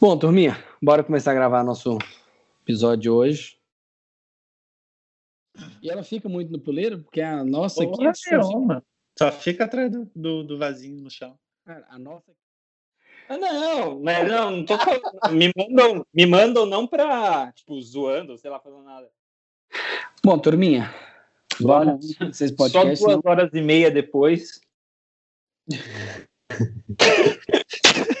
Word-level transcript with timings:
Bom, 0.00 0.16
turminha, 0.16 0.64
bora 0.80 1.02
começar 1.02 1.32
a 1.32 1.34
gravar 1.34 1.64
nosso 1.64 1.98
episódio 2.62 3.02
de 3.02 3.10
hoje. 3.10 3.58
E 5.82 5.90
ela 5.90 6.04
fica 6.04 6.28
muito 6.28 6.52
no 6.52 6.60
puleiro, 6.60 7.02
porque 7.02 7.20
a 7.20 7.44
nossa 7.44 7.82
aqui. 7.82 7.98
Nenhuma. 8.30 8.84
Só 9.18 9.32
fica 9.32 9.64
atrás 9.64 9.90
do, 9.90 10.08
do, 10.14 10.44
do 10.44 10.56
vasinho 10.56 11.02
no 11.02 11.10
chão. 11.10 11.36
Cara, 11.64 11.84
a 11.90 11.98
nossa. 11.98 12.30
Ah, 13.28 13.36
não, 13.36 13.98
mas 13.98 14.28
não, 14.28 14.52
não 14.52 14.64
tô 14.64 14.78
falando. 14.78 15.02
me, 15.32 15.52
mandam, 15.56 16.06
me 16.14 16.26
mandam 16.26 16.64
não 16.64 16.86
pra, 16.86 17.50
tipo, 17.50 17.82
zoando, 17.82 18.38
sei 18.38 18.52
lá, 18.52 18.60
fazendo 18.60 18.84
nada. 18.84 19.10
Bom, 20.24 20.38
turminha, 20.38 20.94
bora. 21.60 21.98
Vocês 22.20 22.50
Só 22.50 22.56
podcast. 22.56 23.04
duas 23.04 23.20
horas 23.24 23.50
e 23.52 23.60
meia 23.60 23.90
depois. 23.90 24.60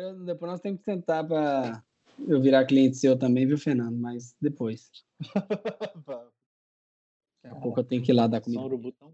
Depois, 0.00 0.24
depois 0.24 0.50
nós 0.52 0.60
temos 0.60 0.78
que 0.80 0.84
sentar 0.84 1.26
para 1.26 1.82
eu 2.26 2.40
virar 2.40 2.64
cliente 2.64 2.96
seu 2.96 3.18
também, 3.18 3.46
viu, 3.46 3.58
Fernando? 3.58 3.96
Mas 3.98 4.34
depois. 4.40 4.90
Daqui 7.42 7.50
a 7.50 7.54
pouco 7.60 7.80
eu 7.80 7.84
tenho 7.84 8.02
que 8.02 8.10
ir 8.10 8.14
lá 8.14 8.26
dar 8.26 8.38
Só 8.42 8.50
um 8.50 8.54
comida. 8.54 8.62
urubu 8.64 8.92
tão 8.92 9.12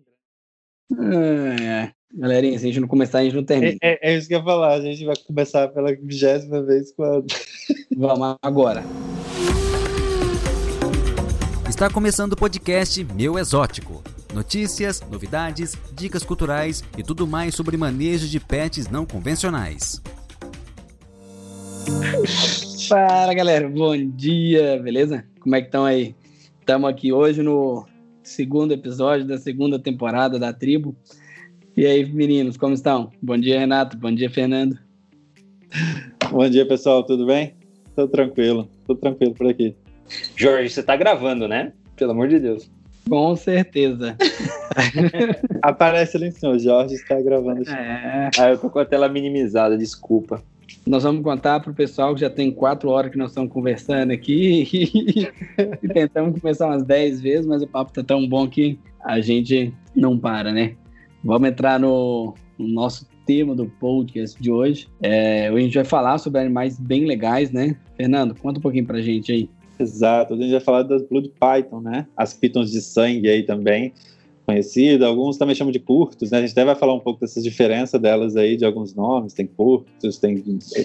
grande. 0.88 1.16
É, 1.16 1.64
é. 1.64 1.92
Galerinha, 2.14 2.58
se 2.58 2.64
a 2.64 2.68
gente 2.68 2.80
não 2.80 2.86
começar, 2.88 3.18
a 3.18 3.24
gente 3.24 3.34
não 3.34 3.44
termina. 3.44 3.76
É, 3.82 3.94
é- 3.94 3.98
é 4.12 4.16
isso 4.16 4.28
que 4.28 4.34
eu 4.34 4.38
ia 4.38 4.44
falar. 4.44 4.74
A 4.74 4.80
gente 4.80 5.04
vai 5.04 5.16
começar 5.16 5.68
pela 5.68 5.92
vigésima 5.94 6.62
vez 6.62 6.92
com 6.92 7.02
a. 7.02 7.22
Vamos 7.96 8.36
agora. 8.42 8.82
Está 11.68 11.90
começando 11.90 12.32
o 12.34 12.36
podcast 12.36 13.02
Meu 13.04 13.38
Exótico. 13.38 14.02
Notícias, 14.32 15.00
novidades, 15.00 15.74
dicas 15.92 16.22
culturais 16.22 16.82
e 16.96 17.02
tudo 17.02 17.26
mais 17.26 17.54
sobre 17.54 17.76
manejo 17.76 18.28
de 18.28 18.38
pets 18.38 18.88
não 18.88 19.04
convencionais. 19.06 20.00
Fala, 22.88 23.32
galera. 23.34 23.68
Bom 23.68 23.96
dia, 23.96 24.80
beleza? 24.82 25.24
Como 25.40 25.54
é 25.54 25.60
que 25.60 25.68
estão 25.68 25.84
aí? 25.84 26.14
Estamos 26.60 26.88
aqui 26.90 27.12
hoje 27.12 27.42
no 27.42 27.86
segundo 28.22 28.72
episódio 28.72 29.26
da 29.26 29.38
segunda 29.38 29.78
temporada 29.78 30.38
da 30.38 30.52
Tribo. 30.52 30.96
E 31.76 31.86
aí, 31.86 32.04
meninos, 32.04 32.56
como 32.56 32.74
estão? 32.74 33.10
Bom 33.22 33.38
dia, 33.38 33.58
Renato. 33.58 33.96
Bom 33.96 34.12
dia, 34.12 34.30
Fernando. 34.30 34.78
Bom 36.30 36.48
dia, 36.48 36.66
pessoal. 36.66 37.04
Tudo 37.04 37.26
bem? 37.26 37.54
Tô 37.94 38.08
tranquilo. 38.08 38.68
Tô 38.86 38.94
tranquilo 38.94 39.34
por 39.34 39.48
aqui. 39.48 39.76
Jorge, 40.34 40.70
você 40.70 40.82
tá 40.82 40.96
gravando, 40.96 41.46
né? 41.46 41.72
Pelo 41.96 42.12
amor 42.12 42.28
de 42.28 42.38
Deus. 42.40 42.70
Com 43.08 43.36
certeza. 43.36 44.16
Aparece 45.62 46.16
ali 46.16 46.26
em 46.26 46.30
cima. 46.32 46.52
O 46.52 46.58
Jorge 46.58 46.94
está 46.94 47.20
gravando. 47.20 47.68
É, 47.70 48.30
Ah, 48.38 48.50
eu 48.50 48.58
tô 48.58 48.68
com 48.68 48.78
a 48.80 48.84
tela 48.84 49.08
minimizada, 49.08 49.78
desculpa. 49.78 50.42
Nós 50.86 51.02
vamos 51.02 51.22
contar 51.22 51.58
para 51.60 51.70
o 51.70 51.74
pessoal 51.74 52.14
que 52.14 52.20
já 52.20 52.30
tem 52.30 52.50
quatro 52.50 52.88
horas 52.90 53.10
que 53.10 53.18
nós 53.18 53.30
estamos 53.30 53.52
conversando 53.52 54.12
aqui 54.12 54.68
e 55.82 55.88
tentamos 55.88 56.40
começar 56.40 56.66
umas 56.66 56.84
dez 56.84 57.20
vezes, 57.20 57.44
mas 57.44 57.60
o 57.62 57.66
papo 57.66 57.92
tá 57.92 58.04
tão 58.04 58.26
bom 58.26 58.48
que 58.48 58.78
a 59.04 59.20
gente 59.20 59.74
não 59.94 60.16
para, 60.16 60.52
né? 60.52 60.76
Vamos 61.24 61.48
entrar 61.48 61.80
no, 61.80 62.34
no 62.56 62.68
nosso 62.68 63.08
tema 63.26 63.54
do 63.54 63.66
podcast 63.66 64.40
de 64.40 64.50
hoje. 64.50 64.88
É, 65.02 65.48
a 65.48 65.58
gente 65.58 65.74
vai 65.74 65.84
falar 65.84 66.18
sobre 66.18 66.40
animais 66.40 66.78
bem 66.78 67.04
legais, 67.04 67.50
né? 67.50 67.76
Fernando, 67.96 68.34
conta 68.36 68.60
um 68.60 68.62
pouquinho 68.62 68.86
pra 68.86 69.00
gente 69.00 69.32
aí. 69.32 69.50
Exato. 69.78 70.34
A 70.34 70.36
gente 70.36 70.52
vai 70.52 70.60
falar 70.60 70.82
das 70.84 71.02
Blood 71.02 71.32
Python, 71.38 71.80
né? 71.80 72.06
As 72.16 72.32
pitons 72.32 72.70
de 72.70 72.80
sangue 72.80 73.28
aí 73.28 73.42
também. 73.42 73.92
Conhecida, 74.46 75.08
alguns 75.08 75.36
também 75.36 75.56
chamam 75.56 75.72
de 75.72 75.80
curtos, 75.80 76.30
né? 76.30 76.38
A 76.38 76.40
gente 76.40 76.52
até 76.52 76.64
vai 76.64 76.76
falar 76.76 76.94
um 76.94 77.00
pouco 77.00 77.20
dessas 77.20 77.42
diferenças 77.42 78.00
delas 78.00 78.36
aí, 78.36 78.56
de 78.56 78.64
alguns 78.64 78.94
nomes, 78.94 79.32
tem 79.32 79.44
curtos, 79.44 80.18
tem, 80.18 80.40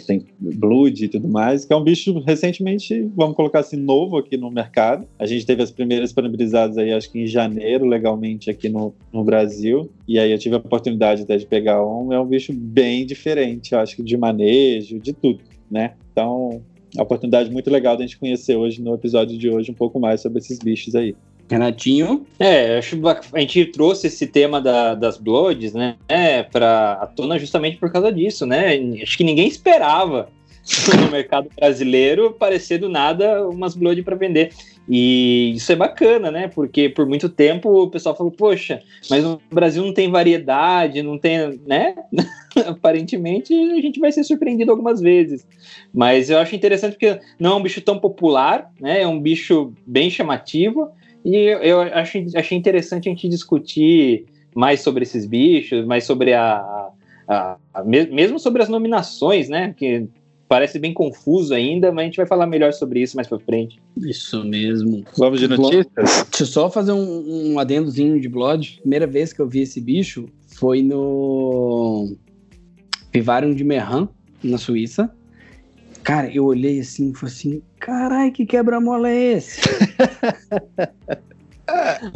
tem 0.08 0.26
blood 0.40 1.06
e 1.06 1.08
tudo 1.08 1.28
mais, 1.30 1.64
que 1.64 1.72
é 1.72 1.76
um 1.76 1.84
bicho 1.84 2.18
recentemente, 2.26 3.08
vamos 3.16 3.36
colocar 3.36 3.60
assim, 3.60 3.78
novo 3.78 4.18
aqui 4.18 4.36
no 4.36 4.50
mercado. 4.50 5.06
A 5.20 5.28
gente 5.28 5.46
teve 5.46 5.62
as 5.62 5.70
primeiras 5.70 6.10
disponibilizadas 6.10 6.76
aí, 6.76 6.92
acho 6.92 7.12
que 7.12 7.20
em 7.20 7.28
janeiro, 7.28 7.86
legalmente 7.86 8.50
aqui 8.50 8.68
no, 8.68 8.96
no 9.14 9.24
Brasil, 9.24 9.92
e 10.08 10.18
aí 10.18 10.32
eu 10.32 10.40
tive 10.40 10.56
a 10.56 10.58
oportunidade 10.58 11.22
até 11.22 11.38
de 11.38 11.46
pegar 11.46 11.86
um, 11.86 12.12
é 12.12 12.20
um 12.20 12.26
bicho 12.26 12.52
bem 12.52 13.06
diferente, 13.06 13.76
acho 13.76 13.96
que 13.96 14.02
de 14.02 14.18
manejo, 14.18 15.00
de 15.00 15.14
tudo, 15.14 15.40
né? 15.70 15.94
Então, 16.12 16.64
é 16.96 17.00
uma 17.00 17.04
oportunidade 17.04 17.50
muito 17.50 17.70
legal 17.70 17.96
da 17.96 18.04
gente 18.04 18.18
conhecer 18.18 18.56
hoje, 18.56 18.82
no 18.82 18.94
episódio 18.94 19.38
de 19.38 19.50
hoje, 19.50 19.72
um 19.72 19.76
pouco 19.76 20.00
mais 20.00 20.20
sobre 20.20 20.40
esses 20.40 20.60
bichos 20.60 20.94
aí. 20.94 21.16
Renatinho, 21.52 22.26
É, 22.40 22.78
acho 22.78 22.98
a 23.34 23.40
gente 23.40 23.66
trouxe 23.66 24.08
esse 24.08 24.26
tema 24.28 24.62
da- 24.62 24.96
das 24.96 25.18
Bloods, 25.18 25.74
né, 25.74 25.96
é, 26.08 26.44
pra 26.44 26.94
à 26.94 27.06
tona 27.08 27.38
justamente 27.38 27.78
por 27.78 27.92
causa 27.92 28.12
disso, 28.12 28.46
né? 28.46 28.76
Acho 29.02 29.18
que 29.18 29.24
ninguém 29.24 29.48
esperava 29.48 30.30
no 31.06 31.12
mercado 31.12 31.50
brasileiro 31.56 32.28
aparecer 32.28 32.78
do 32.78 32.88
nada 32.88 33.48
umas 33.50 33.76
Blood 33.76 34.02
para 34.04 34.16
vender. 34.16 34.52
E 34.90 35.54
isso 35.56 35.72
é 35.72 35.76
bacana, 35.76 36.32
né? 36.32 36.48
Porque 36.48 36.90
por 36.90 37.06
muito 37.06 37.30
tempo 37.30 37.70
o 37.84 37.90
pessoal 37.90 38.16
falou, 38.16 38.32
poxa, 38.32 38.82
mas 39.10 39.24
no 39.24 39.40
Brasil 39.52 39.84
não 39.84 39.94
tem 39.94 40.10
variedade, 40.10 41.04
não 41.04 41.18
tem, 41.18 41.60
né? 41.66 41.96
Aparentemente 42.68 43.54
a 43.54 43.82
gente 43.82 44.00
vai 44.00 44.12
ser 44.12 44.24
surpreendido 44.24 44.72
algumas 44.72 45.00
vezes. 45.00 45.48
Mas 45.94 46.30
eu 46.30 46.38
acho 46.40 46.56
interessante 46.56 46.94
porque 46.94 47.20
não 47.40 47.54
é 47.54 47.56
um 47.56 47.64
bicho 47.64 47.82
tão 47.82 48.00
popular, 48.00 48.72
né? 48.80 49.02
É 49.02 49.08
um 49.08 49.20
bicho 49.20 49.74
bem 49.86 50.10
chamativo. 50.10 50.90
E 51.24 51.36
eu, 51.36 51.60
eu 51.60 51.82
acho, 51.82 52.18
achei 52.36 52.58
interessante 52.58 53.08
a 53.08 53.12
gente 53.12 53.28
discutir 53.30 54.26
mais 54.56 54.82
sobre 54.82 55.04
esses 55.04 55.26
bichos, 55.26 55.86
mais 55.86 56.04
sobre 56.04 56.34
a. 56.34 56.56
a- 56.58 56.92
a- 57.28 57.58
a- 57.74 57.84
me- 57.84 58.08
mesmo 58.08 58.38
sobre 58.40 58.62
as 58.64 58.68
nominações, 58.70 59.48
né? 59.48 59.74
Que 59.78 60.08
parece 60.50 60.78
bem 60.80 60.94
confuso 60.94 61.54
ainda, 61.54 61.90
mas 61.92 62.04
a 62.04 62.06
gente 62.08 62.18
vai 62.18 62.26
falar 62.26 62.46
melhor 62.46 62.74
sobre 62.74 63.00
isso 63.02 63.16
mais 63.16 63.28
pra 63.28 63.40
frente. 63.40 63.80
isso 63.98 64.44
mesmo. 64.44 65.06
Vamos 65.18 65.40
de 65.40 65.48
notícias? 65.48 65.86
Deixa 65.96 66.42
eu 66.42 66.46
só 66.46 66.70
fazer 66.70 66.92
um, 66.92 67.54
um 67.54 67.60
adendozinho 67.60 68.20
de 68.20 68.28
Blood. 68.28 68.80
Primeira 68.82 69.08
vez 69.08 69.32
que 69.32 69.40
eu 69.42 69.48
vi 69.48 69.62
esse 69.62 69.80
bicho 69.80 70.26
foi 70.48 70.82
no 70.82 72.14
Vivarium 73.14 73.54
de 73.54 73.64
Merran, 73.64 74.10
na 74.44 74.58
Suíça. 74.58 75.10
Cara, 76.04 76.30
eu 76.34 76.44
olhei 76.46 76.80
assim 76.80 77.12
e 77.12 77.16
falei 77.16 77.34
assim: 77.34 77.62
carai, 77.82 78.32
que 78.32 78.46
quebra-mola 78.46 79.10
é 79.10 79.34
esse? 79.34 79.62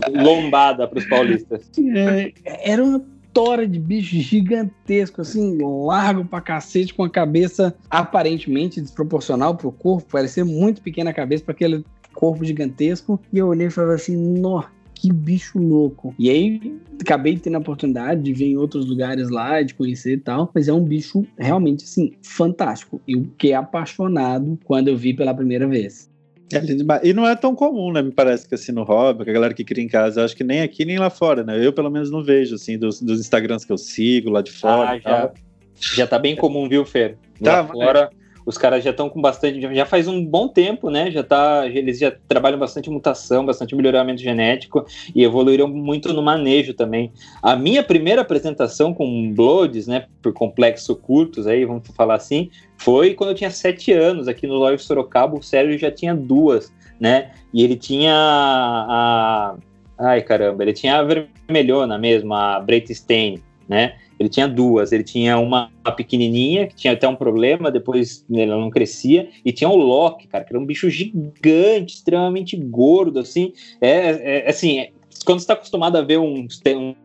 Lombada 0.10 0.88
pros 0.88 1.06
paulistas. 1.06 1.70
É, 1.96 2.32
Era 2.72 2.84
uma 2.84 3.04
tora 3.34 3.68
de 3.68 3.80
bicho 3.80 4.16
gigantesco, 4.18 5.22
assim, 5.22 5.58
largo 5.60 6.24
pra 6.24 6.40
cacete, 6.40 6.94
com 6.94 7.04
a 7.04 7.10
cabeça 7.10 7.76
aparentemente 7.90 8.80
desproporcional 8.80 9.56
pro 9.56 9.72
corpo, 9.72 10.10
parecia 10.12 10.46
muito 10.46 10.82
pequena 10.82 11.10
a 11.10 11.14
cabeça 11.14 11.44
para 11.44 11.54
aquele 11.54 11.84
corpo 12.14 12.46
gigantesco. 12.46 13.20
E 13.34 13.38
eu 13.38 13.48
olhei 13.48 13.68
e 13.68 13.72
falei 13.72 13.96
assim, 13.96 14.16
nó, 14.16 14.64
que 15.06 15.14
bicho 15.14 15.60
louco. 15.60 16.16
E 16.18 16.30
aí, 16.30 16.80
acabei 17.00 17.38
tendo 17.38 17.56
a 17.56 17.60
oportunidade 17.60 18.24
de 18.24 18.34
ver 18.34 18.46
em 18.46 18.58
outros 18.58 18.88
lugares 18.88 19.30
lá, 19.30 19.62
de 19.62 19.76
conhecer 19.76 20.14
e 20.14 20.18
tal, 20.18 20.50
mas 20.54 20.68
é 20.68 20.74
um 20.74 20.84
bicho 20.84 21.26
realmente, 21.38 21.84
assim, 21.84 22.14
fantástico. 22.24 23.00
Eu 23.08 23.24
fiquei 23.24 23.54
apaixonado 23.54 24.58
quando 24.66 24.88
eu 24.88 24.98
vi 24.98 25.14
pela 25.14 25.34
primeira 25.34 25.68
vez. 25.68 26.10
É 26.52 26.60
lindo 26.60 26.78
demais. 26.78 27.02
E 27.04 27.14
não 27.14 27.28
é 27.28 27.36
tão 27.36 27.56
comum, 27.56 27.92
né? 27.92 28.02
Me 28.02 28.12
parece 28.12 28.48
que 28.48 28.56
assim 28.56 28.72
no 28.72 28.84
hobby, 28.84 29.24
que 29.24 29.30
a 29.30 29.34
galera 29.34 29.54
que 29.54 29.64
cria 29.64 29.84
em 29.84 29.88
casa, 29.88 30.22
eu 30.22 30.26
acho 30.26 30.36
que 30.36 30.44
nem 30.44 30.62
aqui 30.62 30.86
nem 30.86 30.98
lá 30.98 31.10
fora, 31.10 31.44
né? 31.44 31.64
Eu 31.64 31.74
pelo 31.74 31.90
menos 31.90 32.10
não 32.10 32.24
vejo, 32.24 32.56
assim, 32.56 32.78
dos, 32.78 33.02
dos 33.02 33.20
Instagrams 33.20 33.66
que 33.66 33.72
eu 33.72 33.78
sigo 33.78 34.30
lá 34.30 34.42
de 34.42 34.52
fora. 34.52 34.92
Ah, 34.92 35.00
já, 35.00 35.32
já 35.80 36.08
tá 36.08 36.18
bem 36.18 36.36
comum, 36.36 36.68
viu, 36.68 36.86
Fer? 36.86 37.18
Tá, 37.44 37.62
Lá 37.62 37.68
fora, 37.68 38.10
os 38.46 38.58
caras 38.58 38.84
já 38.84 38.92
estão 38.92 39.10
com 39.10 39.20
bastante. 39.20 39.60
Já 39.74 39.86
faz 39.86 40.08
um 40.08 40.24
bom 40.24 40.48
tempo, 40.48 40.90
né? 40.90 41.10
Já 41.10 41.24
tá, 41.24 41.66
eles 41.68 41.98
já 41.98 42.14
trabalham 42.28 42.60
bastante 42.60 42.90
mutação, 42.90 43.46
bastante 43.46 43.76
melhoramento 43.76 44.22
genético 44.22 44.86
e 45.16 45.24
evoluíram 45.24 45.68
muito 45.68 46.14
no 46.14 46.22
manejo 46.22 46.74
também. 46.74 47.12
A 47.42 47.56
minha 47.56 47.84
primeira 47.84 48.22
apresentação 48.22 48.94
com 48.94 49.34
Bloods, 49.34 49.88
né? 49.88 50.06
Por 50.22 50.32
complexo 50.34 50.96
curtos, 50.96 51.48
aí, 51.48 51.66
vamos 51.66 51.88
falar 51.96 52.16
assim, 52.16 52.50
foi 52.78 53.14
quando 53.14 53.32
eu 53.32 53.36
tinha 53.36 53.50
sete 53.50 53.92
anos 53.92 54.28
aqui 54.28 54.46
no 54.46 54.56
Lóio 54.56 54.78
Sorocaba. 54.78 55.38
O 55.38 55.42
Sérgio 55.42 55.78
já 55.78 55.90
tinha 55.90 56.14
duas, 56.14 56.72
né? 57.00 57.32
E 57.54 57.64
ele 57.64 57.76
tinha 57.76 58.14
a. 58.16 59.56
Ai, 59.98 60.22
caramba, 60.22 60.62
ele 60.62 60.74
tinha 60.74 60.98
a 60.98 61.04
vermelhona 61.04 61.98
mesmo, 61.98 62.34
a 62.34 62.60
Breitstein, 62.60 63.42
né? 63.68 63.96
Ele 64.20 64.30
tinha 64.30 64.48
duas, 64.48 64.92
ele 64.92 65.04
tinha 65.04 65.38
uma 65.38 65.70
pequenininha, 65.98 66.68
que 66.68 66.76
tinha 66.76 66.94
até 66.94 67.08
um 67.08 67.16
problema, 67.16 67.70
depois 67.72 68.26
ela 68.34 68.58
não 68.58 68.70
crescia, 68.70 69.30
e 69.44 69.52
tinha 69.52 69.70
o 69.70 69.76
Loki, 69.76 70.28
cara, 70.28 70.44
que 70.44 70.54
era 70.54 70.60
um 70.60 70.66
bicho 70.66 70.90
gigante, 70.90 71.96
extremamente 71.96 72.56
gordo, 72.56 73.20
assim, 73.20 73.52
é, 73.82 74.46
é 74.46 74.50
assim, 74.50 74.80
é- 74.80 74.92
quando 75.26 75.40
você 75.40 75.44
está 75.44 75.54
acostumado 75.54 75.98
a 75.98 76.02
ver 76.02 76.20
um, 76.20 76.48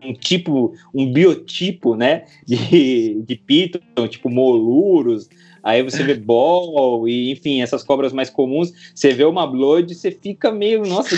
um, 0.02 0.12
tipo, 0.12 0.74
um 0.94 1.10
biotipo, 1.10 1.96
né, 1.96 2.24
de, 2.46 3.22
de 3.22 3.36
piton, 3.36 4.06
tipo 4.08 4.28
moluros, 4.28 5.28
aí 5.62 5.82
você 5.82 6.02
vê 6.02 6.14
ball, 6.14 7.08
e 7.08 7.32
enfim, 7.32 7.60
essas 7.62 7.82
cobras 7.82 8.12
mais 8.12 8.30
comuns, 8.30 8.72
você 8.94 9.12
vê 9.12 9.24
uma 9.24 9.46
blood, 9.46 9.94
você 9.94 10.10
fica 10.10 10.50
meio, 10.52 10.86
nossa, 10.86 11.16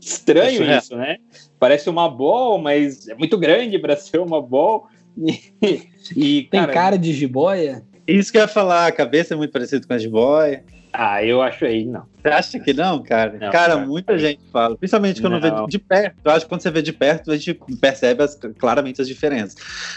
estranho 0.00 0.62
É. 0.64 0.78
isso, 0.78 0.96
né? 0.96 1.16
Parece 1.64 1.88
uma 1.88 2.10
ball, 2.10 2.58
mas 2.58 3.08
é 3.08 3.14
muito 3.14 3.38
grande 3.38 3.78
para 3.78 3.96
ser 3.96 4.18
uma 4.18 4.38
ball. 4.42 4.86
E, 5.62 5.80
e, 6.14 6.42
Tem 6.42 6.60
cara, 6.60 6.72
cara 6.72 6.98
de 6.98 7.10
jiboia? 7.14 7.82
Isso 8.06 8.30
que 8.30 8.36
eu 8.36 8.42
ia 8.42 8.48
falar, 8.48 8.86
a 8.86 8.92
cabeça 8.92 9.32
é 9.32 9.36
muito 9.36 9.50
parecida 9.50 9.86
com 9.86 9.94
a 9.94 9.96
de 9.96 10.10
boy. 10.10 10.60
Ah, 10.92 11.24
eu 11.24 11.40
acho 11.40 11.64
aí, 11.64 11.86
não. 11.86 12.02
Você 12.20 12.28
acha 12.28 12.60
que 12.60 12.74
não, 12.74 13.02
cara? 13.02 13.32
Não, 13.32 13.38
cara, 13.50 13.74
cara. 13.74 13.76
muita 13.78 14.18
gente 14.18 14.40
fala. 14.52 14.76
Principalmente 14.76 15.22
quando 15.22 15.40
vê 15.40 15.50
Não. 15.50 15.66
de 15.66 15.78
perto. 15.78 16.16
Eu 16.22 16.30
acho 16.32 16.44
que 16.44 16.48
quando 16.50 16.60
você 16.60 16.70
vê 16.70 16.82
de 16.82 16.92
perto, 16.92 17.32
a 17.32 17.36
gente 17.36 17.58
percebe 17.80 18.22
as- 18.22 18.38
claramente 18.58 19.00
as 19.00 19.08
diferenças. 19.08 19.56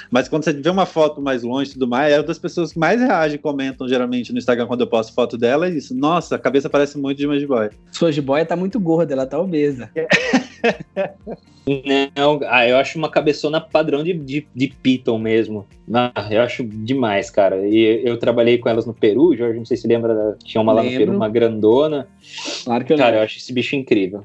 Mas 0.09 0.29
quando 0.29 0.43
você 0.45 0.53
vê 0.53 0.69
uma 0.69 0.85
foto 0.85 1.21
mais 1.21 1.43
longe 1.43 1.71
e 1.71 1.73
tudo 1.73 1.87
mais, 1.87 2.13
é 2.13 2.17
uma 2.17 2.23
das 2.23 2.39
pessoas 2.39 2.71
que 2.71 2.79
mais 2.79 3.01
reagem 3.01 3.35
e 3.35 3.39
comentam 3.39 3.87
geralmente 3.89 4.31
no 4.31 4.37
Instagram 4.37 4.67
quando 4.67 4.81
eu 4.81 4.87
posto 4.87 5.13
foto 5.13 5.37
dela. 5.37 5.67
É 5.67 5.71
isso. 5.71 5.93
Nossa, 5.93 6.35
a 6.35 6.39
cabeça 6.39 6.69
parece 6.69 6.97
muito 6.97 7.17
de 7.17 7.27
uma 7.27 7.37
boy. 7.45 7.69
Sua 7.91 8.11
jiboia 8.11 8.45
tá 8.45 8.55
muito 8.55 8.79
gorda, 8.79 9.13
ela 9.13 9.25
tá 9.27 9.37
obesa. 9.37 9.91
Não, 12.15 12.39
ah, 12.45 12.65
eu 12.65 12.77
acho 12.77 12.97
uma 12.97 13.09
cabeçona 13.09 13.59
padrão 13.59 14.01
de, 14.01 14.13
de, 14.13 14.47
de 14.55 14.67
Python 14.67 15.17
mesmo. 15.17 15.67
Ah, 15.93 16.27
eu 16.31 16.41
acho 16.41 16.63
demais, 16.63 17.29
cara. 17.29 17.67
E 17.67 18.01
eu 18.05 18.17
trabalhei 18.17 18.57
com 18.57 18.69
elas 18.69 18.85
no 18.85 18.93
Peru, 18.93 19.35
Jorge, 19.35 19.57
não 19.57 19.65
sei 19.65 19.75
se 19.75 19.87
lembra, 19.87 20.37
tinha 20.43 20.61
uma 20.61 20.71
lá 20.71 20.81
no 20.81 20.89
Lembro. 20.89 21.05
Peru, 21.05 21.17
uma 21.17 21.29
grandona. 21.29 22.07
Claro 22.63 22.85
que 22.85 22.93
eu 22.93 22.97
Cara, 22.97 23.17
eu 23.17 23.21
acho 23.21 23.37
esse 23.37 23.51
bicho 23.51 23.75
incrível. 23.75 24.23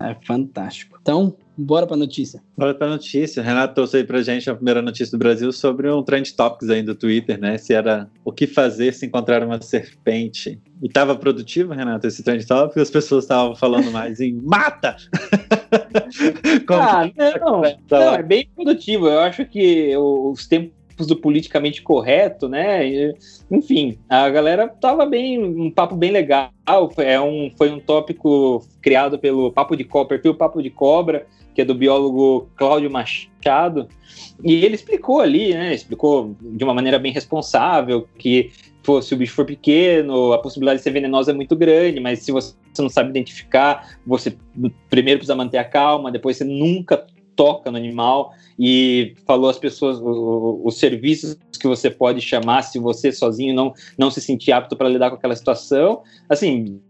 É 0.00 0.16
fantástico. 0.26 0.98
Então, 1.00 1.36
bora 1.56 1.86
pra 1.86 1.96
notícia. 1.96 2.42
Bora 2.56 2.74
pra 2.74 2.88
notícia. 2.88 3.42
Renato 3.42 3.74
trouxe 3.74 3.98
aí 3.98 4.04
pra 4.04 4.22
gente 4.22 4.48
a 4.48 4.54
primeira 4.54 4.82
notícia 4.82 5.16
do 5.16 5.18
Brasil 5.18 5.52
sobre 5.52 5.90
um 5.90 6.02
trend 6.02 6.34
topics 6.34 6.68
aí 6.68 6.82
do 6.82 6.94
Twitter, 6.94 7.38
né? 7.38 7.58
Se 7.58 7.74
era 7.74 8.08
o 8.24 8.32
que 8.32 8.46
fazer 8.46 8.92
se 8.92 9.06
encontrar 9.06 9.42
uma 9.42 9.60
serpente. 9.60 10.60
E 10.82 10.88
tava 10.88 11.16
produtivo, 11.16 11.72
Renato, 11.72 12.06
esse 12.06 12.22
trend 12.22 12.46
topics? 12.46 12.82
As 12.82 12.90
pessoas 12.90 13.24
estavam 13.24 13.54
falando 13.54 13.90
mais 13.90 14.20
em 14.20 14.34
mata! 14.34 14.96
Ah, 16.68 17.04
não, 17.40 17.62
tá 17.88 17.98
não, 17.98 18.14
é 18.14 18.22
bem 18.22 18.48
produtivo. 18.54 19.08
Eu 19.08 19.20
acho 19.20 19.44
que 19.44 19.96
os 19.96 20.46
tempos 20.46 20.72
do 21.04 21.16
politicamente 21.16 21.82
correto, 21.82 22.48
né? 22.48 22.86
e, 22.88 23.14
Enfim, 23.50 23.98
a 24.08 24.28
galera 24.30 24.68
tava 24.68 25.04
bem, 25.04 25.42
um 25.42 25.70
papo 25.70 25.96
bem 25.96 26.10
legal. 26.10 26.50
É 26.98 27.20
um, 27.20 27.50
foi 27.56 27.70
um 27.70 27.80
tópico 27.80 28.64
criado 28.80 29.18
pelo 29.18 29.52
Papo 29.52 29.76
de 29.76 29.84
Cobra, 29.84 30.16
perfil 30.16 30.34
Papo 30.34 30.62
de 30.62 30.70
Cobra, 30.70 31.26
que 31.54 31.62
é 31.62 31.64
do 31.64 31.74
biólogo 31.74 32.48
Cláudio 32.56 32.90
Machado. 32.90 33.88
E 34.42 34.64
ele 34.64 34.74
explicou 34.74 35.20
ali, 35.20 35.52
né? 35.52 35.74
Explicou 35.74 36.36
de 36.40 36.64
uma 36.64 36.74
maneira 36.74 36.98
bem 36.98 37.12
responsável 37.12 38.08
que 38.18 38.52
se 39.02 39.14
o 39.14 39.16
bicho 39.16 39.34
for 39.34 39.44
pequeno, 39.44 40.32
a 40.32 40.38
possibilidade 40.38 40.78
de 40.78 40.84
ser 40.84 40.92
venenosa 40.92 41.32
é 41.32 41.34
muito 41.34 41.56
grande, 41.56 41.98
mas 41.98 42.20
se 42.20 42.30
você 42.30 42.54
não 42.78 42.88
sabe 42.88 43.10
identificar, 43.10 43.98
você 44.06 44.36
primeiro 44.88 45.18
precisa 45.18 45.34
manter 45.34 45.58
a 45.58 45.64
calma, 45.64 46.12
depois 46.12 46.36
você 46.36 46.44
nunca 46.44 47.04
toca 47.36 47.70
no 47.70 47.76
animal 47.76 48.32
e 48.58 49.14
falou 49.26 49.50
às 49.50 49.58
pessoas 49.58 50.00
os 50.02 50.78
serviços 50.78 51.38
que 51.60 51.68
você 51.68 51.90
pode 51.90 52.20
chamar 52.20 52.62
se 52.62 52.78
você 52.78 53.12
sozinho 53.12 53.54
não, 53.54 53.72
não 53.98 54.10
se 54.10 54.20
sentir 54.20 54.52
apto 54.52 54.76
para 54.76 54.88
lidar 54.88 55.10
com 55.10 55.16
aquela 55.16 55.36
situação. 55.36 56.02
Assim, 56.28 56.80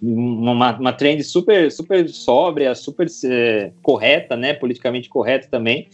uma, 0.00 0.78
uma 0.78 0.92
trend 0.92 1.22
super 1.24 1.70
super 1.72 2.08
sóbria, 2.08 2.74
super 2.74 3.06
eh, 3.24 3.72
correta, 3.82 4.36
né, 4.36 4.54
politicamente 4.54 5.08
correta 5.08 5.48
também. 5.50 5.88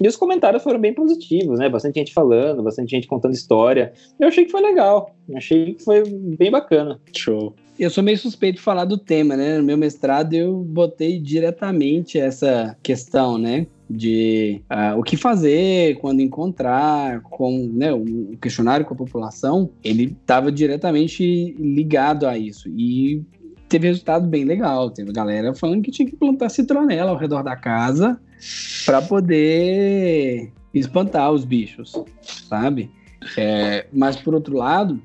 E 0.00 0.08
os 0.08 0.16
comentários 0.16 0.62
foram 0.62 0.80
bem 0.80 0.94
positivos, 0.94 1.58
né? 1.58 1.68
Bastante 1.68 1.98
gente 1.98 2.12
falando, 2.12 2.62
bastante 2.62 2.90
gente 2.90 3.06
contando 3.06 3.34
história. 3.34 3.92
Eu 4.18 4.28
achei 4.28 4.44
que 4.44 4.50
foi 4.50 4.60
legal. 4.60 5.14
Achei 5.36 5.74
que 5.74 5.84
foi 5.84 6.02
bem 6.04 6.50
bacana. 6.50 7.00
Show. 7.14 7.54
Eu 7.78 7.88
sou 7.88 8.04
meio 8.04 8.18
suspeito 8.18 8.56
de 8.56 8.62
falar 8.62 8.84
do 8.84 8.98
tema, 8.98 9.36
né? 9.36 9.56
No 9.56 9.64
meu 9.64 9.78
mestrado 9.78 10.34
eu 10.34 10.58
botei 10.62 11.18
diretamente 11.18 12.18
essa 12.18 12.76
questão, 12.82 13.38
né? 13.38 13.66
De 13.88 14.60
ah, 14.68 14.94
o 14.96 15.02
que 15.02 15.16
fazer 15.16 15.98
quando 15.98 16.20
encontrar, 16.20 17.20
com 17.22 17.66
né, 17.72 17.92
um 17.92 18.36
questionário 18.40 18.86
com 18.86 18.94
a 18.94 18.96
população, 18.96 19.70
ele 19.82 20.16
estava 20.20 20.52
diretamente 20.52 21.54
ligado 21.58 22.26
a 22.26 22.36
isso. 22.36 22.68
E 22.68 23.22
teve 23.68 23.88
resultado 23.88 24.26
bem 24.26 24.44
legal. 24.44 24.90
Teve 24.90 25.12
galera 25.12 25.54
falando 25.54 25.82
que 25.82 25.90
tinha 25.90 26.08
que 26.08 26.16
plantar 26.16 26.50
citronela 26.50 27.10
ao 27.10 27.16
redor 27.16 27.42
da 27.42 27.56
casa 27.56 28.20
para 28.84 29.00
poder 29.00 30.52
espantar 30.74 31.32
os 31.32 31.44
bichos, 31.44 31.94
sabe? 32.22 32.90
É, 33.36 33.86
mas 33.92 34.16
por 34.16 34.34
outro 34.34 34.56
lado, 34.56 35.00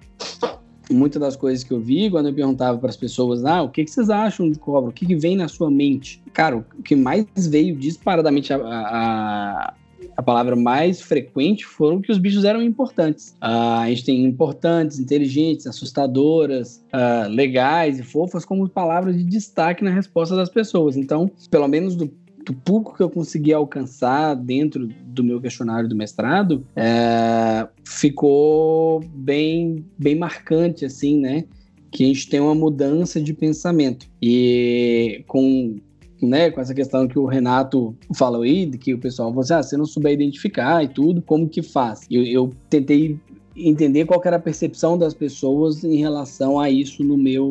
muitas 0.92 1.22
das 1.22 1.36
coisas 1.36 1.64
que 1.64 1.72
eu 1.72 1.80
vi, 1.80 2.10
quando 2.10 2.30
eu 2.30 2.34
perguntava 2.34 2.78
para 2.78 2.90
as 2.90 2.98
pessoas, 2.98 3.44
ah, 3.46 3.62
o 3.62 3.70
que, 3.70 3.84
que 3.84 3.92
vocês 3.92 4.10
acham 4.10 4.50
de 4.50 4.58
cobra? 4.60 4.90
O 4.90 4.94
que, 4.94 5.06
que 5.06 5.16
vem 5.16 5.36
na 5.36 5.48
sua 5.48 5.70
mente? 5.70 6.22
Cara, 6.34 6.58
o 6.58 6.84
que 6.84 6.96
mais 6.96 7.26
veio 7.36 7.76
disparadamente 7.76 8.54
a, 8.54 8.58
a, 8.58 9.74
a 10.16 10.24
palavra 10.24 10.56
mais 10.56 11.02
frequente 11.02 11.66
foram 11.66 12.02
que 12.02 12.12
os 12.12 12.18
bichos 12.18 12.44
eram 12.44 12.62
importantes. 12.62 13.36
Ah, 13.42 13.82
a 13.82 13.90
gente 13.90 14.06
tem 14.06 14.24
importantes, 14.24 15.00
inteligentes, 15.00 15.68
assustadoras, 15.68 16.84
ah, 16.92 17.28
legais 17.30 18.00
e 18.00 18.04
fofas 18.04 18.46
como 18.46 18.68
palavras 18.70 19.16
de 19.16 19.24
destaque 19.24 19.84
na 19.84 19.92
resposta 19.92 20.36
das 20.36 20.50
pessoas. 20.50 20.96
Então, 20.96 21.30
pelo 21.50 21.68
menos 21.68 21.96
do 21.96 22.12
do 22.48 22.54
pouco 22.54 22.96
que 22.96 23.04
eu 23.04 23.10
consegui 23.10 23.52
alcançar 23.52 24.34
dentro 24.34 24.88
do 24.88 25.22
meu 25.22 25.42
questionário 25.42 25.90
do 25.90 25.96
mestrado, 25.96 26.66
é, 26.78 27.68
ficou 27.84 29.02
bem, 29.14 29.84
bem 29.98 30.16
marcante, 30.16 30.86
assim, 30.86 31.20
né? 31.20 31.44
Que 31.92 32.06
a 32.06 32.08
gente 32.08 32.30
tem 32.30 32.40
uma 32.40 32.56
mudança 32.56 33.20
de 33.20 33.34
pensamento. 33.34 34.08
E 34.22 35.26
com, 35.28 35.76
né, 36.22 36.50
com 36.50 36.62
essa 36.62 36.74
questão 36.74 37.06
que 37.06 37.20
o 37.20 37.26
Renato 37.26 37.94
falou 38.16 38.44
aí, 38.44 38.66
de 38.66 38.78
que 38.78 38.94
o 38.94 38.98
pessoal 38.98 39.28
falou 39.28 39.42
assim, 39.42 39.54
ah, 39.54 39.64
se 39.64 39.76
não 39.76 39.86
souber 39.86 40.14
identificar 40.14 40.82
e 40.82 40.88
tudo, 40.88 41.22
como 41.22 41.50
que 41.50 41.62
faz? 41.62 42.08
Eu, 42.10 42.24
eu 42.24 42.54
tentei 42.70 43.20
entender 43.58 44.06
qual 44.06 44.22
era 44.24 44.38
a 44.38 44.40
percepção 44.40 44.98
das 44.98 45.14
pessoas 45.14 45.84
em 45.84 45.98
relação 45.98 46.60
a 46.60 46.70
isso 46.70 47.04
no 47.04 47.18
meu, 47.18 47.48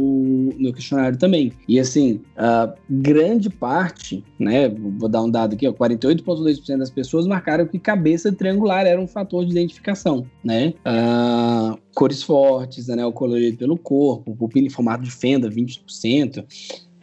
no 0.57 0.73
questionário 0.73 1.19
também. 1.19 1.53
E 1.69 1.81
assim, 1.81 2.21
grande 2.89 3.51
parte, 3.51 4.25
né, 4.39 4.69
vou 4.69 5.09
dar 5.09 5.23
um 5.23 5.31
dado 5.31 5.55
aqui, 5.55 5.67
ó, 5.67 5.73
48,2% 5.73 6.79
das 6.79 6.91
pessoas 6.91 7.27
marcaram 7.27 7.67
que 7.67 7.79
cabeça 7.79 8.33
triangular 8.33 8.87
era 8.87 9.01
um 9.01 9.07
fator 9.07 9.45
de 9.45 9.51
identificação, 9.51 10.27
né? 10.45 10.75
Ah, 10.85 11.77
cores 11.95 12.23
fortes, 12.23 12.89
anel 12.91 13.13
colorido 13.13 13.57
pelo 13.57 13.77
corpo, 13.77 14.37
pupila 14.37 14.67
em 14.67 14.71
formato 14.71 15.03
de 15.03 15.11
fenda, 15.11 15.51
20%. 15.51 16.45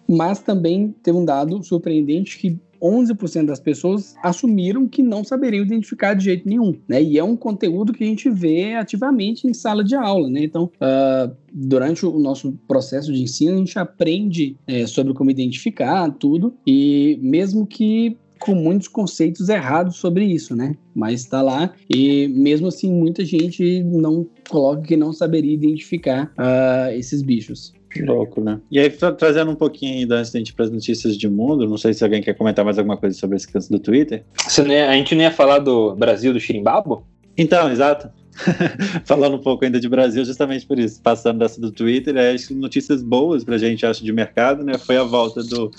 Mas 0.08 0.40
também 0.40 0.94
teve 1.02 1.18
um 1.18 1.26
dado 1.26 1.64
surpreendente 1.64 2.38
que 2.38 2.60
11% 2.84 3.46
das 3.46 3.60
pessoas 3.60 4.16
assumiram 4.22 4.88
que 4.88 5.02
não 5.02 5.24
saberiam 5.24 5.64
identificar 5.64 6.14
de 6.14 6.26
jeito 6.26 6.48
nenhum, 6.48 6.76
né? 6.88 7.02
E 7.02 7.18
é 7.18 7.24
um 7.24 7.36
conteúdo 7.36 7.94
que 7.94 8.04
a 8.04 8.08
gente 8.08 8.30
vê 8.30 8.74
ativamente 8.74 9.48
em 9.48 9.54
sala 9.54 9.84
de 9.84 9.96
aula, 9.96 10.30
né? 10.30 10.44
Então, 10.44 10.66
uh, 10.66 11.34
durante 11.54 12.06
o 12.06 12.20
nosso 12.20 12.54
processo 12.68 13.14
de 13.14 13.22
ensino, 13.22 13.56
a 13.56 13.58
gente 13.58 13.80
aprende 13.80 14.58
é, 14.68 14.86
sobre 14.86 15.14
como 15.14 15.32
identificar 15.32 16.12
tudo, 16.12 16.54
e 16.68 17.18
mesmo 17.22 17.66
que 17.66 18.18
com 18.44 18.56
muitos 18.56 18.90
conceitos 18.90 19.48
errados 19.48 19.96
sobre 19.96 20.26
isso, 20.26 20.54
né? 20.54 20.76
Mas 20.94 21.22
está 21.22 21.42
lá 21.42 21.74
e 21.90 22.28
mesmo 22.28 22.68
assim 22.68 22.92
muita 22.92 23.24
gente 23.24 23.82
não 23.84 24.28
coloca 24.50 24.82
que 24.82 24.98
não 24.98 25.14
saberia 25.14 25.54
identificar 25.54 26.26
uh, 26.38 26.92
esses 26.94 27.22
bichos. 27.22 27.72
Que 27.94 28.02
louco, 28.02 28.42
né? 28.42 28.60
E 28.72 28.80
aí, 28.80 28.90
tra 28.90 29.12
trazendo 29.12 29.52
um 29.52 29.56
pouquinho 29.56 30.08
da 30.08 30.24
gente 30.24 30.52
para 30.54 30.66
as 30.66 30.72
notícias 30.72 31.16
de 31.16 31.30
mundo, 31.30 31.68
não 31.68 31.78
sei 31.78 31.94
se 31.94 32.04
alguém 32.04 32.22
quer 32.24 32.34
comentar 32.34 32.66
mais 32.66 32.78
alguma 32.80 32.98
coisa 32.98 33.16
sobre 33.18 33.36
esse 33.36 33.48
caso 33.52 33.70
do 33.70 33.78
Twitter. 33.80 34.24
Você 34.48 34.64
não 34.64 34.72
ia- 34.72 34.90
a 34.90 34.94
gente 34.94 35.14
não 35.14 35.22
ia 35.22 35.32
falar 35.32 35.60
do 35.60 35.96
Brasil 35.96 36.34
do 36.34 36.40
Xirimbabo? 36.40 37.06
Então, 37.38 37.72
exato. 37.72 38.10
Falando 39.06 39.36
um 39.36 39.42
pouco 39.42 39.66
ainda 39.66 39.80
de 39.80 39.88
Brasil, 39.88 40.24
justamente 40.26 40.66
por 40.66 40.80
isso, 40.80 41.00
passando 41.02 41.40
dessa 41.40 41.60
do 41.60 41.72
Twitter, 41.72 42.16
é, 42.18 42.32
acho 42.34 42.54
notícias 42.54 43.02
boas 43.02 43.44
pra 43.44 43.58
gente, 43.58 43.86
acho, 43.86 44.04
de 44.04 44.12
mercado, 44.12 44.64
né? 44.64 44.78
Foi 44.78 44.98
a 44.98 45.04
volta 45.04 45.44
do, 45.44 45.72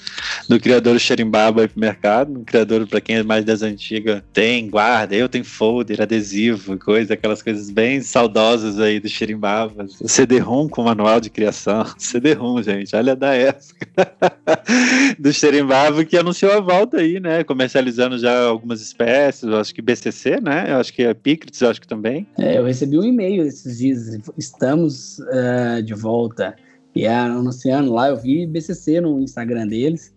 do 0.48 0.60
criador 0.60 0.98
Xerimbaba 0.98 1.62
aí 1.62 1.68
pro 1.68 1.80
mercado. 1.80 2.32
Um 2.32 2.44
criador, 2.44 2.86
pra 2.86 3.00
quem 3.00 3.16
é 3.16 3.22
mais 3.22 3.44
das 3.44 3.62
antigas, 3.62 4.22
tem 4.32 4.68
guarda, 4.68 5.14
eu 5.14 5.28
tenho 5.28 5.44
folder, 5.44 6.00
adesivo, 6.00 6.78
coisa, 6.78 7.14
aquelas 7.14 7.42
coisas 7.42 7.70
bem 7.70 8.00
saudosas 8.00 8.78
aí 8.78 9.00
do 9.00 9.08
Xerimbaba. 9.08 9.86
CD-ROM 9.88 10.68
com 10.68 10.82
manual 10.82 11.20
de 11.20 11.30
criação. 11.30 11.84
CD-ROM, 11.98 12.62
gente, 12.62 12.94
olha 12.94 13.16
da 13.16 13.34
época. 13.34 13.74
do 15.18 15.32
Xerimbaba 15.32 16.04
que 16.04 16.16
anunciou 16.16 16.52
a 16.52 16.60
volta 16.60 16.98
aí, 16.98 17.20
né? 17.20 17.44
Comercializando 17.44 18.18
já 18.18 18.44
algumas 18.44 18.80
espécies, 18.80 19.44
eu 19.44 19.56
acho 19.56 19.74
que 19.74 19.82
BCC, 19.82 20.40
né? 20.40 20.66
Eu 20.68 20.76
acho 20.76 20.92
que 20.92 21.02
é 21.02 21.14
Picrits, 21.14 21.62
acho 21.62 21.80
que 21.80 21.86
também. 21.86 22.26
É, 22.44 22.58
eu 22.58 22.64
recebi 22.66 22.98
um 22.98 23.02
e-mail 23.02 23.46
esses 23.46 23.78
dias, 23.78 24.18
estamos 24.36 25.18
uh, 25.20 25.82
de 25.82 25.94
volta. 25.94 26.54
E 26.94 27.06
anunciando 27.06 27.90
lá, 27.90 28.10
eu 28.10 28.18
vi 28.18 28.46
BCC 28.46 29.00
no 29.00 29.18
Instagram 29.18 29.66
deles. 29.66 30.14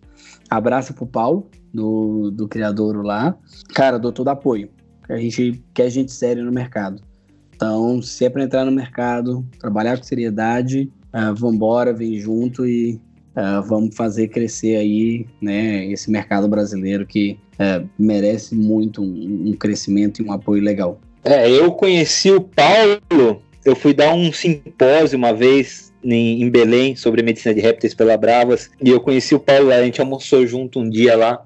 Abraço 0.50 0.92
pro 0.92 1.06
Paulo, 1.06 1.48
do, 1.72 2.30
do 2.30 2.46
criador 2.46 3.02
lá. 3.02 3.34
Cara, 3.74 3.98
dou 3.98 4.12
todo 4.12 4.28
apoio. 4.28 4.68
A 5.08 5.16
gente 5.16 5.64
quer 5.72 5.88
gente 5.88 6.12
séria 6.12 6.44
no 6.44 6.52
mercado. 6.52 7.00
Então, 7.56 8.02
se 8.02 8.26
é 8.26 8.28
para 8.28 8.44
entrar 8.44 8.66
no 8.66 8.72
mercado, 8.72 9.42
trabalhar 9.58 9.96
com 9.96 10.04
seriedade, 10.04 10.92
uh, 11.14 11.34
vambora, 11.34 11.94
vem 11.94 12.20
junto 12.20 12.66
e 12.66 13.00
uh, 13.36 13.62
vamos 13.66 13.96
fazer 13.96 14.28
crescer 14.28 14.76
aí 14.76 15.26
né, 15.40 15.86
esse 15.86 16.10
mercado 16.10 16.46
brasileiro 16.46 17.06
que 17.06 17.38
uh, 17.54 17.88
merece 17.98 18.54
muito 18.54 19.00
um, 19.00 19.48
um 19.48 19.52
crescimento 19.54 20.20
e 20.20 20.26
um 20.26 20.30
apoio 20.30 20.62
legal. 20.62 21.00
É, 21.24 21.50
eu 21.50 21.72
conheci 21.72 22.30
o 22.30 22.40
Paulo, 22.40 23.42
eu 23.64 23.76
fui 23.76 23.92
dar 23.92 24.14
um 24.14 24.32
simpósio 24.32 25.18
uma 25.18 25.32
vez 25.32 25.87
em, 26.02 26.48
Belém 26.50 26.96
sobre 26.96 27.22
medicina 27.22 27.54
de 27.54 27.60
répteis 27.60 27.94
pela 27.94 28.16
Bravas. 28.16 28.70
E 28.82 28.90
eu 28.90 29.00
conheci 29.00 29.34
o 29.34 29.40
Paulo 29.40 29.68
lá, 29.68 29.76
a 29.76 29.84
gente 29.84 30.00
almoçou 30.00 30.46
junto 30.46 30.80
um 30.80 30.88
dia 30.88 31.16
lá. 31.16 31.44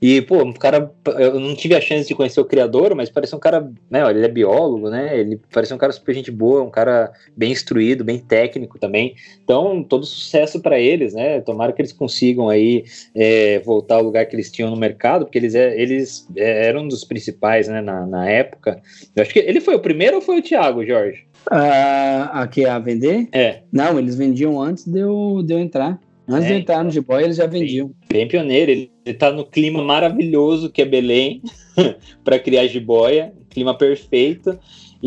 E, 0.00 0.20
pô, 0.20 0.42
um 0.42 0.52
cara, 0.52 0.92
eu 1.18 1.40
não 1.40 1.54
tive 1.54 1.74
a 1.74 1.80
chance 1.80 2.06
de 2.06 2.14
conhecer 2.14 2.40
o 2.40 2.44
criador, 2.44 2.94
mas 2.94 3.08
parece 3.08 3.34
um 3.34 3.38
cara, 3.38 3.70
né, 3.90 4.08
ele 4.10 4.24
é 4.24 4.28
biólogo, 4.28 4.90
né, 4.90 5.18
ele 5.18 5.40
parece 5.50 5.72
um 5.72 5.78
cara 5.78 5.92
super 5.92 6.14
gente 6.14 6.30
boa, 6.30 6.62
um 6.62 6.70
cara 6.70 7.12
bem 7.36 7.50
instruído, 7.50 8.04
bem 8.04 8.18
técnico 8.18 8.78
também, 8.78 9.14
então 9.42 9.82
todo 9.82 10.04
sucesso 10.04 10.60
para 10.60 10.78
eles, 10.78 11.14
né, 11.14 11.40
tomara 11.40 11.72
que 11.72 11.80
eles 11.80 11.92
consigam 11.92 12.48
aí 12.48 12.84
é, 13.14 13.58
voltar 13.60 13.96
ao 13.96 14.02
lugar 14.02 14.26
que 14.26 14.36
eles 14.36 14.52
tinham 14.52 14.70
no 14.70 14.76
mercado, 14.76 15.24
porque 15.24 15.38
eles, 15.38 15.54
é, 15.54 15.80
eles 15.80 16.28
é, 16.36 16.66
eram 16.66 16.82
um 16.82 16.88
dos 16.88 17.04
principais, 17.04 17.66
né, 17.66 17.80
na, 17.80 18.06
na 18.06 18.28
época, 18.28 18.82
eu 19.14 19.22
acho 19.22 19.32
que 19.32 19.38
ele 19.38 19.60
foi 19.60 19.74
o 19.76 19.80
primeiro 19.80 20.16
ou 20.16 20.22
foi 20.22 20.38
o 20.38 20.42
Thiago, 20.42 20.84
Jorge? 20.84 21.24
Uh, 21.50 22.28
aqui 22.32 22.64
a 22.64 22.78
vender? 22.78 23.28
É. 23.32 23.62
Não, 23.72 23.98
eles 23.98 24.16
vendiam 24.16 24.60
antes 24.60 24.84
de 24.84 24.98
eu, 24.98 25.42
de 25.44 25.54
eu 25.54 25.58
entrar. 25.58 26.00
Antes 26.28 26.50
é, 26.50 26.54
de 26.54 26.60
entrar 26.60 26.82
no 26.82 26.90
Jiboia, 26.90 27.24
eles 27.24 27.36
já 27.36 27.46
vendiam. 27.46 27.88
Bem, 28.08 28.20
bem 28.20 28.28
pioneiro, 28.28 28.70
ele, 28.70 28.90
está 29.04 29.30
no 29.30 29.44
clima 29.44 29.82
maravilhoso 29.82 30.70
que 30.70 30.82
é 30.82 30.84
Belém 30.84 31.40
para 32.24 32.38
criar 32.38 32.66
jiboia, 32.66 33.32
clima 33.48 33.76
perfeito. 33.76 34.58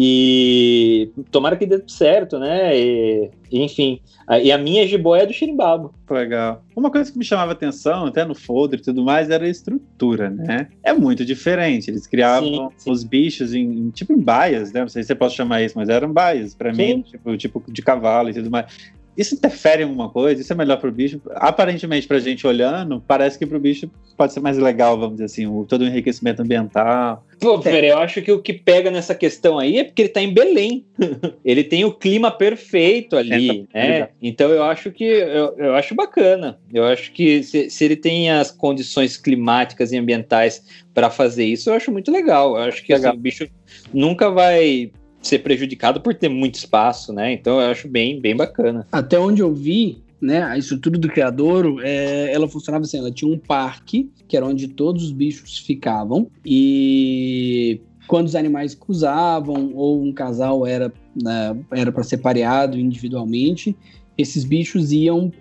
E 0.02 1.12
tomara 1.30 1.58
que 1.58 1.66
dê 1.66 1.84
certo, 1.86 2.40
né? 2.40 2.74
E, 2.74 3.30
enfim, 3.52 4.00
a, 4.26 4.40
e 4.40 4.50
a 4.50 4.58
minha 4.58 4.88
jiboia 4.88 5.24
é 5.24 5.26
do 5.26 5.34
Xirimbabo. 5.34 5.94
Legal. 6.10 6.64
Uma 6.74 6.90
coisa 6.90 7.12
que 7.12 7.18
me 7.18 7.26
chamava 7.26 7.52
atenção, 7.52 8.06
até 8.06 8.24
no 8.24 8.34
folder 8.34 8.80
e 8.80 8.82
tudo 8.82 9.04
mais, 9.04 9.30
era 9.30 9.44
a 9.44 9.50
estrutura, 9.50 10.30
né? 10.30 10.70
É 10.82 10.94
muito 10.94 11.26
diferente. 11.26 11.92
Eles 11.92 12.08
criavam 12.08 12.48
sim, 12.48 12.70
sim. 12.78 12.92
os 12.92 13.04
bichos 13.04 13.54
em, 13.54 13.66
em, 13.66 13.90
tipo 13.90 14.14
em 14.14 14.22
baias, 14.22 14.72
né? 14.72 14.80
Não 14.80 14.88
sei 14.88 15.04
se 15.04 15.08
você 15.08 15.16
pode 15.16 15.36
chamar 15.36 15.64
isso, 15.64 15.78
mas 15.78 15.90
eram 15.90 16.14
baias 16.14 16.56
para 16.56 16.72
mim, 16.72 17.02
tipo, 17.02 17.36
tipo 17.36 17.64
de 17.68 17.82
cavalo 17.82 18.30
e 18.30 18.34
tudo 18.34 18.50
mais. 18.50 18.72
Isso 19.20 19.36
interfere 19.36 19.82
em 19.82 19.86
alguma 19.86 20.08
coisa? 20.08 20.42
Isso 20.42 20.54
é 20.54 20.56
melhor 20.56 20.78
pro 20.78 20.90
bicho? 20.90 21.22
Aparentemente, 21.32 22.08
pra 22.08 22.20
gente 22.20 22.48
olhando, 22.48 23.04
parece 23.06 23.38
que 23.38 23.46
pro 23.46 23.60
bicho 23.60 23.92
pode 24.16 24.32
ser 24.32 24.40
mais 24.40 24.58
legal, 24.58 24.98
vamos 24.98 25.16
dizer 25.16 25.26
assim, 25.26 25.46
o, 25.46 25.66
todo 25.66 25.82
o 25.82 25.86
enriquecimento 25.86 26.42
ambiental. 26.42 27.26
Pô, 27.38 27.62
Fer, 27.62 27.84
eu 27.84 27.98
acho 27.98 28.22
que 28.22 28.32
o 28.32 28.42
que 28.42 28.54
pega 28.54 28.90
nessa 28.90 29.14
questão 29.14 29.60
aí 29.60 29.78
é 29.78 29.84
porque 29.84 30.04
ele 30.04 30.10
tá 30.10 30.22
em 30.22 30.34
Belém. 30.34 30.86
ele 31.44 31.66
tem 31.66 31.84
o 31.84 31.92
clima 31.92 32.32
perfeito 32.32 33.18
ali, 33.18 33.68
é, 33.74 34.00
né? 34.00 34.10
Então 34.22 34.52
eu 34.52 34.64
acho 34.64 34.90
que 34.90 35.04
eu, 35.04 35.54
eu 35.58 35.76
acho 35.76 35.94
bacana. 35.94 36.58
Eu 36.74 36.86
acho 36.86 37.12
que 37.12 37.44
se, 37.44 37.70
se 37.70 37.84
ele 37.84 37.98
tem 37.98 38.32
as 38.32 38.52
condições 38.52 39.18
climáticas 39.18 39.92
e 39.92 39.98
ambientais 39.98 40.64
para 40.94 41.10
fazer 41.10 41.44
isso, 41.44 41.70
eu 41.70 41.74
acho 41.74 41.92
muito 41.92 42.10
legal. 42.10 42.56
Eu 42.56 42.64
acho 42.64 42.82
que 42.86 42.94
assim, 42.94 43.08
o 43.08 43.18
bicho 43.18 43.50
nunca 43.94 44.30
vai 44.30 44.92
ser 45.22 45.40
prejudicado 45.40 46.02
por 46.02 46.14
ter 46.14 46.30
muito 46.30 46.56
espaço, 46.56 47.14
né? 47.14 47.34
Então 47.34 47.60
eu 47.60 47.72
acho 47.72 47.88
bem, 47.88 48.20
bem 48.20 48.36
bacana. 48.36 48.88
Até 48.92 49.20
onde 49.20 49.42
eu 49.42 49.54
vi, 49.54 50.02
né, 50.22 50.44
a 50.44 50.58
estrutura 50.58 50.98
do 50.98 51.10
criadouro, 51.10 51.80
é, 51.82 52.32
ela 52.34 52.48
funcionava 52.48 52.86
assim, 52.86 52.98
ela 52.98 53.12
tinha 53.12 53.32
um 53.32 53.38
parque, 53.38 54.10
que 54.28 54.36
era 54.36 54.46
onde 54.46 54.68
todos 54.68 55.04
os 55.04 55.12
bichos 55.12 55.58
ficavam, 55.58 56.30
e 56.46 57.82
quando 58.08 58.28
os 58.28 58.36
animais 58.36 58.74
cruzavam 58.74 59.72
ou 59.76 60.02
um 60.02 60.12
casal 60.12 60.66
era 60.66 60.92
né, 61.22 61.56
era 61.72 61.92
para 61.92 62.04
ser 62.04 62.18
pareado 62.18 62.80
individualmente, 62.80 63.76
esses 64.18 64.44
bichos 64.44 64.92
iam 64.92 65.32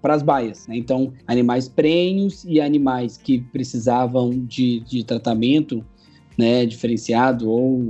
para 0.00 0.14
as 0.14 0.22
baias. 0.22 0.66
Né? 0.66 0.76
Então, 0.76 1.12
animais 1.26 1.68
prenhos 1.68 2.44
e 2.44 2.60
animais 2.60 3.16
que 3.16 3.38
precisavam 3.38 4.30
de, 4.30 4.80
de 4.80 5.04
tratamento 5.04 5.84
né, 6.38 6.66
diferenciado 6.66 7.50
ou 7.50 7.82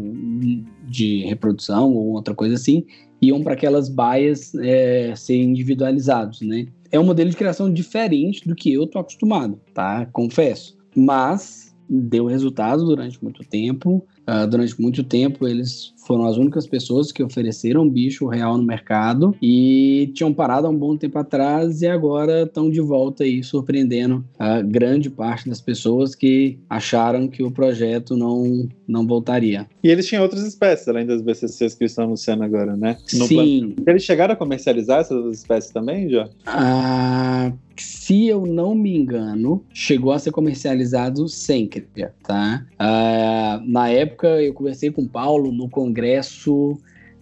de 0.86 1.24
reprodução 1.26 1.92
ou 1.94 2.12
outra 2.12 2.34
coisa 2.34 2.54
assim, 2.54 2.84
iam 3.20 3.42
para 3.42 3.54
aquelas 3.54 3.88
baias 3.88 4.54
é, 4.56 5.14
individualizados, 5.30 6.40
né? 6.40 6.66
É 6.90 7.00
um 7.00 7.04
modelo 7.04 7.30
de 7.30 7.36
criação 7.36 7.72
diferente 7.72 8.46
do 8.46 8.54
que 8.54 8.72
eu 8.72 8.86
tô 8.86 8.98
acostumado, 8.98 9.60
tá? 9.74 10.06
Confesso. 10.06 10.76
Mas 10.94 11.74
deu 11.88 12.26
resultado 12.26 12.84
durante 12.84 13.22
muito 13.22 13.42
tempo. 13.44 14.04
Uh, 14.28 14.46
durante 14.48 14.80
muito 14.80 15.04
tempo 15.04 15.46
eles 15.46 15.92
foram 16.06 16.26
as 16.26 16.36
únicas 16.36 16.66
pessoas 16.66 17.10
que 17.10 17.22
ofereceram 17.22 17.88
bicho 17.88 18.26
real 18.26 18.56
no 18.56 18.64
mercado 18.64 19.34
e 19.42 20.10
tinham 20.14 20.32
parado 20.32 20.66
há 20.66 20.70
um 20.70 20.76
bom 20.76 20.96
tempo 20.96 21.18
atrás 21.18 21.82
e 21.82 21.86
agora 21.86 22.42
estão 22.42 22.70
de 22.70 22.80
volta 22.80 23.24
aí 23.24 23.42
surpreendendo 23.42 24.24
a 24.38 24.62
grande 24.62 25.10
parte 25.10 25.48
das 25.48 25.60
pessoas 25.60 26.14
que 26.14 26.58
acharam 26.70 27.28
que 27.28 27.42
o 27.42 27.50
projeto 27.50 28.16
não, 28.16 28.68
não 28.86 29.06
voltaria. 29.06 29.66
E 29.82 29.88
eles 29.88 30.06
tinham 30.06 30.22
outras 30.22 30.42
espécies 30.42 30.86
além 30.88 31.06
das 31.06 31.20
BCCs 31.20 31.74
que 31.74 31.84
estão 31.84 32.04
anunciando 32.04 32.44
agora, 32.44 32.76
né? 32.76 32.96
No 33.14 33.26
Sim. 33.26 33.34
Plano. 33.34 33.74
Eles 33.86 34.02
chegaram 34.02 34.34
a 34.34 34.36
comercializar 34.36 35.00
essas 35.00 35.38
espécies 35.38 35.72
também, 35.72 36.08
já? 36.08 36.28
Ah, 36.46 37.52
se 37.82 38.26
eu 38.26 38.46
não 38.46 38.74
me 38.74 38.96
engano, 38.96 39.64
chegou 39.72 40.12
a 40.12 40.18
ser 40.18 40.30
comercializado 40.30 41.28
sem 41.28 41.66
cria, 41.66 42.14
tá? 42.22 42.66
Ah, 42.78 43.60
na 43.64 43.88
época 43.88 44.42
eu 44.42 44.54
conversei 44.54 44.90
com 44.90 45.02
o 45.02 45.08
Paulo 45.08 45.52
no 45.52 45.68
congresso 45.68 46.78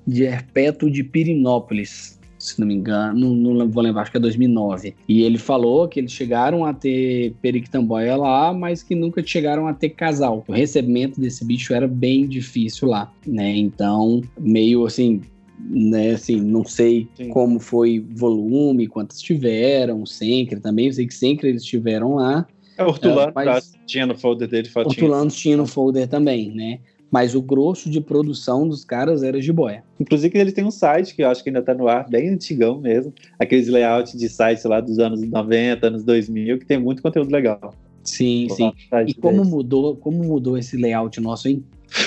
de 0.07 0.25
herpeto 0.25 0.91
de 0.91 1.03
Pirinópolis, 1.03 2.21
se 2.45 2.61
não 2.61 2.67
me 2.67 2.75
engano, 2.75 3.35
não, 3.35 3.55
não, 3.55 3.71
vou 3.71 3.83
lembrar, 3.83 4.03
acho 4.03 4.11
que 4.11 4.19
é 4.19 4.21
2009. 4.21 4.95
E 5.09 5.23
ele 5.23 5.39
falou 5.39 5.89
que 5.89 5.99
eles 5.99 6.13
chegaram 6.13 6.65
a 6.65 6.75
ter 6.75 7.35
periquitamboia 7.41 8.17
lá, 8.17 8.53
mas 8.53 8.83
que 8.83 8.95
nunca 8.95 9.23
chegaram 9.25 9.67
a 9.67 9.73
ter 9.73 9.91
casal. 9.91 10.45
O 10.47 10.53
recebimento 10.53 11.19
desse 11.19 11.45
bicho 11.45 11.73
era 11.73 11.89
bem 11.89 12.27
difícil 12.27 12.89
lá, 12.89 13.11
né? 13.27 13.57
Então, 13.57 14.21
meio 14.39 14.85
assim, 14.85 15.23
né, 15.71 16.11
assim, 16.11 16.41
não 16.41 16.65
sei 16.65 17.09
Sim. 17.15 17.29
como 17.29 17.59
foi 17.59 18.05
volume, 18.11 18.87
quantas 18.87 19.21
tiveram, 19.21 20.05
Sencre 20.05 20.61
também, 20.61 20.87
eu 20.87 20.93
sei 20.93 21.07
que 21.07 21.15
Sencre 21.15 21.49
eles 21.49 21.65
tiveram 21.65 22.17
lá. 22.17 22.47
É, 22.77 22.85
Hortulano 22.85 23.33
mas... 23.35 23.73
tinha 23.87 24.07
no 24.07 24.17
folder 24.17 24.49
dele, 24.49 24.69
Hortulanos 24.75 25.37
tinha 25.37 25.57
no 25.57 25.67
folder 25.67 26.09
também, 26.09 26.53
né? 26.53 26.81
mas 27.15 27.33
o 27.37 27.41
grosso 27.41 27.89
de 27.89 28.01
produção 28.01 28.67
dos 28.67 28.85
caras 28.85 29.23
era 29.23 29.41
jiboia. 29.41 29.85
Inclusive, 30.01 30.37
ele 30.37 30.51
tem 30.51 30.65
um 30.65 30.71
site 30.73 31.15
que 31.15 31.23
eu 31.23 31.29
acho 31.29 31.45
que 31.45 31.49
ainda 31.49 31.61
está 31.61 31.73
no 31.73 31.87
ar, 31.87 32.11
bem 32.11 32.29
antigão 32.29 32.81
mesmo, 32.81 33.13
aqueles 33.39 33.69
layouts 33.69 34.19
de 34.19 34.29
sites 34.29 34.65
lá 34.65 34.81
dos 34.81 34.99
anos 34.99 35.23
90, 35.23 35.87
anos 35.87 36.03
2000, 36.03 36.59
que 36.59 36.67
tem 36.67 36.77
muito 36.77 37.01
conteúdo 37.01 37.31
legal. 37.31 37.73
Sim, 38.03 38.49
Vou 38.49 38.57
sim. 38.57 38.73
E 39.07 39.15
como 39.15 39.45
mudou, 39.45 39.95
como 39.95 40.25
mudou 40.25 40.59
esse 40.59 40.77
layout 40.77 41.21
nosso, 41.21 41.47
hein? 41.47 41.63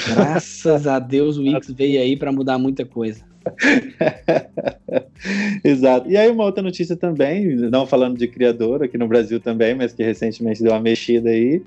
Graças 0.10 0.86
a 0.86 1.00
Deus 1.00 1.38
o 1.38 1.44
Wix 1.44 1.72
veio 1.72 2.02
aí 2.02 2.18
para 2.18 2.34
mudar 2.34 2.58
muita 2.58 2.84
coisa. 2.84 3.24
Exato. 5.63 6.10
E 6.10 6.18
aí 6.18 6.30
uma 6.30 6.44
outra 6.44 6.63
notícia 6.63 6.96
também, 6.96 7.56
não 7.56 7.86
falando 7.86 8.18
de 8.18 8.27
criador 8.27 8.84
aqui 8.84 8.98
no 8.98 9.08
Brasil 9.08 9.39
também, 9.39 9.75
mas 9.75 9.94
que 9.94 10.04
recentemente 10.04 10.63
deu 10.63 10.72
uma 10.72 10.80
mexida 10.80 11.30
aí, 11.30 11.62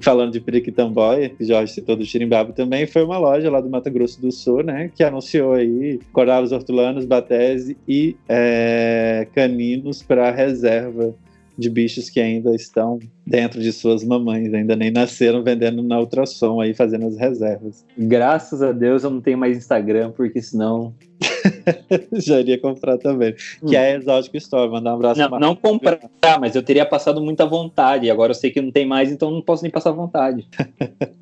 falando 0.00 0.32
de 0.32 0.40
Periquitamboia, 0.40 1.28
que 1.28 1.44
Jorge 1.44 1.72
citou 1.72 1.96
do 1.96 2.04
Xirimbabo 2.04 2.52
também, 2.52 2.86
foi 2.86 3.02
uma 3.02 3.18
loja 3.18 3.50
lá 3.50 3.60
do 3.60 3.68
Mato 3.68 3.90
Grosso 3.90 4.20
do 4.20 4.32
Sul, 4.32 4.62
né, 4.62 4.90
que 4.94 5.04
anunciou 5.04 5.52
aí 5.52 6.00
corais 6.12 6.52
hortulanos, 6.52 7.04
batese 7.04 7.76
e 7.86 8.16
é, 8.28 9.26
caninos 9.34 10.02
para 10.02 10.30
reserva 10.30 11.14
de 11.58 11.68
bichos 11.68 12.08
que 12.08 12.20
ainda 12.20 12.54
estão 12.54 12.98
dentro 13.32 13.62
de 13.62 13.72
suas 13.72 14.04
mamães, 14.04 14.52
ainda 14.52 14.76
nem 14.76 14.90
nasceram 14.90 15.42
vendendo 15.42 15.82
na 15.82 15.98
ultrassom 15.98 16.60
aí, 16.60 16.74
fazendo 16.74 17.06
as 17.06 17.16
reservas. 17.16 17.82
Graças 17.96 18.60
a 18.60 18.72
Deus 18.72 19.04
eu 19.04 19.10
não 19.10 19.22
tenho 19.22 19.38
mais 19.38 19.56
Instagram, 19.56 20.10
porque 20.10 20.42
senão 20.42 20.92
Já 22.12 22.40
iria 22.40 22.58
comprar 22.58 22.98
também. 22.98 23.34
Hum. 23.62 23.68
Que 23.68 23.76
é 23.76 23.96
Exótico 23.96 24.36
Store. 24.36 24.70
Mandar 24.70 24.92
um 24.92 24.96
abraço. 24.96 25.20
Não, 25.20 25.38
não 25.38 25.56
comprar, 25.56 25.98
mas 26.40 26.54
eu 26.54 26.62
teria 26.62 26.84
passado 26.84 27.20
muita 27.20 27.46
vontade. 27.46 28.10
Agora 28.10 28.30
eu 28.30 28.34
sei 28.34 28.50
que 28.50 28.60
não 28.60 28.70
tem 28.70 28.86
mais, 28.86 29.10
então 29.10 29.30
não 29.30 29.42
posso 29.42 29.62
nem 29.62 29.70
passar 29.70 29.92
vontade. 29.92 30.46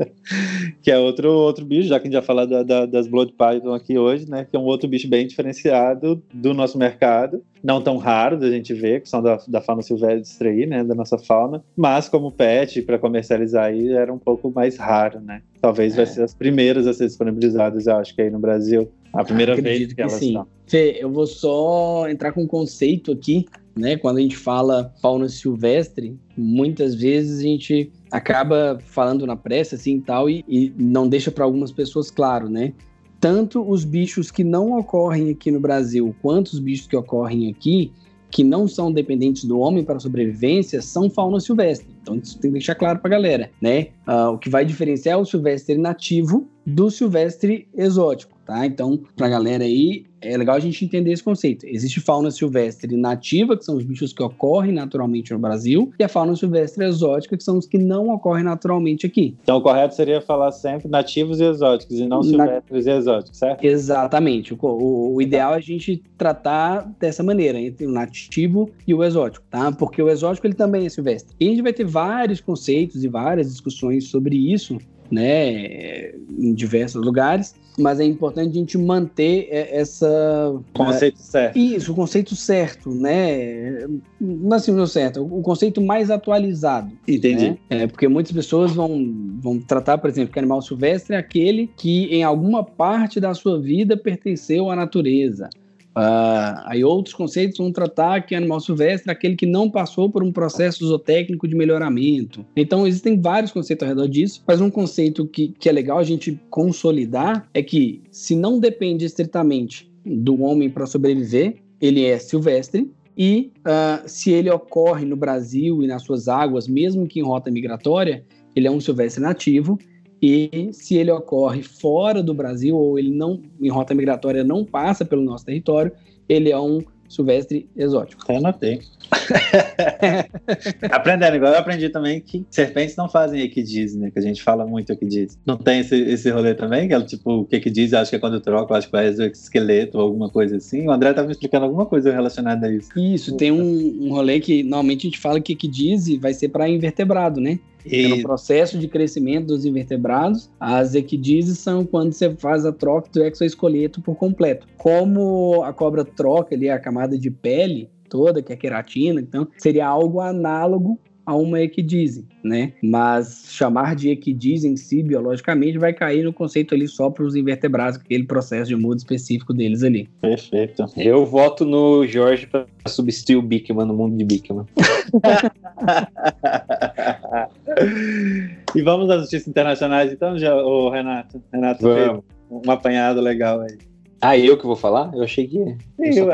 que 0.83 0.91
é 0.91 0.99
outro, 0.99 1.31
outro 1.31 1.65
bicho, 1.65 1.89
já 1.89 1.99
que 1.99 2.07
a 2.07 2.11
gente 2.11 2.15
já 2.15 2.23
falou 2.23 2.47
da, 2.47 2.63
da, 2.63 2.87
das 2.87 3.07
Blood 3.07 3.33
Python 3.33 3.75
aqui 3.75 3.99
hoje, 3.99 4.29
né? 4.29 4.47
Que 4.49 4.57
é 4.57 4.59
um 4.59 4.65
outro 4.65 4.89
bicho 4.89 5.09
bem 5.09 5.27
diferenciado 5.27 6.23
do 6.33 6.55
nosso 6.55 6.79
mercado. 6.79 7.43
Não 7.63 7.83
tão 7.83 7.99
raro 7.99 8.39
da 8.39 8.51
gente 8.51 8.73
ver, 8.73 9.03
que 9.03 9.09
são 9.09 9.23
da, 9.23 9.39
da 9.47 9.61
fauna 9.61 9.83
silvestre 9.83 10.49
aí, 10.49 10.67
né? 10.67 10.83
Da 10.83 10.95
nossa 10.95 11.19
fauna. 11.19 11.63
Mas 11.77 12.00
como 12.09 12.31
pet, 12.31 12.83
para 12.83 12.99
comercializar 12.99 13.67
aí, 13.67 13.93
era 13.93 14.13
um 14.13 14.19
pouco 14.19 14.51
mais 14.51 14.77
raro, 14.77 15.21
né? 15.21 15.43
Talvez 15.61 15.95
é. 15.95 15.97
vai 15.97 16.07
ser 16.07 16.23
as 16.23 16.35
primeiras 16.35 16.87
a 16.87 16.95
ser 16.95 17.07
disponibilizadas, 17.07 17.87
eu 17.87 17.97
acho 17.97 18.15
que 18.15 18.23
aí 18.23 18.31
no 18.31 18.39
Brasil. 18.39 18.91
A 19.13 19.25
primeira 19.25 19.55
vez 19.61 19.89
que, 19.89 19.95
que 19.95 20.01
elas 20.01 20.15
sim. 20.15 20.29
estão. 20.29 20.47
Fê, 20.67 20.99
eu 21.01 21.11
vou 21.11 21.27
só 21.27 22.09
entrar 22.09 22.33
com 22.33 22.45
um 22.45 22.47
conceito 22.47 23.13
aqui, 23.13 23.47
né? 23.77 23.97
Quando 23.97 24.19
a 24.19 24.21
gente 24.21 24.37
fala 24.37 24.93
fauna 25.03 25.29
silvestre, 25.29 26.17
muitas 26.37 26.95
vezes 26.95 27.41
a 27.41 27.43
gente 27.43 27.91
acaba 28.11 28.79
falando 28.87 29.27
na 29.27 29.37
pressa 29.37 29.75
assim 29.77 29.97
e 29.97 30.01
tal 30.01 30.31
e, 30.31 30.45
e 30.49 30.73
não 30.79 31.09
deixa 31.09 31.31
para 31.31 31.45
algumas 31.45 31.73
pessoas 31.73 32.11
claro, 32.11 32.49
né? 32.49 32.73
Tanto 33.21 33.69
os 33.69 33.85
bichos 33.85 34.31
que 34.31 34.43
não 34.43 34.79
ocorrem 34.79 35.31
aqui 35.31 35.51
no 35.51 35.61
Brasil, 35.61 36.15
quanto 36.23 36.49
os 36.49 36.59
bichos 36.59 36.87
que 36.87 36.97
ocorrem 36.97 37.51
aqui, 37.51 37.93
que 38.31 38.45
não 38.45 38.69
são 38.69 38.93
dependentes 38.93 39.45
do 39.45 39.59
homem 39.59 39.85
para 39.85 39.99
sobrevivência, 39.99 40.81
são 40.81 41.11
fauna 41.11 41.41
silvestre. 41.41 41.89
Então 42.03 42.17
isso 42.17 42.39
tem 42.39 42.51
que 42.51 42.59
deixar 42.59 42.75
claro 42.75 42.99
para 42.99 43.09
a 43.09 43.19
galera, 43.19 43.51
né? 43.61 43.89
Uh, 44.07 44.35
o 44.35 44.39
que 44.39 44.49
vai 44.49 44.65
diferenciar 44.65 45.19
o 45.19 45.25
silvestre 45.25 45.77
nativo 45.77 46.49
do 46.65 46.91
silvestre 46.91 47.69
exótico 47.75 48.41
tá? 48.51 48.67
Então, 48.67 48.99
pra 49.17 49.29
galera 49.29 49.63
aí, 49.63 50.05
é 50.21 50.37
legal 50.37 50.57
a 50.57 50.61
gente 50.61 50.85
entender 50.85 51.13
esse 51.13 51.23
conceito. 51.23 51.67
Existe 51.67 52.01
fauna 52.01 52.31
silvestre 52.31 52.97
nativa, 52.97 53.57
que 53.57 53.65
são 53.65 53.77
os 53.77 53.85
bichos 53.85 54.13
que 54.13 54.23
ocorrem 54.23 54.73
naturalmente 54.73 55.33
no 55.33 55.39
Brasil, 55.39 55.93
e 55.99 56.05
a 56.05 56.09
fauna 56.09 56.37
silvestre 56.37 56.85
exótica, 56.85 57.37
que 57.37 57.43
são 57.43 57.59
os 57.59 57.67
que 57.67 57.79
não 57.79 58.11
ocorrem 58.11 58.45
naturalmente 58.45 59.07
aqui. 59.07 59.35
Então, 59.43 59.57
o 59.57 59.63
correto 59.63 59.95
seria 59.95 60.21
falar 60.21 60.53
sempre 60.53 60.89
nativos 60.89 61.41
e 61.41 61.45
exóticos, 61.45 61.99
e 61.99 62.07
não 62.07 62.23
silvestres 62.23 62.87
Na... 62.87 62.93
e 62.93 62.97
exóticos, 62.97 63.39
certo? 63.39 63.65
Exatamente. 63.65 64.55
O, 64.55 64.59
o, 64.61 65.15
o 65.15 65.23
ideal 65.23 65.55
é 65.55 65.57
a 65.57 65.61
gente 65.61 66.03
tratar 66.17 66.91
dessa 66.99 67.23
maneira, 67.23 67.59
entre 67.59 67.87
o 67.87 67.91
nativo 67.91 68.71
e 68.87 68.95
o 68.95 69.03
exótico, 69.03 69.45
tá? 69.51 69.73
Porque 69.73 70.03
o 70.03 70.09
exótico, 70.09 70.47
ele 70.47 70.55
também 70.55 70.87
é 70.87 70.89
silvestre. 70.89 71.35
E 71.41 71.47
a 71.47 71.51
gente 71.51 71.63
vai 71.63 71.73
ter 71.73 71.85
vários 71.85 72.41
conceitos 72.41 73.03
e 73.05 73.09
várias 73.09 73.49
discussões 73.49 74.09
sobre 74.09 74.37
isso, 74.37 74.79
né, 75.11 76.13
em 76.39 76.55
diversos 76.55 77.05
lugares, 77.05 77.55
mas 77.79 77.99
é 77.99 78.05
importante 78.05 78.51
a 78.51 78.53
gente 78.53 78.77
manter 78.77 79.49
essa 79.51 80.55
conceito 80.75 81.19
é, 81.19 81.23
certo. 81.23 81.59
Isso, 81.59 81.93
o 81.93 81.95
conceito 81.95 82.37
certo, 82.37 82.91
né? 82.91 83.87
Não 84.21 84.57
assim, 84.57 84.73
não 84.73 84.87
certo, 84.87 85.23
o 85.23 85.43
conceito 85.43 85.81
mais 85.81 86.11
atualizado. 86.11 86.93
Entendi. 87.09 87.51
Né? 87.51 87.59
É, 87.71 87.87
porque 87.87 88.07
muitas 88.07 88.33
pessoas 88.33 88.73
vão, 88.73 89.13
vão 89.41 89.59
tratar, 89.59 89.99
por 89.99 90.11
exemplo, 90.11 90.33
que 90.33 90.39
animal 90.39 90.61
silvestre 90.63 91.15
é 91.15 91.19
aquele 91.19 91.69
que 91.77 92.05
em 92.07 92.23
alguma 92.23 92.63
parte 92.63 93.19
da 93.19 93.33
sua 93.35 93.61
vida 93.61 93.97
pertenceu 93.97 94.71
à 94.71 94.77
natureza. 94.77 95.49
Uh, 95.91 96.63
aí 96.67 96.85
outros 96.85 97.15
conceitos 97.15 97.59
vão 97.59 97.73
tratar 97.73 98.21
que 98.23 98.35
animal 98.35 98.61
silvestre 98.61 99.11
é 99.11 99.13
aquele 99.13 99.35
que 99.35 99.47
não 99.47 99.69
passou 99.69 100.09
por 100.09 100.23
um 100.23 100.31
processo 100.31 100.87
zootécnico 100.87 101.49
de 101.49 101.55
melhoramento. 101.55 102.47
Então 102.57 102.87
existem 102.87 103.21
vários 103.21 103.51
conceitos 103.51 103.83
ao 103.83 103.95
redor 103.95 104.09
disso, 104.09 104.43
mas 104.47 104.61
um 104.61 104.71
conceito 104.71 105.27
que, 105.27 105.49
que 105.49 105.69
é 105.69 105.73
legal 105.73 105.99
a 105.99 106.05
gente 106.05 106.41
consolidar 106.49 107.49
é 107.53 107.63
que 107.63 108.01
se 108.11 108.37
não 108.37 108.61
depende 108.61 109.05
estritamente 109.05 109.91
do 110.05 110.41
homem 110.43 110.71
para 110.71 110.87
sobreviver, 110.87 111.57
ele 111.81 112.05
é 112.05 112.19
silvestre, 112.19 112.91
e 113.17 113.53
uh, 113.59 114.09
se 114.09 114.31
ele 114.31 114.51
ocorre 114.51 115.05
no 115.05 115.17
Brasil 115.17 115.83
e 115.83 115.87
nas 115.87 116.03
suas 116.03 116.29
águas, 116.29 116.67
mesmo 116.69 117.07
que 117.07 117.21
em 117.21 117.23
rota 117.23 117.51
migratória, 117.51 118.25
ele 118.55 118.67
é 118.67 118.71
um 118.71 118.81
silvestre 118.81 119.23
nativo, 119.23 119.79
e 120.23 120.71
se 120.73 120.97
ele 120.97 121.11
ocorre 121.11 121.63
fora 121.63 122.23
do 122.23 122.35
Brasil 122.35 122.77
ou 122.77 122.99
ele 122.99 123.11
não 123.11 123.41
em 123.61 123.71
rota 123.71 123.95
migratória 123.95 124.45
não 124.45 124.65
passa 124.65 125.05
pelo 125.05 125.23
nosso 125.23 125.47
território, 125.47 125.93
ele 126.29 126.51
é 126.51 126.59
um 126.59 126.81
silvestre 127.09 127.69
exótico. 127.77 128.23
Eu 128.29 128.37
anotei. 128.37 128.81
Aprendendo, 130.91 131.37
igual 131.37 131.53
eu 131.53 131.59
aprendi 131.59 131.89
também 131.89 132.21
que 132.21 132.47
serpentes 132.51 132.97
não 132.97 133.09
fazem 133.09 133.41
equidiz, 133.43 133.95
né? 133.95 134.11
Que 134.11 134.19
a 134.19 134.23
gente 134.23 134.43
fala 134.43 134.67
muito 134.67 134.93
equidiz. 134.93 135.39
Não 135.45 135.57
tem 135.57 135.81
esse, 135.81 135.97
esse 135.97 136.31
rolê 136.31 136.55
também? 136.55 136.89
Que 136.89 136.95
é 136.95 137.01
tipo, 137.03 137.41
o 137.41 137.45
que 137.45 137.57
equidiz, 137.57 137.93
acho 137.93 138.11
que 138.11 138.17
é 138.17 138.19
quando 138.19 138.41
troca, 138.41 138.75
acho 138.75 138.87
que 138.87 138.93
vai 138.93 139.09
esqueleto 139.09 139.99
ou 139.99 140.05
alguma 140.05 140.29
coisa 140.29 140.57
assim. 140.57 140.87
O 140.87 140.91
André 140.91 141.13
tava 141.13 141.27
me 141.27 141.33
explicando 141.33 141.65
alguma 141.67 141.87
coisa 141.87 142.13
relacionada 142.13 142.67
a 142.67 142.73
isso. 142.73 142.91
Isso, 142.99 143.37
tem 143.37 143.51
um, 143.51 144.07
um 144.07 144.11
rolê 144.11 144.41
que 144.41 144.63
normalmente 144.63 145.07
a 145.07 145.11
gente 145.11 145.19
fala 145.19 145.41
que 145.41 145.53
equidiz 145.53 146.09
vai 146.19 146.33
ser 146.33 146.49
para 146.49 146.69
invertebrado, 146.69 147.41
né? 147.41 147.59
E... 147.85 148.09
No 148.09 148.23
processo 148.23 148.79
de 148.79 148.87
crescimento 148.89 149.47
dos 149.47 149.65
invertebrados, 149.65 150.51
as 150.59 150.95
equidizes 150.95 151.59
são 151.59 151.85
quando 151.85 152.13
você 152.13 152.35
faz 152.37 152.67
a 152.67 152.73
troca 152.73 153.09
do 153.11 153.25
exoesqueleto 153.25 154.01
por 154.03 154.17
completo. 154.17 154.67
Como 154.77 155.63
a 155.63 155.73
cobra 155.73 156.05
troca 156.05 156.55
ali 156.55 156.69
a 156.69 156.79
camada 156.79 157.19
de 157.19 157.31
pele 157.31 157.89
toda, 158.11 158.43
que 158.43 158.53
é 158.53 158.57
queratina, 158.57 159.21
então 159.21 159.47
seria 159.57 159.87
algo 159.87 160.21
análogo 160.21 160.99
a 161.25 161.37
uma 161.37 161.61
equidise, 161.61 162.27
né? 162.43 162.73
Mas 162.83 163.45
chamar 163.51 163.95
de 163.95 164.11
equidise 164.11 164.67
em 164.67 164.77
si, 164.77 165.01
biologicamente, 165.01 165.79
vai 165.79 165.93
cair 165.93 166.25
no 166.25 166.33
conceito 166.33 166.75
ali 166.75 166.89
só 166.89 167.09
para 167.09 167.23
os 167.25 167.37
invertebrados, 167.37 168.01
aquele 168.01 168.25
processo 168.25 168.69
de 168.69 168.75
muda 168.75 168.97
específico 168.97 169.55
deles 169.55 169.85
ali. 169.85 170.09
Perfeito. 170.21 170.87
Eu 170.97 171.25
voto 171.25 171.65
no 171.65 172.05
Jorge 172.05 172.49
para 172.49 172.67
substituir 172.89 173.37
o 173.37 173.43
Bickman 173.43 173.87
no 173.87 173.95
mundo 173.95 174.17
de 174.17 174.25
Bickman. 174.25 174.67
e 178.75 178.83
vamos 178.83 179.09
às 179.09 179.19
notícias 179.19 179.47
internacionais, 179.47 180.13
então, 180.13 180.37
já, 180.37 180.57
o 180.57 180.91
Renato. 180.91 181.41
Renato 181.53 181.83
vamos. 181.83 181.97
fez 181.97 182.19
um 182.51 182.69
apanhado 182.71 183.21
legal 183.21 183.61
aí. 183.61 183.90
Ah, 184.21 184.37
eu 184.37 184.59
que 184.59 184.67
vou 184.67 184.77
falar? 184.77 185.11
Eu 185.15 185.23
achei 185.23 185.47
que. 185.47 185.59
Eu 185.99 186.29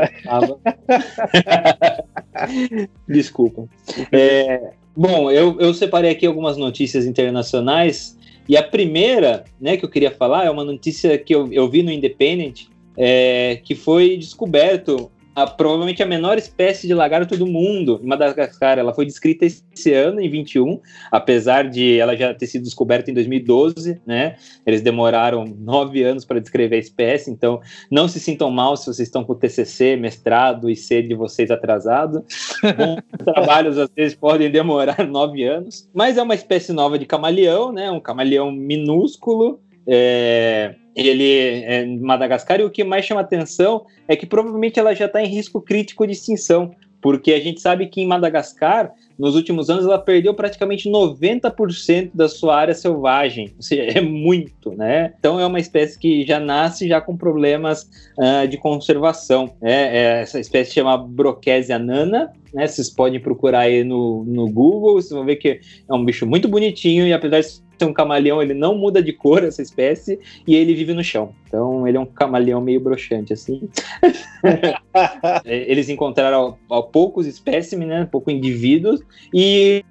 Desculpa. 3.09 3.69
É, 4.11 4.73
bom, 4.97 5.31
eu, 5.31 5.61
eu 5.61 5.73
separei 5.73 6.11
aqui 6.11 6.27
algumas 6.27 6.57
notícias 6.57 7.07
internacionais. 7.07 8.19
E 8.49 8.57
a 8.57 8.63
primeira, 8.63 9.45
né, 9.61 9.77
que 9.77 9.85
eu 9.85 9.89
queria 9.89 10.11
falar 10.11 10.47
é 10.47 10.51
uma 10.51 10.65
notícia 10.65 11.17
que 11.19 11.35
eu, 11.35 11.53
eu 11.53 11.69
vi 11.69 11.83
no 11.83 11.91
Independent, 11.91 12.67
é, 12.97 13.61
que 13.63 13.75
foi 13.75 14.17
descoberto 14.17 15.11
a, 15.37 15.47
provavelmente 15.47 16.03
a 16.03 16.07
menor 16.07 16.39
espécie 16.39 16.87
de 16.87 16.95
lagarto 16.95 17.37
do 17.37 17.47
mundo 17.47 18.01
em 18.03 18.07
Madagascar. 18.07 18.79
Ela 18.79 18.95
foi 18.95 19.05
descrita 19.05 19.45
esse 19.45 19.93
ano, 19.93 20.19
em 20.19 20.31
21, 20.31 20.81
apesar 21.13 21.69
de 21.69 21.99
ela 21.99 22.17
já 22.17 22.33
ter 22.33 22.47
sido 22.47 22.63
descoberta 22.63 23.11
em 23.11 23.15
2012, 23.15 24.01
né? 24.07 24.37
Eles 24.65 24.81
demoraram 24.81 25.45
nove 25.45 26.03
anos 26.03 26.25
para 26.25 26.41
descrever 26.41 26.77
a 26.77 26.79
espécie, 26.79 27.31
então 27.31 27.61
não 27.91 28.09
se 28.09 28.19
sintam 28.19 28.51
mal 28.51 28.79
se 28.79 28.87
vocês 28.87 29.07
estão 29.07 29.23
com 29.23 29.35
TCC, 29.35 29.95
mestrado 29.97 30.71
e 30.71 30.75
sede 30.75 31.09
de 31.09 31.15
vocês 31.15 31.51
atrasado. 31.51 32.25
Bons 32.65 33.35
trabalhos 33.35 33.77
às 33.77 33.91
vezes 33.95 34.17
podem 34.17 34.51
demorar 34.51 35.05
nove 35.07 35.45
anos, 35.45 35.87
mas 35.93 36.17
é 36.17 36.23
uma 36.23 36.35
espécie 36.35 36.73
nova 36.73 36.99
de 36.99 37.05
camaleão, 37.05 37.71
né? 37.71 37.91
Um 37.91 38.01
camaleão 38.01 38.51
minúsculo. 38.51 39.61
É, 39.87 40.75
ele 40.97 41.31
é 41.65 41.83
em 41.83 42.01
Madagascar, 42.01 42.59
e 42.61 42.65
o 42.65 42.71
que 42.71 42.83
mais 42.83 43.05
chama 43.05 43.21
atenção 43.21 43.85
é 44.09 44.17
que 44.17 44.25
provavelmente 44.25 44.81
ela 44.81 44.95
já 44.95 45.05
está 45.05 45.23
em 45.23 45.29
risco 45.29 45.61
crítico 45.61 46.07
de 46.07 46.13
extinção, 46.13 46.75
porque 47.03 47.33
a 47.35 47.41
gente 47.41 47.61
sabe 47.61 47.87
que 47.87 48.01
em 48.01 48.07
Madagascar, 48.07 48.93
nos 49.19 49.37
últimos 49.37 49.71
anos, 49.71 49.85
ela 49.85 49.99
perdeu 49.99 50.35
praticamente 50.35 50.91
90% 50.91 52.11
da 52.15 52.29
sua 52.29 52.57
área 52.57 52.75
selvagem, 52.75 53.53
ou 53.57 53.63
seja, 53.63 53.83
é 53.99 54.01
muito, 54.01 54.73
né? 54.73 55.13
Então 55.19 55.39
é 55.39 55.47
uma 55.47 55.61
espécie 55.61 55.99
que 55.99 56.27
já 56.27 56.41
nasce 56.41 56.89
já 56.89 57.01
com 57.01 57.17
problemas 57.17 57.89
uh, 58.19 58.49
de 58.49 58.57
conservação. 58.57 59.55
É, 59.63 59.73
é, 59.73 60.23
essa 60.23 60.41
espécie 60.41 60.73
chama 60.73 60.97
Broquésia 60.97 61.79
nana, 61.79 62.33
né? 62.53 62.67
Vocês 62.67 62.91
podem 62.91 63.21
procurar 63.21 63.61
aí 63.61 63.85
no, 63.85 64.25
no 64.25 64.51
Google, 64.51 64.95
vocês 64.95 65.13
vão 65.13 65.25
ver 65.25 65.37
que 65.37 65.61
é 65.89 65.95
um 65.95 66.05
bicho 66.05 66.27
muito 66.27 66.49
bonitinho 66.49 67.07
e 67.07 67.13
apesar 67.13 67.41
de 67.41 67.66
ser 67.79 67.85
um 67.85 67.93
camaleão, 67.93 68.43
ele 68.43 68.55
não 68.55 68.77
muda 68.77 69.03
de 69.03 69.13
cor 69.13 69.45
essa 69.45 69.63
espécie 69.63 70.19
e 70.47 70.55
ele 70.55 70.75
vive 70.75 70.95
no 70.95 71.05
chão. 71.05 71.35
Então 71.47 71.87
ele 71.87 71.97
é 71.97 72.01
um 72.01 72.07
camaleão 72.07 72.61
meio 72.61 72.81
broxante 72.81 73.33
assim. 73.33 73.69
Eles 75.45 75.89
encontraram 75.89 76.57
ao, 76.69 76.85
poucos 76.85 77.27
espécimes, 77.27 77.87
né, 77.87 78.09
poucos 78.11 78.33
indivíduos 78.33 79.01
e 79.33 79.85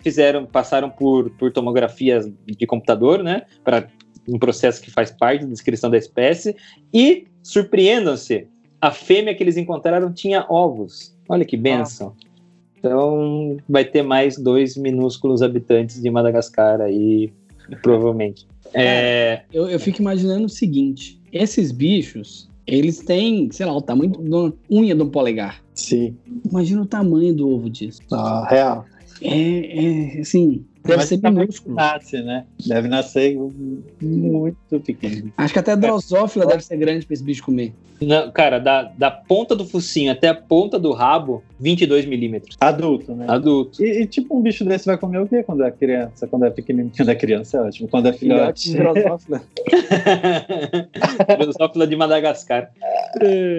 fizeram, 0.00 0.44
passaram 0.44 0.90
por, 0.90 1.30
por 1.30 1.52
tomografias 1.52 2.30
de 2.46 2.66
computador, 2.66 3.22
né, 3.22 3.42
para 3.62 3.88
um 4.28 4.38
processo 4.38 4.80
que 4.82 4.90
faz 4.90 5.10
parte 5.10 5.44
da 5.44 5.50
descrição 5.50 5.90
da 5.90 5.98
espécie 5.98 6.56
e 6.92 7.26
surpreendam-se, 7.42 8.48
a 8.80 8.90
fêmea 8.90 9.34
que 9.34 9.42
eles 9.42 9.56
encontraram 9.56 10.12
tinha 10.12 10.46
ovos. 10.48 11.16
Olha 11.28 11.44
que 11.44 11.56
benção. 11.56 12.14
Então 12.80 13.58
vai 13.68 13.84
ter 13.84 14.02
mais 14.02 14.38
dois 14.38 14.76
minúsculos 14.76 15.42
habitantes 15.42 16.02
de 16.02 16.10
Madagascar 16.10 16.80
aí, 16.80 17.30
provavelmente. 17.82 18.48
É, 18.72 18.84
é... 18.84 19.42
Eu, 19.52 19.68
eu 19.68 19.78
fico 19.78 20.00
imaginando 20.00 20.46
o 20.46 20.48
seguinte: 20.48 21.20
esses 21.30 21.70
bichos, 21.70 22.48
eles 22.66 22.98
têm, 23.00 23.50
sei 23.52 23.66
lá, 23.66 23.76
o 23.76 23.82
tamanho 23.82 24.12
da 24.12 24.52
unha 24.70 24.94
de 24.94 25.02
um 25.02 25.10
polegar. 25.10 25.62
Sim. 25.74 26.16
Imagina 26.50 26.82
o 26.82 26.86
tamanho 26.86 27.34
do 27.34 27.48
ovo 27.50 27.68
disso. 27.68 28.00
Ah, 28.12 28.46
real. 28.48 28.86
É, 29.22 30.16
é 30.16 30.20
assim, 30.20 30.64
Deve 30.84 30.96
Mas 30.96 31.08
ser 31.08 31.18
minúsculo. 31.22 31.74
Nasce, 31.74 32.22
né? 32.22 32.46
Deve 32.66 32.88
nascer 32.88 33.36
muito 34.00 34.80
pequeno. 34.80 35.32
Acho 35.36 35.52
que 35.52 35.58
até 35.58 35.72
a 35.72 35.76
drosófila 35.76 36.46
deve 36.46 36.64
ser 36.64 36.76
grande 36.76 37.04
para 37.06 37.14
esse 37.14 37.22
bicho 37.22 37.42
comer. 37.42 37.72
Não, 38.00 38.30
cara, 38.30 38.58
da, 38.58 38.84
da 38.96 39.10
ponta 39.10 39.54
do 39.54 39.66
focinho 39.66 40.10
até 40.10 40.28
a 40.28 40.34
ponta 40.34 40.78
do 40.78 40.92
rabo, 40.92 41.42
22 41.58 42.06
milímetros. 42.06 42.56
Adulto, 42.58 43.14
né? 43.14 43.26
Adulto. 43.28 43.84
E, 43.84 44.02
e, 44.02 44.06
tipo, 44.06 44.36
um 44.36 44.40
bicho 44.40 44.64
desse 44.64 44.86
vai 44.86 44.96
comer 44.96 45.18
o 45.18 45.28
quê 45.28 45.42
quando 45.42 45.62
é 45.62 45.70
criança? 45.70 46.26
Quando 46.26 46.46
é 46.46 46.50
pequenininho? 46.50 46.92
Quando 46.96 47.10
é 47.10 47.14
criança 47.14 47.58
é 47.58 47.60
ótimo. 47.60 47.88
Quando 47.88 48.08
é 48.08 48.12
filhote. 48.14 48.72
Drosófila. 48.72 49.42
drosófila 51.38 51.86
de 51.86 51.96
Madagascar. 51.96 52.70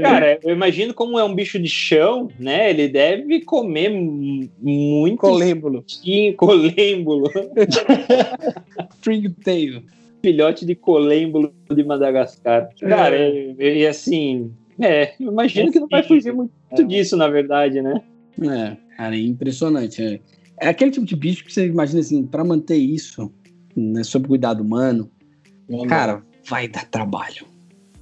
Cara, 0.02 0.40
eu 0.44 0.52
imagino 0.52 0.94
como 0.94 1.20
é 1.20 1.24
um 1.24 1.36
bicho 1.36 1.60
de 1.60 1.70
chão, 1.70 2.28
né? 2.40 2.72
Ele 2.72 2.88
deve 2.88 3.42
comer 3.42 3.90
muito. 3.92 5.20
Colêmbulo. 5.20 5.86
Colêmbulo. 6.36 7.11
Stringtail 8.98 9.84
filhote 10.22 10.66
de 10.66 10.76
colêmbulo 10.76 11.54
de 11.70 11.84
Madagascar. 11.84 12.70
Cara, 12.80 13.16
é. 13.16 13.56
e, 13.60 13.88
assim, 13.88 14.52
é, 14.80 15.14
imagino 15.20 15.70
é 15.70 15.72
que 15.72 15.80
não 15.80 15.88
vai 15.88 16.04
fugir 16.04 16.34
muito 16.34 16.52
é. 16.72 16.84
disso, 16.84 17.18
na 17.18 17.28
verdade, 17.28 17.82
né? 17.82 18.02
É, 18.42 18.78
cara, 18.96 19.16
é 19.16 19.20
impressionante. 19.20 20.02
É, 20.02 20.20
é 20.60 20.70
aquele 20.70 20.92
tipo 20.92 21.06
de 21.06 21.16
bicho 21.16 21.44
que 21.44 21.52
você 21.52 21.66
imagina 21.66 22.00
assim, 22.00 22.26
para 22.26 22.44
manter 22.44 22.78
isso, 22.78 23.32
né, 23.76 24.04
sob 24.04 24.28
cuidado 24.28 24.62
humano, 24.62 25.10
cara, 25.88 26.24
vai 26.48 26.68
dar 26.68 26.86
trabalho. 26.86 27.46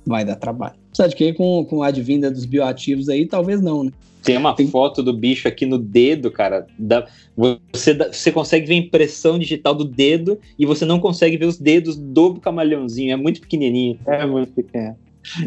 Vai 0.09 0.25
dar 0.25 0.35
trabalho. 0.35 0.73
Sabe 0.91 1.13
que 1.13 1.33
com, 1.33 1.63
com 1.65 1.83
a 1.83 1.87
advinda 1.87 2.31
dos 2.31 2.45
bioativos 2.45 3.09
aí, 3.09 3.27
talvez 3.27 3.61
não, 3.61 3.83
né? 3.83 3.91
Tem 4.23 4.35
uma 4.35 4.55
Tem... 4.55 4.67
foto 4.67 5.03
do 5.03 5.13
bicho 5.13 5.47
aqui 5.47 5.67
no 5.67 5.77
dedo, 5.77 6.31
cara. 6.31 6.65
Da, 6.79 7.05
você, 7.37 7.93
você 7.93 8.31
consegue 8.31 8.65
ver 8.65 8.73
a 8.73 8.77
impressão 8.77 9.37
digital 9.37 9.75
do 9.75 9.85
dedo 9.85 10.39
e 10.57 10.65
você 10.65 10.83
não 10.83 10.99
consegue 10.99 11.37
ver 11.37 11.45
os 11.45 11.59
dedos 11.59 11.95
do 11.95 12.35
camaleãozinho. 12.35 13.13
É 13.13 13.15
muito 13.15 13.39
pequenininho. 13.39 13.99
É 14.07 14.25
muito 14.25 14.51
pequeno. 14.51 14.97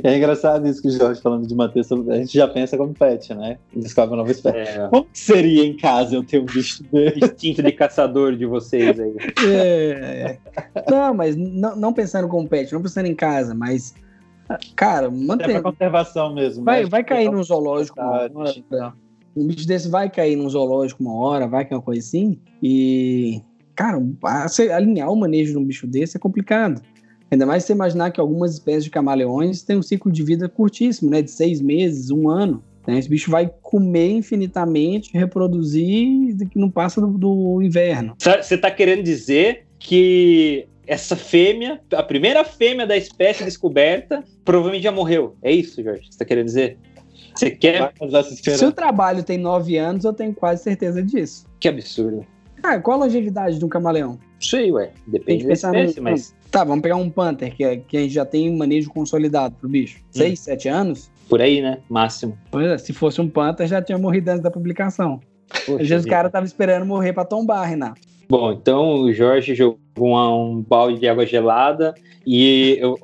É 0.04 0.16
engraçado 0.16 0.68
isso 0.68 0.80
que 0.80 0.88
o 0.88 0.90
Jorge 0.90 1.20
falando 1.20 1.46
de 1.46 1.54
manter 1.54 1.80
a 1.80 2.16
gente 2.16 2.32
já 2.32 2.46
pensa 2.46 2.76
como 2.76 2.94
pet, 2.94 3.34
né? 3.34 3.58
Descobre 3.74 4.10
uma 4.10 4.18
nova 4.18 4.30
espécie. 4.30 4.78
É. 4.78 4.88
Como 4.88 5.06
seria 5.12 5.64
em 5.64 5.76
casa 5.76 6.14
eu 6.14 6.22
ter 6.22 6.40
um 6.40 6.44
bicho 6.44 6.84
desse? 6.92 7.18
Instinto 7.18 7.62
de 7.62 7.72
caçador 7.72 8.36
de 8.36 8.46
vocês 8.46 9.00
aí. 9.00 9.16
É, 9.44 10.38
é. 10.74 10.84
Não, 10.88 11.12
mas 11.14 11.34
não, 11.34 11.74
não 11.74 11.92
pensando 11.92 12.28
como 12.28 12.46
pet, 12.48 12.72
não 12.72 12.82
pensando 12.82 13.06
em 13.06 13.14
casa, 13.14 13.54
mas 13.54 13.94
Cara, 14.76 15.10
mantém. 15.10 15.56
É 15.56 15.60
pra 15.60 15.70
conservação 15.70 16.34
mesmo. 16.34 16.64
Vai, 16.64 16.82
né? 16.82 16.88
vai 16.88 17.04
cair 17.04 17.30
num 17.30 17.42
zoológico 17.42 18.00
uma 18.00 18.10
hora. 18.10 18.32
Um 19.34 19.46
bicho 19.46 19.66
desse 19.66 19.88
vai 19.88 20.10
cair 20.10 20.36
num 20.36 20.48
zoológico 20.48 21.02
uma 21.02 21.14
hora, 21.14 21.48
vai 21.48 21.64
que 21.64 21.72
é 21.72 21.76
uma 21.76 21.82
coisa 21.82 22.00
assim. 22.00 22.38
E, 22.62 23.40
cara, 23.74 23.98
alinhar 24.74 25.10
o 25.10 25.16
manejo 25.16 25.52
de 25.52 25.58
um 25.58 25.64
bicho 25.64 25.86
desse 25.86 26.16
é 26.16 26.20
complicado. 26.20 26.82
Ainda 27.30 27.46
mais 27.46 27.64
você 27.64 27.72
imaginar 27.72 28.10
que 28.10 28.20
algumas 28.20 28.52
espécies 28.52 28.84
de 28.84 28.90
camaleões 28.90 29.62
têm 29.62 29.78
um 29.78 29.82
ciclo 29.82 30.12
de 30.12 30.22
vida 30.22 30.48
curtíssimo, 30.50 31.10
né? 31.10 31.22
De 31.22 31.30
seis 31.30 31.62
meses, 31.62 32.10
um 32.10 32.28
ano. 32.28 32.62
Né? 32.86 32.98
Esse 32.98 33.08
bicho 33.08 33.30
vai 33.30 33.50
comer 33.62 34.10
infinitamente, 34.10 35.10
reproduzir, 35.16 36.36
que 36.50 36.58
não 36.58 36.70
passa 36.70 37.00
do, 37.00 37.16
do 37.16 37.62
inverno. 37.62 38.14
Você 38.18 38.54
está 38.54 38.70
querendo 38.70 39.02
dizer 39.02 39.66
que 39.78 40.66
essa 40.86 41.16
fêmea, 41.16 41.80
a 41.92 42.02
primeira 42.02 42.44
fêmea 42.44 42.86
da 42.86 42.96
espécie 42.96 43.44
descoberta, 43.44 44.22
provavelmente 44.44 44.82
já 44.82 44.92
morreu. 44.92 45.36
É 45.42 45.52
isso, 45.52 45.82
Jorge? 45.82 46.02
Você 46.04 46.10
está 46.10 46.24
querendo 46.24 46.46
dizer? 46.46 46.78
Você 47.34 47.50
quer. 47.50 47.92
Se 48.36 48.64
o 48.64 48.72
trabalho 48.72 49.22
tem 49.22 49.38
nove 49.38 49.76
anos, 49.76 50.04
eu 50.04 50.12
tenho 50.12 50.34
quase 50.34 50.62
certeza 50.62 51.02
disso. 51.02 51.46
Que 51.58 51.68
absurdo. 51.68 52.26
Ah, 52.62 52.78
qual 52.78 53.00
a 53.00 53.04
longevidade 53.04 53.58
de 53.58 53.64
um 53.64 53.68
camaleão? 53.68 54.18
Sei, 54.38 54.70
ué. 54.70 54.92
Depende 55.06 55.46
da 55.46 55.52
espécie, 55.52 55.96
no... 55.96 56.04
mas. 56.04 56.34
Tá, 56.50 56.64
vamos 56.64 56.82
pegar 56.82 56.96
um 56.96 57.08
Panther, 57.08 57.54
que, 57.54 57.64
é, 57.64 57.76
que 57.78 57.96
a 57.96 58.00
gente 58.00 58.12
já 58.12 58.26
tem 58.26 58.50
um 58.50 58.56
manejo 58.56 58.90
consolidado 58.90 59.54
pro 59.54 59.68
bicho. 59.68 59.98
Hum. 60.00 60.08
Seis, 60.10 60.40
sete 60.40 60.68
anos? 60.68 61.10
Por 61.28 61.40
aí, 61.40 61.62
né? 61.62 61.78
Máximo. 61.88 62.36
Pois 62.50 62.66
é, 62.66 62.76
se 62.76 62.92
fosse 62.92 63.20
um 63.20 63.28
Panther, 63.28 63.66
já 63.66 63.80
tinha 63.80 63.96
morrido 63.96 64.30
antes 64.30 64.42
da 64.42 64.50
publicação. 64.50 65.18
Poxa, 65.66 65.82
Às 65.82 65.88
vezes 65.88 66.06
o 66.06 66.08
cara 66.08 66.28
tava 66.28 66.44
esperando 66.44 66.84
morrer 66.84 67.12
pra 67.14 67.24
tombar, 67.24 67.66
Renato. 67.66 68.00
Bom, 68.28 68.52
então 68.52 69.02
o 69.02 69.12
Jorge 69.12 69.54
jogou 69.54 69.78
um, 69.98 70.62
balde 70.62 70.98
de 70.98 71.08
água 71.08 71.26
gelada 71.26 71.94
e 72.26 72.78
eu, 72.80 72.96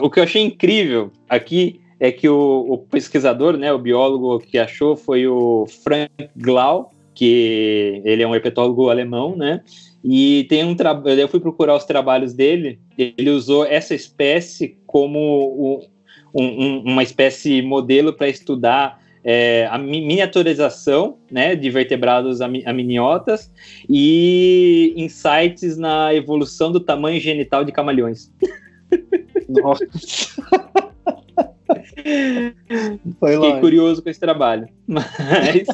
o 0.00 0.10
que 0.10 0.18
eu 0.18 0.24
achei 0.24 0.42
incrível 0.42 1.10
aqui 1.28 1.80
é 1.98 2.10
que 2.12 2.28
o, 2.28 2.66
o, 2.68 2.78
pesquisador, 2.78 3.56
né, 3.56 3.72
o 3.72 3.78
biólogo 3.78 4.38
que 4.38 4.58
achou 4.58 4.96
foi 4.96 5.26
o 5.26 5.66
Frank 5.82 6.10
Glau, 6.36 6.90
que 7.14 8.02
ele 8.04 8.22
é 8.22 8.28
um 8.28 8.34
herpetólogo 8.34 8.90
alemão, 8.90 9.34
né? 9.34 9.62
E 10.04 10.44
tem 10.48 10.62
um 10.62 10.74
trabalho, 10.74 11.18
eu 11.18 11.28
fui 11.28 11.40
procurar 11.40 11.74
os 11.74 11.84
trabalhos 11.84 12.34
dele, 12.34 12.78
ele 12.96 13.30
usou 13.30 13.64
essa 13.64 13.94
espécie 13.94 14.76
como 14.86 15.80
um, 16.34 16.44
um, 16.44 16.80
uma 16.80 17.02
espécie 17.02 17.62
modelo 17.62 18.12
para 18.12 18.28
estudar 18.28 19.00
é, 19.28 19.66
a 19.72 19.76
miniaturização 19.76 21.18
né, 21.28 21.56
de 21.56 21.68
vertebrados 21.68 22.40
aminiotas 22.40 23.52
e 23.90 24.94
insights 24.96 25.76
na 25.76 26.14
evolução 26.14 26.70
do 26.70 26.78
tamanho 26.78 27.18
genital 27.20 27.64
de 27.64 27.72
camaleões. 27.72 28.30
Nossa. 29.48 29.84
Foi 33.18 33.32
Fiquei 33.34 33.60
curioso 33.60 34.00
com 34.00 34.08
esse 34.08 34.20
trabalho. 34.20 34.68
Mas. 34.86 35.66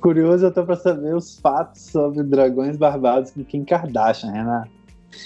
curioso, 0.00 0.46
eu 0.46 0.54
tô 0.54 0.62
pra 0.64 0.76
saber 0.76 1.16
os 1.16 1.40
fatos 1.40 1.82
sobre 1.82 2.22
dragões 2.22 2.76
barbados 2.76 3.32
com 3.32 3.42
Kim 3.42 3.64
Kardashian, 3.64 4.30
Renato. 4.30 4.70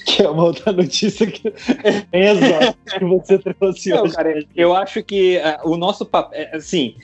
Que 0.05 0.22
é 0.22 0.29
uma 0.29 0.44
outra 0.44 0.72
notícia 0.72 1.27
que 1.27 1.53
é 2.12 2.31
exótica 2.31 2.98
que 2.98 3.05
você 3.05 3.38
trouxe 3.38 3.90
Não, 3.90 4.03
hoje. 4.03 4.14
Cara, 4.14 4.44
eu 4.57 4.74
acho 4.74 5.03
que 5.03 5.38
uh, 5.38 5.68
o 5.68 5.77
nosso 5.77 6.07
papel, 6.07 6.40
é, 6.40 6.57
assim, 6.57 6.94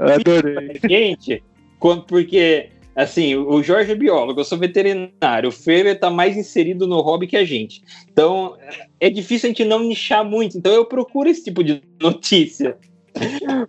adorei. 0.00 0.78
Gente, 0.88 1.42
porque 2.06 2.70
assim, 2.98 3.36
o 3.36 3.62
Jorge 3.62 3.92
é 3.92 3.94
biólogo, 3.94 4.40
eu 4.40 4.44
sou 4.44 4.58
veterinário, 4.58 5.50
o 5.50 5.52
Freire 5.52 5.90
está 5.90 6.10
mais 6.10 6.36
inserido 6.36 6.84
no 6.84 7.00
hobby 7.00 7.28
que 7.28 7.36
a 7.36 7.44
gente. 7.44 7.80
Então, 8.10 8.56
é 8.98 9.08
difícil 9.08 9.46
a 9.46 9.50
gente 9.50 9.64
não 9.64 9.78
nichar 9.84 10.24
muito. 10.24 10.58
Então, 10.58 10.72
eu 10.72 10.84
procuro 10.84 11.28
esse 11.28 11.44
tipo 11.44 11.62
de 11.62 11.80
notícia. 12.02 12.76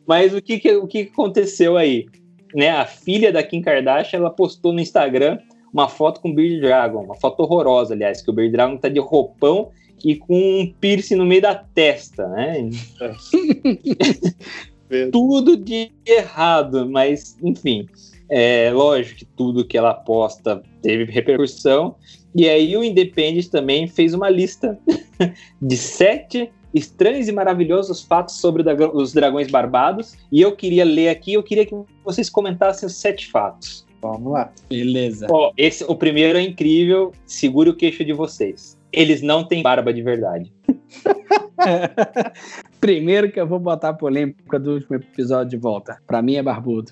Mas 0.07 0.33
o 0.33 0.41
que, 0.41 0.57
que 0.59 0.71
o 0.75 0.87
que 0.87 1.01
aconteceu 1.13 1.77
aí? 1.77 2.07
Né, 2.55 2.71
a 2.71 2.87
filha 2.87 3.31
da 3.31 3.43
Kim 3.43 3.61
Kardashian, 3.61 4.17
ela 4.17 4.31
postou 4.31 4.73
no 4.73 4.79
Instagram 4.79 5.37
uma 5.73 5.87
foto 5.87 6.21
com 6.21 6.29
o 6.29 6.33
Beard 6.33 6.61
Dragon, 6.61 7.03
uma 7.03 7.15
foto 7.15 7.41
horrorosa, 7.41 7.93
aliás, 7.93 8.21
que 8.21 8.29
o 8.29 8.33
Beard 8.33 8.51
Dragon 8.51 8.77
tá 8.77 8.89
de 8.89 8.99
roupão 8.99 9.69
e 10.03 10.15
com 10.15 10.35
um 10.35 10.73
piercing 10.79 11.15
no 11.15 11.25
meio 11.25 11.41
da 11.41 11.55
testa, 11.55 12.27
né? 12.29 12.69
tudo 15.11 15.55
de 15.55 15.91
errado, 16.05 16.89
mas 16.89 17.37
enfim, 17.43 17.87
é 18.29 18.71
lógico 18.71 19.19
que 19.19 19.25
tudo 19.25 19.65
que 19.65 19.77
ela 19.77 19.93
posta 19.93 20.61
teve 20.81 21.11
repercussão. 21.11 21.95
E 22.35 22.47
aí 22.47 22.75
o 22.77 22.83
Independent 22.83 23.47
também 23.47 23.87
fez 23.87 24.13
uma 24.13 24.29
lista 24.29 24.79
de 25.61 25.77
sete 25.77 26.51
estranhos 26.73 27.27
e 27.27 27.31
maravilhosos 27.31 28.03
fatos 28.03 28.35
sobre 28.35 28.63
os 28.93 29.13
dragões 29.13 29.49
barbados. 29.49 30.15
E 30.31 30.41
eu 30.41 30.55
queria 30.55 30.85
ler 30.85 31.09
aqui, 31.09 31.33
eu 31.33 31.43
queria 31.43 31.65
que 31.65 31.75
vocês 32.03 32.29
comentassem 32.29 32.85
os 32.85 32.95
sete 32.95 33.27
fatos. 33.27 33.85
Vamos 34.01 34.31
lá. 34.31 34.51
Beleza. 34.69 35.27
Ó, 35.29 35.51
esse, 35.57 35.83
o 35.83 35.95
primeiro 35.95 36.37
é 36.37 36.41
incrível. 36.41 37.11
Segure 37.25 37.69
o 37.69 37.75
queixo 37.75 38.05
de 38.05 38.13
vocês. 38.13 38.79
Eles 38.91 39.21
não 39.21 39.43
têm 39.43 39.61
barba 39.61 39.93
de 39.93 40.01
verdade. 40.01 40.51
Primeiro 42.79 43.31
que 43.31 43.39
eu 43.39 43.47
vou 43.47 43.59
botar 43.59 43.89
a 43.89 43.93
polêmica 43.93 44.57
do 44.57 44.75
último 44.75 44.95
episódio 44.95 45.49
de 45.49 45.57
volta. 45.57 45.97
Pra 46.07 46.21
mim 46.21 46.35
é 46.35 46.43
barbudo. 46.43 46.91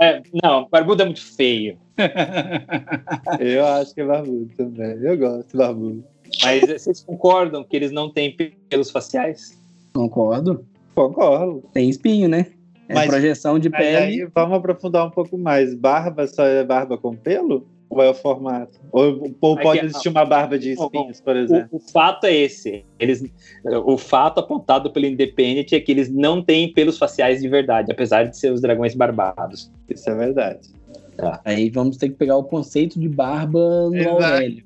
É, 0.00 0.22
não, 0.42 0.68
barbudo 0.68 1.02
é 1.02 1.04
muito 1.04 1.22
feio. 1.22 1.78
eu 3.38 3.66
acho 3.66 3.94
que 3.94 4.00
é 4.00 4.04
barbudo 4.04 4.50
também. 4.56 4.98
Eu 5.00 5.16
gosto 5.16 5.50
de 5.50 5.56
barbudo. 5.56 6.04
Mas 6.42 6.60
vocês 6.60 7.00
concordam 7.02 7.64
que 7.64 7.76
eles 7.76 7.92
não 7.92 8.10
têm 8.10 8.36
pelos 8.68 8.90
faciais? 8.90 9.58
Concordo. 9.92 10.64
Concordo. 10.94 11.62
Tem 11.72 11.88
espinho, 11.88 12.28
né? 12.28 12.46
É 12.90 12.94
mas, 12.94 13.08
projeção 13.08 13.56
de 13.56 13.70
pele. 13.70 13.96
Aí, 13.96 14.28
vamos 14.34 14.58
aprofundar 14.58 15.06
um 15.06 15.10
pouco 15.10 15.38
mais. 15.38 15.74
Barba 15.74 16.26
só 16.26 16.44
é 16.44 16.64
barba 16.64 16.98
com 16.98 17.14
pelo? 17.14 17.64
Ou 17.88 18.02
é 18.02 18.10
o 18.10 18.14
formato? 18.14 18.80
Ou, 18.90 19.32
ou 19.40 19.56
pode 19.56 19.78
Aqui, 19.78 19.86
existir 19.86 20.08
uma 20.08 20.24
barba 20.24 20.58
de 20.58 20.72
espinhos, 20.72 21.20
por 21.20 21.36
exemplo? 21.36 21.68
O, 21.70 21.76
o, 21.76 21.78
fato 21.78 22.26
é 22.26 22.34
esse. 22.34 22.84
Eles, 22.98 23.24
o 23.84 23.96
fato 23.96 24.40
apontado 24.40 24.90
pelo 24.90 25.06
Independent 25.06 25.72
é 25.72 25.80
que 25.80 25.92
eles 25.92 26.10
não 26.10 26.42
têm 26.42 26.72
pelos 26.72 26.98
faciais 26.98 27.40
de 27.40 27.48
verdade, 27.48 27.92
apesar 27.92 28.24
de 28.24 28.36
ser 28.36 28.52
os 28.52 28.60
dragões 28.60 28.94
barbados. 28.96 29.70
Isso 29.88 30.10
é 30.10 30.14
verdade. 30.14 30.68
Tá. 31.16 31.40
Aí 31.44 31.70
vamos 31.70 31.96
ter 31.96 32.08
que 32.08 32.16
pegar 32.16 32.36
o 32.36 32.44
conceito 32.44 32.98
de 32.98 33.08
barba 33.08 33.88
no 33.88 33.96
Exato. 33.96 34.16
Aurélio. 34.16 34.64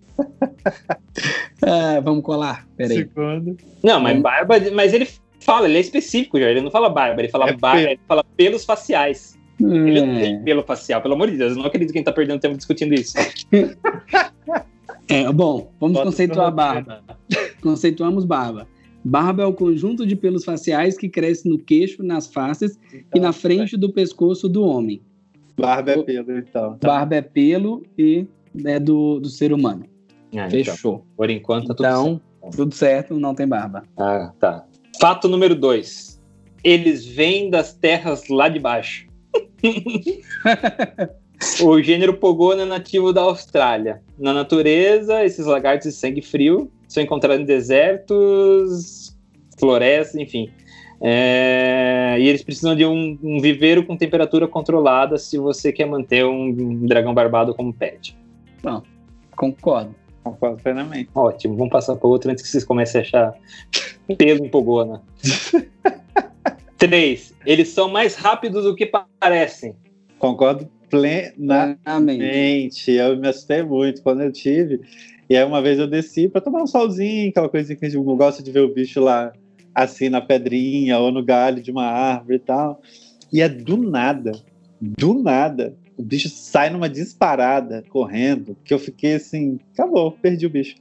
ah, 1.62 2.00
vamos 2.04 2.24
colar. 2.24 2.66
Peraí. 2.74 2.98
Segundo. 2.98 3.56
Não, 3.82 4.00
mas 4.00 4.20
barba. 4.20 4.54
Mas 4.72 4.94
ele 4.94 5.06
fala, 5.44 5.68
ele 5.68 5.76
é 5.76 5.80
específico 5.80 6.38
já, 6.38 6.50
ele 6.50 6.60
não 6.60 6.70
fala 6.70 6.88
barba, 6.88 7.20
ele 7.20 7.28
fala 7.28 7.48
é 7.48 7.52
barba, 7.52 7.82
ele 7.82 8.00
fala 8.08 8.24
pelos 8.36 8.64
faciais. 8.64 9.38
Hum. 9.60 9.86
Ele 9.86 10.00
não 10.00 10.14
tem 10.18 10.42
pelo 10.42 10.62
facial, 10.64 11.00
pelo 11.00 11.14
amor 11.14 11.30
de 11.30 11.36
Deus, 11.36 11.52
eu 11.52 11.58
não 11.58 11.66
acredito 11.66 11.92
que 11.92 11.98
a 11.98 12.00
gente 12.00 12.06
tá 12.06 12.12
perdendo 12.12 12.40
tempo 12.40 12.56
discutindo 12.56 12.94
isso. 12.94 13.14
é, 15.08 15.30
bom, 15.32 15.70
vamos 15.78 15.94
Bota 15.94 16.06
conceituar 16.06 16.52
barba. 16.52 17.04
Conceituamos 17.62 18.24
barba. 18.24 18.66
Barba 19.04 19.42
é 19.42 19.46
o 19.46 19.52
conjunto 19.52 20.06
de 20.06 20.16
pelos 20.16 20.44
faciais 20.44 20.96
que 20.96 21.08
cresce 21.08 21.48
no 21.48 21.58
queixo, 21.58 22.02
nas 22.02 22.26
faces 22.26 22.78
então, 22.88 23.02
e 23.14 23.20
na 23.20 23.32
frente 23.32 23.74
é. 23.74 23.78
do 23.78 23.92
pescoço 23.92 24.48
do 24.48 24.64
homem. 24.64 25.02
Barba 25.56 25.92
é 25.92 26.02
pelo, 26.02 26.38
então. 26.38 26.76
Tá. 26.78 26.88
Barba 26.88 27.16
é 27.16 27.22
pelo 27.22 27.82
e 27.98 28.26
é 28.64 28.80
do, 28.80 29.20
do 29.20 29.28
ser 29.28 29.52
humano. 29.52 29.84
Ah, 30.32 30.48
então. 30.48 30.50
Fechou. 30.50 30.94
Então, 30.94 31.06
por 31.16 31.30
enquanto 31.30 31.68
tá 31.68 31.74
tudo 31.74 31.86
então, 31.86 32.04
certo. 32.40 32.56
Tudo 32.56 32.74
certo, 32.74 33.20
não 33.20 33.34
tem 33.34 33.46
barba. 33.46 33.84
Ah, 33.96 34.32
tá. 34.40 34.66
Fato 35.00 35.28
número 35.28 35.54
dois. 35.54 36.20
Eles 36.62 37.04
vêm 37.04 37.50
das 37.50 37.74
terras 37.74 38.28
lá 38.28 38.48
de 38.48 38.58
baixo. 38.58 39.06
o 41.62 41.82
gênero 41.82 42.14
Pogona 42.14 42.62
é 42.62 42.66
nativo 42.66 43.12
da 43.12 43.22
Austrália. 43.22 44.02
Na 44.18 44.32
natureza, 44.32 45.24
esses 45.24 45.46
lagartos 45.46 45.88
de 45.88 45.94
sangue 45.94 46.22
frio 46.22 46.70
são 46.88 47.02
encontrados 47.02 47.42
em 47.42 47.46
desertos, 47.46 49.16
florestas, 49.58 50.16
enfim. 50.16 50.50
É... 51.00 52.16
e 52.18 52.28
eles 52.28 52.42
precisam 52.42 52.74
de 52.74 52.86
um, 52.86 53.18
um, 53.22 53.40
viveiro 53.40 53.84
com 53.84 53.96
temperatura 53.96 54.48
controlada 54.48 55.18
se 55.18 55.36
você 55.36 55.70
quer 55.70 55.86
manter 55.86 56.24
um, 56.24 56.46
um 56.46 56.86
dragão 56.86 57.12
barbado 57.12 57.54
como 57.54 57.74
pet. 57.74 58.16
Bom, 58.62 58.82
concordo. 59.36 59.94
Concordo 60.24 60.62
plenamente. 60.62 61.10
Ótimo, 61.14 61.54
vamos 61.54 61.70
passar 61.70 61.96
para 61.96 62.08
outro 62.08 62.30
antes 62.30 62.42
que 62.42 62.48
vocês 62.48 62.64
comecem 62.64 63.00
a 63.00 63.04
achar 63.04 63.34
pelo 64.16 64.44
em 64.44 64.48
Pogona. 64.48 65.02
Três, 66.78 67.34
eles 67.44 67.68
são 67.68 67.90
mais 67.90 68.16
rápidos 68.16 68.64
do 68.64 68.74
que 68.74 68.90
parecem. 69.20 69.76
Concordo 70.18 70.68
plenamente. 70.88 72.90
Eu 72.90 73.18
me 73.18 73.28
assustei 73.28 73.62
muito 73.62 74.02
quando 74.02 74.22
eu 74.22 74.32
tive. 74.32 74.80
E 75.28 75.36
aí 75.36 75.44
uma 75.44 75.60
vez 75.60 75.78
eu 75.78 75.86
desci 75.86 76.28
para 76.28 76.40
tomar 76.40 76.62
um 76.62 76.66
solzinho, 76.66 77.28
aquela 77.28 77.48
coisa 77.48 77.76
que 77.76 77.84
a 77.84 77.88
gente 77.88 78.02
gosta 78.02 78.42
de 78.42 78.50
ver 78.50 78.60
o 78.60 78.72
bicho 78.72 79.00
lá 79.00 79.32
assim 79.74 80.08
na 80.08 80.20
pedrinha 80.20 80.98
ou 80.98 81.10
no 81.10 81.22
galho 81.22 81.62
de 81.62 81.70
uma 81.70 81.84
árvore 81.84 82.36
e 82.36 82.40
tal. 82.40 82.80
E 83.30 83.42
é 83.42 83.48
do 83.48 83.76
nada, 83.76 84.32
do 84.80 85.14
nada, 85.14 85.76
o 85.96 86.02
bicho 86.02 86.28
sai 86.28 86.70
numa 86.70 86.88
disparada 86.88 87.84
correndo, 87.88 88.56
que 88.64 88.74
eu 88.74 88.78
fiquei 88.78 89.14
assim, 89.14 89.58
acabou, 89.72 90.12
perdi 90.12 90.46
o 90.46 90.50
bicho. 90.50 90.76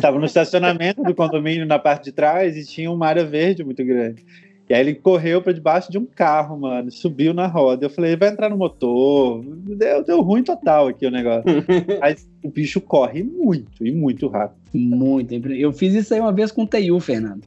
Tava 0.00 0.18
no 0.18 0.26
estacionamento 0.26 1.02
do 1.02 1.14
condomínio 1.14 1.66
na 1.66 1.78
parte 1.78 2.04
de 2.04 2.12
trás 2.12 2.56
e 2.56 2.64
tinha 2.64 2.90
uma 2.90 3.06
área 3.06 3.24
verde 3.24 3.64
muito 3.64 3.84
grande. 3.84 4.24
E 4.68 4.74
aí 4.74 4.80
ele 4.80 4.94
correu 4.94 5.42
para 5.42 5.52
debaixo 5.52 5.90
de 5.90 5.98
um 5.98 6.06
carro, 6.06 6.58
mano, 6.58 6.90
subiu 6.90 7.34
na 7.34 7.46
roda. 7.46 7.84
Eu 7.84 7.90
falei, 7.90 8.16
vai 8.16 8.30
entrar 8.30 8.48
no 8.48 8.56
motor. 8.56 9.44
Deu, 9.44 10.02
deu 10.04 10.22
ruim 10.22 10.42
total 10.42 10.88
aqui 10.88 11.06
o 11.06 11.10
negócio. 11.10 11.44
Mas 12.00 12.26
o 12.42 12.48
bicho 12.48 12.80
corre 12.80 13.22
muito, 13.22 13.84
e 13.84 13.92
muito 13.92 14.28
rápido. 14.28 14.58
Muito. 14.72 15.34
Eu 15.52 15.72
fiz 15.72 15.94
isso 15.94 16.14
aí 16.14 16.20
uma 16.20 16.32
vez 16.32 16.50
com 16.50 16.62
o 16.62 16.66
Teiu, 16.66 16.98
Fernando. 17.00 17.42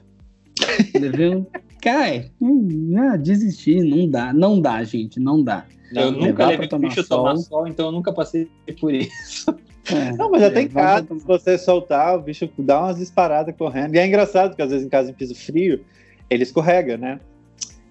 Levei 0.93 1.29
um. 1.29 1.45
Cara, 1.85 2.25
hum, 2.41 2.95
ah, 2.97 3.15
desisti, 3.15 3.79
não 3.79 4.09
dá, 4.09 4.33
não 4.33 4.59
dá, 4.59 4.83
gente, 4.83 5.19
não 5.19 5.43
dá. 5.43 5.67
Eu 5.93 6.11
nunca 6.11 6.47
levei 6.47 6.67
o 6.71 6.79
bicho 6.79 7.03
sol. 7.03 7.19
tomar 7.19 7.37
sol, 7.37 7.67
então 7.67 7.85
eu 7.85 7.91
nunca 7.91 8.11
passei 8.11 8.49
por 8.81 8.91
isso. 8.91 9.55
É, 9.93 10.13
não, 10.13 10.31
mas 10.31 10.41
até 10.41 10.63
em 10.63 10.67
casa, 10.67 11.05
se 11.07 11.23
você 11.23 11.59
soltar, 11.59 12.17
o 12.17 12.23
bicho 12.23 12.49
dá 12.57 12.81
umas 12.81 12.97
disparadas 12.97 13.53
correndo. 13.55 13.93
E 13.93 13.99
é 13.99 14.07
engraçado, 14.07 14.49
porque 14.49 14.63
às 14.63 14.71
vezes 14.71 14.83
em 14.83 14.89
casa 14.89 15.11
em 15.11 15.13
piso 15.13 15.35
frio, 15.35 15.85
ele 16.27 16.41
escorrega, 16.41 16.97
né? 16.97 17.19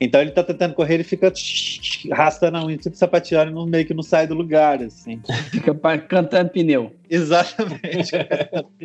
Então 0.01 0.21
ele 0.21 0.33
tá 0.33 0.43
tentando 0.43 0.75
correr, 0.75 0.95
ele 0.95 1.05
fica 1.05 1.33
arrastando 2.11 2.57
a 2.57 2.67
unha, 2.67 2.77
tipo 2.77 2.97
sapateando, 2.97 3.53
não, 3.53 3.65
meio 3.65 3.87
que 3.87 3.95
não 3.95 4.03
sai 4.03 4.27
do 4.27 4.35
lugar, 4.35 4.83
assim. 4.83 5.23
Fica 5.53 5.73
cantando 6.09 6.51
pneu. 6.51 6.93
Exatamente. 7.09 8.11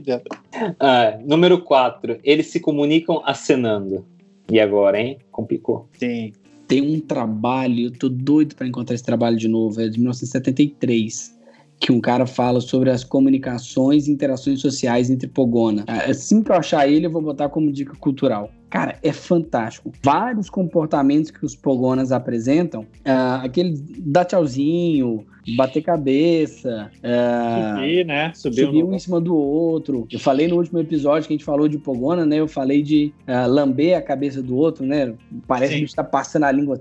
ah, 0.80 1.18
número 1.26 1.64
4. 1.64 2.20
Eles 2.24 2.46
se 2.46 2.60
comunicam 2.60 3.24
acenando. 3.26 4.06
E 4.50 4.60
agora, 4.60 5.00
hein? 5.00 5.20
Complicou. 5.32 5.88
Sim. 5.94 6.34
Tem 6.68 6.82
um 6.82 7.00
trabalho, 7.00 7.86
eu 7.86 7.92
tô 7.92 8.10
doido 8.10 8.56
para 8.56 8.68
encontrar 8.68 8.94
esse 8.94 9.04
trabalho 9.04 9.38
de 9.38 9.48
novo, 9.48 9.82
é 9.82 9.88
de 9.88 9.98
1973 9.98 11.39
que 11.80 11.92
um 11.92 12.02
cara 12.02 12.26
fala 12.26 12.60
sobre 12.60 12.90
as 12.90 13.04
comunicações 13.04 14.08
e 14.08 14.12
interações 14.12 14.60
sociais 14.60 15.10
entre 15.10 15.28
Pogona. 15.28 15.86
Assim 15.88 16.44
que 16.44 16.52
eu 16.52 16.56
achar 16.56 16.88
ele, 16.88 17.06
eu 17.06 17.12
vou 17.12 17.22
botar 17.22 17.48
como 17.48 17.72
dica 17.72 17.96
cultural. 17.96 18.52
Cara, 18.70 19.00
é 19.02 19.12
fantástico. 19.12 19.92
Vários 20.04 20.50
comportamentos 20.50 21.32
que 21.32 21.44
os 21.44 21.56
Pogonas 21.56 22.12
apresentam, 22.12 22.82
uh, 22.82 23.42
aquele 23.44 23.74
dar 24.00 24.26
tchauzinho, 24.26 25.26
bater 25.58 25.82
cabeça, 25.82 26.92
uh, 26.98 27.80
subir, 27.80 28.06
né? 28.06 28.32
Subir, 28.36 28.66
subir 28.66 28.84
um 28.84 28.94
em 28.94 29.00
cima 29.00 29.20
do 29.20 29.36
outro. 29.36 30.08
Eu 30.12 30.20
falei 30.20 30.48
no 30.48 30.58
último 30.58 30.78
episódio 30.78 31.28
que 31.28 31.34
a 31.34 31.38
gente 31.38 31.46
falou 31.46 31.68
de 31.68 31.80
Pogona, 31.80 32.28
né? 32.28 32.36
Eu 32.36 32.48
falei 32.48 32.84
de 32.84 33.12
uh, 33.28 33.50
lamber 33.50 33.98
a 33.98 34.02
cabeça 34.04 34.40
do 34.42 34.56
outro, 34.56 34.86
né? 34.86 35.16
Parece 35.48 35.74
Sim. 35.74 35.80
que 35.80 35.84
a 35.84 35.88
gente 35.88 35.96
tá 35.96 36.04
passando 36.04 36.44
a 36.44 36.52
língua, 36.52 36.80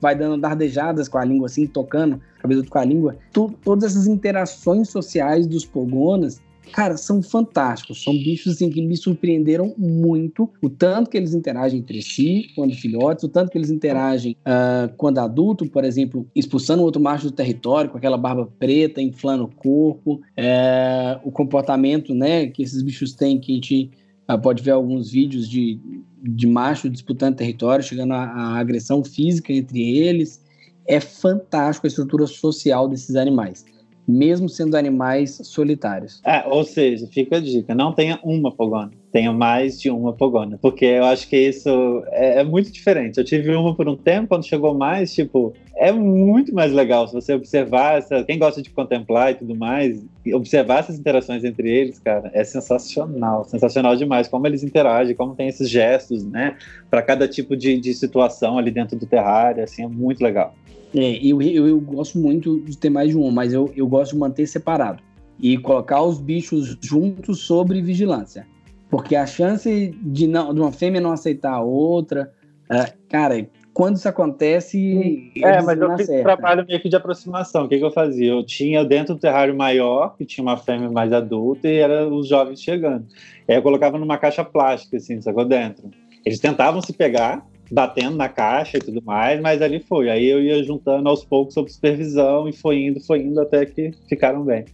vai 0.00 0.16
dando 0.16 0.40
dardejadas 0.40 1.08
com 1.08 1.18
a 1.18 1.24
língua 1.24 1.46
assim, 1.46 1.68
tocando 1.68 2.20
a 2.48 2.48
cabeça 2.48 2.60
do 2.60 2.64
outro 2.64 2.72
com 2.72 2.78
a 2.78 2.84
língua. 2.84 3.16
Todas 3.32 3.92
essas 3.92 4.06
interações 4.06 4.88
sociais 4.88 5.46
dos 5.46 5.64
Pogonas 5.64 6.40
cara, 6.68 6.96
são 6.96 7.22
fantásticos. 7.22 8.02
São 8.02 8.12
bichos 8.12 8.54
assim, 8.54 8.70
que 8.70 8.80
me 8.80 8.96
surpreenderam 8.96 9.74
muito. 9.76 10.50
O 10.62 10.68
tanto 10.68 11.10
que 11.10 11.16
eles 11.16 11.34
interagem 11.34 11.80
entre 11.80 12.02
si, 12.02 12.50
quando 12.54 12.74
filhotes, 12.74 13.24
o 13.24 13.28
tanto 13.28 13.50
que 13.50 13.58
eles 13.58 13.70
interagem 13.70 14.36
uh, 14.40 14.92
quando 14.96 15.18
adulto, 15.18 15.68
por 15.68 15.84
exemplo, 15.84 16.26
expulsando 16.34 16.82
outro 16.82 17.00
macho 17.00 17.24
do 17.24 17.32
território 17.32 17.90
com 17.90 17.98
aquela 17.98 18.16
barba 18.16 18.48
preta, 18.58 19.00
inflando 19.00 19.44
o 19.44 19.54
corpo. 19.54 20.20
É, 20.36 21.18
o 21.24 21.30
comportamento 21.30 22.14
né, 22.14 22.46
que 22.46 22.62
esses 22.62 22.82
bichos 22.82 23.14
têm, 23.14 23.38
que 23.38 23.52
a 23.52 23.54
gente 23.54 23.90
uh, 24.30 24.40
pode 24.40 24.62
ver 24.62 24.72
alguns 24.72 25.10
vídeos 25.10 25.48
de, 25.48 25.80
de 26.22 26.46
macho 26.46 26.88
disputando 26.88 27.36
território, 27.36 27.84
chegando 27.84 28.12
à 28.14 28.58
agressão 28.58 29.02
física 29.04 29.52
entre 29.52 29.96
eles. 29.98 30.46
É 30.88 30.98
fantástico 31.00 31.86
a 31.86 31.88
estrutura 31.88 32.26
social 32.26 32.88
desses 32.88 33.14
animais 33.14 33.64
mesmo 34.08 34.48
sendo 34.48 34.74
animais 34.74 35.38
solitários. 35.44 36.22
É, 36.24 36.42
ou 36.46 36.64
seja, 36.64 37.06
fica 37.08 37.36
a 37.36 37.40
dica, 37.40 37.74
não 37.74 37.92
tenha 37.92 38.18
uma 38.24 38.50
pogona, 38.50 38.90
tenha 39.12 39.30
mais 39.34 39.78
de 39.78 39.90
uma 39.90 40.14
pogona, 40.14 40.58
porque 40.62 40.86
eu 40.86 41.04
acho 41.04 41.28
que 41.28 41.36
isso 41.36 41.68
é, 42.06 42.40
é, 42.40 42.44
muito 42.44 42.72
diferente. 42.72 43.18
Eu 43.18 43.24
tive 43.24 43.54
uma 43.54 43.74
por 43.74 43.86
um 43.86 43.94
tempo, 43.94 44.28
quando 44.28 44.46
chegou 44.46 44.72
mais, 44.72 45.14
tipo, 45.14 45.52
é 45.76 45.92
muito 45.92 46.54
mais 46.54 46.72
legal 46.72 47.06
se 47.06 47.12
você 47.12 47.34
observar, 47.34 47.98
essa, 47.98 48.24
quem 48.24 48.38
gosta 48.38 48.62
de 48.62 48.70
contemplar 48.70 49.32
e 49.32 49.34
tudo 49.34 49.54
mais, 49.54 50.02
observar 50.32 50.78
essas 50.78 50.98
interações 50.98 51.44
entre 51.44 51.70
eles, 51.70 51.98
cara, 51.98 52.30
é 52.32 52.42
sensacional, 52.42 53.44
sensacional 53.44 53.94
demais, 53.94 54.26
como 54.26 54.46
eles 54.46 54.64
interagem, 54.64 55.14
como 55.14 55.34
tem 55.34 55.48
esses 55.48 55.68
gestos, 55.68 56.24
né, 56.24 56.56
para 56.88 57.02
cada 57.02 57.28
tipo 57.28 57.54
de, 57.54 57.78
de 57.78 57.92
situação 57.92 58.56
ali 58.56 58.70
dentro 58.70 58.98
do 58.98 59.04
terrário, 59.04 59.62
assim, 59.62 59.84
é 59.84 59.86
muito 59.86 60.24
legal. 60.24 60.54
É, 60.94 61.18
eu, 61.24 61.40
eu, 61.42 61.68
eu, 61.68 61.80
gosto 61.80 62.18
muito 62.18 62.60
de 62.60 62.76
ter 62.76 62.90
mais 62.90 63.10
de 63.10 63.16
um, 63.16 63.30
mas 63.30 63.52
eu, 63.52 63.70
eu 63.76 63.86
gosto 63.86 64.12
de 64.12 64.18
manter 64.18 64.46
separado 64.46 65.02
e 65.40 65.56
colocar 65.58 66.02
os 66.02 66.18
bichos 66.20 66.78
juntos 66.80 67.40
sobre 67.40 67.80
vigilância. 67.82 68.46
Porque 68.90 69.14
a 69.14 69.26
chance 69.26 69.94
de, 70.02 70.26
não, 70.26 70.54
de 70.54 70.60
uma 70.60 70.72
fêmea 70.72 71.00
não 71.00 71.12
aceitar 71.12 71.52
a 71.52 71.60
outra, 71.60 72.32
uh, 72.70 72.92
cara, 73.08 73.46
quando 73.78 73.96
isso 73.96 74.08
acontece. 74.08 75.30
É, 75.36 75.62
mas 75.62 75.78
eu 75.78 75.96
fiz 75.96 76.08
um 76.08 76.22
trabalho 76.22 76.66
meio 76.66 76.80
que 76.80 76.88
de 76.88 76.96
aproximação. 76.96 77.64
O 77.64 77.68
que, 77.68 77.78
que, 77.78 77.84
eu 77.84 77.92
fazia? 77.92 78.32
Eu 78.32 78.44
tinha 78.44 78.84
dentro 78.84 79.14
do 79.14 79.20
terrário 79.20 79.54
maior, 79.56 80.16
que 80.16 80.24
tinha 80.24 80.42
uma 80.42 80.56
fêmea 80.56 80.90
mais 80.90 81.12
adulta, 81.12 81.68
e 81.68 81.76
era 81.76 82.08
os 82.08 82.26
jovens 82.26 82.60
chegando. 82.60 83.06
Aí 83.46 83.54
eu 83.54 83.62
colocava 83.62 83.98
numa 83.98 84.18
caixa 84.18 84.42
plástica, 84.42 84.96
assim, 84.96 85.20
sacou 85.20 85.44
dentro. 85.44 85.90
Eles 86.24 86.40
tentavam 86.40 86.80
se 86.80 86.92
pegar, 86.92 87.46
batendo 87.70 88.16
na 88.16 88.28
caixa 88.28 88.78
e 88.78 88.80
tudo 88.80 89.02
mais, 89.02 89.40
mas 89.40 89.60
ali 89.60 89.80
foi. 89.80 90.08
Aí 90.08 90.26
eu 90.26 90.42
ia 90.42 90.62
juntando 90.62 91.08
aos 91.08 91.24
poucos 91.24 91.54
sob 91.54 91.70
supervisão 91.70 92.48
e 92.48 92.52
foi 92.52 92.86
indo, 92.86 93.00
foi 93.00 93.20
indo 93.20 93.40
até 93.40 93.66
que 93.66 93.92
ficaram 94.08 94.44
bem. 94.44 94.64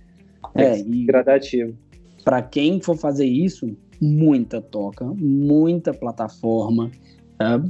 É, 0.54 0.78
e 0.78 1.04
gradativo. 1.04 1.76
Para 2.24 2.40
quem 2.40 2.80
for 2.80 2.96
fazer 2.96 3.26
isso, 3.26 3.76
muita 4.00 4.60
toca, 4.60 5.04
muita 5.04 5.92
plataforma, 5.92 6.90
tá? 7.36 7.62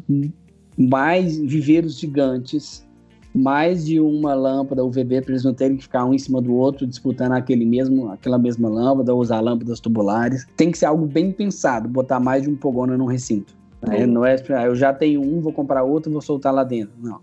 mais 0.76 1.38
viveiros 1.38 1.98
gigantes, 1.98 2.86
mais 3.34 3.86
de 3.86 3.98
uma 3.98 4.34
lâmpada 4.34 4.84
UVB 4.84 5.22
para 5.22 5.32
eles 5.32 5.44
não 5.44 5.54
terem 5.54 5.76
que 5.76 5.84
ficar 5.84 6.04
um 6.04 6.14
em 6.14 6.18
cima 6.18 6.40
do 6.40 6.54
outro 6.54 6.86
disputando 6.86 7.32
aquele 7.32 7.64
mesmo, 7.64 8.10
aquela 8.10 8.38
mesma 8.38 8.68
lâmpada, 8.68 9.14
usar 9.14 9.40
lâmpadas 9.40 9.80
tubulares. 9.80 10.46
Tem 10.56 10.70
que 10.70 10.78
ser 10.78 10.86
algo 10.86 11.06
bem 11.06 11.32
pensado, 11.32 11.88
botar 11.88 12.20
mais 12.20 12.44
de 12.44 12.50
um 12.50 12.56
pogona 12.56 12.96
no 12.96 13.06
recinto. 13.06 13.56
Né? 13.88 14.06
Não 14.06 14.24
é, 14.24 14.36
ah, 14.50 14.64
eu 14.64 14.74
já 14.74 14.92
tenho 14.92 15.20
um, 15.20 15.40
vou 15.40 15.52
comprar 15.52 15.82
outro, 15.82 16.12
vou 16.12 16.20
soltar 16.20 16.52
lá 16.52 16.64
dentro. 16.64 16.94
Não. 17.00 17.20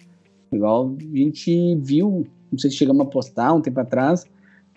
Igual 0.52 0.96
a 0.98 1.18
gente 1.18 1.76
viu, 1.78 2.28
não 2.52 2.60
sei 2.60 2.70
se 2.70 2.78
chegamos 2.78 3.08
a 3.08 3.10
postar 3.10 3.54
um 3.54 3.62
tempo 3.62 3.80
atrás, 3.80 4.26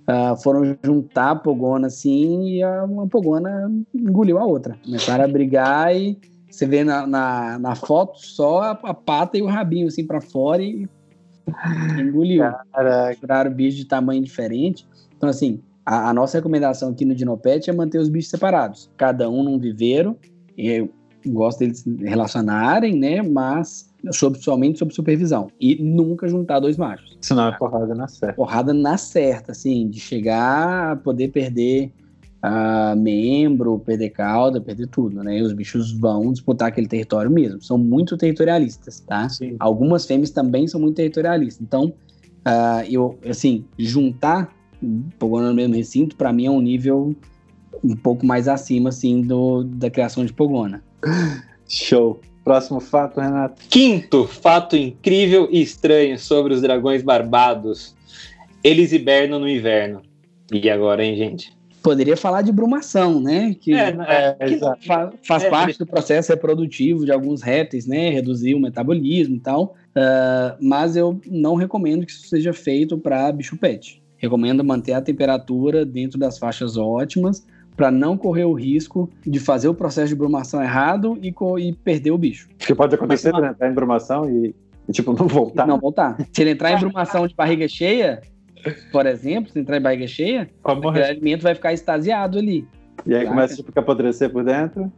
uh, 0.09 0.41
foram 0.43 0.77
juntar 0.83 1.31
a 1.33 1.37
pogona 1.37 1.89
assim 1.89 2.49
e 2.49 2.63
a, 2.63 2.85
uma 2.85 3.07
pogona 3.07 3.71
engoliu 3.95 4.39
a 4.39 4.45
outra. 4.45 4.77
Começaram 4.85 5.25
a 5.25 5.29
brigar 5.29 5.95
e 5.95 6.17
você 6.49 6.67
vê 6.67 6.85
na, 6.85 7.07
na, 7.07 7.59
na 7.59 7.75
foto 7.75 8.19
só 8.21 8.63
a, 8.63 8.71
a, 8.71 8.95
pata 8.95 9.37
e 9.37 9.43
o 9.43 9.47
rabinho 9.47 9.89
assim 9.89 10.07
para 10.07 10.21
fora 10.21 10.63
e 10.63 10.89
engoliu. 11.99 12.45
Tiraram 13.19 13.53
bicho 13.53 13.77
de 13.77 13.87
tamanho 13.87 14.23
diferente. 14.23 14.87
Então, 15.17 15.29
assim, 15.29 15.61
a, 15.85 16.11
a, 16.11 16.15
nossa 16.15 16.39
recomendação 16.39 16.91
aqui 16.91 17.05
no 17.05 17.15
Dinopet 17.15 17.69
é 17.69 17.73
manter 17.73 17.99
os 17.99 18.09
bichos 18.09 18.31
separados, 18.31 18.89
cada 18.97 19.29
um 19.29 19.43
num 19.43 19.59
viveiro. 19.59 20.17
E 20.57 20.89
gosto 21.27 21.61
deles 21.61 21.85
relacionarem, 22.01 22.97
né? 22.97 23.23
Mas 23.23 23.91
sob, 24.13 24.39
somente 24.39 24.79
sob 24.79 24.95
supervisão. 24.95 25.49
E 25.61 25.83
nunca 25.83 26.29
juntar 26.29 26.61
dois 26.61 26.77
machos. 26.77 27.17
Senão 27.21 27.49
é 27.49 27.57
porrada 27.57 27.95
na 27.95 28.09
certa. 28.09 28.35
Porrada 28.35 28.73
na 28.75 28.97
certa, 28.97 29.53
assim, 29.53 29.89
de 29.89 30.01
chegar 30.01 30.93
a 30.93 30.97
poder 30.97 31.29
perder 31.29 31.93
uh, 32.45 32.97
membro, 32.97 33.79
perder 33.79 34.11
cauda, 34.11 34.61
perder 34.61 34.89
tudo, 34.89 35.23
né? 35.23 35.39
E 35.39 35.43
os 35.43 35.53
bichos 35.53 35.93
vão 35.93 36.33
disputar 36.33 36.69
aquele 36.69 36.87
território 36.87 37.31
mesmo. 37.31 37.63
São 37.63 37.79
muito 37.79 38.17
territorialistas, 38.17 39.01
tá? 39.01 39.29
Sim. 39.29 39.57
Algumas 39.59 40.05
fêmeas 40.05 40.31
também 40.31 40.67
são 40.67 40.81
muito 40.81 40.97
territorialistas. 40.97 41.65
Então, 41.67 41.95
uh, 42.47 42.85
eu, 42.89 43.19
assim, 43.29 43.65
juntar 43.79 44.53
pogona 45.19 45.49
no 45.49 45.55
mesmo 45.55 45.75
recinto, 45.75 46.17
para 46.17 46.33
mim 46.33 46.47
é 46.47 46.51
um 46.51 46.61
nível 46.61 47.15
um 47.83 47.97
pouco 47.97 48.25
mais 48.25 48.49
acima, 48.49 48.91
assim, 48.91 49.23
do, 49.23 49.65
da 49.65 49.91
criação 49.91 50.25
de 50.25 50.33
pogona. 50.33 50.83
Show. 51.69 52.21
Próximo 52.45 52.79
fato, 52.79 53.21
Renato. 53.21 53.63
Quinto 53.71 54.27
fato 54.27 54.77
incrível 54.77 55.49
e 55.51 55.63
estranho 55.63 56.19
sobre 56.19 56.53
os 56.53 56.61
dragões 56.61 57.03
barbados. 57.03 57.95
Eles 58.63 58.93
hibernam 58.93 59.39
no 59.39 59.49
inverno. 59.49 60.03
E 60.53 60.69
agora, 60.69 61.03
hein, 61.03 61.17
gente? 61.17 61.57
Poderia 61.83 62.17
falar 62.17 62.43
de 62.43 62.53
brumação, 62.53 63.21
né? 63.21 63.55
Que, 63.59 63.75
É, 63.75 64.37
é, 64.39 64.47
que 64.47 64.59
faz 65.27 65.43
É, 65.45 65.51
parte 65.51 65.79
do 65.79 65.87
processo 65.87 66.33
reprodutivo 66.33 67.05
de 67.05 67.13
alguns 67.13 67.43
répteis, 67.43 67.87
né? 67.87 68.11
Reduzir 68.11 68.55
o 68.55 68.61
metabolismo 68.61 69.37
e 69.37 69.41
tal. 69.41 69.75
Ah, 69.95 70.57
mas 70.61 70.97
eu 70.97 71.21
não 71.27 71.55
recomendo 71.55 72.05
que 72.05 72.13
isso 72.13 72.29
seja 72.29 72.53
feito 72.53 72.99
para 72.99 73.31
bicho 73.33 73.57
pet. 73.57 74.03
Recomendo 74.17 74.65
manter 74.65 74.93
a 74.93 75.03
temperatura 75.03 75.85
dentro 75.85 76.19
das 76.19 76.39
faixas 76.39 76.77
ótimas 76.77 77.47
para 77.77 77.91
não 77.91 78.17
correr 78.17 78.45
o 78.45 78.53
risco 78.53 79.11
de 79.27 79.39
fazer 79.39 79.69
o 79.69 79.75
processo 79.75 80.09
de 80.09 80.15
brumação 80.15 80.63
errado 80.63 81.19
e, 81.21 81.35
e 81.61 81.73
perder 81.73 82.11
o 82.11 82.19
bicho. 82.19 82.49
Porque 82.59 82.75
pode 82.75 82.95
acontecer, 82.95 83.33
né? 83.33 83.51
Entrar 83.51 83.71
em 83.71 83.75
brumação 83.75 84.29
e, 84.31 84.55
e, 84.89 84.93
tipo, 84.93 85.13
não 85.19 85.27
voltar. 85.27 85.67
Não 85.67 85.79
voltar. 85.79 86.17
Se 86.33 86.43
ele 86.43 86.51
entrar 86.51 86.73
em 86.73 86.79
brumação 86.79 87.27
de 87.27 87.35
barriga 87.35 87.67
cheia, 87.67 88.21
por 88.93 89.07
exemplo, 89.07 89.51
se 89.51 89.59
entrar 89.59 89.79
em 89.79 89.83
barriga 89.83 90.07
cheia, 90.07 90.49
o 90.65 90.89
alimento 90.89 91.43
vai 91.43 91.55
ficar 91.55 91.73
extasiado 91.73 92.39
ali. 92.39 92.67
E 93.07 93.15
aí 93.15 93.27
começa 93.27 93.57
tipo, 93.57 93.71
a 93.75 93.81
apodrecer 93.81 94.31
por 94.31 94.45
dentro. 94.45 94.91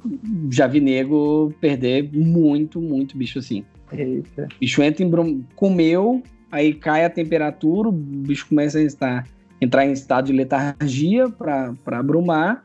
Já 0.51 0.67
vi 0.67 0.81
nego 0.81 1.53
perder 1.61 2.09
muito, 2.13 2.81
muito 2.81 3.17
bicho 3.17 3.39
assim. 3.39 3.65
Eita. 3.93 4.45
O 4.45 4.61
bicho 4.61 4.83
entra 4.83 5.03
em 5.03 5.09
brum... 5.09 5.43
comeu, 5.57 6.23
aí 6.51 6.73
cai 6.75 7.05
a 7.05 7.11
temperatura, 7.11 7.89
o 7.89 7.93
bicho 7.93 8.49
começa 8.49 8.79
a 8.79 8.83
estar, 8.83 9.27
entrar 9.67 9.85
em 9.87 9.93
estado 9.93 10.27
de 10.27 10.33
letargia 10.33 11.29
para 11.29 12.03
brumar 12.03 12.65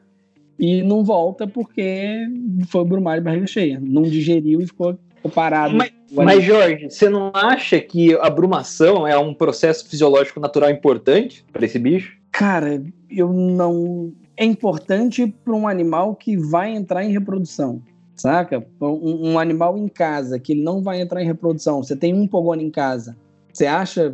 e 0.59 0.81
não 0.83 1.03
volta 1.03 1.47
porque 1.47 2.19
foi 2.67 2.85
brumar 2.85 3.17
de 3.17 3.23
barriga 3.25 3.47
cheia. 3.47 3.79
Não 3.81 4.03
digeriu 4.03 4.61
e 4.61 4.67
ficou, 4.67 4.97
parado. 5.33 5.75
Mas- 5.75 5.91
Mas, 6.13 6.43
Jorge, 6.43 6.89
você 6.89 7.07
não 7.07 7.31
acha 7.33 7.79
que 7.79 8.13
a 8.15 8.29
brumação 8.29 9.07
é 9.07 9.17
um 9.17 9.33
processo 9.33 9.87
fisiológico 9.87 10.41
natural 10.41 10.69
importante 10.69 11.45
para 11.53 11.65
esse 11.65 11.79
bicho? 11.79 12.17
Cara, 12.31 12.83
eu 13.09 13.31
não. 13.31 14.11
É 14.35 14.43
importante 14.43 15.33
para 15.43 15.53
um 15.53 15.67
animal 15.69 16.15
que 16.15 16.35
vai 16.35 16.73
entrar 16.73 17.05
em 17.05 17.11
reprodução, 17.13 17.81
saca? 18.15 18.65
Um, 18.81 19.31
um 19.31 19.39
animal 19.39 19.77
em 19.77 19.87
casa 19.87 20.37
que 20.37 20.51
ele 20.51 20.63
não 20.63 20.81
vai 20.81 20.99
entrar 20.99 21.21
em 21.21 21.25
reprodução. 21.25 21.81
Você 21.81 21.95
tem 21.95 22.13
um 22.13 22.27
pogone 22.27 22.63
em 22.63 22.69
casa. 22.71 23.15
Você 23.53 23.65
acha 23.65 24.13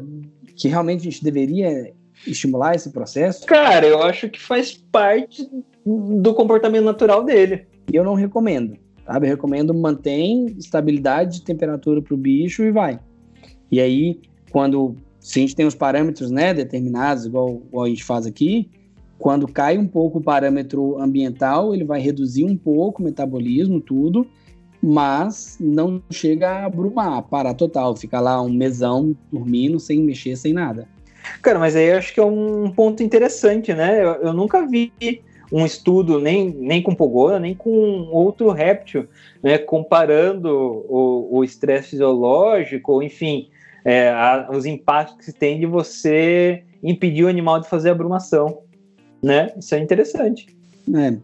que 0.56 0.68
realmente 0.68 1.02
a 1.02 1.04
gente 1.04 1.24
deveria 1.24 1.94
estimular 2.26 2.76
esse 2.76 2.92
processo? 2.92 3.46
Cara, 3.46 3.86
eu 3.86 4.02
acho 4.02 4.30
que 4.30 4.40
faz 4.40 4.74
parte 4.74 5.48
do 5.86 6.34
comportamento 6.34 6.86
natural 6.86 7.24
dele. 7.24 7.68
Eu 7.92 8.04
não 8.04 8.14
recomendo, 8.14 8.78
sabe? 9.06 9.28
Eu 9.28 9.32
recomendo 9.32 9.74
mantém 9.74 10.48
estabilidade 10.58 11.40
de 11.40 11.46
temperatura 11.46 12.02
para 12.02 12.14
o 12.14 12.18
bicho 12.18 12.64
e 12.64 12.72
vai. 12.72 13.00
E 13.72 13.80
aí, 13.80 14.20
quando 14.52 14.96
se 15.20 15.40
a 15.40 15.42
gente 15.42 15.56
tem 15.56 15.66
os 15.66 15.76
parâmetros, 15.76 16.32
né, 16.32 16.54
determinados, 16.54 17.26
igual, 17.26 17.62
igual 17.68 17.86
a 17.86 17.90
gente 17.90 18.04
faz 18.04 18.26
aqui, 18.26 18.70
quando 19.18 19.48
cai 19.48 19.78
um 19.78 19.88
pouco 19.88 20.20
o 20.20 20.24
parâmetro 20.24 20.98
ambiental, 21.02 21.74
ele 21.74 21.84
vai 21.84 22.00
reduzir 22.00 22.46
um 22.46 22.56
pouco 22.56 23.02
o 23.02 23.06
metabolismo, 23.06 23.82
tudo, 23.82 24.28
mas 24.82 25.58
não 25.60 26.02
chega 26.12 26.50
a 26.50 26.66
abrumar, 26.66 27.24
parar 27.24 27.56
total, 27.56 27.96
ficar 27.96 28.22
lá 28.22 28.42
um 28.42 28.54
mesão 28.54 29.16
dormindo, 29.32 29.80
sem 29.80 30.02
mexer, 30.02 30.36
sem 30.36 30.54
nada. 30.54 30.88
Cara, 31.42 31.60
mas 31.60 31.76
aí 31.76 31.88
eu 31.90 31.98
acho 31.98 32.14
que 32.14 32.20
é 32.20 32.26
um 32.26 32.72
ponto 32.72 33.02
interessante, 33.04 33.74
né? 33.74 34.04
Eu, 34.04 34.12
eu 34.16 34.34
nunca 34.34 34.66
vi 34.66 34.92
um 35.52 35.66
estudo, 35.66 36.20
nem, 36.20 36.50
nem 36.54 36.82
com 36.82 36.94
pogona, 36.94 37.40
nem 37.40 37.56
com 37.56 37.70
outro 38.12 38.52
réptil, 38.52 39.08
né? 39.42 39.58
Comparando 39.58 40.86
o 40.90 41.44
estresse 41.44 41.92
fisiológico, 41.92 43.02
enfim, 43.02 43.48
é, 43.86 44.10
a- 44.10 44.50
os 44.52 44.66
impactos 44.66 45.26
que 45.26 45.32
tem 45.32 45.60
de 45.60 45.66
você 45.66 46.64
impedir 46.84 47.24
o 47.24 47.28
animal 47.30 47.60
de 47.60 47.70
fazer 47.70 47.92
a 47.92 47.96
brumação, 47.96 48.60
né? 49.24 49.54
Isso 49.58 49.74
é 49.76 49.80
interessante. 49.80 50.48
É, 50.94 51.18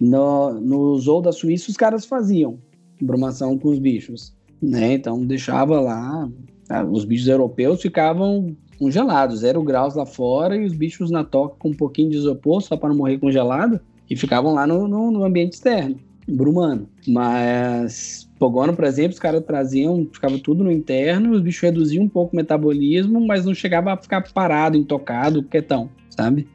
no, 0.00 0.52
no 0.54 0.98
Zoo 0.98 1.22
da 1.22 1.32
Suíça 1.32 1.70
os 1.70 1.76
caras 1.76 2.04
faziam 2.04 2.58
brumação 3.00 3.58
com 3.58 3.68
os 3.68 3.78
bichos, 3.78 4.34
né? 4.60 4.92
Então 4.94 5.24
deixava 5.24 5.80
lá, 5.80 6.28
ah, 6.68 6.84
os 6.84 7.04
bichos 7.04 7.28
europeus 7.28 7.80
ficavam 7.80 8.54
congelados, 8.82 9.38
zero 9.38 9.62
graus 9.62 9.94
lá 9.94 10.04
fora 10.04 10.56
e 10.56 10.64
os 10.64 10.72
bichos 10.72 11.08
na 11.08 11.22
toca 11.22 11.54
com 11.56 11.68
um 11.68 11.74
pouquinho 11.74 12.10
de 12.10 12.16
isopor 12.16 12.60
só 12.60 12.76
para 12.76 12.88
não 12.88 12.96
morrer 12.96 13.16
congelado 13.16 13.78
e 14.10 14.16
ficavam 14.16 14.52
lá 14.52 14.66
no, 14.66 14.88
no, 14.88 15.12
no 15.12 15.24
ambiente 15.24 15.52
externo, 15.52 16.00
brumando. 16.26 16.88
Mas 17.06 18.28
Pogono, 18.40 18.74
por 18.74 18.84
exemplo, 18.84 19.12
os 19.12 19.20
caras 19.20 19.44
traziam, 19.44 20.08
ficava 20.12 20.36
tudo 20.36 20.64
no 20.64 20.72
interno, 20.72 21.30
os 21.30 21.40
bichos 21.40 21.62
reduziam 21.62 22.02
um 22.02 22.08
pouco 22.08 22.32
o 22.32 22.36
metabolismo, 22.36 23.24
mas 23.24 23.44
não 23.44 23.54
chegava 23.54 23.92
a 23.92 23.96
ficar 23.96 24.20
parado, 24.32 24.76
intocado, 24.76 25.44
quietão, 25.44 25.88
sabe? 26.10 26.48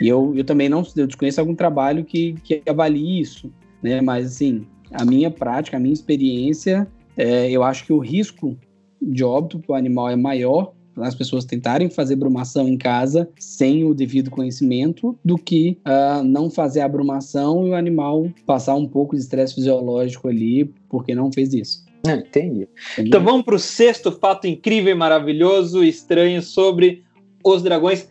E 0.00 0.08
eu, 0.08 0.32
eu 0.36 0.42
também 0.42 0.68
não 0.68 0.84
eu 0.96 1.06
desconheço 1.06 1.40
algum 1.40 1.54
trabalho 1.54 2.04
que, 2.04 2.32
que 2.42 2.60
avalie 2.68 3.20
isso, 3.20 3.52
né? 3.80 4.00
Mas 4.00 4.26
assim, 4.26 4.66
a 4.90 5.04
minha 5.04 5.30
prática, 5.30 5.76
a 5.76 5.80
minha 5.80 5.94
experiência, 5.94 6.88
é, 7.16 7.48
eu 7.48 7.62
acho 7.62 7.84
que 7.84 7.92
o 7.92 8.00
risco 8.00 8.58
de 9.00 9.22
óbito 9.22 9.60
para 9.60 9.74
o 9.74 9.76
animal 9.76 10.08
é 10.08 10.16
maior 10.16 10.72
as 10.98 11.14
pessoas 11.14 11.44
tentarem 11.44 11.90
fazer 11.90 12.16
brumação 12.16 12.68
em 12.68 12.76
casa 12.76 13.28
sem 13.38 13.84
o 13.84 13.94
devido 13.94 14.30
conhecimento 14.30 15.18
do 15.24 15.36
que 15.36 15.78
ah, 15.84 16.22
não 16.24 16.50
fazer 16.50 16.80
a 16.80 16.88
brumação 16.88 17.66
e 17.66 17.70
o 17.70 17.74
animal 17.74 18.30
passar 18.46 18.74
um 18.74 18.86
pouco 18.86 19.14
de 19.14 19.22
estresse 19.22 19.54
fisiológico 19.54 20.28
ali 20.28 20.64
porque 20.88 21.14
não 21.14 21.30
fez 21.30 21.52
isso. 21.52 21.84
É, 22.06 22.14
entendi. 22.14 22.68
entendeu? 22.92 23.08
Então 23.08 23.24
vamos 23.24 23.44
para 23.44 23.56
o 23.56 23.58
sexto 23.58 24.12
fato 24.12 24.46
incrível, 24.46 24.92
e 24.92 24.94
maravilhoso, 24.94 25.82
e 25.82 25.88
estranho 25.88 26.40
sobre 26.42 27.02
os 27.44 27.62
dragões 27.62 28.08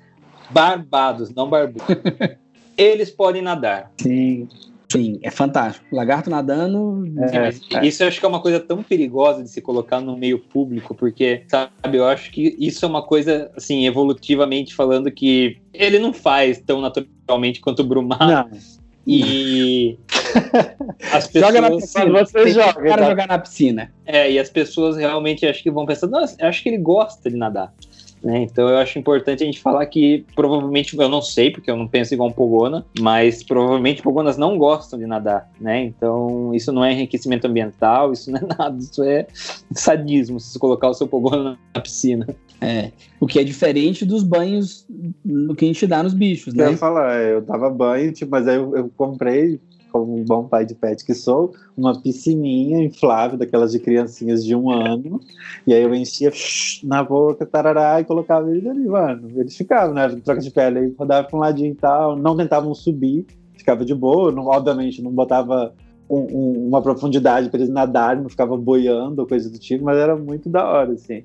barbados, 0.49 1.33
não 1.33 1.49
barbudos. 1.49 1.87
Eles 2.77 3.09
podem 3.09 3.41
nadar. 3.41 3.91
Sim, 4.01 4.49
sim, 4.91 5.19
é 5.21 5.31
fantástico. 5.31 5.85
Lagarto 5.91 6.29
nadando, 6.29 7.03
Sim, 7.05 7.39
mas 7.39 7.61
Isso 7.83 8.03
eu 8.03 8.07
acho 8.07 8.19
que 8.19 8.25
é 8.25 8.29
uma 8.29 8.41
coisa 8.41 8.59
tão 8.59 8.81
perigosa 8.83 9.43
de 9.43 9.49
se 9.49 9.61
colocar 9.61 9.99
no 9.99 10.17
meio 10.17 10.39
público, 10.39 10.93
porque, 10.93 11.43
sabe, 11.47 11.97
eu 11.97 12.05
acho 12.05 12.31
que 12.31 12.55
isso 12.59 12.85
é 12.85 12.87
uma 12.87 13.03
coisa, 13.03 13.51
assim, 13.55 13.85
evolutivamente 13.85 14.73
falando, 14.73 15.11
que 15.11 15.57
ele 15.73 15.99
não 15.99 16.13
faz 16.13 16.59
tão 16.59 16.81
naturalmente 16.81 17.59
quanto 17.59 17.81
o 17.81 17.85
Brumar. 17.85 18.27
Não. 18.27 18.75
E 19.07 19.99
as 21.13 21.27
pessoas. 21.27 21.53
joga 21.53 21.61
na 21.61 21.75
piscina. 21.75 22.25
Você 22.25 22.47
joga, 22.49 22.73
cara 22.73 23.01
tá? 23.03 23.09
jogar 23.09 23.27
na 23.27 23.37
piscina. 23.37 23.91
É, 24.05 24.31
e 24.31 24.39
as 24.39 24.49
pessoas 24.49 24.97
realmente 24.97 25.45
acho 25.45 25.61
que 25.61 25.69
vão 25.69 25.85
pensar, 25.85 26.07
nossa, 26.07 26.35
eu 26.39 26.47
acho 26.47 26.63
que 26.63 26.69
ele 26.69 26.79
gosta 26.79 27.29
de 27.29 27.37
nadar. 27.37 27.71
Né? 28.25 28.41
Então 28.41 28.67
eu 28.67 28.79
acho 28.79 28.97
importante 28.97 29.43
a 29.43 29.45
gente 29.45 29.61
falar 29.61 29.85
que 29.85 30.25
provavelmente, 30.35 30.97
eu 30.97 31.07
não 31.07 31.21
sei, 31.21 31.51
porque 31.51 31.69
eu 31.69 31.77
não 31.77 31.87
penso 31.87 32.11
igual 32.11 32.27
um 32.27 32.31
pogona, 32.31 32.83
mas 32.99 33.43
provavelmente 33.43 34.01
pogonas 34.01 34.35
não 34.35 34.57
gostam 34.57 34.97
de 34.97 35.05
nadar, 35.05 35.47
né? 35.61 35.83
Então 35.83 36.51
isso 36.51 36.71
não 36.71 36.83
é 36.83 36.91
enriquecimento 36.91 37.45
ambiental, 37.45 38.11
isso 38.11 38.31
não 38.31 38.39
é 38.39 38.41
nada, 38.57 38.79
isso 38.79 39.03
é 39.03 39.27
sadismo, 39.71 40.39
se 40.39 40.53
você 40.53 40.57
colocar 40.57 40.89
o 40.89 40.93
seu 40.95 41.07
pogona 41.07 41.55
na 41.75 41.79
piscina. 41.79 42.27
É, 42.59 42.91
o 43.19 43.27
que 43.27 43.37
é 43.37 43.43
diferente 43.43 44.03
dos 44.03 44.23
banhos 44.23 44.87
no 45.23 45.53
que 45.55 45.65
a 45.65 45.67
gente 45.67 45.85
dá 45.85 46.01
nos 46.01 46.15
bichos, 46.15 46.55
Eu 46.55 46.65
ia 46.65 46.71
né? 46.71 46.77
falar, 46.77 47.21
eu 47.21 47.41
dava 47.41 47.69
banho, 47.69 48.11
tipo, 48.11 48.31
mas 48.31 48.47
aí 48.47 48.55
eu, 48.55 48.75
eu 48.75 48.91
comprei, 48.97 49.59
como 49.95 50.13
um 50.13 50.25
bom 50.25 50.43
pai 50.45 50.65
de 50.65 50.75
pet 50.75 51.05
que 51.05 51.13
sou, 51.13 51.53
uma 51.77 52.01
piscininha 52.01 52.83
inflável, 52.83 53.37
daquelas 53.37 53.71
de 53.71 53.79
criancinhas 53.79 54.43
de 54.43 54.53
um 54.53 54.69
ano, 54.69 55.21
e 55.65 55.73
aí 55.73 55.81
eu 55.81 55.95
enchia 55.95 56.33
na 56.83 57.01
boca, 57.01 57.45
tarará, 57.45 58.01
e 58.01 58.03
colocava 58.03 58.51
eles 58.51 58.67
ali, 58.67 58.85
mano. 58.89 59.31
Eles 59.39 59.55
ficavam, 59.55 59.95
né? 59.95 60.09
Troca 60.21 60.41
de 60.41 60.51
pele, 60.51 60.79
aí 60.79 60.95
rodava 60.99 61.25
pra 61.25 61.37
um 61.37 61.39
ladinho 61.39 61.71
e 61.71 61.75
tal, 61.75 62.17
não 62.17 62.35
tentavam 62.35 62.73
subir, 62.73 63.25
ficava 63.57 63.85
de 63.85 63.95
boa, 63.95 64.33
não, 64.33 64.47
obviamente 64.47 65.01
não 65.01 65.11
botava 65.11 65.73
um- 66.09 66.27
um- 66.29 66.67
uma 66.67 66.81
profundidade 66.81 67.49
para 67.49 67.59
eles 67.61 67.69
nadarem, 67.69 68.21
não 68.21 68.29
ficava 68.29 68.57
boiando 68.57 69.21
ou 69.21 69.27
coisa 69.27 69.49
do 69.49 69.57
tipo, 69.57 69.85
mas 69.85 69.97
era 69.97 70.15
muito 70.17 70.49
da 70.49 70.65
hora, 70.67 70.91
assim. 70.91 71.23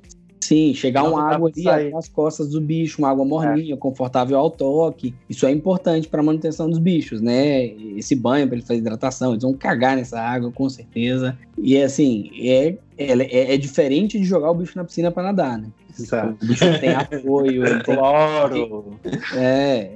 Sim, 0.51 0.75
chegar 0.75 1.05
Não 1.05 1.13
uma 1.13 1.29
dá 1.29 1.37
água 1.37 1.49
ali 1.55 1.63
sair. 1.63 1.87
até 1.87 1.97
as 1.97 2.09
costas 2.09 2.49
do 2.49 2.61
bicho, 2.61 3.01
uma 3.01 3.09
água 3.09 3.25
morninha, 3.25 3.77
confortável 3.77 4.37
ao 4.37 4.51
toque. 4.51 5.15
Isso 5.29 5.47
é 5.47 5.53
importante 5.53 6.09
para 6.09 6.19
a 6.21 6.25
manutenção 6.25 6.69
dos 6.69 6.81
bichos, 6.81 7.21
né? 7.21 7.67
Esse 7.97 8.17
banho 8.17 8.49
para 8.49 8.57
ele 8.57 8.67
fazer 8.67 8.81
hidratação, 8.81 9.31
eles 9.31 9.45
vão 9.45 9.55
cagar 9.55 9.95
nessa 9.97 10.21
água, 10.21 10.51
com 10.51 10.69
certeza. 10.69 11.39
E 11.57 11.77
é 11.77 11.85
assim, 11.85 12.33
é, 12.35 12.75
é, 12.99 13.55
é 13.55 13.57
diferente 13.57 14.19
de 14.19 14.25
jogar 14.25 14.51
o 14.51 14.55
bicho 14.57 14.77
na 14.77 14.83
piscina 14.83 15.13
para 15.13 15.23
nadar, 15.23 15.57
né? 15.57 15.69
Exato. 15.97 16.37
O 16.43 16.45
bicho 16.45 16.65
tem 16.81 16.95
apoio, 16.97 17.65
ele 17.65 17.79
tem 17.85 17.95
Cloro. 17.95 18.99
É, 19.37 19.89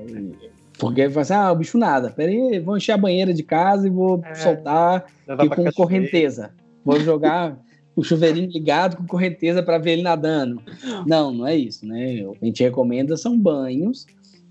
porque 0.79 1.11
fala 1.11 1.23
assim, 1.23 1.35
ah, 1.35 1.51
o 1.51 1.57
bicho 1.57 1.77
nada, 1.77 2.11
peraí, 2.11 2.61
vou 2.61 2.77
encher 2.77 2.93
a 2.93 2.97
banheira 2.97 3.35
de 3.35 3.43
casa 3.43 3.89
e 3.89 3.91
vou 3.91 4.23
É. 4.25 4.35
soltar 4.37 5.05
e 5.43 5.49
com 5.49 5.65
correnteza. 5.73 6.53
Vou 6.85 7.01
jogar 7.01 7.59
o 7.97 8.03
chuveirinho 8.03 8.51
ligado 8.51 8.97
com 8.97 9.07
correnteza 9.07 9.63
para 9.63 9.79
ver 9.79 9.93
ele 9.93 10.03
nadando. 10.03 10.61
Não, 11.07 11.33
não 11.33 11.47
é 11.47 11.57
isso, 11.57 11.87
né? 11.87 12.27
O 12.27 12.33
que 12.33 12.39
a 12.43 12.47
gente 12.47 12.63
recomenda 12.63 13.17
são 13.17 13.39
banhos, 13.39 14.07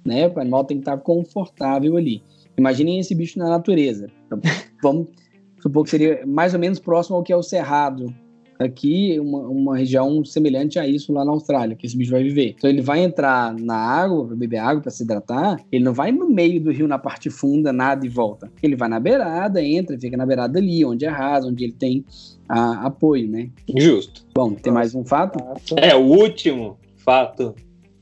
né? 0.05 0.27
O 0.27 0.39
animal 0.39 0.63
tem 0.63 0.77
que 0.77 0.81
estar 0.81 0.97
confortável 0.97 1.97
ali. 1.97 2.23
Imaginem 2.57 2.99
esse 2.99 3.13
bicho 3.15 3.39
na 3.39 3.49
natureza. 3.49 4.07
Vamos 4.81 5.07
supor 5.61 5.83
que 5.83 5.89
seria 5.89 6.25
mais 6.25 6.53
ou 6.53 6.59
menos 6.59 6.79
próximo 6.79 7.17
ao 7.17 7.23
que 7.23 7.33
é 7.33 7.35
o 7.35 7.43
cerrado 7.43 8.13
aqui 8.63 9.19
uma, 9.19 9.39
uma 9.47 9.77
região 9.77 10.23
semelhante 10.23 10.79
a 10.79 10.87
isso 10.87 11.13
lá 11.13 11.23
na 11.23 11.31
Austrália, 11.31 11.75
que 11.75 11.85
esse 11.85 11.97
bicho 11.97 12.11
vai 12.11 12.23
viver. 12.23 12.55
Então 12.57 12.69
ele 12.69 12.81
vai 12.81 13.03
entrar 13.03 13.53
na 13.53 13.75
água, 13.75 14.25
beber 14.35 14.57
água, 14.57 14.81
para 14.81 14.91
se 14.91 15.03
hidratar, 15.03 15.63
ele 15.71 15.83
não 15.83 15.93
vai 15.93 16.11
no 16.11 16.29
meio 16.29 16.61
do 16.61 16.71
rio, 16.71 16.87
na 16.87 16.97
parte 16.97 17.29
funda, 17.29 17.71
nada 17.71 18.05
e 18.05 18.09
volta. 18.09 18.51
Ele 18.61 18.75
vai 18.75 18.89
na 18.89 18.99
beirada, 18.99 19.61
entra, 19.61 19.99
fica 19.99 20.17
na 20.17 20.25
beirada 20.25 20.59
ali, 20.59 20.83
onde 20.85 21.05
é 21.05 21.09
raso, 21.09 21.49
onde 21.49 21.63
ele 21.63 21.73
tem 21.73 22.05
a, 22.47 22.87
apoio, 22.87 23.27
né? 23.27 23.49
Justo. 23.77 24.25
Bom, 24.33 24.53
tem 24.53 24.71
mais 24.71 24.95
um 24.95 25.03
fato? 25.03 25.39
É, 25.77 25.95
o 25.95 26.03
último 26.03 26.77
fato 26.97 27.55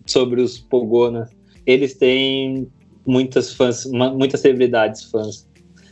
sobre 0.05 0.41
os 0.41 0.57
Pogona. 0.57 1.29
Eles 1.65 1.93
têm 1.93 2.67
muitas 3.05 3.53
fãs, 3.53 3.85
muitas 3.85 4.39
celebridades 4.39 5.03
fãs. 5.05 5.47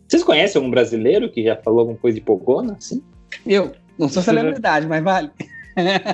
Vocês 0.08 0.24
conhecem 0.24 0.60
algum 0.60 0.72
brasileiro 0.72 1.30
que 1.30 1.44
já 1.44 1.56
falou 1.56 1.82
alguma 1.82 1.98
coisa 1.98 2.16
de 2.16 2.22
Pogona? 2.22 2.76
Sim. 2.80 3.02
Eu. 3.46 3.72
Não 4.00 4.08
sou 4.08 4.24
celebridade, 4.24 4.88
mas 4.88 5.04
vale. 5.04 5.30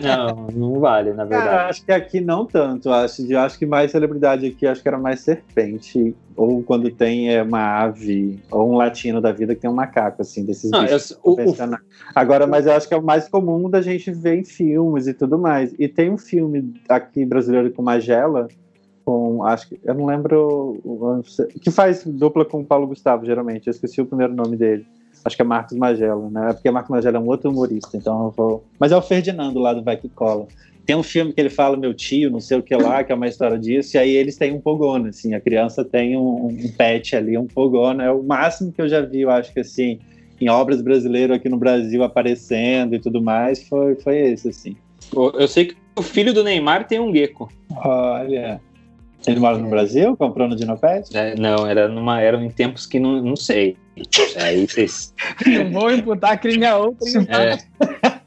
Não, 0.02 0.48
não 0.54 0.80
vale, 0.80 1.14
na 1.14 1.24
verdade. 1.24 1.50
Cara, 1.50 1.70
acho 1.70 1.86
que 1.86 1.92
aqui 1.92 2.22
não 2.22 2.46
tanto. 2.46 2.90
Acho, 2.92 3.22
eu 3.32 3.40
acho 3.40 3.58
que 3.58 3.66
mais 3.66 3.92
celebridade 3.92 4.46
aqui, 4.46 4.68
acho 4.68 4.82
que 4.82 4.88
era 4.88 4.98
mais 4.98 5.22
serpente. 5.22 6.16
Ou 6.36 6.62
quando 6.64 6.90
tem 6.92 7.34
é, 7.34 7.42
uma 7.42 7.84
ave, 7.84 8.40
ou 8.52 8.72
um 8.72 8.76
latino 8.76 9.22
da 9.22 9.32
vida 9.32 9.56
que 9.56 9.62
tem 9.62 9.70
um 9.70 9.74
macaco, 9.74 10.22
assim, 10.22 10.44
desses 10.46 10.70
não, 10.70 10.82
bichos. 10.82 11.12
Eu, 11.12 11.18
o, 11.24 11.34
o, 11.34 11.56
Agora, 12.14 12.46
mas 12.46 12.66
eu 12.66 12.74
acho 12.74 12.88
que 12.88 12.94
é 12.94 12.98
o 12.98 13.04
mais 13.04 13.28
comum 13.28 13.70
da 13.70 13.82
gente 13.82 14.12
ver 14.12 14.40
em 14.40 14.44
filmes 14.44 15.08
e 15.08 15.14
tudo 15.14 15.38
mais. 15.38 15.74
E 15.80 15.88
tem 15.88 16.12
um 16.12 16.18
filme 16.18 16.74
aqui 16.90 17.26
brasileiro 17.26 17.72
com 17.72 17.82
Magela, 17.82 18.48
com, 19.04 19.44
acho 19.44 19.70
que, 19.70 19.80
eu 19.84 19.94
não 19.94 20.06
lembro, 20.06 21.24
que 21.62 21.72
faz 21.72 22.04
dupla 22.04 22.44
com 22.44 22.60
o 22.62 22.66
Paulo 22.66 22.88
Gustavo, 22.88 23.26
geralmente. 23.26 23.68
Eu 23.68 23.72
esqueci 23.72 24.02
o 24.02 24.06
primeiro 24.06 24.34
nome 24.34 24.58
dele 24.58 24.86
Acho 25.26 25.36
que 25.36 25.42
é 25.42 25.46
Marcos 25.46 25.76
Magela, 25.76 26.30
né? 26.30 26.54
Porque 26.54 26.70
Marcos 26.70 26.92
Magela 26.92 27.18
é 27.18 27.20
um 27.20 27.28
outro 27.28 27.50
humorista, 27.50 27.98
então 27.98 28.26
eu 28.26 28.32
vou. 28.32 28.64
Mas 28.80 28.92
é 28.92 28.98
o 28.98 29.02
Ferdinando 29.02 29.60
lá 29.60 29.74
do 29.74 29.84
Vai 29.84 29.98
Que 29.98 30.08
Cola. 30.08 30.48
Tem 30.86 30.96
um 30.96 31.02
filme 31.02 31.34
que 31.34 31.42
ele 31.42 31.50
fala 31.50 31.76
meu 31.76 31.96
tio, 31.96 32.30
não 32.30 32.40
sei 32.40 32.60
o 32.60 32.64
que 32.64 32.76
lá, 32.76 33.04
que 33.04 33.12
é 33.12 33.16
uma 33.16 33.28
história 33.28 33.58
disso, 33.58 33.98
e 33.98 34.00
aí 34.00 34.12
eles 34.12 34.38
têm 34.38 34.54
um 34.54 34.62
pogona, 34.62 35.10
assim, 35.10 35.34
a 35.34 35.42
criança 35.42 35.84
tem 35.84 36.16
um, 36.16 36.46
um 36.46 36.72
pet 36.78 37.16
ali, 37.16 37.36
um 37.36 37.48
pogona, 37.48 38.04
é 38.04 38.12
o 38.12 38.22
máximo 38.22 38.72
que 38.72 38.80
eu 38.80 38.88
já 38.88 39.02
vi, 39.02 39.22
eu 39.22 39.32
acho 39.32 39.52
que 39.52 39.62
assim, 39.62 39.98
em 40.40 40.48
obras 40.48 40.84
brasileiras 40.84 41.38
aqui 41.38 41.50
no 41.50 41.58
Brasil 41.58 42.04
aparecendo 42.04 42.94
e 42.94 43.00
tudo 43.00 43.20
mais, 43.20 43.68
foi, 43.68 43.96
foi 43.96 44.20
esse, 44.20 44.50
assim. 44.50 44.76
Eu 45.16 45.48
sei 45.48 45.66
que 45.66 45.76
o 45.96 46.04
filho 46.04 46.34
do 46.34 46.44
Neymar 46.44 46.88
tem 46.88 47.00
um 47.00 47.12
gecko. 47.12 47.50
Olha. 47.78 48.62
Ele 49.28 49.40
mora 49.40 49.58
no 49.58 49.70
Brasil, 49.70 50.16
comprou 50.18 50.48
no 50.48 50.56
Dinopet? 50.56 51.16
É, 51.16 51.36
não, 51.36 51.66
era 51.68 51.88
numa, 51.88 52.22
eram 52.22 52.44
em 52.44 52.50
tempos 52.50 52.86
que 52.86 53.00
não, 53.00 53.22
não 53.22 53.36
sei. 53.36 53.78
Aí 54.42 54.68
vocês. 54.68 55.14
Não 55.48 55.72
vou 55.72 55.92
imputar 55.92 56.40
crime 56.40 56.66
a 56.66 56.78
outro. 56.78 57.06
É. 57.30 57.58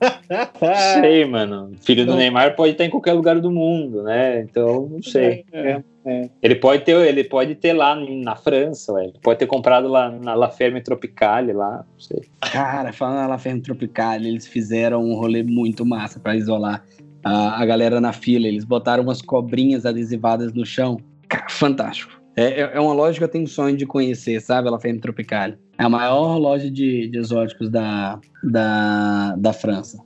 sei, 1.00 1.24
mano. 1.26 1.72
Filho 1.82 2.06
do 2.06 2.16
Neymar 2.16 2.56
pode 2.56 2.72
estar 2.72 2.84
em 2.84 2.90
qualquer 2.90 3.12
lugar 3.12 3.38
do 3.38 3.50
mundo, 3.50 4.02
né? 4.02 4.40
Então, 4.40 4.88
não 4.90 5.02
sei. 5.02 5.44
É, 5.52 5.82
é. 6.06 6.30
Ele 6.42 6.54
pode 6.54 6.84
ter, 6.84 6.96
ele 7.06 7.22
pode 7.22 7.54
ter 7.54 7.74
lá 7.74 7.94
na 7.94 8.34
França, 8.34 8.92
ué. 8.94 9.04
Ele 9.04 9.18
pode 9.22 9.38
ter 9.40 9.46
comprado 9.46 9.88
lá 9.88 10.10
na 10.10 10.34
La 10.34 10.48
Ferme 10.48 10.80
Tropicale 10.80 11.52
lá, 11.52 11.84
não 11.92 12.00
sei. 12.00 12.22
Cara, 12.40 12.92
falando 12.92 13.16
na 13.16 13.26
La 13.26 13.38
Ferme 13.38 13.60
Tropicale, 13.60 14.28
eles 14.28 14.46
fizeram 14.46 15.04
um 15.04 15.14
rolê 15.16 15.42
muito 15.42 15.84
massa 15.84 16.18
para 16.18 16.34
isolar 16.34 16.82
a, 17.28 17.62
a 17.62 17.66
galera 17.66 18.00
na 18.00 18.12
fila. 18.12 18.46
Eles 18.46 18.64
botaram 18.64 19.02
umas 19.02 19.20
cobrinhas 19.20 19.84
adesivadas 19.84 20.52
no 20.52 20.64
chão. 20.64 20.98
Cara, 21.28 21.48
fantástico. 21.48 22.18
É, 22.36 22.60
é, 22.60 22.70
é 22.74 22.80
uma 22.80 22.92
loja 22.92 23.18
que 23.18 23.24
eu 23.24 23.28
tenho 23.28 23.46
sonho 23.46 23.76
de 23.76 23.84
conhecer, 23.84 24.40
sabe? 24.40 24.68
Ela 24.68 24.80
fez 24.80 24.98
Tropical. 25.00 25.50
É 25.78 25.84
a 25.84 25.88
maior 25.88 26.38
loja 26.38 26.70
de, 26.70 27.08
de 27.08 27.18
exóticos 27.18 27.68
da, 27.68 28.18
da, 28.42 29.34
da 29.36 29.52
França. 29.52 29.98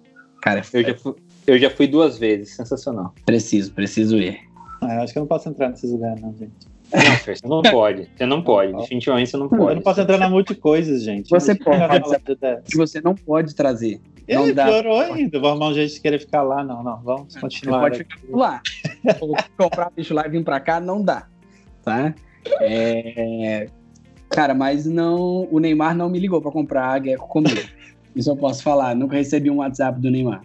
Cara, 0.42 0.60
é 0.60 0.78
eu, 0.78 0.84
já 0.84 0.94
fui, 0.96 1.14
eu 1.46 1.58
já 1.58 1.70
fui 1.70 1.86
duas 1.86 2.18
vezes, 2.18 2.56
sensacional. 2.56 3.14
Preciso, 3.24 3.72
preciso 3.72 4.16
ir. 4.16 4.40
Eu 4.82 4.88
acho 5.02 5.12
que 5.12 5.18
eu 5.18 5.20
não 5.20 5.28
posso 5.28 5.48
entrar 5.48 5.68
nesses 5.68 5.90
lugares, 5.90 6.20
não, 6.20 6.34
gente. 6.36 6.71
Não, 6.92 7.16
Fer, 7.16 7.36
você 7.36 7.46
não 7.46 7.62
pode. 7.70 8.08
Você 8.16 8.26
não 8.26 8.42
pode. 8.42 8.72
Definitivamente 8.74 9.30
você 9.30 9.36
não 9.36 9.48
pode. 9.48 9.62
Eu 9.62 9.74
não 9.76 9.82
posso 9.82 10.00
entrar 10.00 10.18
na 10.18 10.28
multi-coisas, 10.28 11.02
gente. 11.02 11.30
Você 11.30 11.54
pode. 11.54 11.78
você 12.74 13.00
não 13.00 13.14
pode 13.14 13.54
trazer. 13.54 14.00
Não 14.28 14.44
Ele 14.44 14.52
dá. 14.52 14.66
piorou 14.66 15.00
ainda. 15.00 15.38
Vou 15.38 15.50
arrumar 15.50 15.68
um 15.68 15.74
jeito 15.74 15.94
de 15.94 16.00
querer 16.00 16.18
ficar 16.18 16.42
lá. 16.42 16.62
Não, 16.62 16.82
não. 16.82 17.00
Vamos 17.02 17.36
continuar. 17.36 17.80
Você 17.80 17.84
pode 17.84 17.98
ficar 17.98 18.36
lá. 18.36 18.62
comprar 19.56 19.90
bicho 19.96 20.14
lá 20.14 20.26
e 20.26 20.30
vir 20.30 20.44
pra 20.44 20.60
cá, 20.60 20.80
não 20.80 21.02
dá. 21.02 21.26
Tá? 21.82 22.14
É... 22.60 23.66
Cara, 24.28 24.54
mas 24.54 24.86
não. 24.86 25.48
O 25.50 25.58
Neymar 25.58 25.94
não 25.94 26.08
me 26.08 26.18
ligou 26.18 26.40
pra 26.40 26.50
comprar 26.50 26.90
a 26.90 27.02
Gecko 27.02 27.28
comigo. 27.28 27.60
Isso 28.14 28.30
eu 28.30 28.36
posso 28.36 28.62
falar. 28.62 28.94
Nunca 28.94 29.16
recebi 29.16 29.50
um 29.50 29.56
WhatsApp 29.56 30.00
do 30.00 30.10
Neymar. 30.10 30.42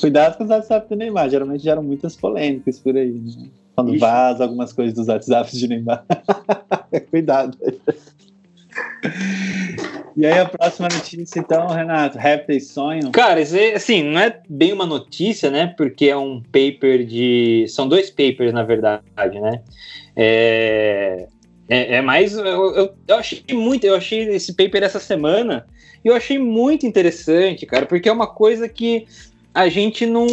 Cuidado 0.00 0.36
com 0.36 0.44
os 0.44 0.50
WhatsApp 0.50 0.88
do 0.88 0.96
Neymar. 0.96 1.30
Geralmente 1.30 1.62
geram 1.62 1.82
muitas 1.82 2.16
polêmicas 2.16 2.78
por 2.78 2.96
aí. 2.96 3.12
Né? 3.12 3.48
Quando 3.74 3.90
Ixi. 3.90 3.98
vaza 3.98 4.44
algumas 4.44 4.72
coisas 4.72 4.94
dos 4.94 5.08
WhatsApps 5.08 5.58
de 5.58 5.68
Neymar. 5.68 6.04
Cuidado. 7.10 7.58
E 10.16 10.24
aí 10.24 10.38
a 10.38 10.46
próxima 10.46 10.88
notícia, 10.88 11.40
então, 11.40 11.66
Renato, 11.66 12.16
Répteis 12.18 12.68
Sonho. 12.68 13.10
Cara, 13.10 13.40
assim, 13.74 14.04
não 14.04 14.20
é 14.20 14.40
bem 14.48 14.72
uma 14.72 14.86
notícia, 14.86 15.50
né? 15.50 15.74
Porque 15.76 16.06
é 16.06 16.16
um 16.16 16.40
paper 16.40 17.04
de. 17.04 17.66
São 17.68 17.88
dois 17.88 18.10
papers, 18.10 18.52
na 18.52 18.62
verdade, 18.62 19.40
né? 19.40 19.60
É, 20.14 21.26
é, 21.68 21.96
é 21.96 22.00
mais. 22.00 22.34
Eu, 22.34 22.44
eu, 22.44 22.94
eu, 23.08 23.16
achei 23.16 23.42
muito. 23.52 23.84
Eu 23.84 23.96
achei 23.96 24.28
esse 24.28 24.54
paper 24.54 24.84
essa 24.84 25.00
semana 25.00 25.66
e 26.04 26.08
eu 26.08 26.14
achei 26.14 26.38
muito 26.38 26.86
interessante, 26.86 27.66
cara, 27.66 27.86
porque 27.86 28.08
é 28.08 28.12
uma 28.12 28.28
coisa 28.28 28.68
que 28.68 29.06
a 29.54 29.68
gente 29.68 30.04
não. 30.04 30.26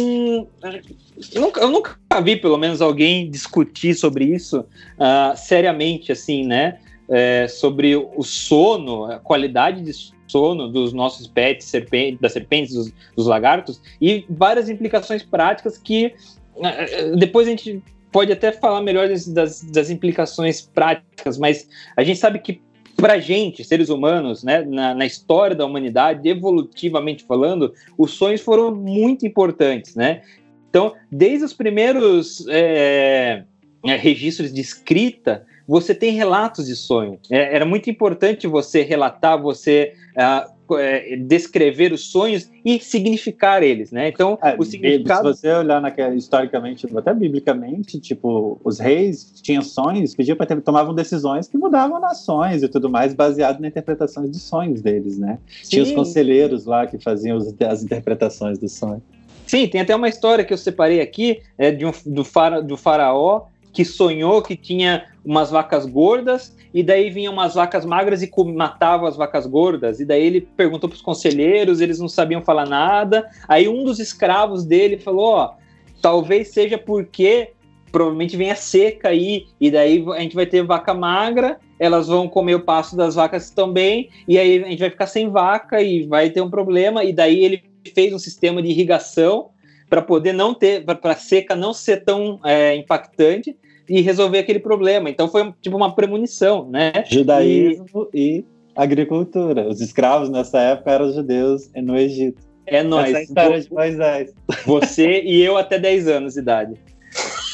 Eu 1.32 1.40
nunca, 1.40 1.60
eu 1.60 1.70
nunca 1.70 1.96
vi, 2.22 2.36
pelo 2.36 2.58
menos, 2.58 2.82
alguém 2.82 3.30
discutir 3.30 3.94
sobre 3.94 4.24
isso 4.24 4.60
uh, 4.60 5.36
seriamente, 5.36 6.10
assim, 6.10 6.44
né? 6.44 6.78
é, 7.12 7.46
sobre 7.46 7.94
o 7.94 8.22
sono, 8.22 9.04
a 9.04 9.18
qualidade 9.18 9.82
de 9.82 9.92
sono 10.26 10.68
dos 10.68 10.94
nossos 10.94 11.26
pets, 11.26 11.66
serpente, 11.66 12.20
das 12.20 12.32
serpentes, 12.32 12.74
dos, 12.74 12.92
dos 13.14 13.26
lagartos, 13.26 13.82
e 14.00 14.24
várias 14.30 14.70
implicações 14.70 15.22
práticas 15.22 15.76
que 15.76 16.14
é, 16.62 17.14
depois 17.16 17.46
a 17.46 17.50
gente 17.50 17.82
pode 18.10 18.32
até 18.32 18.50
falar 18.50 18.80
melhor 18.80 19.08
das, 19.08 19.62
das 19.62 19.90
implicações 19.90 20.62
práticas, 20.62 21.36
mas 21.36 21.68
a 21.96 22.02
gente 22.02 22.18
sabe 22.18 22.38
que 22.38 22.62
para 22.96 23.18
gente, 23.18 23.64
seres 23.64 23.88
humanos, 23.88 24.44
né, 24.44 24.62
na, 24.62 24.94
na, 24.94 25.06
história 25.06 25.56
da 25.56 25.66
humanidade, 25.66 26.28
evolutivamente 26.28 27.24
falando, 27.24 27.72
os 27.98 28.12
sonhos 28.12 28.40
foram 28.40 28.74
muito 28.74 29.26
importantes, 29.26 29.96
né? 29.96 30.22
Então, 30.68 30.94
desde 31.10 31.44
os 31.44 31.52
primeiros 31.52 32.46
é, 32.48 33.44
registros 33.84 34.52
de 34.52 34.60
escrita, 34.60 35.44
você 35.66 35.94
tem 35.94 36.12
relatos 36.12 36.66
de 36.66 36.76
sonho. 36.76 37.18
É, 37.30 37.54
era 37.56 37.64
muito 37.64 37.90
importante 37.90 38.46
você 38.46 38.82
relatar, 38.82 39.40
você 39.40 39.94
uh, 40.16 40.51
é, 40.78 41.16
descrever 41.16 41.92
os 41.92 42.10
sonhos 42.10 42.50
e 42.64 42.78
significar 42.78 43.62
eles, 43.62 43.90
né? 43.90 44.08
Então, 44.08 44.38
é, 44.42 44.56
o 44.58 44.64
significado... 44.64 45.34
Se 45.34 45.40
você 45.40 45.52
olhar 45.52 45.80
naquela, 45.80 46.14
historicamente, 46.14 46.86
até 46.96 47.12
biblicamente, 47.12 47.98
tipo, 48.00 48.60
os 48.64 48.78
reis 48.78 49.32
tinham 49.42 49.62
sonhos, 49.62 50.14
pediam 50.14 50.36
para 50.36 50.60
tomavam 50.60 50.94
decisões 50.94 51.48
que 51.48 51.58
mudavam 51.58 52.00
nações 52.00 52.62
e 52.62 52.68
tudo 52.68 52.88
mais, 52.88 53.14
baseado 53.14 53.60
na 53.60 53.68
interpretação 53.68 54.26
dos 54.26 54.42
sonhos 54.42 54.80
deles, 54.80 55.18
né? 55.18 55.38
Sim. 55.62 55.70
Tinha 55.70 55.82
os 55.82 55.92
conselheiros 55.92 56.64
lá 56.64 56.86
que 56.86 56.98
faziam 56.98 57.38
as 57.38 57.82
interpretações 57.82 58.58
dos 58.58 58.72
sonhos. 58.72 59.02
Sim, 59.46 59.68
tem 59.68 59.80
até 59.80 59.94
uma 59.94 60.08
história 60.08 60.44
que 60.44 60.52
eu 60.52 60.58
separei 60.58 61.00
aqui 61.00 61.40
é, 61.58 61.70
de 61.70 61.84
um, 61.84 61.92
do, 62.06 62.24
fara, 62.24 62.62
do 62.62 62.76
faraó 62.76 63.46
que 63.72 63.84
sonhou 63.84 64.42
que 64.42 64.56
tinha 64.56 65.06
umas 65.24 65.50
vacas 65.50 65.86
gordas 65.86 66.56
e 66.74 66.82
daí 66.82 67.10
vinham 67.10 67.32
umas 67.32 67.54
vacas 67.54 67.84
magras 67.84 68.22
e 68.22 68.30
matavam 68.54 69.06
as 69.06 69.16
vacas 69.16 69.46
gordas. 69.46 70.00
E 70.00 70.04
daí 70.04 70.22
ele 70.24 70.40
perguntou 70.40 70.88
para 70.88 70.96
os 70.96 71.02
conselheiros, 71.02 71.80
eles 71.80 71.98
não 71.98 72.08
sabiam 72.08 72.42
falar 72.42 72.66
nada. 72.66 73.28
Aí 73.46 73.68
um 73.68 73.84
dos 73.84 73.98
escravos 73.98 74.64
dele 74.64 74.98
falou: 74.98 75.24
Ó, 75.24 75.54
talvez 76.00 76.48
seja 76.48 76.78
porque 76.78 77.52
provavelmente 77.90 78.38
vem 78.38 78.50
a 78.50 78.56
seca 78.56 79.10
aí, 79.10 79.46
e 79.60 79.70
daí 79.70 80.02
a 80.16 80.20
gente 80.20 80.34
vai 80.34 80.46
ter 80.46 80.64
vaca 80.64 80.94
magra, 80.94 81.60
elas 81.78 82.08
vão 82.08 82.26
comer 82.26 82.54
o 82.54 82.60
pasto 82.60 82.96
das 82.96 83.16
vacas 83.16 83.50
também, 83.50 84.08
e 84.26 84.38
aí 84.38 84.64
a 84.64 84.68
gente 84.68 84.78
vai 84.78 84.88
ficar 84.88 85.06
sem 85.06 85.28
vaca 85.28 85.82
e 85.82 86.06
vai 86.06 86.30
ter 86.30 86.40
um 86.40 86.48
problema. 86.48 87.04
E 87.04 87.12
daí 87.12 87.44
ele 87.44 87.62
fez 87.94 88.14
um 88.14 88.18
sistema 88.18 88.62
de 88.62 88.68
irrigação 88.70 89.50
para 89.92 90.00
poder 90.00 90.32
não 90.32 90.54
ter, 90.54 90.86
para 90.86 91.12
a 91.12 91.14
seca 91.14 91.54
não 91.54 91.74
ser 91.74 92.02
tão 92.02 92.40
é, 92.46 92.74
impactante 92.74 93.54
e 93.86 94.00
resolver 94.00 94.38
aquele 94.38 94.58
problema. 94.58 95.10
Então 95.10 95.28
foi 95.28 95.52
tipo 95.60 95.76
uma 95.76 95.94
premonição, 95.94 96.66
né? 96.66 97.04
Judaísmo 97.10 98.08
e, 98.14 98.38
e 98.38 98.44
agricultura. 98.74 99.68
Os 99.68 99.82
escravos 99.82 100.30
nessa 100.30 100.58
época 100.62 100.92
eram 100.92 101.12
judeus 101.12 101.70
no 101.76 101.94
Egito. 101.94 102.40
É 102.64 102.82
nóis. 102.82 103.10
Essa 103.10 103.18
é 103.18 103.22
história 103.24 103.60
de 103.60 103.70
Moisés. 103.70 104.32
Você 104.64 105.20
e 105.24 105.42
eu 105.42 105.58
até 105.58 105.78
10 105.78 106.08
anos 106.08 106.32
de 106.32 106.40
idade. 106.40 106.74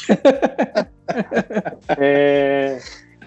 é... 1.99 2.79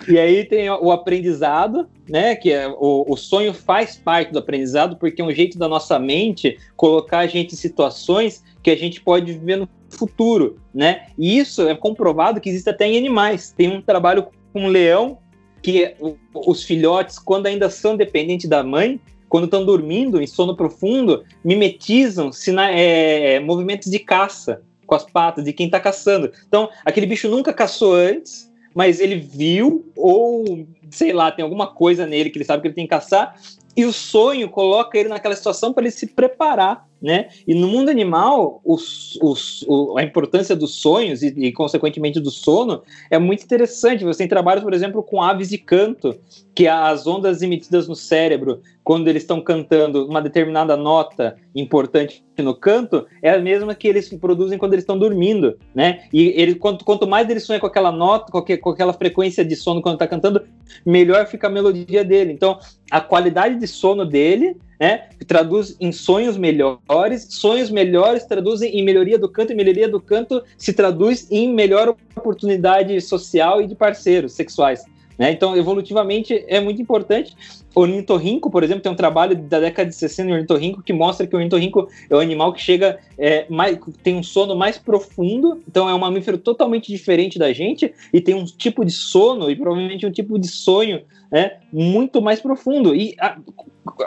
E 0.09 0.19
aí 0.19 0.45
tem 0.45 0.69
o 0.71 0.91
aprendizado, 0.91 1.89
né? 2.09 2.35
Que 2.35 2.53
é 2.53 2.69
o, 2.69 3.05
o 3.09 3.17
sonho 3.17 3.55
faz 3.55 3.97
parte 3.97 4.33
do 4.33 4.39
aprendizado, 4.39 4.97
porque 4.97 5.23
é 5.23 5.25
um 5.25 5.33
jeito 5.33 5.59
da 5.59 5.69
nossa 5.69 5.99
mente 5.99 6.59
colocar 6.77 7.21
a 7.21 7.27
gente 7.27 7.55
em 7.55 7.57
situações 7.57 8.43
que 8.63 8.71
a 8.71 8.77
gente 8.77 9.01
pode 9.01 9.33
viver 9.33 9.57
no 9.57 9.69
futuro, 9.91 10.57
né? 10.75 11.07
E 11.19 11.39
isso 11.39 11.69
é 11.69 11.75
comprovado 11.75 12.41
que 12.41 12.49
existe 12.49 12.69
até 12.69 12.87
em 12.87 12.97
animais. 12.97 13.53
Tem 13.57 13.69
um 13.69 13.83
trabalho 13.83 14.27
com 14.53 14.65
um 14.65 14.69
leão 14.69 15.19
que 15.63 15.95
os 16.35 16.63
filhotes, 16.65 17.19
quando 17.19 17.47
ainda 17.47 17.71
são 17.71 17.97
dependentes 17.97 18.49
da 18.49 18.63
mãe, 18.65 19.01
quando 19.29 19.45
estão 19.45 19.65
dormindo 19.65 20.21
em 20.21 20.27
sono 20.27 20.57
profundo, 20.57 21.25
mimetizam 21.43 22.31
é, 22.75 23.41
movimentos 23.41 23.91
de 23.91 23.99
caça 23.99 24.63
com 24.85 24.95
as 24.95 25.05
patas 25.05 25.45
de 25.45 25.55
quem 25.55 25.67
está 25.67 25.81
caçando. 25.81 26.31
Então, 26.47 26.69
aquele 26.85 27.07
bicho 27.07 27.31
nunca 27.31 27.53
caçou 27.53 27.95
antes, 27.95 28.52
mas 28.75 29.01
ele 29.01 29.17
viu, 29.17 29.91
ou 29.97 30.67
sei 30.91 31.13
lá, 31.13 31.31
tem 31.31 31.43
alguma 31.43 31.67
coisa 31.67 32.07
nele 32.07 32.31
que 32.31 32.39
ele 32.39 32.45
sabe 32.45 32.63
que 32.63 32.69
ele 32.69 32.75
tem 32.75 32.85
que 32.85 32.91
caçar, 32.91 33.35
e 33.77 33.85
o 33.85 33.93
sonho 33.93 34.49
coloca 34.49 34.99
ele 34.99 35.09
naquela 35.09 35.35
situação 35.35 35.73
para 35.73 35.85
ele 35.85 35.91
se 35.91 36.07
preparar 36.07 36.87
né? 37.03 37.31
E 37.49 37.53
no 37.53 37.67
mundo 37.67 37.89
animal, 37.89 38.61
os, 38.65 39.19
os, 39.21 39.65
o, 39.67 39.99
a 39.99 40.05
importância 40.05 40.55
dos 40.55 40.77
sonhos 40.77 41.21
e, 41.21 41.35
e, 41.37 41.53
consequentemente, 41.53 42.21
do 42.21 42.31
sono 42.31 42.81
é 43.11 43.19
muito 43.19 43.43
interessante. 43.43 44.05
Você 44.05 44.19
tem 44.19 44.29
trabalhos, 44.29 44.63
por 44.63 44.73
exemplo, 44.73 45.03
com 45.03 45.21
aves 45.21 45.49
de 45.49 45.59
canto, 45.59 46.17
que 46.55 46.69
as 46.69 47.07
ondas 47.07 47.43
emitidas 47.43 47.89
no 47.89 47.97
cérebro, 47.97 48.61
quando 48.85 49.09
eles 49.09 49.23
estão 49.23 49.41
cantando 49.41 50.07
uma 50.07 50.21
determinada 50.21 50.77
nota 50.77 51.37
importante 51.55 52.25
no 52.39 52.55
canto, 52.55 53.07
é 53.23 53.31
a 53.31 53.39
mesma 53.39 53.75
que 53.75 53.89
eles 53.89 54.09
produzem 54.09 54.59
quando 54.59 54.73
eles 54.73 54.83
estão 54.83 54.99
dormindo, 54.99 55.57
né? 55.75 56.05
E 56.13 56.29
ele, 56.37 56.55
quanto, 56.55 56.85
quanto 56.85 57.07
mais 57.07 57.29
ele 57.31 57.41
sonha 57.41 57.61
com 57.61 57.67
aquela 57.67 57.93
nota, 57.93 58.31
com, 58.31 58.43
com 58.43 58.71
aquela 58.71 58.93
frequência 58.93 59.45
de 59.45 59.57
sono 59.57 59.81
quando 59.81 59.95
está 59.95 60.07
cantando, 60.07 60.43
melhor 60.85 61.27
fica 61.27 61.47
a 61.47 61.51
melodia 61.51 62.05
dele. 62.05 62.33
Então, 62.33 62.59
a 62.91 63.01
qualidade 63.01 63.59
de 63.59 63.67
sono 63.67 64.05
dele 64.05 64.57
né? 64.83 65.05
Traduz 65.29 65.77
em 65.81 65.93
sonhos 65.93 66.37
melhores, 66.37 67.29
sonhos 67.31 67.71
melhores 67.71 68.25
traduzem 68.25 68.77
em 68.77 68.85
melhoria 68.85 69.17
do 69.17 69.29
canto, 69.29 69.53
e 69.53 69.55
melhoria 69.55 69.89
do 69.89 70.01
canto 70.01 70.43
se 70.59 70.73
traduz 70.73 71.31
em 71.31 71.55
melhor 71.55 71.95
oportunidade 72.17 73.01
social 73.01 73.63
e 73.63 73.69
de 73.69 73.77
parceiros 73.77 74.33
sexuais. 74.33 74.85
Né? 75.23 75.31
Então, 75.31 75.57
evolutivamente, 75.57 76.45
é 76.49 76.59
muito 76.59 76.83
importante. 76.83 77.37
O 77.77 77.83
ornitorrinco, 77.83 78.51
por 78.51 78.65
exemplo, 78.65 78.83
tem 78.83 78.91
um 78.91 78.97
trabalho 78.97 79.37
da 79.37 79.61
década 79.61 79.89
de 79.89 79.95
60 79.95 80.29
no 80.29 80.35
ornitorrinco 80.35 80.83
que 80.83 80.93
mostra 80.93 81.29
que 81.29 81.37
o 81.37 81.39
ornitorrinco 81.39 81.89
é 82.11 82.17
um 82.17 82.19
animal 82.19 82.53
que 82.53 82.61
chega, 82.61 82.99
é, 83.17 83.47
mais, 83.49 83.79
tem 84.03 84.17
um 84.17 84.23
sono 84.25 84.57
mais 84.57 84.79
profundo, 84.79 85.63
então 85.69 85.89
é 85.89 85.95
um 85.95 85.99
mamífero 86.01 86.39
totalmente 86.39 86.91
diferente 86.91 87.39
da 87.39 87.53
gente 87.53 87.95
e 88.13 88.21
tem 88.21 88.35
um 88.35 88.45
tipo 88.45 88.85
de 88.85 88.91
sono 88.91 89.49
e 89.49 89.55
provavelmente 89.55 90.05
um 90.05 90.11
tipo 90.11 90.37
de 90.41 90.49
sonho 90.49 91.03
né, 91.31 91.59
muito 91.73 92.21
mais 92.21 92.41
profundo. 92.41 92.93
E, 92.93 93.15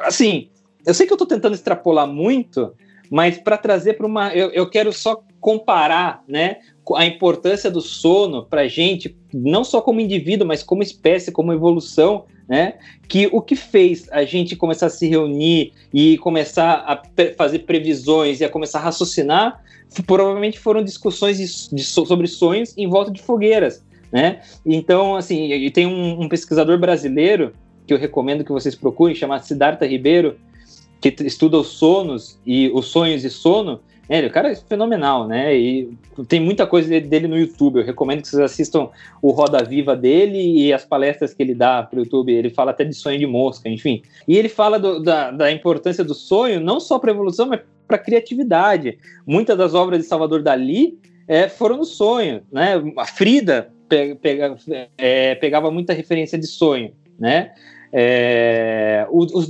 assim, 0.04 0.50
eu 0.86 0.94
sei 0.94 1.08
que 1.08 1.14
eu 1.14 1.16
estou 1.16 1.30
tentando 1.30 1.56
extrapolar 1.56 2.08
muito, 2.08 2.74
mas 3.10 3.38
para 3.38 3.58
trazer 3.58 3.94
para 3.94 4.06
uma. 4.06 4.34
Eu, 4.34 4.52
eu 4.52 4.70
quero 4.70 4.92
só 4.92 5.24
comparar 5.46 6.24
né, 6.28 6.58
a 6.96 7.06
importância 7.06 7.70
do 7.70 7.80
sono 7.80 8.44
para 8.44 8.62
a 8.62 8.68
gente, 8.68 9.16
não 9.32 9.64
só 9.64 9.80
como 9.80 10.02
indivíduo, 10.02 10.48
mas 10.48 10.64
como 10.64 10.82
espécie, 10.82 11.32
como 11.32 11.54
evolução, 11.54 12.26
né? 12.50 12.80
Que 13.08 13.30
o 13.32 13.40
que 13.40 13.56
fez 13.56 14.08
a 14.12 14.24
gente 14.24 14.56
começar 14.56 14.88
a 14.88 14.90
se 14.90 15.08
reunir 15.08 15.72
e 15.94 16.18
começar 16.18 16.84
a 16.88 17.00
fazer 17.38 17.60
previsões 17.60 18.42
e 18.42 18.44
a 18.44 18.50
começar 18.50 18.80
a 18.80 18.82
raciocinar, 18.86 19.64
provavelmente 20.08 20.58
foram 20.58 20.84
discussões 20.84 21.38
de, 21.38 21.76
de, 21.76 21.84
sobre 21.84 22.26
sonhos 22.26 22.76
em 22.76 22.90
volta 22.90 23.12
de 23.12 23.22
fogueiras, 23.22 23.86
né? 24.12 24.42
Então, 24.66 25.16
assim, 25.16 25.70
tem 25.70 25.86
um, 25.86 26.24
um 26.24 26.28
pesquisador 26.28 26.80
brasileiro 26.80 27.54
que 27.86 27.94
eu 27.94 28.00
recomendo 28.00 28.44
que 28.44 28.52
vocês 28.52 28.74
procurem, 28.74 29.16
chamado 29.16 29.44
Siddhartha 29.44 29.86
Ribeiro, 29.86 30.40
que 31.00 31.16
estuda 31.24 31.60
os 31.60 31.68
sonos 31.68 32.40
e 32.44 32.72
os 32.74 32.88
sonhos 32.88 33.24
e 33.24 33.30
sono, 33.30 33.80
é, 34.08 34.26
o 34.26 34.32
cara 34.32 34.52
é 34.52 34.56
fenomenal, 34.56 35.28
né? 35.28 35.56
E 35.56 35.90
tem 36.28 36.40
muita 36.40 36.68
coisa 36.68 36.88
dele 37.02 37.28
no 37.28 37.38
YouTube. 37.38 37.80
Eu 37.80 37.86
recomendo 37.86 38.22
que 38.22 38.28
vocês 38.28 38.42
assistam 38.42 38.90
o 39.22 39.32
Roda 39.32 39.64
Viva 39.64 39.96
dele 39.96 40.38
e 40.38 40.72
as 40.72 40.86
palestras 40.86 41.34
que 41.34 41.42
ele 41.42 41.56
dá 41.56 41.82
para 41.84 41.98
o 41.98 42.04
YouTube. 42.04 42.32
Ele 42.32 42.50
fala 42.50 42.72
até 42.72 42.84
de 42.84 42.94
sonho 42.94 43.18
de 43.18 43.26
mosca, 43.26 43.68
enfim. 43.68 44.04
E 44.28 44.38
ele 44.38 44.50
fala 44.50 44.80
do, 44.80 45.02
da, 45.02 45.32
da 45.32 45.52
importância 45.52 46.04
do 46.04 46.14
sonho, 46.14 46.60
não 46.60 46.80
só 46.80 47.00
para 47.00 47.12
evolução, 47.12 47.48
mas 47.48 47.62
para 47.88 47.98
criatividade. 47.98 48.98
Muitas 49.26 49.58
das 49.58 49.74
obras 49.74 50.00
de 50.00 50.06
Salvador 50.06 50.44
Dali 50.44 51.00
é, 51.28 51.50
foram 51.50 51.78
no 51.78 51.86
sonho, 51.86 52.42
né? 52.52 52.74
A 52.98 53.06
Frida 53.06 53.72
pega, 53.90 54.56
é, 54.98 55.36
pegava 55.36 55.72
muita 55.72 55.94
referência 55.94 56.38
de 56.38 56.48
sonho, 56.48 56.92
né? 57.20 57.54
É, 57.98 59.08
os 59.10 59.50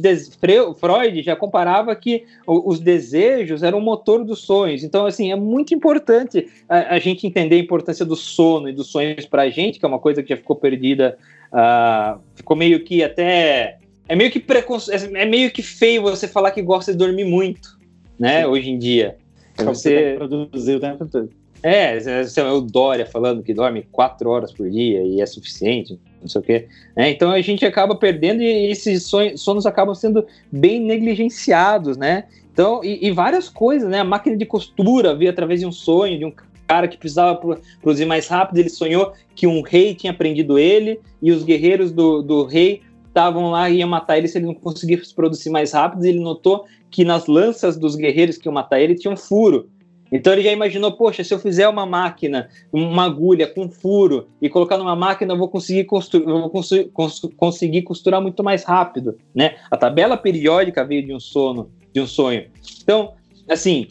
Freud 0.80 1.24
já 1.24 1.36
comparava 1.36 1.96
que 1.96 2.26
os 2.46 2.80
desejos 2.80 3.64
eram 3.64 3.80
o 3.80 3.82
motor 3.82 4.24
dos 4.24 4.42
sonhos. 4.42 4.84
Então, 4.84 5.08
assim, 5.08 5.32
é 5.32 5.36
muito 5.36 5.74
importante 5.74 6.48
a, 6.70 6.94
a 6.94 7.00
gente 7.00 7.26
entender 7.26 7.56
a 7.56 7.60
importância 7.60 8.06
do 8.06 8.16
sono 8.16 8.70
e 8.70 8.72
dos 8.72 8.86
sonhos 8.86 9.26
para 9.26 9.42
a 9.42 9.50
gente, 9.50 9.80
que 9.80 9.86
é 9.86 9.88
uma 9.88 9.98
coisa 9.98 10.22
que 10.22 10.30
já 10.30 10.38
ficou 10.38 10.56
perdida, 10.56 11.18
uh, 11.52 12.20
ficou 12.36 12.56
meio 12.56 12.84
que 12.84 13.04
até 13.04 13.80
é 14.08 14.16
meio 14.16 14.30
que 14.30 14.40
preconce... 14.40 14.92
é 14.94 15.26
meio 15.26 15.50
que 15.50 15.64
feio 15.64 16.04
você 16.04 16.28
falar 16.28 16.52
que 16.52 16.62
gosta 16.62 16.92
de 16.92 17.00
dormir 17.00 17.26
muito, 17.26 17.80
né? 18.20 18.42
Sim. 18.42 18.46
Hoje 18.46 18.70
em 18.70 18.78
dia. 18.78 19.18
Você 19.58 20.14
produzir 20.20 20.76
o 20.76 20.80
tempo 20.80 21.08
todo. 21.08 21.32
É, 21.68 21.98
é 21.98 22.44
o 22.52 22.62
Dória 22.62 23.08
falando 23.08 23.42
que 23.42 23.52
dorme 23.52 23.88
quatro 23.92 24.30
horas 24.30 24.54
por 24.54 24.70
dia 24.70 25.02
e 25.02 25.20
é 25.20 25.26
suficiente, 25.26 26.00
não 26.22 26.28
sei 26.28 26.40
o 26.40 26.44
quê. 26.44 26.68
É, 26.96 27.10
então 27.10 27.32
a 27.32 27.42
gente 27.42 27.66
acaba 27.66 27.96
perdendo 27.96 28.44
e 28.44 28.70
esses 28.70 29.02
sonhos, 29.08 29.42
sonos 29.42 29.66
acabam 29.66 29.96
sendo 29.96 30.28
bem 30.52 30.80
negligenciados, 30.80 31.98
né? 31.98 32.26
Então, 32.54 32.84
e, 32.84 33.08
e, 33.08 33.12
várias 33.12 33.50
coisas, 33.50 33.90
né? 33.90 34.00
A 34.00 34.04
máquina 34.04 34.38
de 34.38 34.46
costura 34.46 35.16
veio 35.16 35.32
através 35.32 35.60
de 35.60 35.66
um 35.66 35.72
sonho, 35.72 36.20
de 36.20 36.26
um 36.26 36.34
cara 36.68 36.88
que 36.88 37.00
precisava 37.00 37.36
produzir 37.82 38.06
mais 38.06 38.28
rápido, 38.28 38.60
ele 38.60 38.70
sonhou 38.70 39.14
que 39.34 39.48
um 39.48 39.64
rei 39.64 39.96
tinha 39.96 40.14
prendido 40.14 40.60
ele 40.60 41.00
e 41.20 41.32
os 41.32 41.44
guerreiros 41.44 41.92
do, 41.92 42.22
do 42.22 42.46
rei 42.46 42.84
estavam 43.08 43.50
lá 43.50 43.72
e 43.72 43.78
iam 43.78 43.90
matar 43.90 44.20
ele 44.20 44.28
se 44.28 44.38
ele 44.38 44.46
não 44.46 44.54
conseguisse 44.54 45.12
produzir 45.16 45.50
mais 45.50 45.72
rápido. 45.72 46.06
E 46.06 46.10
ele 46.10 46.20
notou 46.20 46.66
que 46.92 47.04
nas 47.04 47.26
lanças 47.26 47.76
dos 47.76 47.96
guerreiros 47.96 48.38
que 48.38 48.48
iam 48.48 48.54
matar 48.54 48.80
ele 48.80 48.94
tinha 48.94 49.12
um 49.12 49.18
furo. 49.18 49.68
Então 50.12 50.34
ele 50.34 50.44
já 50.44 50.52
imaginou, 50.52 50.92
poxa, 50.92 51.24
se 51.24 51.34
eu 51.34 51.40
fizer 51.40 51.68
uma 51.68 51.86
máquina, 51.86 52.50
uma 52.72 53.06
agulha 53.06 53.48
com 53.48 53.70
furo 53.70 54.28
e 54.42 54.50
colocar 54.50 54.78
numa 54.78 54.96
máquina, 54.96 55.34
eu 55.34 55.38
vou 55.38 55.50
conseguir, 55.50 55.86
construir, 55.86 56.26
vou 56.26 56.50
construir, 56.50 56.86
cons 56.90 57.22
conseguir 57.36 57.82
costurar 57.82 58.22
muito 58.22 58.44
mais 58.44 58.64
rápido, 58.64 59.18
né? 59.34 59.56
A 59.70 59.78
tabela 59.78 60.16
periódica 60.16 60.86
veio 60.86 61.06
de 61.06 61.14
um 61.14 61.20
sono, 61.20 61.72
de 61.94 62.00
um 62.00 62.08
sonho. 62.08 62.46
Então, 62.84 63.14
assim, 63.50 63.88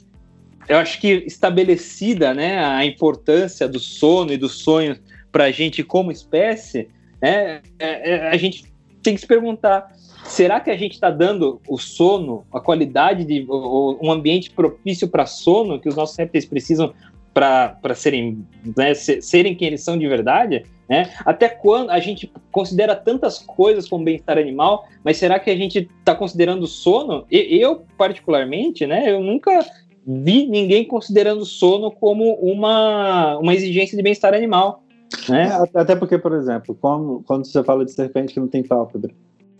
eu 0.68 0.78
acho 0.78 1.00
que 1.00 1.24
estabelecida, 1.26 2.32
né, 2.32 2.64
a 2.64 2.84
importância 2.84 3.68
do 3.68 3.78
sono 3.78 4.32
e 4.32 4.36
do 4.36 4.48
sonho 4.48 4.98
para 5.30 5.44
a 5.44 5.50
gente 5.50 5.82
como 5.82 6.12
espécie, 6.12 6.88
né, 7.20 7.60
é, 7.78 8.10
é, 8.10 8.28
a 8.28 8.36
gente 8.36 8.72
tem 9.02 9.14
que 9.14 9.20
se 9.20 9.26
perguntar 9.26 9.92
será 10.24 10.60
que 10.60 10.70
a 10.70 10.76
gente 10.76 10.92
está 10.92 11.10
dando 11.10 11.60
o 11.68 11.78
sono, 11.78 12.44
a 12.52 12.60
qualidade 12.60 13.24
de 13.24 13.46
um 13.48 14.10
ambiente 14.10 14.50
propício 14.50 15.08
para 15.08 15.26
sono 15.26 15.80
que 15.80 15.88
os 15.88 15.96
nossos 15.96 16.16
répteis 16.16 16.44
precisam 16.44 16.92
para 17.32 17.94
serem, 17.94 18.46
né, 18.76 18.94
serem 18.94 19.54
quem 19.54 19.68
eles 19.68 19.82
são 19.82 19.98
de 19.98 20.06
verdade? 20.06 20.64
Né? 20.88 21.10
Até 21.24 21.48
quando 21.48 21.90
a 21.90 21.98
gente 21.98 22.30
considera 22.52 22.94
tantas 22.94 23.38
coisas 23.38 23.88
como 23.88 24.04
bem-estar 24.04 24.38
animal, 24.38 24.86
mas 25.02 25.16
será 25.16 25.38
que 25.38 25.50
a 25.50 25.56
gente 25.56 25.88
está 25.98 26.14
considerando 26.14 26.62
o 26.64 26.68
sono? 26.68 27.24
Eu, 27.30 27.84
particularmente, 27.96 28.86
né, 28.86 29.10
eu 29.10 29.20
nunca 29.20 29.64
vi 30.06 30.46
ninguém 30.46 30.84
considerando 30.84 31.44
sono 31.44 31.90
como 31.90 32.34
uma, 32.34 33.38
uma 33.38 33.54
exigência 33.54 33.96
de 33.96 34.02
bem-estar 34.02 34.34
animal. 34.34 34.82
Né? 35.28 35.48
É, 35.48 35.80
até 35.80 35.96
porque, 35.96 36.18
por 36.18 36.34
exemplo, 36.34 36.76
quando, 36.78 37.22
quando 37.26 37.46
você 37.46 37.62
fala 37.64 37.84
de 37.84 37.92
serpente 37.92 38.34
que 38.34 38.40
não 38.40 38.48
tem 38.48 38.62
pálpebra, 38.62 39.12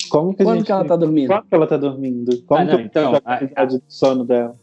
como 0.09 0.35
que 0.35 0.43
Quando 0.43 0.59
gente... 0.59 0.67
que 0.67 0.73
ela 0.73 0.85
tá 0.85 0.97
dormindo? 0.97 1.29
Quando 1.29 1.45
que 1.45 1.55
ela 1.55 1.67
tá 1.67 1.77
dormindo? 1.77 2.43
Como 2.43 2.61
ah, 2.61 2.65
não, 2.65 2.77
que 2.77 2.83
então, 2.85 3.15
a 3.15 3.21
qualidade 3.21 3.79
do 3.79 3.85
sono 3.89 4.25
dela? 4.25 4.57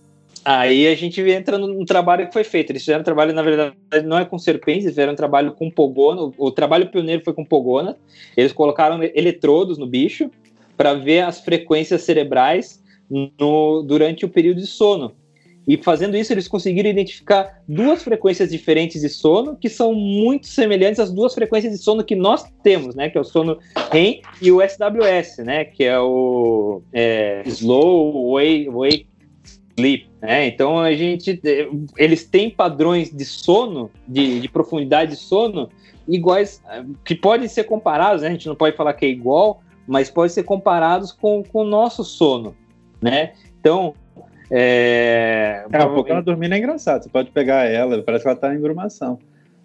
Aí 0.44 0.88
a 0.88 0.96
gente 0.96 1.22
entra 1.22 1.58
no, 1.58 1.86
trabalho 1.86 2.26
que 2.28 2.34
foi 2.34 2.44
feito. 2.44 2.72
Eles 2.72 2.82
fizeram 2.82 3.02
um 3.02 3.04
trabalho, 3.04 3.34
na 3.34 3.44
verdade, 3.44 3.76
não 4.04 4.18
é 4.18 4.26
com 4.26 4.40
serpentes, 4.40 4.86
eles 4.86 4.96
fizeram 4.96 5.14
um 5.14 5.16
trabalho 5.16 5.52
com 5.52 5.70
pogona. 5.70 6.32
O, 6.38 6.52
trabalho 6.52 6.90
pioneiro 6.90 7.24
foi 7.24 7.34
com 7.34 7.46
pogona. 7.46 7.96
Eles 8.36 8.52
colocaram 8.52 9.00
eletrodos 9.04 9.78
no 9.78 9.86
bicho 9.86 10.32
para 10.76 10.96
ver 10.96 11.22
as 11.22 11.42
frequências 11.42 12.02
cerebrais 12.02 12.82
no, 13.10 13.84
durante 13.84 14.26
o 14.26 14.30
período 14.30 14.62
de 14.62 14.68
sono. 14.68 15.14
E 15.68 15.78
fazendo 15.78 16.18
isso, 16.18 16.34
eles 16.34 16.48
conseguiram 16.48 16.90
identificar 16.90 17.62
duas 17.68 18.04
frequências 18.04 18.50
diferentes 18.50 19.02
de 19.02 19.10
sono 19.10 19.56
que 19.56 19.70
são 19.70 19.94
muito 19.94 20.48
semelhantes 20.48 21.00
às 21.00 21.12
duas 21.12 21.34
frequências 21.34 21.72
de 21.72 21.78
sono 21.78 22.04
que 22.04 22.16
nós 22.16 22.44
temos, 22.64 22.96
né? 22.96 23.10
Que 23.10 23.18
é 23.18 23.22
o 23.22 23.24
sono 23.24 23.60
REM 23.92 24.22
e 24.42 24.52
o 24.52 24.60
SWS, 24.60 25.38
né? 25.46 25.66
Que 25.66 25.84
é 25.84 26.00
o 26.00 26.82
é, 26.92 27.44
Slow 27.46 28.34
Wake, 28.34 28.70
wake 28.70 29.08
Sleep. 29.78 30.10
Né? 30.22 30.48
Então 30.48 30.80
a 30.80 30.94
gente, 30.94 31.42
eles 31.98 32.26
têm 32.26 32.50
padrões 32.50 33.12
de 33.12 33.26
sono, 33.26 33.90
de, 34.08 34.40
de 34.40 34.50
profundidade 34.50 35.12
de 35.12 35.18
sono 35.18 35.70
iguais, 36.08 36.62
que 37.06 37.16
podem 37.16 37.48
ser 37.48 37.64
comparados, 37.66 38.22
né? 38.22 38.30
A 38.30 38.32
gente 38.32 38.48
não 38.48 38.56
pode 38.56 38.76
falar 38.76 38.94
que 38.94 39.06
é 39.06 39.10
igual, 39.10 39.62
mas 39.88 40.10
pode 40.10 40.34
ser 40.34 40.44
comparados 40.44 41.12
com, 41.12 41.44
com 41.44 41.62
o 41.62 41.66
nosso 41.66 42.04
sono, 42.04 42.56
né? 43.02 43.34
Então, 43.60 43.94
é... 44.52 45.66
é 45.72 45.86
um 45.86 45.94
pouco 45.94 46.12
ela 46.12 46.22
dormindo 46.22 46.54
é 46.54 46.58
engraçado, 46.58 47.04
você 47.04 47.10
pode 47.10 47.32
pegar 47.32 47.66
ela, 47.66 48.02
parece 48.04 48.24
que 48.24 48.30
ela 48.30 48.38
tá 48.38 48.54
em 48.54 48.58
engrumação. 48.58 49.18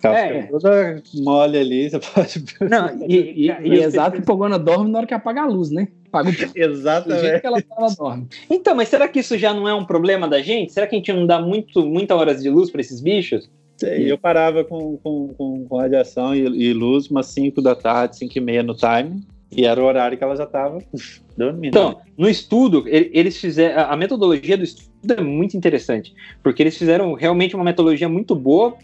Ela 0.03 0.19
é. 0.19 0.43
toda 0.45 1.03
mole 1.15 1.59
ali, 1.59 1.91
você 1.91 1.99
pode. 1.99 2.45
Não, 2.61 3.09
e, 3.09 3.17
e, 3.17 3.51
e, 3.51 3.69
e 3.69 3.83
exato 3.83 4.17
que 4.17 4.27
Pogona 4.27 4.59
dorme 4.59 4.91
na 4.91 4.99
hora 4.99 5.07
que 5.07 5.15
apaga 5.15 5.43
a 5.43 5.47
luz, 5.47 5.71
né? 5.71 5.89
Apaga 6.09 6.31
o... 6.31 6.33
Exatamente. 6.55 7.19
Do 7.19 7.27
jeito 7.27 7.41
que 7.41 7.47
ela, 7.47 7.63
ela 7.79 7.95
dorme. 7.99 8.27
Então, 8.51 8.75
mas 8.75 8.89
será 8.89 9.09
que 9.09 9.21
isso 9.21 9.37
já 9.39 9.53
não 9.55 9.67
é 9.67 9.75
um 9.75 9.85
problema 9.85 10.29
da 10.29 10.41
gente? 10.41 10.73
Será 10.73 10.87
que 10.87 10.95
a 10.95 10.99
gente 10.99 11.13
não 11.13 11.27
dá 11.27 11.41
muito, 11.41 11.85
muita 11.85 12.15
horas 12.15 12.43
de 12.43 12.51
luz 12.51 12.71
para 12.71 12.81
esses 12.81 13.01
bichos? 13.01 13.51
Sei, 13.77 14.11
eu 14.11 14.17
parava 14.17 14.65
com, 14.65 14.97
com, 14.99 15.29
com, 15.29 15.67
com 15.67 15.77
radiação 15.77 16.35
e, 16.35 16.41
e, 16.41 16.73
luz 16.73 17.09
umas 17.09 17.27
5 17.27 17.61
da 17.61 17.75
tarde, 17.75 18.17
5 18.17 18.39
e 18.39 18.41
meia 18.41 18.63
no 18.63 18.75
time, 18.75 19.23
e 19.55 19.67
era 19.67 19.81
o 19.81 19.85
horário 19.85 20.17
que 20.17 20.25
ela 20.25 20.35
já 20.35 20.45
estava 20.45 20.79
Então, 21.63 22.01
no 22.17 22.29
estudo, 22.29 22.85
eles 22.87 23.37
fizeram. 23.39 23.91
A 23.91 23.97
metodologia 23.97 24.57
do 24.57 24.65
estudo 24.65 24.91
é 25.17 25.21
muito 25.21 25.57
interessante, 25.57 26.15
porque 26.43 26.63
eles 26.63 26.77
fizeram 26.77 27.13
realmente 27.13 27.55
uma 27.55 27.65
metodologia 27.65 28.09
muito 28.09 28.35
boa. 28.35 28.75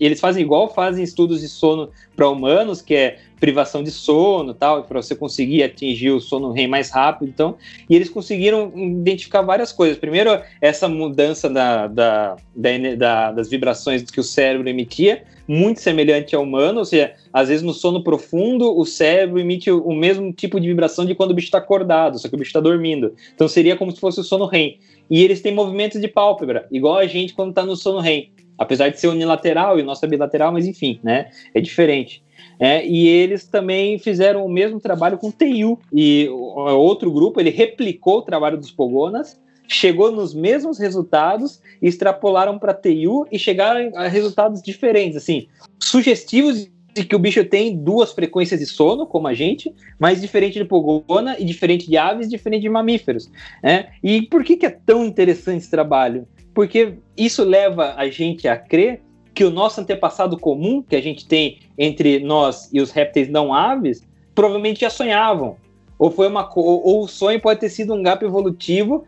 Eles 0.00 0.20
fazem 0.20 0.42
igual 0.42 0.74
fazem 0.74 1.04
estudos 1.04 1.40
de 1.40 1.48
sono 1.48 1.88
para 2.16 2.28
humanos, 2.28 2.82
que 2.82 2.94
é 2.94 3.18
privação 3.38 3.82
de 3.82 3.90
sono 3.90 4.54
tal, 4.54 4.84
para 4.84 5.00
você 5.00 5.14
conseguir 5.14 5.62
atingir 5.62 6.10
o 6.10 6.20
sono 6.20 6.50
REM 6.52 6.66
mais 6.66 6.90
rápido. 6.90 7.28
Então, 7.28 7.56
e 7.88 7.94
eles 7.94 8.08
conseguiram 8.08 8.72
identificar 8.74 9.42
várias 9.42 9.70
coisas. 9.70 9.96
Primeiro, 9.96 10.40
essa 10.60 10.88
mudança 10.88 11.48
da, 11.48 11.86
da, 11.86 12.36
da, 12.54 13.32
das 13.32 13.48
vibrações 13.48 14.02
que 14.02 14.18
o 14.18 14.24
cérebro 14.24 14.68
emitia, 14.68 15.22
muito 15.46 15.80
semelhante 15.80 16.34
ao 16.34 16.42
humano, 16.42 16.78
ou 16.78 16.84
seja, 16.84 17.12
às 17.32 17.48
vezes 17.48 17.62
no 17.62 17.74
sono 17.74 18.02
profundo 18.02 18.76
o 18.78 18.84
cérebro 18.86 19.38
emite 19.38 19.70
o 19.70 19.92
mesmo 19.92 20.32
tipo 20.32 20.58
de 20.58 20.68
vibração 20.68 21.04
de 21.04 21.14
quando 21.14 21.32
o 21.32 21.34
bicho 21.34 21.48
está 21.48 21.58
acordado, 21.58 21.83
só 22.18 22.28
que 22.28 22.34
o 22.34 22.38
bicho 22.38 22.48
está 22.48 22.60
dormindo. 22.60 23.14
Então 23.34 23.48
seria 23.48 23.76
como 23.76 23.92
se 23.92 24.00
fosse 24.00 24.20
o 24.20 24.24
sono 24.24 24.46
REM. 24.46 24.78
E 25.10 25.22
eles 25.22 25.40
têm 25.40 25.54
movimentos 25.54 26.00
de 26.00 26.08
pálpebra, 26.08 26.66
igual 26.70 26.96
a 26.96 27.06
gente 27.06 27.34
quando 27.34 27.50
está 27.50 27.64
no 27.64 27.76
sono 27.76 28.00
REM. 28.00 28.30
Apesar 28.56 28.88
de 28.88 29.00
ser 29.00 29.08
unilateral 29.08 29.78
e 29.78 29.82
o 29.82 29.84
nosso 29.84 30.04
é 30.04 30.08
bilateral, 30.08 30.52
mas 30.52 30.66
enfim, 30.66 31.00
né? 31.02 31.30
É 31.52 31.60
diferente. 31.60 32.22
É, 32.58 32.86
e 32.86 33.08
eles 33.08 33.46
também 33.46 33.98
fizeram 33.98 34.44
o 34.44 34.48
mesmo 34.48 34.80
trabalho 34.80 35.18
com 35.18 35.30
TIU. 35.30 35.78
E 35.92 36.28
outro 36.28 37.10
grupo, 37.10 37.40
ele 37.40 37.50
replicou 37.50 38.18
o 38.18 38.22
trabalho 38.22 38.56
dos 38.56 38.70
Pogonas, 38.70 39.40
chegou 39.66 40.12
nos 40.12 40.34
mesmos 40.34 40.78
resultados, 40.78 41.60
extrapolaram 41.80 42.58
para 42.58 42.74
TIU 42.74 43.26
e 43.30 43.38
chegaram 43.38 43.90
a 43.96 44.08
resultados 44.08 44.62
diferentes, 44.62 45.16
assim, 45.16 45.48
sugestivos 45.80 46.68
de 46.94 47.04
que 47.04 47.16
o 47.16 47.18
bicho 47.18 47.44
tem 47.44 47.76
duas 47.76 48.12
frequências 48.12 48.60
de 48.60 48.66
sono, 48.66 49.06
como 49.06 49.26
a 49.26 49.34
gente, 49.34 49.74
mas 49.98 50.20
diferente 50.20 50.58
de 50.58 50.64
pogona 50.64 51.36
e 51.38 51.44
diferente 51.44 51.88
de 51.88 51.96
aves, 51.96 52.28
diferente 52.28 52.62
de 52.62 52.68
mamíferos. 52.68 53.30
Né? 53.62 53.88
E 54.02 54.22
por 54.22 54.44
que, 54.44 54.56
que 54.56 54.66
é 54.66 54.70
tão 54.70 55.04
interessante 55.04 55.58
esse 55.58 55.70
trabalho? 55.70 56.26
Porque 56.54 56.94
isso 57.16 57.42
leva 57.42 57.94
a 57.96 58.08
gente 58.08 58.46
a 58.46 58.56
crer 58.56 59.02
que 59.34 59.44
o 59.44 59.50
nosso 59.50 59.80
antepassado 59.80 60.38
comum, 60.38 60.80
que 60.80 60.94
a 60.94 61.02
gente 61.02 61.26
tem 61.26 61.58
entre 61.76 62.20
nós 62.20 62.70
e 62.72 62.80
os 62.80 62.92
répteis 62.92 63.28
não 63.28 63.52
aves, 63.52 64.06
provavelmente 64.32 64.82
já 64.82 64.90
sonhavam. 64.90 65.56
Ou, 65.98 66.10
foi 66.10 66.28
uma, 66.28 66.48
ou, 66.54 66.86
ou 66.86 67.02
o 67.02 67.08
sonho 67.08 67.40
pode 67.40 67.58
ter 67.58 67.68
sido 67.68 67.92
um 67.92 68.02
gap 68.02 68.24
evolutivo 68.24 69.04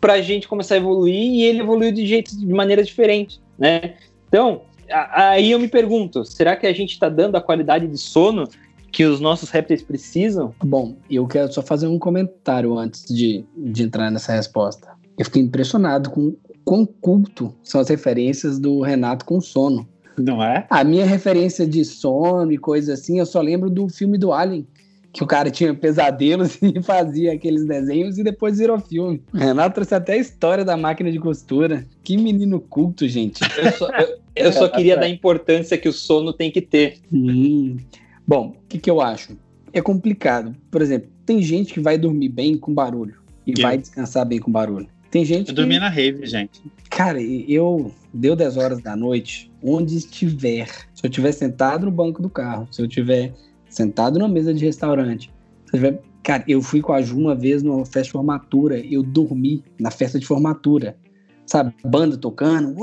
para 0.00 0.14
a 0.14 0.22
gente 0.22 0.46
começar 0.46 0.76
a 0.76 0.78
evoluir 0.78 1.14
e 1.14 1.42
ele 1.42 1.60
evoluiu 1.60 1.90
de 1.90 2.06
jeito 2.06 2.38
de 2.38 2.46
maneira 2.46 2.82
diferente, 2.84 3.40
né? 3.58 3.94
Então, 4.28 4.62
aí 5.12 5.50
eu 5.50 5.58
me 5.58 5.68
pergunto, 5.68 6.24
será 6.24 6.56
que 6.56 6.66
a 6.66 6.72
gente 6.72 6.92
está 6.92 7.08
dando 7.08 7.36
a 7.36 7.40
qualidade 7.40 7.86
de 7.86 7.98
sono 7.98 8.48
que 8.92 9.04
os 9.04 9.20
nossos 9.20 9.50
répteis 9.50 9.82
precisam? 9.82 10.54
Bom, 10.62 10.96
eu 11.10 11.26
quero 11.26 11.52
só 11.52 11.62
fazer 11.62 11.86
um 11.86 11.98
comentário 11.98 12.78
antes 12.78 13.04
de, 13.12 13.44
de 13.56 13.82
entrar 13.82 14.10
nessa 14.10 14.32
resposta. 14.32 14.88
Eu 15.18 15.24
fiquei 15.24 15.42
impressionado 15.42 16.10
com 16.10 16.36
quão 16.64 16.86
culto 16.86 17.54
são 17.62 17.80
as 17.80 17.88
referências 17.88 18.58
do 18.58 18.80
Renato 18.80 19.24
com 19.24 19.40
sono. 19.40 19.86
Não 20.16 20.42
é? 20.42 20.66
A 20.70 20.84
minha 20.84 21.04
referência 21.04 21.66
de 21.66 21.84
sono 21.84 22.52
e 22.52 22.58
coisas 22.58 23.00
assim, 23.00 23.18
eu 23.18 23.26
só 23.26 23.40
lembro 23.40 23.68
do 23.68 23.88
filme 23.88 24.16
do 24.16 24.32
Alien, 24.32 24.66
que 25.14 25.22
o 25.22 25.26
cara 25.28 25.48
tinha 25.48 25.72
pesadelos 25.72 26.58
e 26.60 26.82
fazia 26.82 27.32
aqueles 27.32 27.64
desenhos 27.64 28.18
e 28.18 28.24
depois 28.24 28.58
virou 28.58 28.80
filme. 28.80 29.22
Renato 29.32 29.76
trouxe 29.76 29.94
até 29.94 30.14
a 30.14 30.18
história 30.18 30.64
da 30.64 30.76
máquina 30.76 31.10
de 31.10 31.20
costura. 31.20 31.86
Que 32.02 32.16
menino 32.16 32.60
culto, 32.60 33.06
gente. 33.06 33.40
Eu 33.56 33.72
só, 33.72 33.88
eu, 33.90 34.18
eu 34.34 34.52
só 34.52 34.68
queria 34.68 34.96
dar 34.96 35.06
a 35.06 35.08
importância 35.08 35.78
que 35.78 35.88
o 35.88 35.92
sono 35.92 36.32
tem 36.32 36.50
que 36.50 36.60
ter. 36.60 36.98
Hum. 37.12 37.76
Bom, 38.26 38.56
o 38.60 38.68
que, 38.68 38.76
que 38.76 38.90
eu 38.90 39.00
acho? 39.00 39.38
É 39.72 39.80
complicado. 39.80 40.52
Por 40.68 40.82
exemplo, 40.82 41.08
tem 41.24 41.40
gente 41.40 41.72
que 41.72 41.80
vai 41.80 41.96
dormir 41.96 42.28
bem 42.28 42.58
com 42.58 42.74
barulho 42.74 43.14
e 43.46 43.60
vai 43.60 43.78
descansar 43.78 44.26
bem 44.26 44.40
com 44.40 44.50
barulho. 44.50 44.88
Tem 45.12 45.24
gente 45.24 45.50
eu 45.50 45.54
que... 45.54 45.60
dormi 45.60 45.78
na 45.78 45.88
rave, 45.88 46.26
gente. 46.26 46.60
Cara, 46.90 47.22
eu 47.22 47.92
deu 48.12 48.34
10 48.34 48.56
horas 48.56 48.82
da 48.82 48.96
noite, 48.96 49.48
onde 49.62 49.96
estiver. 49.96 50.66
Se 50.92 51.06
eu 51.06 51.08
estiver 51.08 51.30
sentado 51.30 51.86
no 51.86 51.92
banco 51.92 52.20
do 52.20 52.28
carro, 52.28 52.66
se 52.72 52.82
eu 52.82 52.86
estiver 52.86 53.32
sentado 53.74 54.18
numa 54.18 54.28
mesa 54.28 54.52
de 54.54 54.64
restaurante, 54.64 55.30
se. 55.70 55.98
Cara, 56.22 56.42
eu 56.48 56.62
fui 56.62 56.80
com 56.80 56.94
a 56.94 57.02
Ju 57.02 57.18
uma 57.18 57.34
vez 57.34 57.62
numa 57.62 57.84
festa 57.84 58.04
de 58.04 58.12
formatura, 58.12 58.78
eu 58.78 59.02
dormi 59.02 59.62
na 59.78 59.90
festa 59.90 60.18
de 60.18 60.24
formatura. 60.24 60.96
Sabe, 61.44 61.74
banda 61.84 62.16
tocando. 62.16 62.74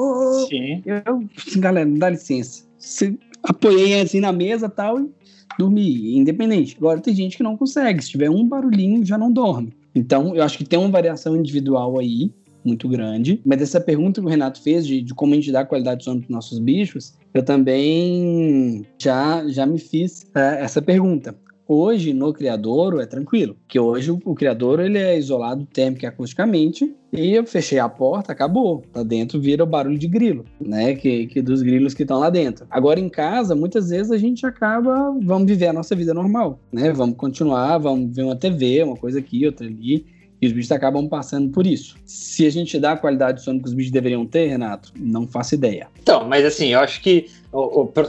Sim. 0.48 0.84
Eu, 0.86 1.28
galera, 1.58 1.90
não 1.90 1.98
dá 1.98 2.12
licença. 2.12 2.64
Você 2.78 3.18
apoiei 3.42 4.00
assim 4.00 4.20
na 4.20 4.32
mesa 4.32 4.70
tal 4.70 5.00
e 5.00 5.10
dormi, 5.58 6.16
independente. 6.16 6.76
Agora 6.78 7.02
tem 7.02 7.16
gente 7.16 7.36
que 7.36 7.42
não 7.42 7.58
consegue. 7.58 8.04
Se 8.04 8.12
tiver 8.12 8.30
um 8.30 8.48
barulhinho, 8.48 9.04
já 9.04 9.18
não 9.18 9.32
dorme. 9.32 9.74
Então, 9.96 10.36
eu 10.36 10.44
acho 10.44 10.60
que 10.60 10.64
tem 10.64 10.78
uma 10.78 10.90
variação 10.90 11.36
individual 11.36 11.98
aí, 11.98 12.32
muito 12.64 12.88
grande. 12.88 13.42
Mas 13.46 13.62
essa 13.62 13.80
pergunta 13.80 14.22
que 14.22 14.28
o 14.28 14.30
Renato 14.30 14.62
fez 14.62 14.86
de, 14.86 15.02
de 15.02 15.14
como 15.14 15.34
a 15.34 15.36
gente 15.36 15.52
dá 15.52 15.66
qualidade 15.66 16.00
de 16.00 16.06
sono 16.06 16.20
para 16.20 16.26
os 16.26 16.32
nossos 16.32 16.60
bichos, 16.60 17.14
eu 17.34 17.44
também 17.44 18.86
já, 18.98 19.48
já 19.48 19.66
me 19.66 19.80
fiz 19.80 20.26
é, 20.36 20.64
essa 20.64 20.82
pergunta. 20.82 21.36
Hoje, 21.74 22.12
no 22.12 22.34
criadouro, 22.34 23.00
é 23.00 23.06
tranquilo, 23.06 23.56
que 23.66 23.80
hoje 23.80 24.12
o, 24.12 24.20
o 24.26 24.36
criadouro 24.36 24.82
ele 24.82 24.98
é 24.98 25.18
isolado 25.18 25.66
térmico 25.66 26.04
e 26.04 26.06
acusticamente, 26.06 26.94
e 27.14 27.32
eu 27.34 27.46
fechei 27.46 27.80
a 27.80 27.88
porta, 27.88 28.34
acabou. 28.34 28.84
Lá 28.94 29.04
dentro 29.04 29.40
vira 29.40 29.64
o 29.64 29.66
barulho 29.68 29.98
de 29.98 30.06
grilo, 30.06 30.44
né? 30.60 30.94
Que, 30.96 31.28
que 31.28 31.42
dos 31.42 31.62
grilos 31.62 31.94
que 31.94 32.02
estão 32.02 32.20
lá 32.20 32.30
dentro. 32.30 32.68
Agora 32.70 33.00
em 33.00 33.08
casa, 33.08 33.56
muitas 33.56 33.90
vezes 33.90 34.12
a 34.12 34.18
gente 34.18 34.46
acaba, 34.46 35.16
vamos 35.24 35.48
viver 35.48 35.68
a 35.68 35.74
nossa 35.74 35.96
vida 35.96 36.14
normal, 36.14 36.60
né? 36.74 36.92
Vamos 36.92 37.16
continuar, 37.16 37.78
vamos 37.78 38.14
ver 38.14 38.24
uma 38.24 38.36
TV, 38.36 38.84
uma 38.84 38.98
coisa 38.98 39.20
aqui, 39.20 39.46
outra 39.46 39.66
ali. 39.66 40.06
E 40.42 40.48
os 40.48 40.54
bichos 40.54 40.72
acabam 40.72 41.08
passando 41.08 41.50
por 41.52 41.68
isso. 41.68 41.96
Se 42.04 42.48
a 42.48 42.50
gente 42.50 42.80
dá 42.80 42.94
a 42.94 42.98
qualidade 42.98 43.38
de 43.38 43.44
sono 43.44 43.62
que 43.62 43.68
os 43.68 43.74
bichos 43.74 43.92
deveriam 43.92 44.26
ter, 44.26 44.48
Renato, 44.48 44.92
não 44.98 45.28
faço 45.28 45.54
ideia. 45.54 45.88
Então, 46.02 46.28
mas 46.28 46.44
assim, 46.44 46.70
eu 46.70 46.80
acho 46.80 47.00
que, 47.02 47.28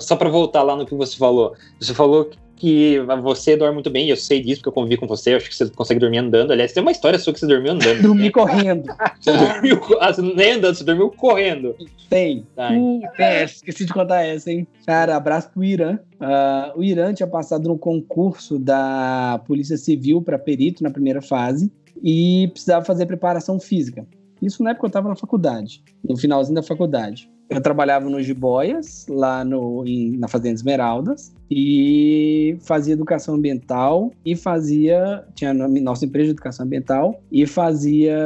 só 0.01 0.17
para 0.17 0.31
voltar 0.31 0.63
lá 0.63 0.75
no 0.75 0.87
que 0.87 0.95
você 0.95 1.17
falou, 1.17 1.55
você 1.79 1.93
falou 1.93 2.31
que 2.63 3.01
você 3.21 3.57
dorme 3.57 3.75
muito 3.75 3.91
bem, 3.91 4.09
eu 4.09 4.17
sei 4.17 4.41
disso, 4.41 4.61
porque 4.61 4.69
eu 4.69 4.73
convivi 4.73 4.97
com 4.97 5.05
você, 5.05 5.33
eu 5.33 5.37
acho 5.37 5.51
que 5.51 5.57
você 5.57 5.69
consegue 5.71 5.99
dormir 5.99 6.19
andando. 6.19 6.53
Aliás, 6.53 6.73
tem 6.73 6.81
uma 6.81 6.93
história 6.93 7.19
sua 7.19 7.33
que 7.33 7.41
você 7.41 7.47
dormiu 7.47 7.73
andando. 7.73 8.01
Dormi 8.01 8.31
correndo. 8.31 8.85
Você 9.21 9.33
dormiu, 9.33 9.81
ah, 10.01 10.13
você 10.13 10.21
nem 10.21 10.53
andando, 10.53 10.75
você 10.75 10.83
dormiu 10.83 11.09
correndo. 11.11 11.77
Tem. 12.11 12.45
Tá. 12.57 12.73
Uh, 12.73 13.01
é, 13.19 13.45
esqueci 13.45 13.85
de 13.85 13.93
contar 13.93 14.23
essa, 14.23 14.51
hein? 14.51 14.67
Cara, 14.85 15.15
abraço 15.15 15.49
pro 15.51 15.63
Irã. 15.63 15.97
Uh, 16.21 16.79
o 16.81 16.83
Irã 16.83 17.15
tinha 17.15 17.27
passado 17.27 17.69
no 17.69 17.79
concurso 17.79 18.59
da 18.59 19.41
Polícia 19.47 19.77
Civil 19.77 20.21
para 20.23 20.37
perito 20.39 20.83
na 20.83 20.91
primeira 20.91 21.23
fase 21.23 21.71
e 22.03 22.49
precisava 22.53 22.85
fazer 22.85 23.07
preparação 23.07 23.61
física. 23.61 24.07
Isso 24.41 24.63
na 24.63 24.71
época 24.71 24.87
eu 24.87 24.89
estava 24.89 25.09
na 25.09 25.15
faculdade, 25.15 25.83
no 26.03 26.17
finalzinho 26.17 26.57
da 26.57 26.63
faculdade. 26.63 27.31
Eu 27.49 27.61
trabalhava 27.61 28.09
no 28.09 28.21
Jiboias, 28.21 29.07
lá 29.09 29.45
no, 29.45 29.85
em, 29.87 30.17
na 30.17 30.27
Fazenda 30.27 30.55
Esmeraldas, 30.55 31.35
e 31.51 32.57
fazia 32.63 32.95
educação 32.95 33.35
ambiental 33.35 34.11
e 34.25 34.35
fazia. 34.35 35.25
Tinha 35.35 35.53
nossa 35.53 36.07
empresa 36.07 36.27
de 36.27 36.33
educação 36.33 36.65
ambiental 36.65 37.21
e 37.31 37.47
fazia 37.47 38.17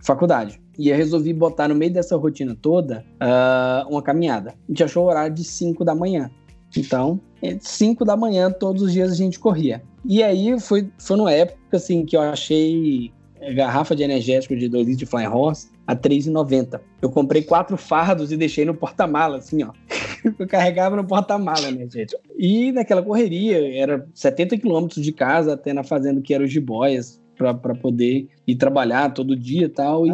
faculdade. 0.00 0.60
E 0.78 0.88
eu 0.88 0.96
resolvi 0.96 1.32
botar 1.32 1.68
no 1.68 1.74
meio 1.74 1.92
dessa 1.92 2.16
rotina 2.16 2.56
toda 2.60 3.04
uh, 3.14 3.88
uma 3.90 4.02
caminhada. 4.02 4.50
A 4.50 4.54
gente 4.68 4.84
achou 4.84 5.04
o 5.04 5.08
horário 5.08 5.34
de 5.34 5.44
5 5.44 5.84
da 5.84 5.94
manhã. 5.94 6.30
Então, 6.76 7.20
5 7.60 8.04
da 8.04 8.16
manhã, 8.16 8.50
todos 8.50 8.82
os 8.82 8.92
dias 8.92 9.12
a 9.12 9.14
gente 9.14 9.38
corria. 9.38 9.82
E 10.04 10.22
aí 10.22 10.58
foi, 10.60 10.88
foi 10.98 11.16
numa 11.16 11.32
época 11.32 11.76
assim 11.76 12.04
que 12.04 12.16
eu 12.16 12.20
achei 12.20 13.12
garrafa 13.54 13.94
de 13.94 14.02
energético 14.02 14.56
de 14.56 14.68
2 14.68 14.86
litros 14.86 14.98
de 14.98 15.06
Flying 15.06 15.26
Horse 15.26 15.68
a 15.86 15.94
3,90. 15.94 16.80
Eu 17.02 17.10
comprei 17.10 17.42
quatro 17.42 17.76
fardos 17.76 18.32
e 18.32 18.36
deixei 18.36 18.64
no 18.64 18.74
porta-mala, 18.74 19.38
assim, 19.38 19.62
ó. 19.62 19.72
Eu 20.38 20.46
carregava 20.46 20.96
no 20.96 21.04
porta-mala, 21.04 21.70
né, 21.70 21.86
gente? 21.90 22.16
E 22.38 22.72
naquela 22.72 23.02
correria, 23.02 23.76
era 23.76 24.08
70 24.14 24.56
quilômetros 24.56 25.04
de 25.04 25.12
casa 25.12 25.52
até 25.52 25.74
na 25.74 25.84
fazenda 25.84 26.22
que 26.22 26.32
era 26.32 26.42
o 26.42 26.46
Jiboias, 26.46 27.20
para 27.36 27.74
poder 27.74 28.28
ir 28.46 28.54
trabalhar 28.56 29.12
todo 29.12 29.36
dia 29.36 29.66
e 29.66 29.68
tal. 29.68 30.06
E 30.06 30.10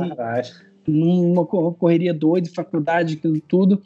numa 0.86 1.46
correria 1.46 2.12
doida, 2.12 2.50
faculdade, 2.52 3.14
aquilo 3.14 3.40
tudo. 3.40 3.80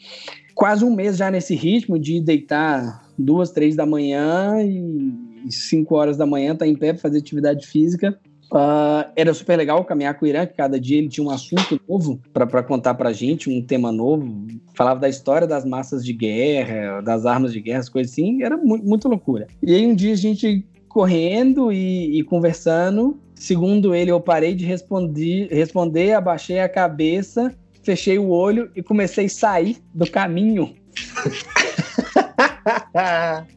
Quase 0.54 0.84
um 0.84 0.94
mês 0.94 1.16
já 1.16 1.30
nesse 1.30 1.54
ritmo 1.54 1.98
de 1.98 2.20
deitar 2.20 3.04
duas, 3.18 3.50
três 3.50 3.74
da 3.74 3.84
manhã 3.84 4.62
e 4.62 5.50
cinco 5.50 5.94
horas 5.94 6.16
da 6.16 6.26
manhã 6.26 6.54
tá 6.54 6.66
em 6.66 6.76
pé 6.76 6.92
para 6.92 7.02
fazer 7.02 7.18
atividade 7.18 7.66
física. 7.66 8.18
Uh, 8.52 9.10
era 9.16 9.32
super 9.34 9.56
legal 9.56 9.84
caminhar 9.84 10.14
com 10.14 10.24
o 10.24 10.28
Irã, 10.28 10.46
que 10.46 10.54
cada 10.54 10.78
dia 10.78 10.98
ele 10.98 11.08
tinha 11.08 11.26
um 11.26 11.30
assunto 11.30 11.80
novo 11.88 12.20
para 12.32 12.62
contar 12.62 12.94
para 12.94 13.12
gente, 13.12 13.50
um 13.50 13.60
tema 13.60 13.90
novo. 13.90 14.46
Falava 14.74 15.00
da 15.00 15.08
história 15.08 15.46
das 15.46 15.64
massas 15.64 16.04
de 16.04 16.12
guerra, 16.12 17.00
das 17.00 17.26
armas 17.26 17.52
de 17.52 17.60
guerra, 17.60 17.80
as 17.80 17.88
coisas 17.88 18.12
assim. 18.12 18.42
Era 18.42 18.56
muito, 18.56 18.86
muito 18.86 19.08
loucura. 19.08 19.46
E 19.62 19.74
aí 19.74 19.86
um 19.86 19.94
dia 19.94 20.12
a 20.12 20.16
gente 20.16 20.64
correndo 20.88 21.72
e, 21.72 22.20
e 22.20 22.22
conversando, 22.22 23.18
segundo 23.34 23.92
ele, 23.92 24.12
eu 24.12 24.20
parei 24.20 24.54
de 24.54 24.64
responder, 24.64 25.48
responder, 25.50 26.12
abaixei 26.12 26.60
a 26.60 26.68
cabeça, 26.68 27.52
fechei 27.84 28.18
o 28.18 28.28
olho 28.28 28.70
e 28.74 28.82
comecei 28.82 29.26
a 29.26 29.28
sair 29.28 29.76
do 29.92 30.10
caminho. 30.10 30.74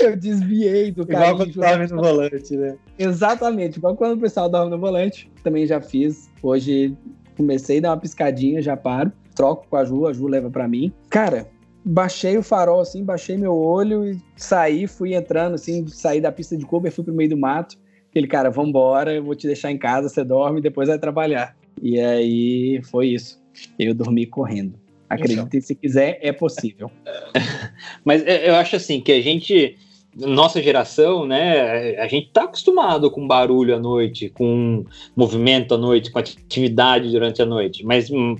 Eu 0.00 0.16
desviei 0.16 0.90
do 0.90 1.06
caminho. 1.06 1.24
Igual 1.24 1.36
quando 1.36 1.54
dorme 1.54 1.86
no 1.86 2.02
volante, 2.02 2.56
né? 2.56 2.76
Exatamente, 2.98 3.78
igual 3.78 3.96
quando 3.96 4.18
o 4.18 4.20
pessoal 4.20 4.48
dorme 4.48 4.70
no 4.70 4.78
volante. 4.78 5.30
Também 5.42 5.66
já 5.66 5.80
fiz. 5.80 6.30
Hoje 6.42 6.96
comecei 7.36 7.78
a 7.78 7.82
dar 7.82 7.90
uma 7.90 7.98
piscadinha, 7.98 8.60
já 8.60 8.76
paro. 8.76 9.12
Troco 9.34 9.66
com 9.68 9.76
a 9.76 9.84
Ju, 9.84 10.06
a 10.06 10.12
Ju 10.12 10.26
leva 10.26 10.50
para 10.50 10.68
mim. 10.68 10.92
Cara, 11.08 11.48
baixei 11.84 12.36
o 12.36 12.42
farol 12.42 12.80
assim, 12.80 13.04
baixei 13.04 13.36
meu 13.36 13.54
olho 13.54 14.04
e 14.04 14.20
saí, 14.36 14.86
fui 14.86 15.14
entrando 15.14 15.54
assim, 15.54 15.86
saí 15.88 16.20
da 16.20 16.30
pista 16.30 16.56
de 16.56 16.66
Cooper, 16.66 16.92
fui 16.92 17.04
pro 17.04 17.14
meio 17.14 17.30
do 17.30 17.36
mato. 17.36 17.76
Aquele 18.10 18.26
cara, 18.26 18.50
vambora, 18.50 19.14
eu 19.14 19.24
vou 19.24 19.34
te 19.34 19.46
deixar 19.46 19.70
em 19.70 19.78
casa, 19.78 20.08
você 20.08 20.22
dorme 20.22 20.58
e 20.58 20.62
depois 20.62 20.88
vai 20.88 20.98
trabalhar. 20.98 21.56
E 21.80 21.98
aí 21.98 22.82
foi 22.90 23.08
isso. 23.08 23.41
Eu 23.78 23.94
dormi 23.94 24.26
correndo. 24.26 24.74
Acreditem 25.08 25.60
se 25.60 25.74
quiser, 25.74 26.18
é 26.22 26.32
possível. 26.32 26.90
Mas 28.04 28.26
é, 28.26 28.48
eu 28.48 28.54
acho 28.54 28.76
assim 28.76 29.00
que 29.00 29.12
a 29.12 29.20
gente, 29.20 29.76
nossa 30.16 30.62
geração, 30.62 31.26
né, 31.26 31.96
a 31.98 32.08
gente 32.08 32.30
tá 32.32 32.44
acostumado 32.44 33.10
com 33.10 33.26
barulho 33.26 33.76
à 33.76 33.78
noite, 33.78 34.30
com 34.30 34.84
movimento 35.14 35.74
à 35.74 35.78
noite, 35.78 36.10
com 36.10 36.18
atividade 36.18 37.10
durante 37.10 37.42
a 37.42 37.46
noite. 37.46 37.84
Mas 37.84 38.10
hum, 38.10 38.36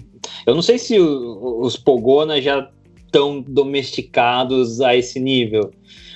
eu 0.47 0.55
não 0.55 0.63
sei 0.63 0.79
se 0.79 0.99
os 0.99 1.77
Pogona 1.77 2.41
já 2.41 2.71
estão 3.05 3.43
domesticados 3.43 4.81
a 4.81 4.97
esse 4.97 5.21
nível. 5.21 5.71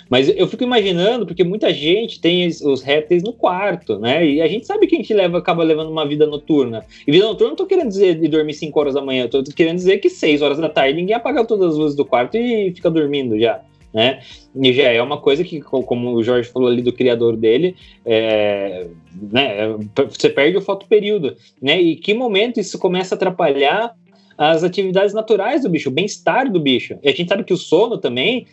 Mas 0.09 0.28
eu 0.28 0.46
fico 0.46 0.62
imaginando, 0.62 1.26
porque 1.26 1.42
muita 1.42 1.72
gente 1.72 2.20
tem 2.20 2.46
os 2.46 2.82
répteis 2.82 3.22
no 3.22 3.32
quarto, 3.32 3.98
né? 3.98 4.24
E 4.24 4.40
a 4.40 4.46
gente 4.46 4.66
sabe 4.66 4.86
que 4.86 4.94
a 4.94 4.98
gente 4.98 5.12
leva, 5.12 5.38
acaba 5.38 5.62
levando 5.64 5.90
uma 5.90 6.07
vida 6.07 6.26
noturna. 6.26 6.84
E 7.07 7.11
vida 7.11 7.24
noturna 7.24 7.50
não 7.50 7.57
tô 7.57 7.66
querendo 7.66 7.88
dizer 7.88 8.18
de 8.18 8.28
dormir 8.28 8.54
5 8.54 8.78
horas 8.78 8.94
da 8.94 9.02
manhã, 9.02 9.24
eu 9.24 9.28
tô 9.28 9.42
querendo 9.52 9.76
dizer 9.76 9.98
que 9.98 10.09
6 10.09 10.42
horas 10.42 10.59
da 10.59 10.68
tarde 10.68 10.94
ninguém 10.94 11.14
apaga 11.14 11.44
todas 11.44 11.72
as 11.72 11.76
luzes 11.76 11.96
do 11.96 12.04
quarto 12.04 12.36
e 12.36 12.72
fica 12.74 12.90
dormindo 12.90 13.38
já. 13.38 13.61
Né? 13.92 14.20
E 14.54 14.72
já 14.74 14.90
é 14.90 15.00
uma 15.00 15.18
coisa 15.18 15.42
que, 15.42 15.61
como 15.61 16.12
o 16.12 16.22
Jorge 16.22 16.50
falou 16.50 16.68
ali 16.68 16.82
do 16.82 16.92
criador 16.92 17.34
dele, 17.34 17.74
é, 18.04 18.88
né, 19.32 19.74
você 20.07 20.28
perde 20.28 20.59
o 20.59 20.61
fotoperíodo, 20.61 21.34
né? 21.62 21.80
E 21.80 21.96
que 21.96 22.12
momento 22.12 22.61
isso 22.61 22.78
começa 22.78 23.14
a 23.14 23.16
atrapalhar 23.16 23.96
as 24.36 24.62
atividades 24.62 25.14
naturais 25.14 25.62
do 25.62 25.70
bicho, 25.70 25.88
o 25.88 25.92
bem-estar 25.92 26.50
do 26.52 26.61
bicho. 26.61 26.98
E 27.02 27.09
a 27.09 27.12
gente 27.12 27.28
sabe 27.28 27.42
que 27.42 27.54
o 27.54 27.57
sono 27.57 27.96
também 27.96 28.46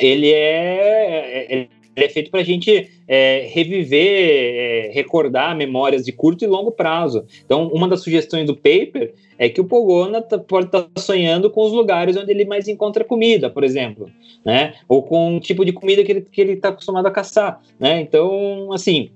ele 0.00 0.30
é, 0.32 1.46
é, 1.50 1.68
ele 1.96 2.04
é 2.04 2.08
feito 2.08 2.30
para 2.30 2.40
a 2.40 2.44
gente 2.44 2.90
é, 3.06 3.48
reviver, 3.50 4.88
é, 4.88 4.90
recordar 4.92 5.56
memórias 5.56 6.04
de 6.04 6.12
curto 6.12 6.44
e 6.44 6.46
longo 6.46 6.70
prazo. 6.70 7.24
Então, 7.44 7.68
uma 7.68 7.88
das 7.88 8.02
sugestões 8.02 8.46
do 8.46 8.54
paper 8.54 9.14
é 9.38 9.48
que 9.48 9.60
o 9.60 9.64
Pogona 9.64 10.22
tá, 10.22 10.38
pode 10.38 10.66
estar 10.66 10.82
tá 10.82 11.00
sonhando 11.00 11.50
com 11.50 11.64
os 11.64 11.72
lugares 11.72 12.16
onde 12.16 12.30
ele 12.30 12.44
mais 12.44 12.68
encontra 12.68 13.04
comida, 13.04 13.50
por 13.50 13.64
exemplo, 13.64 14.10
né? 14.44 14.74
Ou 14.88 15.02
com 15.02 15.36
o 15.36 15.40
tipo 15.40 15.64
de 15.64 15.72
comida 15.72 16.04
que 16.04 16.12
ele 16.40 16.52
está 16.52 16.68
tá 16.68 16.74
acostumado 16.74 17.06
a 17.06 17.10
caçar, 17.10 17.60
né? 17.78 18.00
Então, 18.00 18.72
assim, 18.72 19.10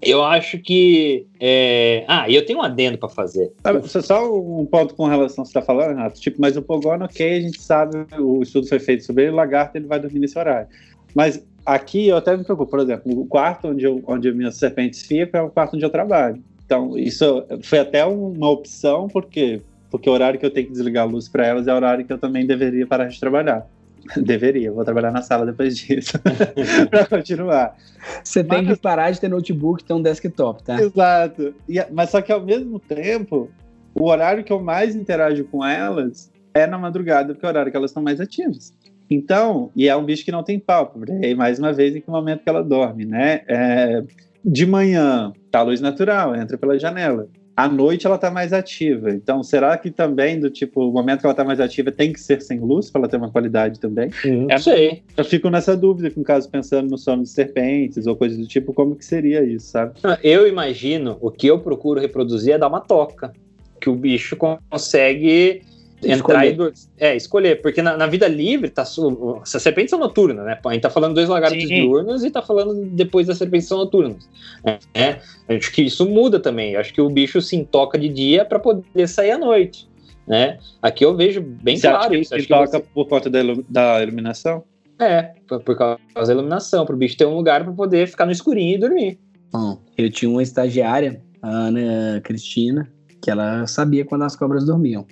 eu 0.00 0.22
acho 0.22 0.58
que. 0.58 1.26
É... 1.40 2.04
Ah, 2.06 2.28
e 2.28 2.34
eu 2.34 2.44
tenho 2.44 2.58
um 2.58 2.62
adendo 2.62 2.98
para 2.98 3.08
fazer. 3.08 3.52
Só 3.84 4.32
um 4.38 4.66
ponto 4.66 4.94
com 4.94 5.06
relação 5.06 5.42
ao 5.42 5.46
que 5.46 5.52
você 5.52 5.58
está 5.58 5.62
falando, 5.62 5.96
Renato. 5.96 6.20
Tipo, 6.20 6.40
mas 6.40 6.56
o 6.56 6.62
Pogono, 6.62 7.04
ok, 7.04 7.36
a 7.36 7.40
gente 7.40 7.60
sabe, 7.60 8.06
o 8.18 8.42
estudo 8.42 8.68
foi 8.68 8.78
feito 8.78 9.04
sobre 9.04 9.24
ele, 9.24 9.32
o 9.32 9.36
lagarto 9.36 9.76
ele 9.76 9.86
vai 9.86 9.98
dormir 9.98 10.20
nesse 10.20 10.38
horário. 10.38 10.68
Mas 11.14 11.44
aqui 11.64 12.08
eu 12.08 12.16
até 12.16 12.36
me 12.36 12.44
preocupo, 12.44 12.70
por 12.70 12.80
exemplo, 12.80 13.18
o 13.18 13.26
quarto 13.26 13.68
onde, 13.68 13.84
eu, 13.84 14.02
onde 14.06 14.30
minhas 14.32 14.56
serpentes 14.56 15.02
ficam 15.02 15.40
é 15.40 15.44
o 15.44 15.50
quarto 15.50 15.74
onde 15.74 15.84
eu 15.84 15.90
trabalho. 15.90 16.42
Então, 16.64 16.98
isso 16.98 17.44
foi 17.62 17.78
até 17.78 18.04
uma 18.04 18.50
opção, 18.50 19.08
porque 19.08 19.62
porque 19.90 20.10
o 20.10 20.12
horário 20.12 20.38
que 20.38 20.44
eu 20.44 20.50
tenho 20.50 20.66
que 20.66 20.72
desligar 20.72 21.04
a 21.04 21.10
luz 21.10 21.28
para 21.28 21.46
elas 21.46 21.66
é 21.66 21.72
o 21.72 21.76
horário 21.76 22.04
que 22.04 22.12
eu 22.12 22.18
também 22.18 22.46
deveria 22.46 22.86
parar 22.86 23.06
de 23.06 23.18
trabalhar. 23.18 23.66
Deveria, 24.16 24.72
vou 24.72 24.84
trabalhar 24.84 25.10
na 25.10 25.22
sala 25.22 25.46
depois 25.46 25.76
disso, 25.76 26.18
para 26.90 27.06
continuar. 27.06 27.76
Você 28.22 28.42
mas... 28.42 28.58
tem 28.58 28.66
que 28.66 28.80
parar 28.80 29.10
de 29.10 29.20
ter 29.20 29.28
notebook 29.28 29.82
e 29.82 29.86
ter 29.86 29.92
um 29.92 30.02
desktop, 30.02 30.62
tá? 30.62 30.80
Exato. 30.80 31.54
E, 31.68 31.84
mas 31.92 32.10
só 32.10 32.20
que 32.20 32.32
ao 32.32 32.40
mesmo 32.40 32.78
tempo, 32.78 33.50
o 33.94 34.08
horário 34.08 34.44
que 34.44 34.52
eu 34.52 34.60
mais 34.60 34.94
interajo 34.94 35.44
com 35.44 35.64
elas 35.64 36.30
é 36.54 36.66
na 36.66 36.78
madrugada, 36.78 37.34
porque 37.34 37.44
é 37.44 37.48
o 37.48 37.52
horário 37.52 37.70
que 37.70 37.76
elas 37.76 37.90
estão 37.90 38.02
mais 38.02 38.20
ativas. 38.20 38.74
Então, 39.10 39.70
e 39.76 39.88
é 39.88 39.96
um 39.96 40.04
bicho 40.04 40.24
que 40.24 40.32
não 40.32 40.42
tem 40.42 40.58
pálpebra, 40.58 41.14
e 41.22 41.26
aí, 41.26 41.34
mais 41.34 41.58
uma 41.58 41.72
vez, 41.72 41.94
em 41.94 42.00
que 42.00 42.10
momento 42.10 42.42
que 42.42 42.48
ela 42.48 42.62
dorme, 42.62 43.04
né? 43.04 43.42
É, 43.46 44.02
de 44.44 44.66
manhã, 44.66 45.32
tá 45.50 45.60
a 45.60 45.62
luz 45.62 45.80
natural, 45.80 46.34
entra 46.34 46.58
pela 46.58 46.78
janela 46.78 47.28
à 47.56 47.68
noite 47.68 48.06
ela 48.06 48.16
está 48.16 48.30
mais 48.30 48.52
ativa. 48.52 49.10
Então, 49.10 49.42
será 49.42 49.76
que 49.78 49.90
também, 49.90 50.38
do 50.38 50.50
tipo, 50.50 50.86
o 50.86 50.92
momento 50.92 51.20
que 51.20 51.26
ela 51.26 51.32
está 51.32 51.42
mais 51.42 51.58
ativa 51.58 51.90
tem 51.90 52.12
que 52.12 52.20
ser 52.20 52.42
sem 52.42 52.60
luz 52.60 52.90
para 52.90 53.00
ela 53.00 53.08
ter 53.08 53.16
uma 53.16 53.30
qualidade 53.30 53.80
também? 53.80 54.10
Não 54.24 54.50
é, 54.50 54.58
sei. 54.58 55.02
Eu 55.16 55.24
fico 55.24 55.48
nessa 55.48 55.76
dúvida, 55.76 56.12
no 56.14 56.22
caso, 56.22 56.48
pensando 56.50 56.90
no 56.90 56.98
sono 56.98 57.22
de 57.22 57.30
serpentes 57.30 58.06
ou 58.06 58.14
coisas 58.14 58.36
do 58.36 58.46
tipo, 58.46 58.74
como 58.74 58.94
que 58.94 59.04
seria 59.04 59.42
isso, 59.42 59.68
sabe? 59.68 59.94
Eu 60.22 60.46
imagino, 60.46 61.16
o 61.20 61.30
que 61.30 61.46
eu 61.46 61.58
procuro 61.58 62.00
reproduzir 62.00 62.54
é 62.54 62.58
dar 62.58 62.68
uma 62.68 62.80
toca. 62.80 63.32
Que 63.80 63.90
o 63.90 63.94
bicho 63.94 64.36
consegue 64.36 65.62
entrar 66.10 66.46
escolher. 66.46 66.72
e 66.98 67.04
é, 67.04 67.16
escolher, 67.16 67.62
porque 67.62 67.82
na, 67.82 67.96
na, 67.96 68.06
vida 68.06 68.26
livre, 68.28 68.70
tá, 68.70 68.82
as 68.82 69.62
serpentes 69.62 69.90
são 69.90 69.98
noturnas, 69.98 70.44
né? 70.44 70.58
A 70.64 70.72
gente 70.72 70.82
tá 70.82 70.90
falando 70.90 71.14
dois 71.14 71.28
lagartos 71.28 71.60
Sim. 71.60 71.68
diurnos 71.68 72.24
e 72.24 72.30
tá 72.30 72.42
falando 72.42 72.86
depois 72.90 73.26
das 73.26 73.38
serpentes 73.38 73.68
são 73.68 73.78
noturnas. 73.78 74.28
Né? 74.64 75.20
Acho 75.48 75.72
que 75.72 75.82
isso 75.82 76.08
muda 76.08 76.40
também. 76.40 76.76
Acho 76.76 76.92
que 76.92 77.00
o 77.00 77.08
bicho 77.08 77.40
se 77.40 77.64
toca 77.64 77.98
de 77.98 78.08
dia 78.08 78.44
para 78.44 78.58
poder 78.58 79.08
sair 79.08 79.32
à 79.32 79.38
noite. 79.38 79.88
Né? 80.26 80.58
Aqui 80.82 81.04
eu 81.04 81.16
vejo 81.16 81.40
bem 81.40 81.76
você 81.76 81.88
claro 81.88 82.14
isso. 82.14 82.34
Acho 82.34 82.44
que 82.44 82.48
toca 82.48 82.78
você... 82.78 82.80
por 82.80 83.06
conta 83.08 83.30
da, 83.30 83.40
da 83.68 84.02
iluminação? 84.02 84.64
É, 84.98 85.34
por, 85.46 85.60
por 85.60 85.76
causa 85.76 85.98
da 86.26 86.32
iluminação, 86.32 86.84
para 86.86 86.94
o 86.94 86.98
bicho 86.98 87.16
ter 87.16 87.26
um 87.26 87.34
lugar 87.34 87.62
para 87.62 87.72
poder 87.72 88.08
ficar 88.08 88.26
no 88.26 88.32
escurinho 88.32 88.74
e 88.74 88.78
dormir. 88.78 89.18
Bom, 89.52 89.78
eu 89.96 90.10
tinha 90.10 90.30
uma 90.30 90.42
estagiária, 90.42 91.22
a 91.40 91.48
Ana 91.48 92.20
Cristina, 92.22 92.90
que 93.22 93.30
ela 93.30 93.66
sabia 93.66 94.04
quando 94.04 94.22
as 94.22 94.34
cobras 94.34 94.64
dormiam. 94.64 95.06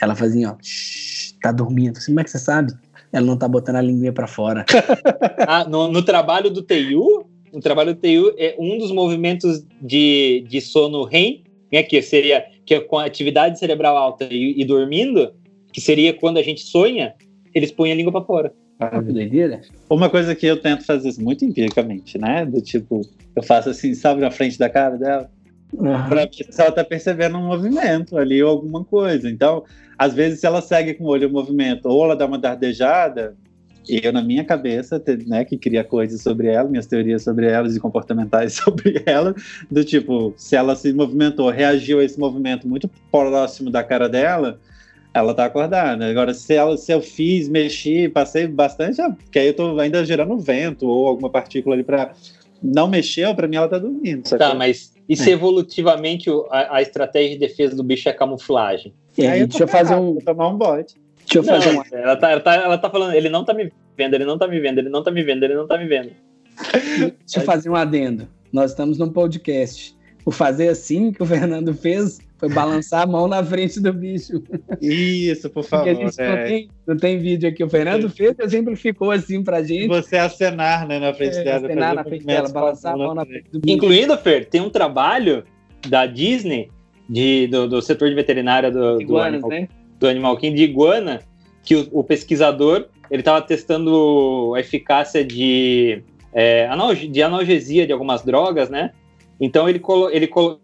Ela 0.00 0.14
fazia, 0.14 0.50
ó, 0.50 0.56
tá 1.40 1.52
dormindo. 1.52 1.98
Como 2.04 2.20
é 2.20 2.24
que 2.24 2.30
você 2.30 2.38
sabe? 2.38 2.72
Ela 3.12 3.24
não 3.24 3.36
tá 3.36 3.48
botando 3.48 3.76
a 3.76 3.82
linguinha 3.82 4.12
para 4.12 4.26
fora. 4.26 4.64
ah, 5.46 5.64
no, 5.68 5.88
no, 5.88 6.02
trabalho 6.02 6.50
do 6.50 6.62
TIU, 6.62 7.26
no 7.52 7.60
trabalho 7.60 7.94
do 7.94 8.00
TIU, 8.00 8.34
é 8.36 8.54
um 8.58 8.78
dos 8.78 8.92
movimentos 8.92 9.64
de, 9.80 10.44
de 10.48 10.60
sono 10.60 11.04
REM, 11.04 11.44
né, 11.72 11.82
que 11.82 12.00
seria 12.02 12.44
que 12.64 12.74
é 12.74 12.80
com 12.80 12.98
atividade 12.98 13.58
cerebral 13.58 13.96
alta 13.96 14.26
e, 14.30 14.60
e, 14.60 14.64
dormindo, 14.64 15.32
que 15.72 15.80
seria 15.80 16.12
quando 16.12 16.38
a 16.38 16.42
gente 16.42 16.62
sonha, 16.62 17.14
eles 17.54 17.70
põem 17.70 17.92
a 17.92 17.94
língua 17.94 18.12
para 18.12 18.24
fora. 18.24 18.52
Ah, 18.78 19.02
que 19.02 19.12
doideira. 19.12 19.62
Uma 19.88 20.10
coisa 20.10 20.34
que 20.34 20.46
eu 20.46 20.60
tento 20.60 20.84
fazer 20.84 21.14
muito 21.18 21.44
empiricamente, 21.44 22.18
né? 22.18 22.44
Do 22.44 22.60
tipo, 22.60 23.00
eu 23.34 23.42
faço 23.42 23.70
assim, 23.70 23.94
sabe, 23.94 24.20
na 24.20 24.30
frente 24.30 24.58
da 24.58 24.68
cara 24.68 24.96
dela. 24.98 25.30
Uhum. 25.72 26.08
Pra 26.08 26.26
ver 26.26 26.46
se 26.50 26.60
ela 26.60 26.72
tá 26.72 26.84
percebendo 26.84 27.38
um 27.38 27.46
movimento 27.46 28.18
ali 28.18 28.42
ou 28.42 28.50
alguma 28.50 28.84
coisa. 28.84 29.30
Então, 29.30 29.64
às 29.98 30.14
vezes, 30.14 30.44
ela 30.44 30.60
segue 30.60 30.94
com 30.94 31.04
o 31.04 31.08
olho 31.08 31.28
o 31.28 31.32
movimento 31.32 31.86
ou 31.86 32.04
ela 32.04 32.16
dá 32.16 32.26
uma 32.26 32.38
dardejada, 32.38 33.36
eu, 33.88 34.12
na 34.12 34.22
minha 34.22 34.44
cabeça, 34.44 35.02
né, 35.26 35.44
que 35.44 35.56
cria 35.56 35.84
coisas 35.84 36.20
sobre 36.20 36.48
ela, 36.48 36.68
minhas 36.68 36.86
teorias 36.86 37.22
sobre 37.22 37.46
elas 37.46 37.76
e 37.76 37.80
comportamentais 37.80 38.54
sobre 38.64 39.02
ela, 39.06 39.34
do 39.70 39.84
tipo, 39.84 40.34
se 40.36 40.56
ela 40.56 40.74
se 40.74 40.92
movimentou, 40.92 41.48
reagiu 41.50 42.00
a 42.00 42.04
esse 42.04 42.18
movimento 42.18 42.66
muito 42.66 42.90
próximo 43.10 43.70
da 43.70 43.84
cara 43.84 44.08
dela, 44.08 44.58
ela 45.14 45.32
tá 45.32 45.46
acordada. 45.46 46.04
Agora, 46.06 46.34
se, 46.34 46.54
ela, 46.54 46.76
se 46.76 46.92
eu 46.92 47.00
fiz, 47.00 47.48
mexi, 47.48 48.08
passei 48.08 48.46
bastante, 48.46 49.00
porque 49.24 49.38
aí 49.38 49.46
eu 49.46 49.54
tô 49.54 49.78
ainda 49.78 50.04
gerando 50.04 50.36
vento 50.38 50.86
ou 50.86 51.06
alguma 51.06 51.30
partícula 51.30 51.74
ali 51.74 51.84
para 51.84 52.12
não 52.62 52.88
mexeu, 52.88 53.34
para 53.34 53.46
mim 53.46 53.56
ela 53.56 53.68
tá 53.68 53.78
dormindo. 53.78 54.28
Tá, 54.36 54.54
mas 54.54 54.92
e 55.08 55.16
se 55.16 55.30
é. 55.30 55.32
evolutivamente 55.32 56.28
a, 56.50 56.76
a, 56.76 56.82
estratégia 56.82 57.30
de 57.30 57.38
defesa 57.38 57.76
do 57.76 57.82
bicho 57.82 58.08
é 58.08 58.12
camuflagem? 58.12 58.92
E 59.16 59.26
aí, 59.26 59.46
deixa 59.46 59.64
eu 59.64 59.68
fazer 59.68 59.94
um. 59.94 60.16
tomar 60.16 60.48
um 60.48 60.56
bote. 60.56 60.96
Deixa 61.18 61.38
eu 61.38 61.42
não, 61.42 61.62
fazer 61.62 61.76
um. 61.76 61.98
Ela 61.98 62.16
tá, 62.16 62.30
ela, 62.30 62.40
tá, 62.40 62.54
ela 62.54 62.78
tá 62.78 62.90
falando, 62.90 63.14
ele 63.14 63.28
não 63.28 63.44
tá 63.44 63.54
me 63.54 63.72
vendo, 63.96 64.14
ele 64.14 64.24
não 64.24 64.38
tá 64.38 64.48
me 64.48 64.60
vendo, 64.60 64.78
ele 64.78 64.88
não 64.88 65.02
tá 65.02 65.10
me 65.10 65.22
vendo, 65.22 65.42
ele 65.44 65.54
não 65.54 65.66
tá 65.66 65.78
me 65.78 65.86
vendo. 65.86 66.10
Deixa 66.98 67.40
eu 67.40 67.42
fazer 67.42 67.70
um 67.70 67.76
adendo. 67.76 68.28
Nós 68.52 68.70
estamos 68.70 68.98
num 68.98 69.10
podcast. 69.10 69.96
O 70.24 70.30
fazer 70.30 70.68
assim 70.68 71.12
que 71.12 71.22
o 71.22 71.26
Fernando 71.26 71.72
fez 71.72 72.18
Foi 72.38 72.50
balançar 72.50 73.02
a 73.02 73.06
mão 73.06 73.26
na 73.26 73.42
frente 73.42 73.80
do 73.80 73.92
bicho. 73.92 74.42
Isso, 74.80 75.48
por 75.48 75.64
favor. 75.64 75.84
Porque 75.86 76.02
a 76.02 76.06
gente 76.06 76.18
não, 76.18 76.24
é. 76.24 76.44
tem, 76.44 76.68
não 76.86 76.96
tem 76.96 77.18
vídeo 77.18 77.48
aqui. 77.48 77.64
O 77.64 77.70
Fernando 77.70 78.10
fez, 78.10 78.38
exemplificou 78.38 79.10
assim 79.10 79.42
pra 79.42 79.62
gente. 79.62 79.88
Você 79.88 80.16
acenar, 80.16 80.86
né, 80.86 80.98
na 80.98 81.14
frente 81.14 81.38
É, 81.38 81.44
dela. 81.44 81.66
acenar 81.66 81.94
na 81.94 82.04
frente 82.04 82.26
dela, 82.26 82.48
balançar 82.50 82.92
a 82.92 82.96
mão 82.96 83.14
na 83.14 83.24
frente. 83.24 83.50
do 83.50 83.60
bicho. 83.60 83.74
Incluindo, 83.74 84.16
Fer, 84.18 84.44
tem 84.46 84.60
um 84.60 84.68
trabalho 84.68 85.44
da 85.88 86.04
Disney, 86.04 86.70
de, 87.08 87.46
do, 87.46 87.68
do 87.68 87.80
setor 87.80 88.08
de 88.08 88.14
veterinária 88.14 88.70
do, 88.70 88.96
do, 88.96 89.02
Iguanas, 89.02 89.42
Animal, 89.42 89.50
né? 89.50 89.68
do 89.98 90.06
Animal 90.06 90.36
Kingdom, 90.36 90.56
de 90.56 90.62
iguana, 90.64 91.20
que 91.62 91.74
o, 91.74 91.88
o 91.92 92.04
pesquisador 92.04 92.86
ele 93.10 93.20
estava 93.20 93.40
testando 93.40 94.52
a 94.54 94.60
eficácia 94.60 95.24
de, 95.24 96.02
é, 96.32 96.68
de 97.10 97.22
analgesia 97.22 97.86
de 97.86 97.92
algumas 97.92 98.22
drogas, 98.22 98.68
né? 98.68 98.90
Então 99.40 99.68
ele, 99.68 99.78
colo, 99.78 100.10
ele 100.10 100.26
colo, 100.26 100.60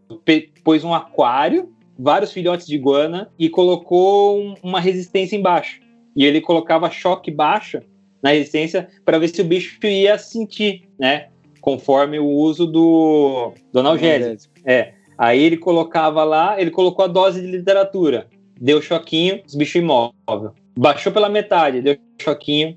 pôs 0.65 0.85
um 0.85 0.95
aquário, 0.95 1.73
vários 1.99 2.33
filhotes 2.33 2.67
de 2.67 2.75
iguana 2.75 3.31
e 3.39 3.49
colocou 3.49 4.39
um- 4.39 4.55
uma 4.63 4.81
resistência 4.81 5.37
embaixo. 5.37 5.81
E 6.17 6.25
ele 6.25 6.41
colocava 6.41 6.91
choque 6.91 7.31
baixo 7.31 7.81
na 8.23 8.31
resistência 8.31 8.89
para 9.05 9.19
ver 9.19 9.29
se 9.29 9.41
o 9.41 9.45
bicho 9.45 9.79
ia 9.87 10.19
sentir, 10.19 10.89
né? 10.99 11.29
Conforme 11.61 12.19
o 12.19 12.27
uso 12.27 12.67
do, 12.67 13.53
do 13.73 13.81
analgésico. 13.81 14.55
É. 14.65 14.95
Aí 15.17 15.43
ele 15.43 15.57
colocava 15.57 16.25
lá, 16.25 16.61
ele 16.61 16.71
colocou 16.71 17.05
a 17.05 17.09
dose 17.09 17.41
de 17.41 17.47
literatura. 17.47 18.27
Deu 18.61 18.81
choquinho, 18.81 19.41
os 19.47 19.55
bichos 19.55 19.77
imóvel. 19.77 20.53
Baixou 20.77 21.13
pela 21.13 21.29
metade, 21.29 21.81
deu 21.81 21.97
choquinho, 22.21 22.77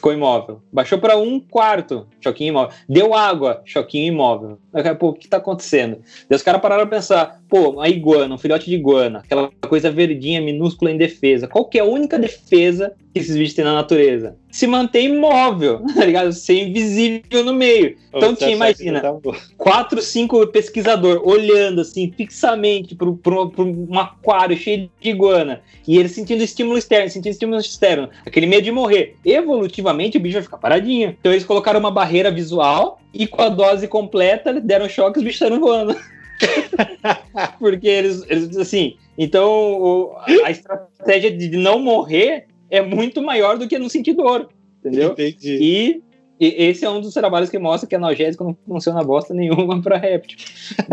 ficou 0.00 0.12
imóvel. 0.12 0.62
Baixou 0.72 0.98
para 0.98 1.16
um 1.18 1.38
quarto, 1.38 2.08
choquinho 2.20 2.48
imóvel. 2.48 2.74
Deu 2.88 3.14
água, 3.14 3.60
choquinho 3.66 4.12
imóvel. 4.12 4.58
Aí, 4.72 4.94
Pô, 4.94 5.08
o 5.10 5.12
que 5.12 5.28
tá 5.28 5.36
acontecendo? 5.36 6.00
Daí 6.28 6.36
os 6.36 6.42
caras 6.42 6.60
pararam 6.60 6.84
a 6.84 6.86
pensar, 6.86 7.39
pô, 7.50 7.70
uma 7.70 7.88
iguana, 7.88 8.36
um 8.36 8.38
filhote 8.38 8.70
de 8.70 8.76
iguana, 8.76 9.18
aquela 9.18 9.50
coisa 9.68 9.90
verdinha, 9.90 10.40
minúscula, 10.40 10.92
indefesa. 10.92 11.48
Qual 11.48 11.64
que 11.64 11.78
é 11.78 11.80
a 11.82 11.84
única 11.84 12.16
defesa 12.16 12.94
que 13.12 13.18
esses 13.18 13.36
bichos 13.36 13.54
têm 13.54 13.64
na 13.64 13.74
natureza? 13.74 14.36
Se 14.52 14.68
manter 14.68 15.02
imóvel, 15.02 15.82
tá 15.92 16.04
ligado? 16.04 16.32
Ser 16.32 16.68
invisível 16.68 17.44
no 17.44 17.52
meio. 17.52 17.96
Então, 18.14 18.30
Você 18.30 18.36
tinha, 18.36 18.52
imagina, 18.52 19.00
tá 19.00 19.12
bom. 19.12 19.34
quatro, 19.58 20.00
cinco 20.00 20.46
pesquisador 20.46 21.20
olhando 21.24 21.80
assim 21.80 22.12
fixamente 22.16 22.94
para 22.94 23.08
um 23.08 23.98
aquário 23.98 24.56
cheio 24.56 24.88
de 25.00 25.10
iguana 25.10 25.60
e 25.86 25.98
ele 25.98 26.08
sentindo 26.08 26.44
estímulo 26.44 26.78
externo, 26.78 27.10
sentindo 27.10 27.32
estímulo 27.32 27.60
externo, 27.60 28.08
aquele 28.24 28.46
medo 28.46 28.62
de 28.62 28.72
morrer. 28.72 29.16
Evolutivamente 29.24 30.16
o 30.16 30.20
bicho 30.20 30.34
vai 30.34 30.42
ficar 30.42 30.58
paradinho. 30.58 31.16
Então 31.18 31.32
eles 31.32 31.44
colocaram 31.44 31.80
uma 31.80 31.90
barreira 31.90 32.30
visual 32.30 33.00
e 33.12 33.26
com 33.26 33.42
a 33.42 33.48
dose 33.48 33.88
completa 33.88 34.52
deram 34.60 34.88
choque 34.88 35.18
e 35.18 35.20
os 35.20 35.24
bichos 35.24 35.40
saíram 35.40 35.58
voando. 35.58 35.96
Porque 37.58 37.86
eles, 37.88 38.24
eles 38.28 38.56
assim, 38.56 38.96
então 39.16 39.50
o- 39.80 40.12
a 40.44 40.50
estratégia 40.50 41.30
de 41.30 41.56
não 41.56 41.78
morrer 41.78 42.46
é 42.70 42.80
muito 42.80 43.22
maior 43.22 43.58
do 43.58 43.68
que 43.68 43.78
não 43.78 43.88
sentir 43.88 44.14
dor, 44.14 44.48
entendeu? 44.78 45.12
Entendi. 45.12 45.58
E, 45.60 46.02
e 46.40 46.46
esse 46.64 46.84
é 46.84 46.90
um 46.90 47.00
dos 47.00 47.12
trabalhos 47.12 47.50
que 47.50 47.58
mostra 47.58 47.88
que 47.88 47.94
analgésico 47.94 48.44
não 48.44 48.56
funciona 48.66 49.02
bosta 49.02 49.34
nenhuma 49.34 49.82
para 49.82 49.98
réptil. 49.98 50.38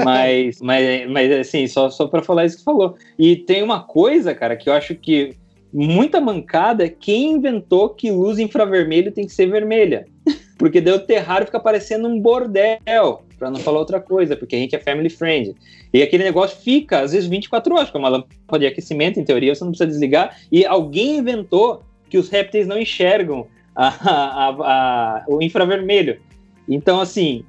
Mas, 0.03 0.59
mas, 0.61 1.09
mas 1.09 1.31
assim, 1.31 1.67
só, 1.67 1.89
só 1.89 2.07
para 2.07 2.21
falar 2.23 2.45
isso 2.45 2.57
que 2.57 2.63
falou. 2.63 2.95
E 3.17 3.35
tem 3.35 3.63
uma 3.63 3.81
coisa, 3.81 4.33
cara, 4.35 4.55
que 4.57 4.67
eu 4.69 4.73
acho 4.73 4.95
que 4.95 5.35
muita 5.71 6.19
mancada 6.19 6.89
quem 6.89 7.31
inventou 7.33 7.89
que 7.89 8.09
luz 8.11 8.39
infravermelho 8.39 9.11
tem 9.11 9.25
que 9.25 9.33
ser 9.33 9.47
vermelha. 9.47 10.07
Porque 10.57 10.81
daí 10.81 10.93
o 10.93 11.05
terrário 11.05 11.45
fica 11.45 11.59
parecendo 11.59 12.07
um 12.07 12.19
bordel, 12.19 13.21
para 13.37 13.49
não 13.51 13.59
falar 13.59 13.79
outra 13.79 13.99
coisa, 13.99 14.35
porque 14.35 14.55
a 14.55 14.59
gente 14.59 14.75
é 14.75 14.79
family 14.79 15.09
friend. 15.09 15.55
E 15.93 16.01
aquele 16.01 16.23
negócio 16.23 16.57
fica, 16.61 16.99
às 17.01 17.11
vezes, 17.11 17.27
24 17.27 17.73
horas, 17.75 17.85
porque 17.85 17.97
é 17.97 17.99
uma 17.99 18.09
lâmpada 18.09 18.59
de 18.59 18.67
aquecimento, 18.67 19.19
em 19.19 19.23
teoria, 19.23 19.53
você 19.53 19.63
não 19.63 19.71
precisa 19.71 19.87
desligar. 19.89 20.37
E 20.51 20.65
alguém 20.65 21.17
inventou 21.17 21.83
que 22.09 22.17
os 22.17 22.29
répteis 22.29 22.67
não 22.67 22.79
enxergam 22.79 23.47
a- 23.75 23.87
a- 23.87 24.49
a- 24.49 25.25
o 25.27 25.41
infravermelho. 25.41 26.19
Então, 26.67 26.99
assim, 26.99 27.43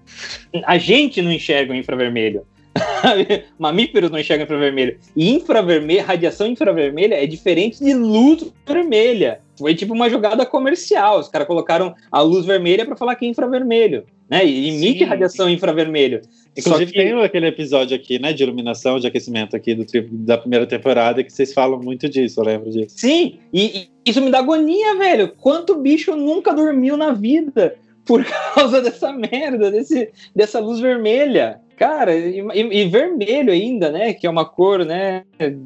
a 0.65 0.79
gente 0.79 1.21
não 1.23 1.33
enxerga 1.33 1.73
o 1.73 1.77
infravermelho. 1.77 2.43
Mamíferos 3.59 4.11
não 4.11 4.19
enxergam 4.19 4.45
infravermelho. 4.45 4.99
E 5.17 5.31
infravermelho, 5.35 6.05
radiação 6.05 6.47
infravermelha 6.47 7.15
é 7.23 7.27
diferente 7.27 7.83
de 7.83 7.95
luz 7.95 8.51
vermelha. 8.67 9.41
Foi 9.59 9.75
tipo 9.75 9.93
uma 9.93 10.09
jogada 10.09 10.47
comercial. 10.47 11.19
Os 11.19 11.29
caras 11.29 11.47
colocaram 11.47 11.95
a 12.11 12.21
luz 12.21 12.47
vermelha 12.47 12.85
para 12.87 12.97
falar 12.97 13.17
que 13.17 13.25
é 13.27 13.29
infravermelho. 13.29 14.05
Né? 14.31 14.45
E 14.45 14.69
emite 14.69 14.99
Sim. 15.01 15.05
radiação 15.05 15.49
infravermelho. 15.49 16.21
Inclusive, 16.57 16.93
que- 16.93 16.99
tem 16.99 17.13
aquele 17.23 17.47
episódio 17.47 17.97
aqui, 17.97 18.19
né, 18.19 18.33
de 18.33 18.43
iluminação, 18.43 18.99
de 18.99 19.07
aquecimento 19.07 19.57
aqui 19.57 19.75
do 19.75 19.87
da 20.11 20.37
primeira 20.37 20.67
temporada, 20.67 21.23
que 21.25 21.33
vocês 21.33 21.53
falam 21.53 21.81
muito 21.81 22.09
disso, 22.09 22.41
eu 22.41 22.45
lembro 22.45 22.71
disso. 22.71 22.95
Sim, 22.99 23.39
e, 23.53 23.65
e 23.65 23.89
isso 24.11 24.21
me 24.21 24.31
dá 24.31 24.41
agonia, 24.41 24.97
velho. 24.97 25.33
Quanto 25.39 25.77
bicho 25.77 26.15
nunca 26.17 26.53
dormiu 26.53 26.97
na 26.97 27.13
vida 27.13 27.77
por 28.05 28.25
causa 28.55 28.83
dessa 28.83 29.13
merda, 29.13 29.71
desse, 29.71 30.11
dessa 30.35 30.59
luz 30.61 30.81
vermelha? 30.81 31.61
Cara, 31.79 32.15
e, 32.15 32.39
e- 32.55 32.89
vermelho 32.89 33.53
ainda, 33.53 33.91
né? 33.91 34.13
Que 34.13 34.27
é 34.27 34.31
uma 34.31 34.45
cor, 34.45 34.85
né? 34.85 35.23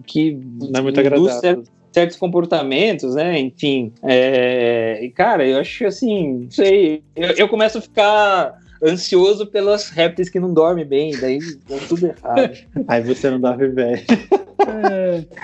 Que 0.07 0.33
Não 0.33 0.81
é 0.81 0.83
muito 0.83 1.01
induz 1.01 1.07
agradável. 1.07 1.41
cer- 1.41 1.63
certos 1.93 2.17
comportamentos, 2.17 3.15
né? 3.15 3.39
Enfim, 3.39 3.93
é, 4.03 4.99
e, 5.03 5.11
cara, 5.11 5.47
eu 5.47 5.59
acho 5.59 5.87
assim, 5.87 6.41
não 6.45 6.51
sei. 6.51 7.03
Eu, 7.17 7.31
eu 7.33 7.49
começo 7.49 7.79
a 7.79 7.81
ficar 7.81 8.55
ansioso 8.85 9.47
pelas 9.47 9.91
répteis 9.91 10.29
que 10.29 10.41
não 10.41 10.53
dormem 10.53 10.85
bem, 10.85 11.13
daí 11.19 11.39
dá 11.69 11.77
tudo 11.89 12.07
errado. 12.07 12.53
Aí 12.89 13.01
você 13.03 13.31
não 13.31 13.41
dá 13.41 13.53
bem. 13.57 14.05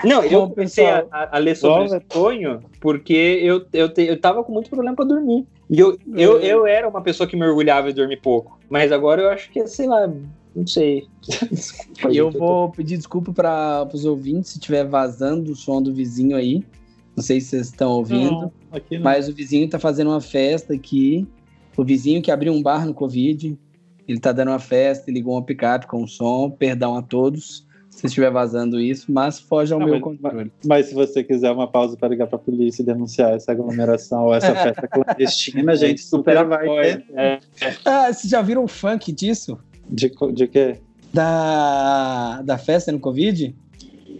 Não, 0.03 0.23
eu 0.23 0.41
Bom, 0.41 0.49
comecei 0.51 0.85
a, 0.85 1.01
pessoal. 1.03 1.09
a- 1.11 1.35
a 1.35 1.39
ler 1.39 1.55
sobre 1.55 1.87
Bom, 1.89 1.99
sonho 2.11 2.61
porque 2.79 3.39
eu, 3.41 3.65
eu, 3.73 3.89
te- 3.89 4.05
eu 4.07 4.19
tava 4.19 4.43
com 4.43 4.51
muito 4.51 4.69
problema 4.69 4.95
pra 4.95 5.05
dormir. 5.05 5.45
E 5.69 5.79
eu, 5.79 5.97
eu, 6.15 6.39
É. 6.39 6.45
eu 6.45 6.65
era 6.67 6.87
uma 6.87 7.01
pessoa 7.01 7.27
que 7.27 7.35
mergulhava 7.35 7.89
e 7.89 7.93
dormia 7.93 8.17
pouco. 8.21 8.59
Mas 8.69 8.91
agora 8.91 9.21
eu 9.21 9.29
acho 9.29 9.51
que, 9.51 9.65
sei 9.67 9.87
lá, 9.87 10.09
não 10.55 10.65
sei. 10.67 11.07
E 12.09 12.17
eu 12.17 12.31
vou 12.31 12.69
pedir 12.71 12.97
desculpa 12.97 13.31
para 13.33 13.87
os 13.93 14.05
ouvintes 14.05 14.51
se 14.51 14.57
estiver 14.57 14.85
vazando 14.87 15.51
o 15.51 15.55
som 15.55 15.81
do 15.81 15.93
vizinho 15.93 16.35
aí. 16.35 16.63
Não 17.15 17.23
sei 17.23 17.41
se 17.41 17.47
vocês 17.49 17.67
estão 17.67 17.91
ouvindo, 17.91 18.31
Não, 18.31 18.51
aqui 18.71 18.95
não. 18.97 19.03
mas 19.03 19.27
o 19.27 19.33
vizinho 19.33 19.67
tá 19.69 19.77
fazendo 19.77 20.09
uma 20.09 20.21
festa 20.21 20.73
aqui. 20.73 21.27
O 21.75 21.83
vizinho 21.83 22.21
que 22.21 22.31
abriu 22.31 22.53
um 22.53 22.61
bar 22.61 22.85
no 22.85 22.93
Covid, 22.93 23.57
ele 24.07 24.19
tá 24.19 24.31
dando 24.31 24.49
uma 24.49 24.59
festa, 24.59 25.09
e 25.09 25.13
ligou 25.13 25.33
uma 25.33 25.43
picape 25.43 25.85
com 25.87 26.05
som. 26.07 26.49
Perdão 26.49 26.95
a 26.95 27.01
todos 27.01 27.67
se 27.89 28.05
estiver 28.07 28.31
vazando 28.31 28.79
isso, 28.79 29.11
mas 29.11 29.39
foge 29.41 29.73
ao 29.73 29.79
Não, 29.79 29.87
meu 29.87 29.95
mas- 29.95 30.03
controle. 30.03 30.51
Mas 30.65 30.85
se 30.85 30.93
você 30.93 31.21
quiser 31.21 31.51
uma 31.51 31.67
pausa 31.67 31.97
para 31.97 32.07
ligar 32.07 32.27
para 32.27 32.37
a 32.37 32.41
polícia 32.41 32.81
e 32.81 32.85
denunciar 32.85 33.33
essa 33.33 33.51
aglomeração 33.51 34.23
ou 34.25 34.33
essa 34.33 34.53
festa 34.55 34.87
clandestina, 34.87 35.73
a 35.73 35.75
gente 35.75 36.01
super 36.01 36.45
vai 36.45 36.65
ter. 36.65 37.05
É, 37.13 37.39
Ah, 37.83 38.11
vocês 38.13 38.29
já 38.31 38.41
viram 38.41 38.63
o 38.63 38.67
funk 38.69 39.11
disso? 39.11 39.57
De, 39.89 40.11
de 40.33 40.47
quê? 40.47 40.77
Da, 41.13 42.41
da 42.43 42.57
festa 42.57 42.91
no 42.91 42.99
Covid? 42.99 43.55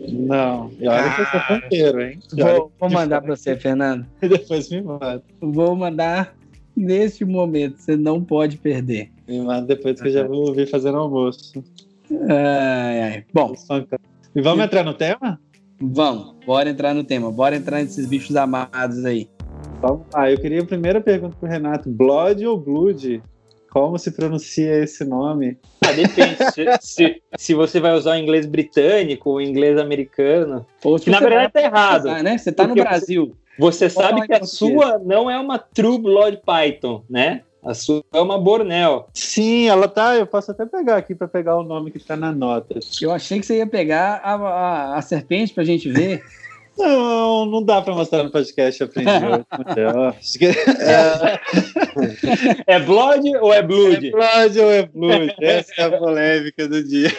Não. 0.08 0.72
E 0.80 0.88
olha 0.88 1.14
que 1.14 1.22
eu 1.22 1.26
sou 1.26 1.40
funkeiro, 1.42 2.02
hein? 2.02 2.20
E 2.36 2.42
Vou, 2.42 2.72
vou 2.80 2.90
mandar 2.90 3.22
para 3.22 3.36
você, 3.36 3.56
Fernando. 3.56 4.06
que 4.20 4.28
depois 4.30 4.70
me 4.70 4.82
manda. 4.82 5.24
Vou 5.42 5.76
mandar 5.76 6.36
neste 6.76 7.26
momento. 7.26 7.78
Você 7.78 7.96
não 7.96 8.24
pode 8.24 8.58
perder. 8.58 9.12
Me 9.28 9.40
manda 9.42 9.68
depois 9.68 10.02
que 10.02 10.08
eu 10.08 10.12
já 10.12 10.28
vou 10.28 10.48
ouvir 10.48 10.68
fazendo 10.68 10.98
almoço. 10.98 11.64
Ai, 12.30 13.02
ai. 13.02 13.26
Bom, 13.34 13.54
E 14.36 14.42
vamos 14.42 14.64
entrar 14.66 14.84
no 14.84 14.94
tema? 14.94 15.40
vamos. 15.82 16.34
Bora 16.46 16.70
entrar 16.70 16.94
no 16.96 17.04
tema. 17.04 17.32
Bora 17.32 17.56
entrar 17.56 17.82
nesses 17.84 18.08
bichos 18.08 18.36
amados 18.36 19.06
aí. 19.06 19.30
Vamos 19.82 20.08
lá. 20.14 20.32
Eu 20.32 20.38
queria 20.40 20.62
a 20.62 20.66
primeira 20.66 21.00
pergunta 21.02 21.36
pro 21.40 21.48
Renato: 21.48 21.90
Blood 21.90 22.46
ou 22.46 22.58
Blood? 22.60 23.22
Como 23.70 23.98
se 24.00 24.12
pronuncia 24.12 24.84
esse 24.84 25.04
nome? 25.06 25.58
ah, 25.86 25.92
depende. 25.92 26.38
se, 26.54 26.66
se, 26.82 27.22
se 27.38 27.54
você 27.54 27.80
vai 27.80 27.94
usar 27.94 28.14
o 28.14 28.20
inglês 28.20 28.46
britânico 28.46 29.30
ou 29.30 29.42
inglês 29.42 29.78
americano. 29.78 30.66
Ou 30.84 31.00
Que 31.00 31.10
na 31.10 31.20
você 31.20 31.24
verdade 31.24 31.54
tá 31.54 31.62
errado. 31.62 32.06
né? 32.24 32.38
Você 32.38 32.52
tá 32.52 32.68
no 32.68 32.76
Brasil. 32.76 33.36
Você 33.58 33.90
falar 33.90 34.10
sabe 34.10 34.28
que 34.28 34.34
a 34.34 34.40
português. 34.40 34.52
sua 34.52 35.00
não 35.00 35.30
é 35.30 35.38
uma 35.38 35.58
True 35.60 35.98
Blood 36.00 36.42
Python, 36.46 37.04
né? 37.10 37.42
A 37.62 37.74
sua 37.74 38.02
é 38.14 38.22
uma 38.22 38.40
Bornel. 38.40 39.08
Sim, 39.14 39.68
ela 39.68 39.88
tá. 39.88 40.16
Eu 40.16 40.26
posso 40.26 40.50
até 40.52 40.66
pegar 40.66 40.96
aqui 40.96 41.14
para 41.14 41.28
pegar 41.28 41.58
o 41.58 41.64
nome 41.64 41.92
que 41.92 42.00
tá 42.00 42.16
na 42.16 42.32
nota. 42.32 42.80
Eu 43.02 43.12
achei 43.12 43.38
que 43.40 43.46
você 43.46 43.58
ia 43.58 43.68
pegar 43.68 44.22
a, 44.24 44.34
a, 44.36 44.96
a 44.98 45.02
serpente 45.02 45.54
pra 45.54 45.64
gente 45.66 45.90
ver. 45.92 46.24
Não, 46.80 47.46
não 47.46 47.62
dá 47.62 47.82
para 47.82 47.94
mostrar 47.94 48.24
no 48.24 48.32
podcast, 48.32 48.82
aprendi 48.84 49.10
hoje. 50.40 50.40
é, 52.66 52.76
é 52.76 52.80
Blood 52.80 53.36
ou 53.36 53.54
é 53.54 53.62
Blood? 53.62 54.08
É 54.08 54.12
Blood 54.12 54.60
ou 54.60 54.72
é 54.72 54.86
Blood? 54.86 55.36
Essa 55.42 55.74
é 55.78 55.84
a 55.84 55.98
polêmica 55.98 56.70
do 56.70 56.82
dia. 56.82 57.12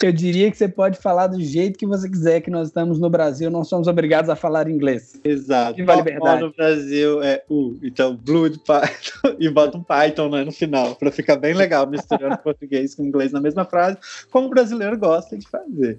Eu 0.00 0.12
diria 0.12 0.50
que 0.52 0.56
você 0.56 0.68
pode 0.68 0.98
falar 0.98 1.26
do 1.26 1.40
jeito 1.42 1.76
que 1.76 1.86
você 1.86 2.08
quiser, 2.08 2.40
que 2.42 2.50
nós 2.50 2.68
estamos 2.68 3.00
no 3.00 3.10
Brasil, 3.10 3.50
não 3.50 3.64
somos 3.64 3.88
obrigados 3.88 4.30
a 4.30 4.36
falar 4.36 4.68
inglês. 4.68 5.20
Exato. 5.24 5.74
Viva 5.74 5.92
a 5.92 5.96
liberdade. 5.96 6.42
no 6.42 6.52
Brasil 6.52 7.22
é 7.22 7.42
U, 7.50 7.76
então 7.82 8.16
Blood 8.16 8.60
Python, 8.60 9.34
e 9.40 9.48
bota 9.48 9.76
um 9.76 9.82
Python 9.82 10.28
né, 10.28 10.44
no 10.44 10.52
final, 10.52 10.94
para 10.94 11.10
ficar 11.10 11.36
bem 11.36 11.54
legal, 11.54 11.88
misturando 11.88 12.38
português 12.44 12.94
com 12.94 13.02
inglês 13.02 13.32
na 13.32 13.40
mesma 13.40 13.64
frase, 13.64 13.98
como 14.30 14.46
o 14.46 14.50
brasileiro 14.50 14.96
gosta 14.96 15.36
de 15.36 15.48
fazer 15.48 15.98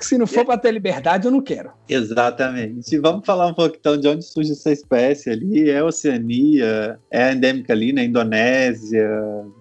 se 0.00 0.18
não 0.18 0.26
for 0.26 0.44
para 0.44 0.58
ter 0.58 0.72
liberdade, 0.72 1.26
eu 1.26 1.30
não 1.30 1.40
quero. 1.40 1.70
Exatamente. 1.88 2.98
Vamos 2.98 3.24
falar 3.24 3.46
um 3.46 3.54
pouco 3.54 3.76
então 3.78 3.96
de 3.96 4.08
onde 4.08 4.24
surge 4.24 4.52
essa 4.52 4.72
espécie 4.72 5.30
ali. 5.30 5.70
É 5.70 5.82
Oceania, 5.82 6.98
é 7.10 7.32
endêmica 7.32 7.72
ali 7.72 7.92
na 7.92 8.02
Indonésia, 8.02 9.08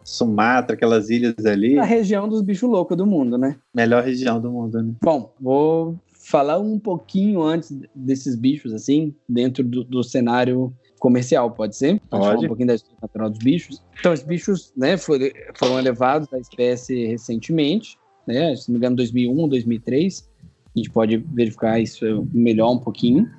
Sumatra, 0.04 0.76
aquelas 0.76 1.10
ilhas 1.10 1.46
ali. 1.46 1.78
A 1.78 1.84
região 1.84 2.28
dos 2.28 2.42
bichos 2.42 2.70
loucos 2.70 2.98
do 2.98 3.06
mundo, 3.06 3.38
né? 3.38 3.58
Melhor 3.74 4.04
região 4.04 4.40
do 4.40 4.52
mundo, 4.52 4.82
né? 4.82 4.94
Bom, 5.02 5.34
vou 5.40 6.00
falar 6.24 6.58
um 6.58 6.80
pouquinho 6.80 7.42
antes 7.42 7.78
desses 7.94 8.36
bichos, 8.36 8.74
assim, 8.74 9.14
dentro 9.28 9.64
do, 9.64 9.84
do 9.84 10.04
cenário 10.04 10.74
comercial, 10.98 11.52
pode 11.52 11.76
ser? 11.76 12.00
Pode. 12.10 12.24
Falar 12.24 12.40
um 12.40 12.48
pouquinho 12.48 12.68
da 12.68 12.76
história 12.76 12.98
natural 13.02 13.30
dos 13.30 13.40
bichos. 13.40 13.84
Então, 14.00 14.14
os 14.14 14.24
bichos, 14.24 14.72
né, 14.76 14.96
foram, 14.96 15.28
foram 15.54 15.78
elevados 15.78 16.30
da 16.30 16.40
espécie 16.40 17.08
recentemente 17.08 17.98
né? 18.28 18.56
Se 18.56 18.70
não 18.70 18.74
me 18.74 18.80
engano, 18.80 18.96
2001, 18.96 19.48
2003. 19.48 20.34
A 20.76 20.80
gente 20.80 20.90
pode 20.90 21.18
verificar 21.18 21.80
isso 21.80 22.28
melhor 22.34 22.72
um 22.72 22.80
pouquinho. 22.80 23.30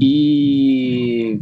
E 0.00 1.40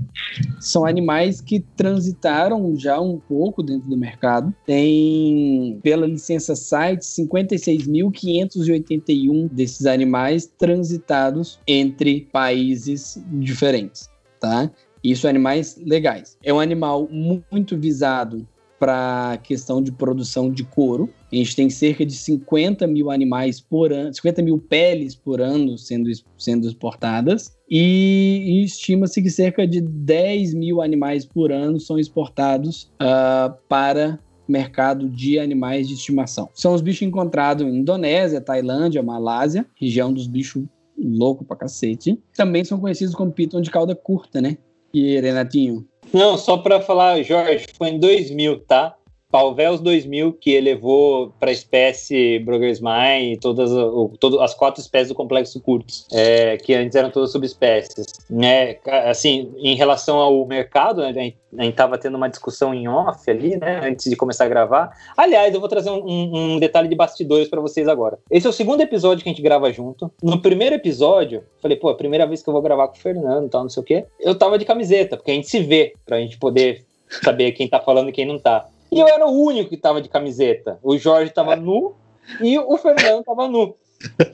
são 0.58 0.86
animais 0.86 1.42
que 1.42 1.60
transitaram 1.76 2.74
já 2.78 2.98
um 2.98 3.18
pouco 3.18 3.62
dentro 3.62 3.90
do 3.90 3.98
mercado. 3.98 4.50
Tem, 4.64 5.78
pela 5.82 6.06
licença 6.06 6.56
site, 6.56 7.02
56.581 7.02 9.50
desses 9.50 9.84
animais 9.84 10.50
transitados 10.58 11.60
entre 11.66 12.22
países 12.32 13.22
diferentes, 13.30 14.08
tá? 14.40 14.70
Isso 15.04 15.28
animais 15.28 15.78
legais. 15.84 16.38
É 16.42 16.50
um 16.52 16.58
animal 16.58 17.06
muito 17.52 17.76
visado 17.76 18.48
para 18.78 19.32
a 19.32 19.36
questão 19.36 19.82
de 19.82 19.92
produção 19.92 20.50
de 20.50 20.64
couro. 20.64 21.10
A 21.32 21.36
gente 21.36 21.56
tem 21.56 21.68
cerca 21.68 22.06
de 22.06 22.14
50 22.14 22.86
mil 22.86 23.10
animais 23.10 23.60
por 23.60 23.92
ano, 23.92 24.14
50 24.14 24.42
mil 24.42 24.58
peles 24.58 25.14
por 25.14 25.40
ano 25.40 25.76
sendo, 25.76 26.10
sendo 26.38 26.68
exportadas, 26.68 27.56
e, 27.68 28.44
e 28.46 28.64
estima-se 28.64 29.20
que 29.20 29.30
cerca 29.30 29.66
de 29.66 29.80
10 29.80 30.54
mil 30.54 30.80
animais 30.80 31.24
por 31.24 31.50
ano 31.50 31.80
são 31.80 31.98
exportados 31.98 32.92
uh, 33.02 33.52
para 33.68 34.20
mercado 34.48 35.08
de 35.08 35.40
animais 35.40 35.88
de 35.88 35.94
estimação. 35.94 36.48
São 36.54 36.72
os 36.72 36.80
bichos 36.80 37.02
encontrados 37.02 37.66
em 37.66 37.78
Indonésia, 37.78 38.40
Tailândia, 38.40 39.02
Malásia, 39.02 39.66
região 39.74 40.12
dos 40.12 40.28
bichos 40.28 40.64
louco 40.96 41.44
pra 41.44 41.56
cacete. 41.56 42.18
Também 42.36 42.64
são 42.64 42.78
conhecidos 42.78 43.14
como 43.14 43.32
piton 43.32 43.60
de 43.60 43.70
cauda 43.70 43.94
curta, 43.94 44.40
né? 44.40 44.56
E 44.94 45.20
Renatinho, 45.20 45.84
não, 46.12 46.38
só 46.38 46.56
para 46.56 46.80
falar, 46.80 47.22
Jorge, 47.22 47.66
foi 47.76 47.88
em 47.88 47.98
2000, 47.98 48.60
tá? 48.60 48.95
Palvels 49.36 49.82
2000 49.82 50.32
que 50.32 50.52
elevou 50.52 51.30
para 51.38 51.50
a 51.50 51.52
espécie 51.52 52.38
Brogersmai 52.38 53.32
e 53.32 53.36
todas, 53.36 53.70
todo, 54.18 54.40
as 54.40 54.54
quatro 54.54 54.80
espécies 54.80 55.08
do 55.08 55.14
complexo 55.14 55.60
curtos, 55.60 56.06
é, 56.10 56.56
que 56.56 56.72
antes 56.72 56.96
eram 56.96 57.10
todas 57.10 57.32
subespécies. 57.32 58.06
Né? 58.30 58.76
Assim, 59.04 59.52
em 59.58 59.74
relação 59.74 60.16
ao 60.16 60.46
mercado, 60.46 61.02
né, 61.02 61.08
a 61.10 61.62
gente 61.64 61.70
estava 61.70 61.98
tendo 61.98 62.16
uma 62.16 62.30
discussão 62.30 62.72
em 62.72 62.88
off 62.88 63.30
ali, 63.30 63.58
né, 63.58 63.82
antes 63.84 64.08
de 64.08 64.16
começar 64.16 64.46
a 64.46 64.48
gravar. 64.48 64.90
Aliás, 65.14 65.52
eu 65.52 65.60
vou 65.60 65.68
trazer 65.68 65.90
um, 65.90 66.02
um, 66.02 66.54
um 66.54 66.58
detalhe 66.58 66.88
de 66.88 66.96
bastidores 66.96 67.46
para 67.46 67.60
vocês 67.60 67.86
agora. 67.88 68.18
Esse 68.30 68.46
é 68.46 68.50
o 68.50 68.54
segundo 68.54 68.80
episódio 68.80 69.22
que 69.22 69.28
a 69.28 69.32
gente 69.32 69.42
grava 69.42 69.70
junto. 69.70 70.10
No 70.22 70.40
primeiro 70.40 70.76
episódio, 70.76 71.44
falei, 71.60 71.76
pô, 71.76 71.90
é 71.90 71.92
a 71.92 71.96
primeira 71.96 72.26
vez 72.26 72.42
que 72.42 72.48
eu 72.48 72.54
vou 72.54 72.62
gravar 72.62 72.88
com 72.88 72.96
o 72.96 73.00
Fernando 73.00 73.50
tal, 73.50 73.64
não 73.64 73.68
sei 73.68 73.82
o 73.82 73.84
quê. 73.84 74.06
Eu 74.18 74.34
tava 74.34 74.58
de 74.58 74.64
camiseta, 74.64 75.18
porque 75.18 75.30
a 75.30 75.34
gente 75.34 75.50
se 75.50 75.60
vê, 75.60 75.92
pra 76.06 76.20
gente 76.20 76.38
poder 76.38 76.86
saber 77.22 77.52
quem 77.52 77.68
tá 77.68 77.80
falando 77.80 78.08
e 78.08 78.12
quem 78.12 78.24
não 78.24 78.38
tá. 78.38 78.66
E 78.90 79.00
eu 79.00 79.08
era 79.08 79.26
o 79.26 79.42
único 79.42 79.70
que 79.70 79.76
tava 79.76 80.00
de 80.00 80.08
camiseta. 80.08 80.78
O 80.82 80.96
Jorge 80.96 81.32
tava 81.32 81.56
nu 81.56 81.94
e 82.40 82.58
o 82.58 82.76
Fernando 82.76 83.24
tava 83.24 83.48
nu. 83.48 83.76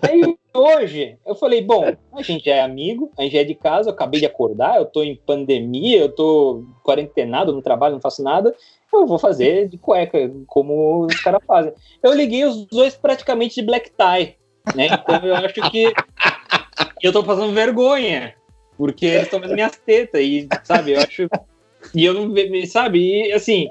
Aí 0.02 0.36
hoje 0.52 1.16
eu 1.24 1.34
falei, 1.34 1.62
bom, 1.62 1.84
a 2.12 2.22
gente 2.22 2.46
já 2.46 2.56
é 2.56 2.60
amigo, 2.60 3.10
a 3.16 3.22
gente 3.22 3.32
já 3.32 3.40
é 3.40 3.44
de 3.44 3.54
casa, 3.54 3.88
eu 3.88 3.94
acabei 3.94 4.20
de 4.20 4.26
acordar, 4.26 4.76
eu 4.76 4.84
tô 4.84 5.02
em 5.02 5.16
pandemia, 5.16 5.98
eu 5.98 6.08
tô 6.08 6.64
quarentenado, 6.82 7.52
no 7.52 7.62
trabalho, 7.62 7.94
não 7.94 8.00
faço 8.00 8.22
nada, 8.22 8.54
eu 8.92 9.06
vou 9.06 9.18
fazer 9.18 9.68
de 9.68 9.78
cueca, 9.78 10.30
como 10.46 11.06
os 11.06 11.20
caras 11.20 11.42
fazem. 11.46 11.72
Eu 12.02 12.12
liguei 12.12 12.44
os 12.44 12.66
dois 12.66 12.94
praticamente 12.94 13.54
de 13.54 13.62
black 13.62 13.90
tie, 13.90 14.36
né? 14.74 14.86
Então 14.86 15.26
eu 15.26 15.36
acho 15.36 15.70
que 15.70 15.92
eu 17.02 17.12
tô 17.12 17.22
passando 17.22 17.54
vergonha, 17.54 18.34
porque 18.76 19.06
eles 19.06 19.22
estão 19.22 19.40
vendo 19.40 19.54
minhas 19.54 19.76
tetas, 19.76 20.20
e 20.20 20.48
sabe, 20.64 20.92
eu 20.92 21.00
acho. 21.00 21.28
E 21.94 22.04
eu 22.04 22.14
não, 22.14 22.34
sabe, 22.66 23.28
e 23.28 23.32
assim, 23.32 23.70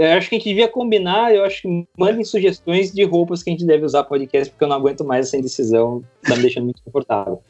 eu 0.00 0.16
acho 0.16 0.30
que 0.30 0.36
a 0.36 0.38
gente 0.38 0.48
devia 0.48 0.66
combinar, 0.66 1.34
eu 1.34 1.44
acho 1.44 1.60
que 1.60 1.86
mandem 1.96 2.24
sugestões 2.24 2.90
de 2.90 3.04
roupas 3.04 3.42
que 3.42 3.50
a 3.50 3.52
gente 3.52 3.66
deve 3.66 3.84
usar 3.84 4.04
podcast, 4.04 4.50
porque 4.50 4.64
eu 4.64 4.68
não 4.68 4.76
aguento 4.76 5.04
mais 5.04 5.26
essa 5.26 5.36
indecisão, 5.36 6.02
tá 6.22 6.36
me 6.36 6.42
deixando 6.42 6.64
muito 6.64 6.82
confortável. 6.82 7.42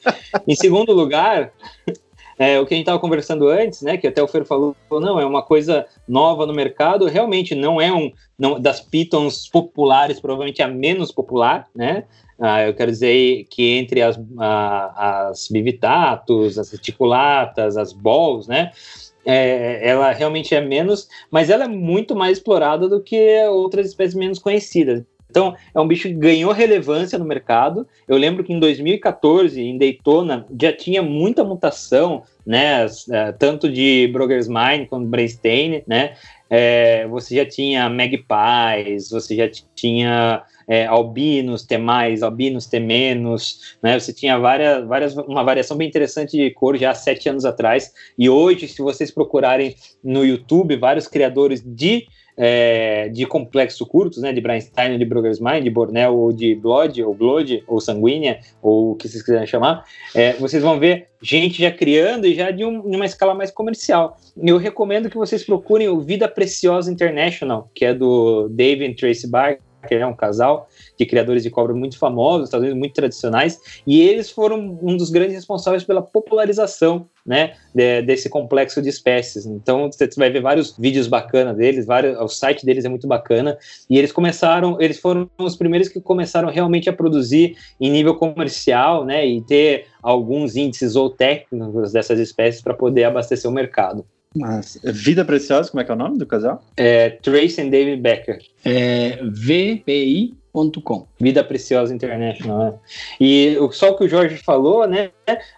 em 0.48 0.56
segundo 0.56 0.92
lugar, 0.92 1.52
é, 2.36 2.58
o 2.58 2.66
que 2.66 2.74
a 2.74 2.76
gente 2.76 2.84
estava 2.84 2.98
conversando 2.98 3.46
antes, 3.46 3.82
né, 3.82 3.96
que 3.96 4.08
até 4.08 4.20
o 4.20 4.26
Fer 4.26 4.44
falou, 4.44 4.74
não, 4.90 5.20
é 5.20 5.24
uma 5.24 5.42
coisa 5.42 5.86
nova 6.08 6.44
no 6.44 6.52
mercado, 6.52 7.06
realmente 7.06 7.54
não 7.54 7.80
é 7.80 7.92
um, 7.92 8.10
não, 8.36 8.58
das 8.58 8.80
pitons 8.80 9.46
populares, 9.48 10.18
provavelmente 10.18 10.60
a 10.60 10.66
menos 10.66 11.12
popular, 11.12 11.68
né, 11.72 12.02
ah, 12.40 12.66
eu 12.66 12.74
quero 12.74 12.90
dizer 12.90 13.46
que 13.48 13.76
entre 13.76 14.02
as, 14.02 14.18
as 14.38 15.46
bivitatos, 15.48 16.58
as 16.58 16.72
reticulatas, 16.72 17.76
as 17.76 17.92
balls, 17.92 18.48
né, 18.48 18.72
é, 19.24 19.86
ela 19.88 20.12
realmente 20.12 20.54
é 20.54 20.60
menos, 20.60 21.08
mas 21.30 21.50
ela 21.50 21.64
é 21.64 21.68
muito 21.68 22.14
mais 22.16 22.38
explorada 22.38 22.88
do 22.88 23.02
que 23.02 23.44
outras 23.48 23.86
espécies 23.86 24.14
menos 24.14 24.38
conhecidas. 24.38 25.04
Então, 25.30 25.54
é 25.72 25.80
um 25.80 25.86
bicho 25.86 26.08
que 26.08 26.14
ganhou 26.14 26.52
relevância 26.52 27.16
no 27.16 27.24
mercado. 27.24 27.86
Eu 28.08 28.16
lembro 28.16 28.42
que 28.42 28.52
em 28.52 28.58
2014, 28.58 29.60
em 29.60 29.78
Daytona, 29.78 30.44
já 30.60 30.72
tinha 30.72 31.02
muita 31.02 31.44
mutação, 31.44 32.24
né? 32.44 32.84
É, 33.10 33.32
tanto 33.32 33.70
de 33.70 34.10
Brogger's 34.12 34.48
Mine 34.48 34.86
quanto 34.88 35.06
Brainstein, 35.06 35.84
né? 35.86 36.14
É, 36.48 37.06
você 37.06 37.36
já 37.36 37.46
tinha 37.46 37.88
magpies, 37.88 39.08
você 39.08 39.36
já 39.36 39.48
tinha 39.72 40.42
é, 40.70 40.86
albinos 40.86 41.66
mais, 41.80 42.22
albinos 42.22 42.70
menos, 42.70 43.76
né? 43.82 43.98
Você 43.98 44.12
tinha 44.12 44.38
várias, 44.38 44.86
várias, 44.86 45.16
uma 45.16 45.42
variação 45.42 45.76
bem 45.76 45.88
interessante 45.88 46.36
de 46.36 46.48
cor 46.52 46.78
já 46.78 46.92
há 46.92 46.94
sete 46.94 47.28
anos 47.28 47.44
atrás. 47.44 47.92
E 48.16 48.30
hoje, 48.30 48.68
se 48.68 48.80
vocês 48.80 49.10
procurarem 49.10 49.74
no 50.02 50.24
YouTube, 50.24 50.76
vários 50.76 51.08
criadores 51.08 51.60
de 51.66 52.06
é, 52.36 53.08
de 53.08 53.26
complexo 53.26 53.84
curtos, 53.84 54.22
né, 54.22 54.32
de 54.32 54.40
Breinstein, 54.40 54.96
de 54.96 55.04
Bruggersmine, 55.04 55.60
de 55.60 55.68
Bornel 55.68 56.16
ou 56.16 56.32
de 56.32 56.54
Blood, 56.54 57.02
ou 57.02 57.12
Blood, 57.12 57.64
ou 57.66 57.80
Sanguínea, 57.80 58.38
ou 58.62 58.92
o 58.92 58.94
que 58.94 59.08
vocês 59.08 59.22
quiserem 59.22 59.46
chamar, 59.46 59.84
é, 60.14 60.32
vocês 60.34 60.62
vão 60.62 60.78
ver 60.78 61.08
gente 61.20 61.60
já 61.60 61.70
criando 61.70 62.26
e 62.26 62.34
já 62.34 62.50
de, 62.50 62.64
um, 62.64 62.80
uma 62.80 63.04
escala 63.04 63.34
mais 63.34 63.50
comercial. 63.50 64.16
Eu 64.42 64.56
recomendo 64.56 65.10
que 65.10 65.18
vocês 65.18 65.44
procurem 65.44 65.88
o 65.88 66.00
Vida 66.00 66.28
Preciosa 66.28 66.90
International, 66.90 67.68
que 67.74 67.84
é 67.84 67.92
do 67.92 68.48
David 68.48 68.94
Tracy 68.94 69.28
Barker, 69.28 69.60
é 69.90 70.06
um 70.06 70.14
casal 70.14 70.68
de 70.98 71.06
criadores 71.06 71.42
de 71.42 71.50
cobra 71.50 71.74
muito 71.74 71.98
famosos, 71.98 72.48
Estados 72.48 72.64
Unidos, 72.64 72.78
muito 72.78 72.94
tradicionais, 72.94 73.58
e 73.86 74.00
eles 74.00 74.30
foram 74.30 74.78
um 74.82 74.96
dos 74.96 75.10
grandes 75.10 75.34
responsáveis 75.34 75.84
pela 75.84 76.02
popularização 76.02 77.08
né, 77.24 77.54
de, 77.74 78.02
desse 78.02 78.28
complexo 78.28 78.80
de 78.80 78.88
espécies. 78.88 79.46
Então 79.46 79.90
você 79.90 80.08
vai 80.16 80.30
ver 80.30 80.40
vários 80.40 80.76
vídeos 80.76 81.06
bacanas 81.06 81.56
deles, 81.56 81.86
vários, 81.86 82.18
o 82.18 82.28
site 82.28 82.64
deles 82.64 82.84
é 82.84 82.88
muito 82.88 83.06
bacana, 83.06 83.58
e 83.88 83.98
eles 83.98 84.12
começaram, 84.12 84.80
eles 84.80 84.98
foram 84.98 85.30
os 85.38 85.56
primeiros 85.56 85.88
que 85.88 86.00
começaram 86.00 86.50
realmente 86.50 86.88
a 86.88 86.92
produzir 86.92 87.56
em 87.80 87.90
nível 87.90 88.14
comercial, 88.14 89.04
né, 89.04 89.26
e 89.26 89.40
ter 89.42 89.86
alguns 90.02 90.56
índices 90.56 90.96
ou 90.96 91.10
técnicos 91.10 91.92
dessas 91.92 92.18
espécies 92.18 92.62
para 92.62 92.74
poder 92.74 93.04
abastecer 93.04 93.50
o 93.50 93.54
mercado. 93.54 94.04
Mas, 94.36 94.78
Vida 94.84 95.24
Preciosa, 95.24 95.68
como 95.70 95.80
é 95.80 95.84
que 95.84 95.90
é 95.90 95.94
o 95.94 95.98
nome 95.98 96.16
do 96.16 96.24
casal? 96.24 96.62
É 96.76 97.10
Trace 97.10 97.60
and 97.60 97.68
David 97.68 98.00
Becker. 98.00 98.40
É 98.64 99.18
VPI.com. 99.24 101.08
Vida 101.18 101.42
Preciosa 101.42 101.92
International. 101.92 102.58
Né? 102.58 102.78
E 103.20 103.58
só 103.72 103.90
o 103.90 103.96
que 103.96 104.04
o 104.04 104.08
Jorge 104.08 104.36
falou, 104.36 104.86
né? 104.86 105.10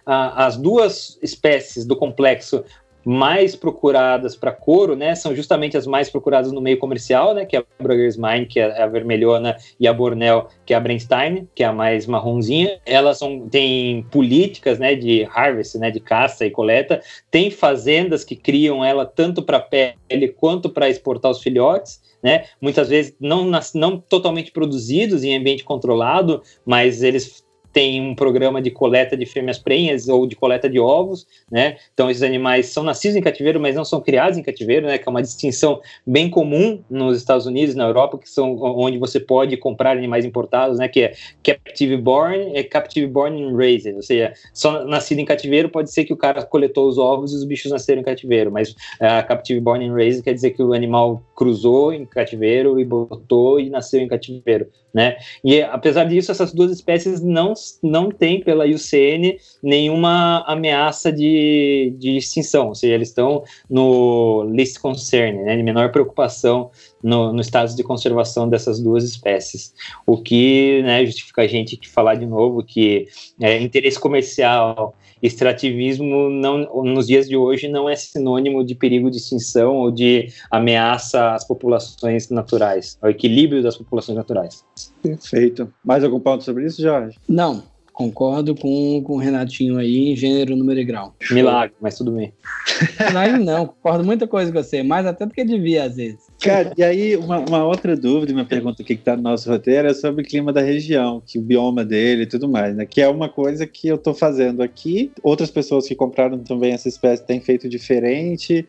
As 0.05 0.57
duas 0.57 1.19
espécies 1.21 1.85
do 1.85 1.95
complexo 1.95 2.65
mais 3.05 3.55
procuradas 3.55 4.35
para 4.35 4.51
couro, 4.51 4.95
né, 4.95 5.15
são 5.15 5.35
justamente 5.35 5.75
as 5.77 5.85
mais 5.85 6.09
procuradas 6.09 6.51
no 6.51 6.61
meio 6.61 6.77
comercial, 6.77 7.33
né, 7.33 7.45
que 7.45 7.55
é 7.55 7.59
a 7.59 7.83
Brugger's 7.83 8.17
Mine, 8.17 8.45
que 8.45 8.59
é 8.59 8.81
a 8.81 8.87
vermelhona, 8.87 9.57
e 9.79 9.87
a 9.87 9.93
Bornel, 9.93 10.47
que 10.65 10.73
é 10.73 10.77
a 10.77 10.79
Brenstein, 10.79 11.47
que 11.53 11.63
é 11.63 11.67
a 11.67 11.73
mais 11.73 12.05
marronzinha. 12.05 12.79
Elas 12.85 13.17
são, 13.17 13.47
têm 13.49 14.03
políticas, 14.03 14.79
né, 14.79 14.95
de 14.95 15.27
harvest, 15.33 15.77
né, 15.77 15.91
de 15.91 15.99
caça 15.99 16.45
e 16.45 16.51
coleta. 16.51 17.01
Tem 17.29 17.49
fazendas 17.49 18.23
que 18.23 18.35
criam 18.35 18.83
ela 18.83 19.05
tanto 19.05 19.41
para 19.41 19.59
pele 19.59 20.27
quanto 20.37 20.69
para 20.69 20.89
exportar 20.89 21.31
os 21.31 21.41
filhotes. 21.41 22.01
Né? 22.21 22.45
Muitas 22.61 22.87
vezes 22.87 23.13
não, 23.19 23.51
não 23.75 23.97
totalmente 23.99 24.49
produzidos 24.49 25.25
em 25.25 25.35
ambiente 25.35 25.65
controlado, 25.65 26.41
mas 26.65 27.03
eles 27.03 27.42
tem 27.73 27.99
um 27.99 28.13
programa 28.13 28.61
de 28.61 28.69
coleta 28.69 29.17
de 29.17 29.25
fêmeas 29.25 29.57
prenhas 29.57 30.07
ou 30.07 30.27
de 30.27 30.35
coleta 30.35 30.69
de 30.69 30.79
ovos, 30.79 31.25
né? 31.51 31.77
Então 31.93 32.09
esses 32.09 32.21
animais 32.21 32.67
são 32.67 32.83
nascidos 32.83 33.17
em 33.17 33.21
cativeiro, 33.21 33.59
mas 33.59 33.75
não 33.75 33.83
são 33.83 33.99
criados 33.99 34.37
em 34.37 34.43
cativeiro, 34.43 34.85
né? 34.85 34.99
Que 34.99 35.09
é 35.09 35.11
uma 35.11 35.23
distinção 35.23 35.81
bem 36.05 36.29
comum 36.29 36.79
nos 36.87 37.17
Estados 37.17 37.47
Unidos, 37.47 37.73
na 37.73 37.85
Europa, 37.85 38.19
que 38.19 38.29
são 38.29 38.55
onde 38.61 38.99
você 38.99 39.19
pode 39.19 39.57
comprar 39.57 39.97
animais 39.97 40.23
importados, 40.23 40.77
né? 40.77 40.87
Que 40.87 41.01
é 41.01 41.13
captive 41.43 41.97
born, 41.97 42.55
é 42.55 42.63
captive 42.63 43.07
born 43.07 43.43
and 43.43 43.57
raised, 43.57 43.95
ou 43.95 44.03
seja, 44.03 44.33
só 44.53 44.85
nascido 44.85 45.19
em 45.19 45.25
cativeiro 45.25 45.67
pode 45.67 45.91
ser 45.91 46.05
que 46.05 46.13
o 46.13 46.17
cara 46.17 46.43
coletou 46.43 46.87
os 46.87 46.99
ovos 46.99 47.33
e 47.33 47.35
os 47.35 47.43
bichos 47.43 47.71
nasceram 47.71 48.01
em 48.01 48.05
cativeiro, 48.05 48.51
mas 48.51 48.75
a 48.99 49.19
uh, 49.19 49.27
captive 49.27 49.59
born 49.59 49.83
and 49.83 49.93
raised 49.95 50.23
quer 50.23 50.33
dizer 50.33 50.51
que 50.51 50.61
o 50.61 50.73
animal 50.73 51.23
cruzou 51.35 51.91
em 51.91 52.05
cativeiro 52.05 52.79
e 52.79 52.85
botou 52.85 53.59
e 53.59 53.69
nasceu 53.69 53.99
em 53.99 54.07
cativeiro, 54.07 54.67
né? 54.93 55.17
E 55.43 55.61
apesar 55.61 56.05
disso, 56.05 56.31
essas 56.31 56.53
duas 56.53 56.71
espécies 56.71 57.21
não, 57.21 57.53
não 57.81 58.09
têm 58.09 58.43
pela 58.43 58.67
IUCN 58.67 59.37
nenhuma 59.61 60.43
ameaça 60.45 61.11
de, 61.11 61.93
de 61.97 62.17
extinção, 62.17 62.69
ou 62.69 62.75
seja, 62.75 62.93
eles 62.93 63.09
estão 63.09 63.43
no 63.69 64.43
least 64.43 64.79
concern, 64.79 65.43
né, 65.43 65.57
de 65.57 65.63
menor 65.63 65.91
preocupação 65.91 66.69
no, 67.03 67.33
no 67.33 67.41
status 67.41 67.75
de 67.75 67.83
conservação 67.83 68.47
dessas 68.47 68.79
duas 68.79 69.03
espécies. 69.03 69.73
O 70.05 70.17
que 70.17 70.81
né, 70.83 71.05
justifica 71.05 71.41
a 71.41 71.47
gente 71.47 71.77
falar 71.89 72.15
de 72.15 72.25
novo 72.25 72.63
que 72.63 73.07
é, 73.39 73.61
interesse 73.61 73.99
comercial 73.99 74.95
extrativismo 75.21 76.29
não, 76.29 76.83
nos 76.83 77.07
dias 77.07 77.29
de 77.29 77.37
hoje 77.37 77.69
não 77.69 77.89
é 77.89 77.95
sinônimo 77.95 78.63
de 78.63 78.75
perigo 78.75 79.09
de 79.09 79.17
extinção 79.17 79.77
ou 79.77 79.89
de 79.89 80.27
ameaça 80.51 81.33
às 81.33 81.45
populações 81.45 82.29
naturais, 82.29 82.97
ao 83.01 83.09
equilíbrio 83.09 83.63
das 83.63 83.77
populações 83.77 84.17
naturais. 84.17 84.65
Perfeito. 85.01 85.73
Mais 85.83 86.03
algum 86.03 86.19
ponto 86.19 86.43
sobre 86.43 86.65
isso, 86.65 86.81
Jorge? 86.81 87.17
Não. 87.27 87.63
Concordo 87.93 88.55
com, 88.55 89.03
com 89.03 89.13
o 89.13 89.17
Renatinho 89.17 89.77
aí 89.77 90.09
em 90.09 90.15
gênero, 90.15 90.55
número 90.55 90.79
e 90.79 90.83
grau. 90.83 91.15
Milagre, 91.29 91.75
mas 91.79 91.95
tudo 91.95 92.11
bem. 92.11 92.33
Milagre 93.07 93.37
não, 93.37 93.67
concordo 93.67 94.03
muita 94.03 94.27
coisa 94.27 94.51
com 94.51 94.61
você, 94.61 94.81
mais 94.81 95.05
até 95.05 95.27
do 95.27 95.31
que 95.31 95.45
devia 95.45 95.83
às 95.83 95.95
vezes. 95.95 96.19
Cara, 96.41 96.73
e 96.75 96.83
aí 96.83 97.15
uma, 97.15 97.37
uma 97.39 97.63
outra 97.63 97.95
dúvida, 97.95 98.33
uma 98.33 98.45
pergunta 98.45 98.83
que 98.83 98.93
está 98.93 99.15
no 99.15 99.21
nosso 99.21 99.47
roteiro 99.47 99.87
é 99.87 99.93
sobre 99.93 100.23
o 100.23 100.25
clima 100.25 100.51
da 100.51 100.61
região, 100.61 101.21
que 101.23 101.37
o 101.37 101.41
bioma 101.41 101.85
dele 101.85 102.23
e 102.23 102.27
tudo 102.27 102.49
mais, 102.49 102.75
né? 102.75 102.83
Que 102.85 102.99
é 102.99 103.07
uma 103.07 103.29
coisa 103.29 103.67
que 103.67 103.87
eu 103.87 103.95
estou 103.95 104.15
fazendo 104.15 104.63
aqui. 104.63 105.11
Outras 105.21 105.51
pessoas 105.51 105.87
que 105.87 105.93
compraram 105.93 106.39
também 106.39 106.73
essa 106.73 106.89
espécie 106.89 107.23
têm 107.23 107.39
feito 107.39 107.69
diferente. 107.69 108.65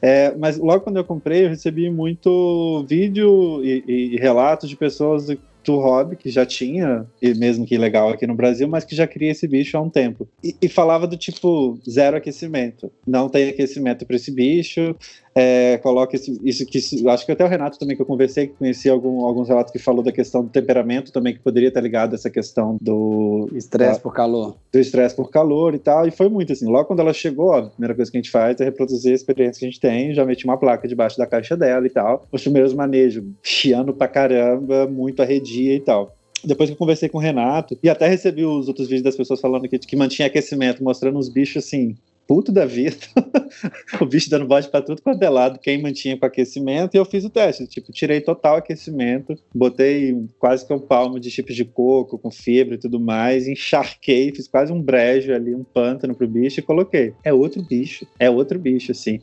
É, 0.00 0.32
mas 0.36 0.56
logo 0.56 0.84
quando 0.84 0.98
eu 0.98 1.04
comprei, 1.04 1.44
eu 1.44 1.48
recebi 1.48 1.90
muito 1.90 2.84
vídeo 2.88 3.60
e, 3.64 4.14
e 4.14 4.16
relatos 4.18 4.68
de 4.70 4.76
pessoas 4.76 5.28
do 5.68 5.78
hobby, 5.78 6.16
que 6.16 6.30
já 6.30 6.46
tinha, 6.46 7.06
e 7.20 7.34
mesmo 7.34 7.66
que 7.66 7.74
ilegal 7.74 8.08
aqui 8.08 8.26
no 8.26 8.34
Brasil, 8.34 8.66
mas 8.66 8.84
que 8.84 8.96
já 8.96 9.06
cria 9.06 9.30
esse 9.30 9.46
bicho 9.46 9.76
há 9.76 9.80
um 9.80 9.90
tempo. 9.90 10.26
E, 10.42 10.56
e 10.62 10.68
falava 10.68 11.06
do 11.06 11.16
tipo 11.16 11.78
zero 11.88 12.16
aquecimento. 12.16 12.90
Não 13.06 13.28
tem 13.28 13.50
aquecimento 13.50 14.06
para 14.06 14.16
esse 14.16 14.30
bicho, 14.30 14.96
é, 15.40 15.78
coloca 15.78 16.16
esse, 16.16 16.36
isso 16.42 16.66
que 16.66 16.78
acho 17.08 17.24
que 17.24 17.30
até 17.30 17.44
o 17.44 17.48
Renato 17.48 17.78
também 17.78 17.94
que 17.94 18.02
eu 18.02 18.06
conversei, 18.06 18.48
que 18.48 18.54
conheci 18.54 18.90
algum, 18.90 19.24
alguns 19.24 19.48
relatos 19.48 19.72
que 19.72 19.78
falou 19.78 20.02
da 20.02 20.10
questão 20.10 20.42
do 20.42 20.50
temperamento 20.50 21.12
também, 21.12 21.32
que 21.32 21.38
poderia 21.38 21.68
estar 21.68 21.80
ligado 21.80 22.12
a 22.12 22.14
essa 22.16 22.28
questão 22.28 22.76
do 22.80 23.48
estresse 23.54 24.00
por 24.00 24.12
calor. 24.12 24.56
Do 24.72 24.80
estresse 24.80 25.14
por 25.14 25.30
calor 25.30 25.76
e 25.76 25.78
tal. 25.78 26.08
E 26.08 26.10
foi 26.10 26.28
muito 26.28 26.52
assim. 26.52 26.66
Logo 26.66 26.86
quando 26.86 26.98
ela 26.98 27.12
chegou, 27.12 27.50
ó, 27.50 27.58
a 27.58 27.70
primeira 27.70 27.94
coisa 27.94 28.10
que 28.10 28.16
a 28.16 28.20
gente 28.20 28.32
faz 28.32 28.60
é 28.60 28.64
reproduzir 28.64 29.12
a 29.12 29.14
experiência 29.14 29.60
que 29.60 29.66
a 29.66 29.68
gente 29.68 29.80
tem. 29.80 30.12
Já 30.12 30.24
meti 30.24 30.44
uma 30.44 30.56
placa 30.56 30.88
debaixo 30.88 31.16
da 31.16 31.24
caixa 31.24 31.56
dela 31.56 31.86
e 31.86 31.90
tal. 31.90 32.26
Os 32.32 32.42
primeiros 32.42 32.74
manejos, 32.74 33.22
chiando 33.40 33.94
pra 33.94 34.08
caramba, 34.08 34.88
muito 34.88 35.22
arredia 35.22 35.74
e 35.74 35.80
tal 35.80 36.16
depois 36.44 36.70
que 36.70 36.74
eu 36.74 36.78
conversei 36.78 37.08
com 37.08 37.18
o 37.18 37.20
Renato, 37.20 37.76
e 37.82 37.88
até 37.88 38.06
recebi 38.06 38.44
os 38.44 38.68
outros 38.68 38.86
vídeos 38.86 39.02
das 39.02 39.16
pessoas 39.16 39.40
falando 39.40 39.68
que, 39.68 39.76
que 39.76 39.96
mantinha 39.96 40.28
aquecimento, 40.28 40.84
mostrando 40.84 41.18
os 41.18 41.28
bichos 41.28 41.64
assim, 41.64 41.96
puto 42.28 42.52
da 42.52 42.66
vida, 42.66 42.98
o 43.98 44.04
bicho 44.04 44.28
dando 44.28 44.46
bote 44.46 44.68
para 44.68 44.82
tudo 44.82 45.00
quanto 45.00 45.22
é 45.22 45.30
lado, 45.30 45.58
quem 45.58 45.80
mantinha 45.80 46.14
com 46.14 46.26
aquecimento, 46.26 46.94
e 46.94 46.98
eu 46.98 47.04
fiz 47.06 47.24
o 47.24 47.30
teste, 47.30 47.66
tipo, 47.66 47.90
tirei 47.90 48.20
total 48.20 48.56
aquecimento, 48.56 49.34
botei 49.54 50.14
quase 50.38 50.66
que 50.66 50.74
um 50.74 50.78
palmo 50.78 51.18
de 51.18 51.30
chips 51.30 51.56
de 51.56 51.64
coco, 51.64 52.18
com 52.18 52.30
fibra 52.30 52.74
e 52.74 52.78
tudo 52.78 53.00
mais, 53.00 53.48
encharquei, 53.48 54.30
fiz 54.34 54.46
quase 54.46 54.70
um 54.70 54.82
brejo 54.82 55.32
ali, 55.32 55.54
um 55.54 55.64
pântano 55.64 56.14
pro 56.14 56.28
bicho 56.28 56.60
e 56.60 56.62
coloquei. 56.62 57.14
É 57.24 57.32
outro 57.32 57.62
bicho, 57.62 58.06
é 58.18 58.28
outro 58.28 58.58
bicho, 58.58 58.92
assim. 58.92 59.20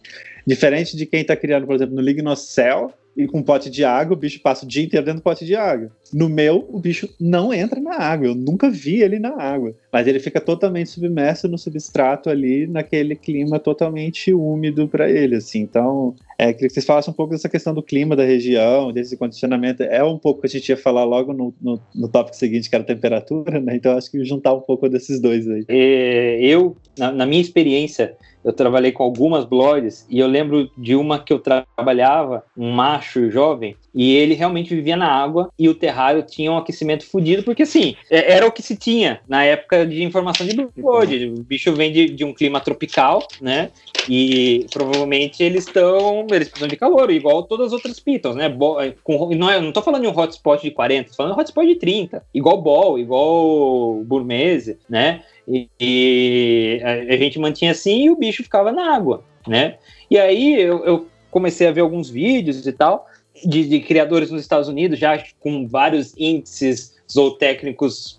Diferente 0.48 0.98
de 0.98 1.06
quem 1.06 1.24
tá 1.24 1.36
criando, 1.36 1.68
por 1.68 1.76
exemplo, 1.76 1.94
no 1.94 2.02
Lignocell, 2.02 2.92
e 3.16 3.28
com 3.28 3.40
um 3.40 3.44
pote 3.44 3.70
de 3.70 3.84
água, 3.86 4.14
o 4.14 4.20
bicho 4.20 4.42
passa 4.42 4.66
o 4.66 4.68
dia 4.68 4.84
inteiro 4.84 5.06
dentro 5.06 5.22
do 5.22 5.24
pote 5.24 5.46
de 5.46 5.56
água. 5.56 5.90
No 6.14 6.28
meu, 6.28 6.68
o 6.70 6.80
bicho 6.80 7.08
não 7.20 7.54
entra 7.54 7.80
na 7.80 7.96
água. 7.96 8.28
Eu 8.28 8.36
nunca 8.36 8.70
vi 8.70 9.02
ele 9.02 9.20
na 9.20 9.42
água. 9.42 9.74
Mas 9.92 10.06
ele 10.06 10.20
fica 10.20 10.42
totalmente 10.42 10.90
submerso 10.90 11.48
no 11.48 11.58
substrato 11.58 12.30
ali, 12.30 12.68
naquele 12.68 13.16
clima 13.16 13.58
totalmente 13.58 14.34
úmido 14.34 14.88
para 14.88 15.10
ele, 15.10 15.36
assim. 15.36 15.60
Então, 15.60 16.14
é, 16.38 16.52
queria 16.52 16.68
que 16.68 16.74
vocês 16.74 16.86
falassem 16.86 17.12
um 17.12 17.16
pouco 17.16 17.32
dessa 17.32 17.48
questão 17.48 17.74
do 17.74 17.82
clima 17.82 18.16
da 18.16 18.26
região, 18.26 18.92
desse 18.92 19.16
condicionamento. 19.16 19.84
É 19.84 20.04
um 20.04 20.18
pouco 20.18 20.42
que 20.42 20.48
a 20.48 20.50
gente 20.50 20.68
ia 20.68 20.78
falar 20.78 21.06
logo 21.06 21.32
no, 21.32 21.54
no, 21.62 21.80
no 21.96 22.10
tópico 22.10 22.36
seguinte, 22.36 22.70
que 22.70 22.76
era 22.76 22.84
a 22.84 22.88
temperatura, 22.88 23.62
né? 23.62 23.76
Então, 23.76 23.98
acho 23.98 24.12
que 24.12 24.24
juntar 24.26 24.54
um 24.54 24.62
pouco 24.62 24.90
desses 24.90 25.22
dois 25.22 25.48
aí. 25.48 25.64
É, 25.70 26.38
eu, 26.42 26.76
na, 27.00 27.14
na 27.14 27.26
minha 27.26 27.42
experiência, 27.42 28.16
eu 28.46 28.54
trabalhei 28.54 28.92
com 28.92 29.04
algumas 29.04 29.44
blogs 29.44 30.06
e 30.08 30.20
eu 30.20 30.28
lembro 30.28 30.70
de 30.78 30.96
uma 30.96 31.18
que 31.18 31.34
eu 31.34 31.40
trabalhava, 31.40 32.44
um 32.56 32.72
macho 32.72 33.32
jovem, 33.32 33.76
e 33.94 34.14
ele 34.14 34.36
realmente 34.36 34.76
vivia 34.76 34.96
na 34.96 35.08
água 35.08 35.50
e 35.58 35.68
o 35.68 35.74
terrário 35.74 36.22
tinha 36.22 36.52
um 36.52 36.58
aquecimento 36.58 37.06
fodido, 37.06 37.42
porque 37.42 37.64
assim, 37.64 37.96
é, 38.12 38.34
era 38.34 38.46
o 38.46 38.52
que 38.52 38.62
se 38.62 38.76
tinha 38.76 39.20
na 39.28 39.44
época 39.44 39.86
de 39.86 40.04
informação 40.04 40.46
de 40.46 40.56
blog. 40.56 41.34
O 41.40 41.44
bicho 41.44 41.74
vem 41.74 41.92
de, 41.92 42.10
de 42.10 42.24
um 42.24 42.34
clima 42.34 42.60
tropical, 42.60 43.28
né? 43.42 43.72
E 44.08 44.68
provavelmente 44.72 45.42
eles 45.42 45.66
estão. 45.66 46.28
Eles 46.30 46.48
precisam 46.48 46.68
de 46.68 46.76
calor, 46.76 47.10
igual 47.10 47.44
todas 47.44 47.68
as 47.68 47.74
outras 47.74 48.00
pitons, 48.00 48.36
né? 48.36 48.48
Bo, 48.48 48.80
é, 48.80 48.94
com, 49.04 49.34
não, 49.34 49.50
é, 49.50 49.60
não 49.60 49.72
tô 49.72 49.82
falando 49.82 50.04
de 50.04 50.08
um 50.08 50.16
hotspot 50.16 50.62
de 50.62 50.70
40, 50.70 51.10
tô 51.10 51.16
falando 51.16 51.32
de 51.32 51.38
um 51.40 51.42
hotspot 51.42 51.66
de 51.66 51.76
30. 51.76 52.24
Igual 52.34 52.62
Ball, 52.62 53.00
igual 53.00 54.04
Burmese, 54.04 54.78
né? 54.88 55.22
E, 55.48 56.82
a, 56.84 57.14
a, 57.14 57.18
gente 57.18 57.38
mantinha 57.38 57.72
assim 57.72 58.06
e 58.06 58.10
o 58.10 58.16
bicho 58.16 58.44
ficava 58.44 58.72
na 58.72 58.96
água, 58.96 59.24
né? 59.48 59.78
E 60.10 60.18
aí 60.18 60.60
eu, 60.60 60.84
eu 60.84 61.08
comecei 61.30 61.68
a 61.68 61.72
ver 61.72 61.82
alguns 61.82 62.10
vídeos 62.10 62.66
e 62.66 62.72
tal 62.72 63.08
de, 63.44 63.68
de, 63.68 63.80
criadores 63.82 64.32
nos 64.32 64.42
Estados 64.42 64.68
Unidos, 64.70 64.98
já 64.98 65.22
com 65.40 65.68
vários 65.68 66.14
índices 66.18 66.95
zootécnicos 67.12 68.18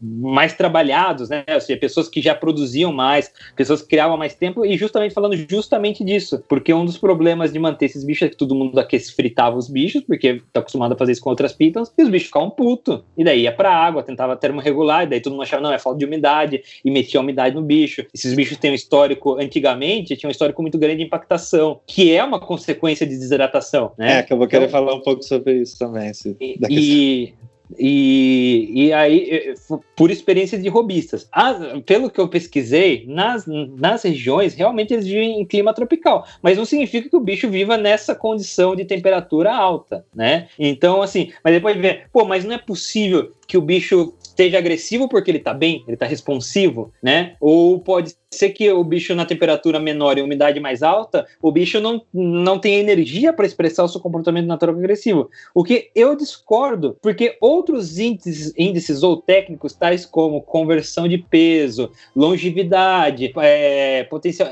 mais 0.00 0.54
trabalhados, 0.54 1.28
né? 1.28 1.44
Ou 1.52 1.60
seja, 1.60 1.78
pessoas 1.78 2.08
que 2.08 2.20
já 2.20 2.34
produziam 2.34 2.92
mais, 2.92 3.32
pessoas 3.56 3.82
que 3.82 3.88
criavam 3.88 4.16
mais 4.16 4.34
tempo, 4.34 4.64
e 4.64 4.76
justamente 4.76 5.14
falando 5.14 5.36
justamente 5.36 6.04
disso, 6.04 6.42
porque 6.48 6.72
um 6.72 6.84
dos 6.84 6.98
problemas 6.98 7.52
de 7.52 7.58
manter 7.58 7.86
esses 7.86 8.04
bichos 8.04 8.22
é 8.22 8.28
que 8.28 8.36
todo 8.36 8.54
mundo 8.54 8.78
aqui 8.78 8.98
fritava 8.98 9.56
os 9.56 9.68
bichos, 9.68 10.02
porque 10.02 10.42
tá 10.52 10.60
acostumado 10.60 10.92
a 10.92 10.96
fazer 10.96 11.12
isso 11.12 11.20
com 11.20 11.30
outras 11.30 11.52
pitons, 11.52 11.92
e 11.96 12.02
os 12.02 12.08
bichos 12.08 12.26
ficavam 12.26 12.50
puto. 12.50 13.04
E 13.16 13.24
daí 13.24 13.42
ia 13.42 13.52
pra 13.52 13.74
água, 13.74 14.02
tentava 14.02 14.36
termorregular, 14.36 15.04
e 15.04 15.06
daí 15.06 15.20
todo 15.20 15.32
mundo 15.32 15.42
achava, 15.42 15.62
não, 15.62 15.72
é 15.72 15.78
falta 15.78 15.98
de 15.98 16.04
umidade, 16.04 16.62
e 16.84 16.90
metia 16.90 17.20
umidade 17.20 17.54
no 17.54 17.62
bicho. 17.62 18.04
Esses 18.14 18.34
bichos 18.34 18.56
têm 18.56 18.70
um 18.70 18.74
histórico, 18.74 19.38
antigamente, 19.38 20.16
tinha 20.16 20.28
um 20.28 20.30
histórico 20.30 20.62
muito 20.62 20.78
grande 20.78 20.98
de 20.98 21.04
impactação, 21.04 21.80
que 21.86 22.12
é 22.12 22.22
uma 22.22 22.40
consequência 22.40 23.06
de 23.06 23.16
desidratação, 23.16 23.92
né? 23.98 24.18
É, 24.18 24.22
que 24.22 24.32
eu 24.32 24.38
vou 24.38 24.46
querer 24.46 24.66
então, 24.66 24.80
falar 24.80 24.94
um 24.94 25.00
pouco 25.00 25.22
sobre 25.22 25.60
isso 25.62 25.78
também. 25.78 26.12
Se, 26.14 26.36
e, 26.40 26.58
e, 26.68 27.34
e 27.78 28.92
aí, 28.92 29.54
por 29.96 30.10
experiência 30.10 30.58
de 30.58 30.68
robistas. 30.68 31.28
As, 31.32 31.80
pelo 31.82 32.10
que 32.10 32.20
eu 32.20 32.28
pesquisei, 32.28 33.04
nas, 33.08 33.46
nas 33.46 34.02
regiões, 34.02 34.54
realmente 34.54 34.92
eles 34.92 35.06
vivem 35.06 35.40
em 35.40 35.44
clima 35.44 35.74
tropical. 35.74 36.26
Mas 36.42 36.58
não 36.58 36.64
significa 36.64 37.08
que 37.08 37.16
o 37.16 37.20
bicho 37.20 37.48
viva 37.48 37.76
nessa 37.76 38.14
condição 38.14 38.74
de 38.74 38.84
temperatura 38.84 39.54
alta, 39.54 40.04
né? 40.14 40.48
Então, 40.58 41.02
assim, 41.02 41.32
mas 41.44 41.54
depois 41.54 41.76
vê, 41.76 42.02
pô, 42.12 42.24
mas 42.24 42.44
não 42.44 42.54
é 42.54 42.58
possível 42.58 43.32
que 43.46 43.56
o 43.56 43.62
bicho 43.62 44.14
esteja 44.32 44.58
agressivo 44.58 45.08
porque 45.08 45.30
ele 45.30 45.38
tá 45.38 45.54
bem, 45.54 45.84
ele 45.86 45.96
tá 45.96 46.06
responsivo, 46.06 46.92
né? 47.02 47.36
Ou 47.40 47.78
pode 47.78 48.14
ser 48.30 48.50
que 48.50 48.70
o 48.72 48.82
bicho 48.82 49.14
na 49.14 49.26
temperatura 49.26 49.78
menor 49.78 50.16
e 50.16 50.22
umidade 50.22 50.58
mais 50.58 50.82
alta, 50.82 51.26
o 51.40 51.52
bicho 51.52 51.80
não, 51.80 52.02
não 52.12 52.58
tem 52.58 52.76
energia 52.76 53.32
para 53.32 53.46
expressar 53.46 53.84
o 53.84 53.88
seu 53.88 54.00
comportamento 54.00 54.46
natural 54.46 54.74
agressivo. 54.74 55.30
O 55.54 55.62
que 55.62 55.90
eu 55.94 56.16
discordo, 56.16 56.96
porque 57.02 57.36
outros 57.40 57.98
índices, 57.98 58.52
índices 58.56 59.02
ou 59.02 59.18
técnicos, 59.18 59.74
tais 59.74 60.06
como 60.06 60.40
conversão 60.40 61.06
de 61.06 61.18
peso, 61.18 61.90
longevidade, 62.16 63.32
é, 63.36 64.04
potencial, 64.04 64.48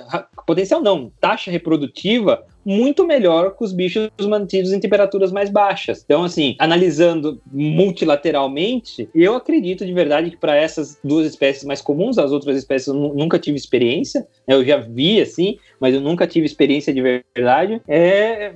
potencial 0.47 0.83
não, 0.83 1.11
taxa 1.19 1.51
reprodutiva, 1.51 2.45
muito 2.65 3.07
melhor 3.07 3.57
que 3.57 3.65
os 3.65 3.73
bichos 3.73 4.11
mantidos 4.21 4.73
em 4.73 4.81
temperaturas 4.81 5.33
mais 5.33 5.51
baixas. 5.51 6.03
Então, 6.05 6.25
assim, 6.25 6.57
analisando 6.59 7.41
multilateralmente, 7.51 9.09
eu 9.15 9.35
acredito 9.35 9.85
de 9.85 9.93
verdade 9.93 10.31
que 10.31 10.37
para 10.37 10.57
essas 10.57 10.99
duas 11.03 11.27
espécies 11.27 11.65
mais 11.65 11.81
comuns, 11.81 12.19
as 12.19 12.33
outras 12.33 12.57
espécies 12.57 12.89
eu 12.89 12.95
nunca 12.95 13.39
tive 13.39 13.57
experiência, 13.57 14.27
né? 14.47 14.55
eu 14.55 14.65
já 14.65 14.77
vi 14.77 15.21
assim, 15.21 15.59
mas 15.81 15.95
eu 15.95 16.01
nunca 16.01 16.27
tive 16.27 16.47
experiência 16.47 16.93
de 16.93 17.03
verdade, 17.03 17.81
é, 17.89 18.53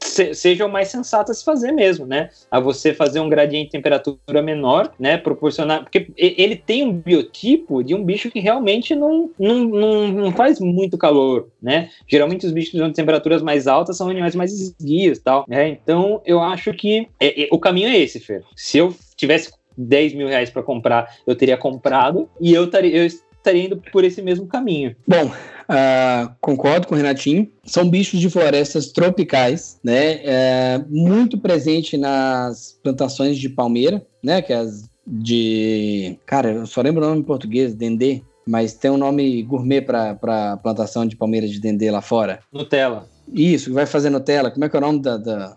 se, 0.00 0.34
seja 0.34 0.66
o 0.66 0.70
mais 0.70 0.88
sensato 0.88 1.30
a 1.30 1.34
se 1.34 1.44
fazer 1.44 1.72
mesmo, 1.72 2.06
né? 2.06 2.30
A 2.50 2.60
você 2.60 2.92
fazer 2.92 3.20
um 3.20 3.28
gradiente 3.28 3.66
de 3.66 3.72
temperatura 3.72 4.42
menor, 4.42 4.92
né? 4.98 5.16
Proporcionar. 5.16 5.82
Porque 5.82 6.08
ele 6.16 6.56
tem 6.56 6.84
um 6.84 6.92
biotipo 6.92 7.82
de 7.82 7.94
um 7.94 8.04
bicho 8.04 8.30
que 8.30 8.40
realmente 8.40 8.94
não, 8.94 9.30
não, 9.38 9.64
não, 9.64 10.08
não 10.08 10.32
faz 10.32 10.60
muito 10.60 10.98
calor, 10.98 11.48
né? 11.60 11.90
Geralmente 12.08 12.46
os 12.46 12.52
bichos 12.52 12.72
de 12.72 12.92
temperaturas 12.92 13.42
mais 13.42 13.66
altas 13.66 13.96
são 13.96 14.08
animais 14.08 14.34
mais 14.34 14.52
esguios 14.52 15.18
tal. 15.18 15.44
Né? 15.48 15.68
Então 15.68 16.20
eu 16.24 16.40
acho 16.40 16.72
que 16.72 17.08
é, 17.20 17.44
é, 17.44 17.48
o 17.50 17.58
caminho 17.58 17.88
é 17.88 17.96
esse, 17.96 18.20
Fer. 18.20 18.42
Se 18.54 18.78
eu 18.78 18.94
tivesse 19.16 19.52
10 19.76 20.14
mil 20.14 20.28
reais 20.28 20.50
para 20.50 20.62
comprar, 20.62 21.16
eu 21.26 21.36
teria 21.36 21.56
comprado 21.56 22.28
e 22.40 22.52
eu 22.54 22.64
estaria. 22.64 22.96
Eu 22.96 23.06
estaria 23.06 23.64
indo 23.64 23.76
por 23.92 24.02
esse 24.02 24.20
mesmo 24.20 24.46
caminho. 24.46 24.96
Bom, 25.06 25.30
uh, 25.68 26.34
concordo 26.40 26.86
com 26.86 26.94
o 26.94 26.96
Renatinho. 26.96 27.50
São 27.64 27.88
bichos 27.88 28.20
de 28.20 28.30
florestas 28.30 28.92
tropicais, 28.92 29.78
né? 29.82 30.20
É, 30.24 30.84
muito 30.88 31.38
presente 31.38 31.96
nas 31.96 32.78
plantações 32.82 33.38
de 33.38 33.48
palmeira, 33.48 34.04
né? 34.22 34.42
Que 34.42 34.52
é 34.52 34.56
as 34.56 34.88
de. 35.06 36.18
Cara, 36.26 36.50
eu 36.52 36.66
só 36.66 36.82
lembro 36.82 37.04
o 37.04 37.08
nome 37.08 37.20
em 37.20 37.24
português, 37.24 37.74
dendê. 37.74 38.22
Mas 38.48 38.74
tem 38.74 38.90
um 38.90 38.96
nome 38.96 39.42
gourmet 39.42 39.80
para 39.80 40.56
plantação 40.62 41.04
de 41.04 41.16
palmeiras 41.16 41.50
de 41.50 41.60
dendê 41.60 41.90
lá 41.90 42.00
fora. 42.00 42.40
Nutella. 42.52 43.08
Isso, 43.32 43.70
que 43.70 43.74
vai 43.74 43.86
fazer 43.86 44.08
Nutella. 44.08 44.52
Como 44.52 44.64
é 44.64 44.68
que 44.68 44.76
é 44.76 44.78
o 44.78 44.82
nome 44.82 45.00
da. 45.00 45.16
da... 45.16 45.56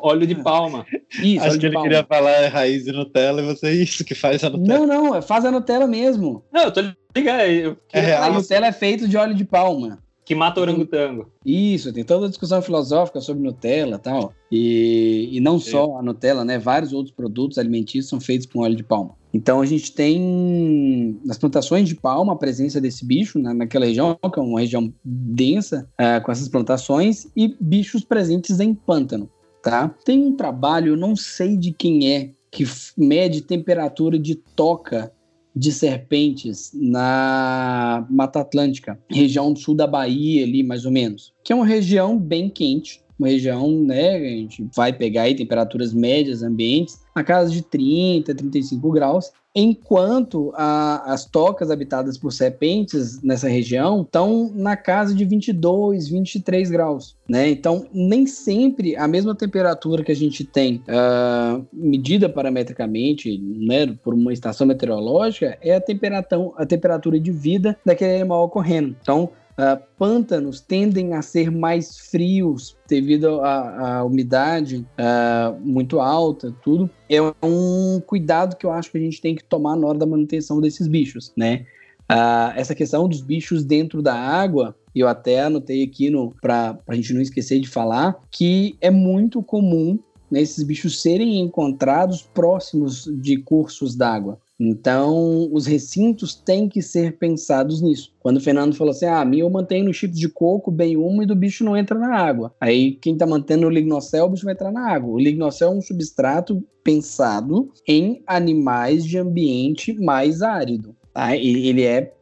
óleo 0.00 0.26
de 0.26 0.34
palma. 0.36 0.86
Isso, 1.22 1.44
Acho 1.44 1.58
que 1.58 1.66
ele 1.66 1.74
palma. 1.74 1.88
queria 1.88 2.04
falar 2.04 2.48
raiz 2.48 2.84
de 2.84 2.92
Nutella 2.92 3.42
e 3.42 3.46
você 3.46 3.66
é 3.68 3.74
isso 3.74 4.04
que 4.04 4.14
faz 4.14 4.42
a 4.44 4.50
Nutella. 4.50 4.86
Não, 4.86 5.12
não, 5.12 5.22
faz 5.22 5.44
a 5.44 5.50
Nutella 5.50 5.86
mesmo. 5.86 6.44
Não, 6.52 6.64
eu 6.64 6.72
tô 6.72 6.80
ligado. 7.14 7.76
é 7.92 8.14
a 8.14 8.30
Nutella 8.30 8.66
é 8.66 8.72
feito 8.72 9.08
de 9.08 9.16
óleo 9.16 9.34
de 9.34 9.44
palma. 9.44 9.98
Que 10.24 10.36
mata 10.36 10.60
orangotango. 10.60 11.32
Isso, 11.44 11.92
tem 11.92 12.04
toda 12.04 12.26
a 12.26 12.28
discussão 12.28 12.62
filosófica 12.62 13.20
sobre 13.20 13.42
Nutella 13.42 13.96
e 13.96 13.98
tal. 13.98 14.32
E, 14.50 15.28
e 15.32 15.40
não 15.40 15.58
só 15.58 15.98
a 15.98 16.02
Nutella, 16.02 16.44
né? 16.44 16.58
Vários 16.58 16.92
outros 16.92 17.14
produtos 17.14 17.58
alimentícios 17.58 18.08
são 18.08 18.20
feitos 18.20 18.46
com 18.46 18.60
óleo 18.60 18.76
de 18.76 18.84
palma. 18.84 19.16
Então 19.34 19.60
a 19.60 19.66
gente 19.66 19.92
tem 19.92 21.18
nas 21.24 21.38
plantações 21.38 21.88
de 21.88 21.96
palma 21.96 22.34
a 22.34 22.36
presença 22.36 22.80
desse 22.80 23.04
bicho 23.04 23.38
né, 23.38 23.52
naquela 23.52 23.86
região, 23.86 24.16
que 24.32 24.38
é 24.38 24.42
uma 24.42 24.60
região 24.60 24.92
densa 25.02 25.88
uh, 26.00 26.22
com 26.22 26.30
essas 26.30 26.48
plantações, 26.48 27.26
e 27.34 27.56
bichos 27.58 28.04
presentes 28.04 28.60
em 28.60 28.74
pântano. 28.74 29.28
Tá? 29.62 29.88
Tem 30.04 30.18
um 30.18 30.36
trabalho, 30.36 30.96
não 30.96 31.14
sei 31.14 31.56
de 31.56 31.72
quem 31.72 32.12
é, 32.12 32.30
que 32.50 32.64
mede 32.96 33.42
temperatura 33.42 34.18
de 34.18 34.34
toca 34.34 35.12
de 35.54 35.70
serpentes 35.70 36.72
na 36.74 38.06
Mata 38.10 38.40
Atlântica, 38.40 38.98
região 39.08 39.52
do 39.52 39.58
sul 39.58 39.74
da 39.74 39.86
Bahia 39.86 40.44
ali, 40.44 40.62
mais 40.62 40.84
ou 40.84 40.90
menos, 40.90 41.32
que 41.44 41.52
é 41.52 41.56
uma 41.56 41.66
região 41.66 42.18
bem 42.18 42.48
quente, 42.48 43.02
uma 43.18 43.28
região, 43.28 43.70
né, 43.70 44.16
a 44.16 44.36
gente 44.36 44.66
vai 44.74 44.92
pegar 44.92 45.22
aí 45.22 45.34
temperaturas 45.34 45.92
médias 45.92 46.42
ambientes 46.42 47.00
na 47.14 47.22
casa 47.22 47.50
de 47.50 47.62
30, 47.62 48.34
35 48.34 48.90
graus, 48.90 49.30
enquanto 49.54 50.52
a, 50.54 51.12
as 51.12 51.26
tocas 51.26 51.70
habitadas 51.70 52.16
por 52.16 52.32
serpentes 52.32 53.22
nessa 53.22 53.48
região 53.48 54.02
estão 54.02 54.50
na 54.54 54.76
casa 54.76 55.14
de 55.14 55.24
22, 55.24 56.08
23 56.08 56.70
graus, 56.70 57.16
né? 57.28 57.50
Então, 57.50 57.86
nem 57.92 58.26
sempre 58.26 58.96
a 58.96 59.06
mesma 59.06 59.34
temperatura 59.34 60.02
que 60.02 60.12
a 60.12 60.16
gente 60.16 60.44
tem 60.44 60.82
uh, 60.88 61.66
medida 61.72 62.28
parametricamente, 62.28 63.38
né, 63.38 63.94
por 64.02 64.14
uma 64.14 64.32
estação 64.32 64.66
meteorológica, 64.66 65.58
é 65.60 65.74
a 65.74 65.80
temperatura, 65.80 66.52
a 66.56 66.64
temperatura 66.64 67.20
de 67.20 67.30
vida 67.30 67.76
daquele 67.84 68.16
animal 68.16 68.44
ocorrendo. 68.44 68.96
Então, 69.00 69.30
Uh, 69.52 69.82
pântanos 69.98 70.60
tendem 70.60 71.12
a 71.12 71.20
ser 71.20 71.50
mais 71.50 71.98
frios 71.98 72.74
devido 72.88 73.40
à 73.42 74.02
umidade 74.02 74.86
uh, 74.98 75.60
muito 75.60 76.00
alta, 76.00 76.54
tudo. 76.62 76.88
É 77.08 77.20
um 77.42 78.00
cuidado 78.00 78.56
que 78.56 78.64
eu 78.64 78.70
acho 78.70 78.90
que 78.90 78.96
a 78.96 79.00
gente 79.00 79.20
tem 79.20 79.34
que 79.34 79.44
tomar 79.44 79.76
na 79.76 79.86
hora 79.86 79.98
da 79.98 80.06
manutenção 80.06 80.60
desses 80.60 80.88
bichos, 80.88 81.32
né? 81.36 81.66
Uh, 82.10 82.52
essa 82.56 82.74
questão 82.74 83.06
dos 83.08 83.20
bichos 83.20 83.64
dentro 83.64 84.02
da 84.02 84.14
água, 84.14 84.74
eu 84.94 85.06
até 85.06 85.42
anotei 85.42 85.82
aqui 85.82 86.10
para 86.40 86.78
a 86.88 86.94
gente 86.94 87.12
não 87.12 87.20
esquecer 87.20 87.60
de 87.60 87.68
falar, 87.68 88.20
que 88.30 88.76
é 88.80 88.90
muito 88.90 89.42
comum 89.42 89.98
né, 90.30 90.40
esses 90.40 90.64
bichos 90.64 91.00
serem 91.02 91.40
encontrados 91.40 92.22
próximos 92.22 93.04
de 93.20 93.36
cursos 93.36 93.94
d'água. 93.94 94.38
Então, 94.64 95.48
os 95.52 95.66
recintos 95.66 96.36
têm 96.36 96.68
que 96.68 96.80
ser 96.80 97.18
pensados 97.18 97.82
nisso. 97.82 98.14
Quando 98.20 98.36
o 98.36 98.40
Fernando 98.40 98.76
falou 98.76 98.92
assim: 98.92 99.06
ah, 99.06 99.20
a 99.20 99.24
minha 99.24 99.42
eu 99.42 99.50
mantenho 99.50 99.86
no 99.86 99.92
chip 99.92 100.14
de 100.14 100.28
coco 100.28 100.70
bem 100.70 100.96
úmido, 100.96 101.32
o 101.32 101.36
bicho 101.36 101.64
não 101.64 101.76
entra 101.76 101.98
na 101.98 102.14
água. 102.14 102.54
Aí, 102.60 102.92
quem 102.92 103.14
está 103.14 103.26
mantendo 103.26 103.66
o 103.66 103.70
lignocel, 103.70 104.26
o 104.26 104.28
bicho 104.28 104.44
vai 104.44 104.54
entrar 104.54 104.70
na 104.70 104.88
água. 104.88 105.10
O 105.10 105.18
lignocel 105.18 105.72
é 105.72 105.74
um 105.74 105.80
substrato 105.80 106.62
pensado 106.84 107.72
em 107.88 108.22
animais 108.24 109.04
de 109.04 109.18
ambiente 109.18 109.92
mais 109.94 110.42
árido. 110.42 110.94
Tá? 111.12 111.36
Ele 111.36 111.82
é 111.82 112.12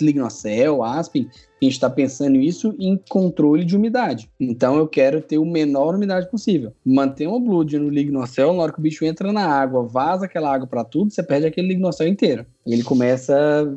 lignocel, 0.00 0.82
aspen, 0.82 1.28
a 1.62 1.64
gente 1.64 1.74
está 1.74 1.88
pensando 1.88 2.36
isso 2.36 2.74
em 2.78 3.00
controle 3.08 3.64
de 3.64 3.76
umidade. 3.76 4.28
Então 4.38 4.76
eu 4.76 4.88
quero 4.88 5.20
ter 5.20 5.38
o 5.38 5.44
menor 5.44 5.94
umidade 5.94 6.28
possível. 6.28 6.72
Manter 6.84 7.28
uma 7.28 7.38
blood 7.38 7.78
no 7.78 7.88
lignocel, 7.88 8.52
na 8.52 8.62
hora 8.62 8.72
que 8.72 8.80
o 8.80 8.82
bicho 8.82 9.04
entra 9.04 9.32
na 9.32 9.46
água, 9.46 9.84
vaza 9.84 10.24
aquela 10.24 10.52
água 10.52 10.66
para 10.66 10.84
tudo, 10.84 11.12
você 11.12 11.22
perde 11.22 11.46
aquele 11.46 11.68
lignocel 11.68 12.08
inteiro. 12.08 12.44
Ele 12.66 12.82
começa, 12.82 13.34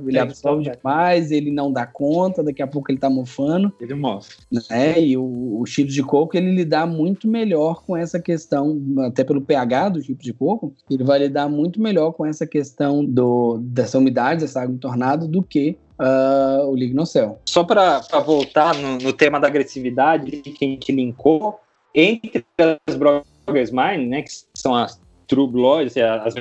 ele 0.08 0.20
absorve 0.20 0.64
demais, 0.64 1.32
ele 1.32 1.52
não 1.52 1.72
dá 1.72 1.86
conta, 1.86 2.44
daqui 2.44 2.62
a 2.62 2.68
pouco 2.68 2.92
ele 2.92 3.00
tá 3.00 3.10
mofando. 3.10 3.72
Ele 3.80 3.94
mofa. 3.96 4.32
Né? 4.52 5.02
E 5.02 5.18
o, 5.18 5.60
o 5.60 5.66
chips 5.66 5.94
de 5.94 6.04
coco, 6.04 6.38
ele 6.38 6.52
lidar 6.52 6.86
muito 6.86 7.28
melhor 7.28 7.84
com 7.84 7.98
essa 7.98 8.20
questão, 8.20 8.80
até 9.08 9.24
pelo 9.24 9.42
pH 9.42 9.90
do 9.90 10.04
chips 10.04 10.24
de 10.24 10.34
coco, 10.34 10.74
ele 10.90 11.04
vai 11.04 11.20
lidar 11.20 11.50
muito 11.50 11.82
melhor 11.82 12.14
com 12.14 12.26
essa 12.26 12.46
questão 12.46 13.04
do, 13.04 13.58
dessa 13.60 13.98
umidade, 13.98 14.42
dessa 14.42 14.62
água 14.62 14.76
entornada, 14.76 15.28
do 15.28 15.42
que 15.42 15.65
uh, 16.00 16.68
o 16.68 16.76
lignocel. 16.76 17.40
Só 17.46 17.64
para 17.64 18.00
voltar 18.26 18.76
no, 18.76 18.98
no, 18.98 19.14
tema 19.14 19.40
da 19.40 19.48
agressividade 19.48 20.32
que 20.42 20.66
a 20.66 20.68
gente 20.68 20.92
linkou, 20.92 21.60
entre 21.94 22.46
as 22.88 22.96
Brokers 22.96 23.72
Mine, 23.72 24.08
né, 24.08 24.22
que 24.22 24.32
são 24.54 24.76
as 24.76 25.00
True 25.28 25.48
Blood, 25.48 25.92
as 26.02 26.36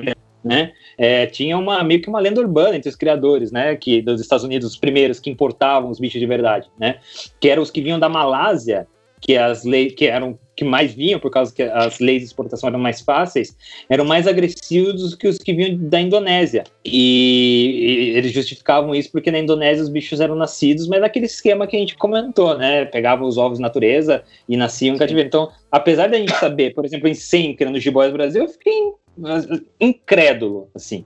né? 0.45 0.73
É, 0.99 1.25
tinha 1.25 1.57
uma 1.57 1.83
meio 1.83 2.03
que 2.03 2.09
uma 2.09 2.21
lenda 2.21 2.39
urbana 2.39 2.77
entre 2.77 2.91
os 2.91 2.97
criadores, 2.97 3.51
né? 3.51 3.75
Que 3.77 4.03
dos 4.03 4.21
Estados 4.21 4.45
Unidos, 4.45 4.73
os 4.73 4.77
primeiros 4.77 5.19
que 5.19 5.31
importavam 5.31 5.91
os 5.91 5.99
bichos 5.99 6.21
de 6.21 6.27
verdade, 6.27 6.71
né? 6.79 6.99
Que 7.41 7.49
eram 7.49 7.63
os 7.63 7.71
que 7.71 7.81
vinham 7.81 7.99
da 7.99 8.11
Malásia 8.11 8.87
que 9.25 9.39
as 9.39 9.63
que 9.97 10.07
eram 10.07 10.39
que 10.57 10.65
mais 10.65 10.93
vinham 10.93 11.19
por 11.19 11.31
causa 11.31 11.53
que 11.53 11.63
as 11.63 11.99
leis 11.99 12.21
de 12.21 12.27
exportação 12.27 12.69
eram 12.69 12.79
mais 12.79 13.01
fáceis, 13.01 13.57
eram 13.89 14.05
mais 14.05 14.27
agressivos 14.27 15.15
que 15.15 15.27
os 15.27 15.39
que 15.39 15.53
vinham 15.53 15.77
da 15.89 16.01
Indonésia. 16.01 16.65
E, 16.85 18.13
e, 18.15 18.19
eles 18.19 18.33
justificavam 18.33 18.95
isso 18.95 19.11
porque 19.11 19.31
na 19.31 19.39
Indonésia 19.39 19.83
os 19.83 19.89
bichos 19.89 20.21
eram 20.21 20.35
nascidos, 20.35 20.87
mas 20.87 21.01
naquele 21.01 21.27
esquema 21.27 21.67
que 21.67 21.77
a 21.77 21.79
gente 21.79 21.97
comentou, 21.97 22.57
né? 22.57 22.85
Pegavam 22.85 23.27
os 23.27 23.37
ovos 23.37 23.59
natureza 23.59 24.23
e 24.49 24.57
nasciam 24.57 24.95
em 24.95 24.99
cativeiro. 24.99 25.27
Então, 25.27 25.51
apesar 25.71 26.09
da 26.09 26.19
gente 26.19 26.35
saber, 26.37 26.75
por 26.75 26.85
exemplo, 26.85 27.09
em 27.09 27.15
Sencra, 27.15 27.71
no 27.71 27.81
Jiboias 27.81 28.13
Brasil, 28.13 28.43
eu 28.43 28.49
fiquei 28.49 28.93
incrédulo, 29.81 30.69
assim. 30.75 31.05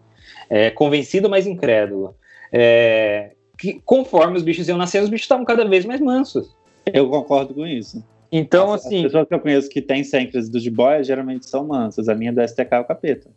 É, 0.50 0.70
convencido, 0.70 1.28
mas 1.28 1.46
incrédulo. 1.46 2.14
É, 2.52 3.32
que 3.58 3.80
conforme 3.84 4.36
os 4.36 4.42
bichos 4.42 4.68
iam 4.68 4.78
nascendo, 4.78 5.04
os 5.04 5.10
bichos 5.10 5.24
estavam 5.24 5.44
cada 5.44 5.64
vez 5.64 5.84
mais 5.84 6.00
mansos. 6.00 6.56
Eu 6.86 7.08
concordo 7.10 7.54
com 7.54 7.66
isso. 7.66 8.02
Então, 8.30 8.72
as, 8.72 8.84
assim. 8.84 8.98
As 8.98 9.02
pessoas 9.04 9.28
que 9.28 9.34
eu 9.34 9.40
conheço 9.40 9.68
que 9.68 9.80
têm 9.80 10.04
sempre 10.04 10.40
do 10.48 10.60
jiboia 10.60 11.02
geralmente 11.02 11.48
são 11.48 11.66
mansas. 11.66 12.08
A 12.08 12.14
minha 12.14 12.32
do 12.32 12.46
STK 12.46 12.68
é 12.70 12.80
o 12.80 12.84
capeta. 12.84 13.28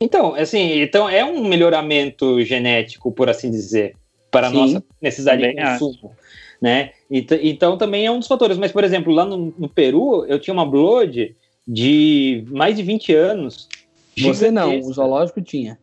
Então, 0.00 0.34
assim, 0.34 0.80
então 0.80 1.08
é 1.08 1.24
um 1.24 1.44
melhoramento 1.44 2.40
genético, 2.44 3.10
por 3.10 3.28
assim 3.28 3.50
dizer, 3.50 3.96
para 4.30 4.46
a 4.46 4.50
nossa 4.50 4.82
necessidade 5.02 5.42
de 5.42 5.54
consumo. 5.54 6.12
Né? 6.60 6.90
Então, 7.10 7.76
também 7.76 8.06
é 8.06 8.10
um 8.10 8.18
dos 8.18 8.28
fatores. 8.28 8.58
Mas, 8.58 8.70
por 8.70 8.84
exemplo, 8.84 9.12
lá 9.12 9.24
no, 9.24 9.52
no 9.58 9.68
Peru, 9.68 10.24
eu 10.26 10.38
tinha 10.38 10.54
uma 10.54 10.66
Blood 10.66 11.34
de 11.66 12.44
mais 12.48 12.76
de 12.76 12.82
20 12.82 13.14
anos. 13.14 13.68
Você 14.16 14.50
não, 14.50 14.78
o 14.78 14.92
zoológico 14.92 15.40
tinha. 15.40 15.78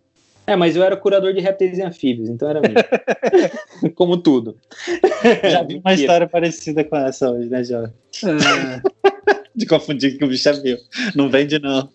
É, 0.48 0.56
mas 0.56 0.76
eu 0.76 0.84
era 0.84 0.96
curador 0.96 1.34
de 1.34 1.42
répteis 1.42 1.78
e 1.78 1.82
anfíbios, 1.82 2.30
então 2.30 2.50
era 2.50 2.62
mesmo. 2.62 2.76
Como 3.96 4.18
tudo. 4.18 4.58
Já 5.50 5.64
vi 5.64 5.82
uma 5.84 5.94
história 5.94 6.28
parecida 6.28 6.84
com 6.84 6.96
essa 6.96 7.32
hoje, 7.32 7.50
né, 7.50 7.64
Jorge? 7.64 7.94
É. 8.24 9.36
de 9.56 9.66
confundir 9.66 10.18
que 10.18 10.24
o 10.24 10.28
bicho 10.28 10.50
é 10.50 10.62
meu. 10.62 10.78
Não 11.16 11.30
vende, 11.30 11.60
não. 11.60 11.90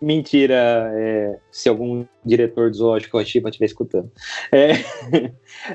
Mentira, 0.00 0.90
é, 0.94 1.36
se 1.50 1.68
algum 1.68 2.04
diretor 2.24 2.70
do 2.70 2.76
zoológico 2.76 3.18
Rochipa 3.18 3.48
estiver 3.48 3.66
escutando. 3.66 4.10
É, 4.50 4.72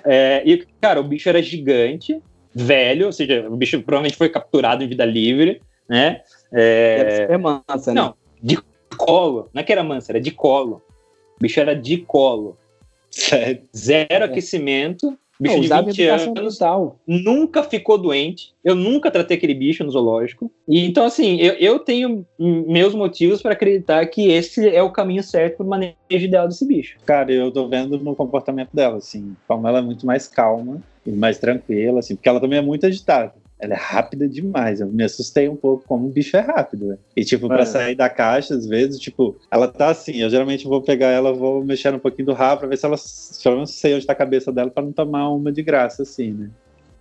é, 0.04 0.44
e, 0.46 0.66
cara, 0.82 1.00
o 1.00 1.04
bicho 1.04 1.30
era 1.30 1.42
gigante, 1.42 2.22
velho, 2.54 3.06
ou 3.06 3.12
seja, 3.12 3.48
o 3.50 3.56
bicho 3.56 3.82
provavelmente 3.82 4.18
foi 4.18 4.30
capturado 4.30 4.84
em 4.84 4.88
vida 4.88 5.06
livre, 5.06 5.62
né? 5.88 6.22
É, 6.52 7.28
é 7.30 7.38
mansa, 7.38 7.94
né? 7.94 8.02
Não, 8.02 8.16
de 8.42 8.58
colo. 9.06 9.50
Não 9.54 9.62
é 9.62 9.64
que 9.64 9.72
era 9.72 9.84
mansa, 9.84 10.12
era 10.12 10.22
de 10.22 10.32
colo. 10.32 10.82
O 11.38 11.42
bicho 11.42 11.60
era 11.60 11.76
de 11.76 11.98
colo. 11.98 12.58
Sério. 13.10 13.64
Zero 13.76 14.08
é. 14.10 14.24
aquecimento. 14.24 15.18
Bicho 15.40 15.60
de 15.60 15.68
20 15.68 16.04
anos. 16.04 16.28
Brutal. 16.28 17.00
Nunca 17.08 17.64
ficou 17.64 17.98
doente. 17.98 18.54
Eu 18.64 18.76
nunca 18.76 19.10
tratei 19.10 19.38
aquele 19.38 19.56
bicho 19.56 19.84
no 19.84 19.90
zoológico. 19.90 20.52
E 20.68 20.86
então, 20.86 21.04
assim, 21.04 21.38
eu, 21.38 21.54
eu 21.56 21.80
tenho 21.80 22.24
meus 22.38 22.94
motivos 22.94 23.42
para 23.42 23.54
acreditar 23.54 24.06
que 24.06 24.30
esse 24.30 24.70
é 24.70 24.84
o 24.84 24.92
caminho 24.92 25.24
certo 25.24 25.58
para 25.58 25.66
o 25.66 25.70
manejo 25.70 25.96
ideal 26.12 26.48
desse 26.48 26.64
bicho. 26.68 26.96
Cara, 27.08 27.32
eu 27.32 27.52
tô 27.52 27.68
vendo 27.68 27.98
no 27.98 28.16
comportamento 28.16 28.70
dela, 28.72 28.98
assim, 28.98 29.36
como 29.48 29.68
ela 29.68 29.80
é 29.80 29.82
muito 29.82 30.06
mais 30.06 30.28
calma 30.28 30.80
e 31.04 31.12
mais 31.12 31.40
tranquila, 31.40 32.00
assim, 32.02 32.16
porque 32.16 32.30
ela 32.30 32.40
também 32.40 32.60
é 32.60 32.62
muito 32.62 32.86
agitada 32.86 33.34
ela 33.62 33.76
é 33.76 33.78
rápida 33.78 34.28
demais. 34.28 34.82
Eu 34.82 34.88
me 34.88 35.04
assustei 35.04 35.48
um 35.48 35.56
pouco 35.56 35.86
como 35.88 36.08
o 36.08 36.10
bicho 36.10 36.36
é 36.36 36.40
rápido, 36.40 36.88
véio. 36.88 37.00
E, 37.16 37.24
tipo, 37.24 37.48
pra 37.48 37.62
é. 37.62 37.66
sair 37.66 37.96
da 37.96 38.10
caixa, 38.10 38.56
às 38.56 38.66
vezes, 38.66 39.00
tipo, 39.00 39.38
ela 39.52 39.68
tá 39.68 39.90
assim. 39.90 40.18
Eu 40.18 40.30
geralmente 40.30 40.66
vou 40.66 40.82
pegar 40.82 41.10
ela, 41.10 41.32
vou 41.32 41.64
mexer 41.64 41.94
um 41.94 42.00
pouquinho 42.00 42.26
do 42.26 42.34
rabo 42.34 42.62
pra 42.62 42.70
ver 42.70 42.78
se 42.78 42.86
ela. 42.86 42.98
Pelo 43.44 43.56
menos 43.56 43.72
sei 43.72 43.94
onde 43.94 44.06
tá 44.06 44.14
a 44.14 44.16
cabeça 44.16 44.52
dela 44.52 44.72
pra 44.72 44.84
não 44.84 44.92
tomar 44.92 45.30
uma 45.30 45.52
de 45.52 45.62
graça, 45.62 46.02
assim, 46.02 46.32
né? 46.32 46.50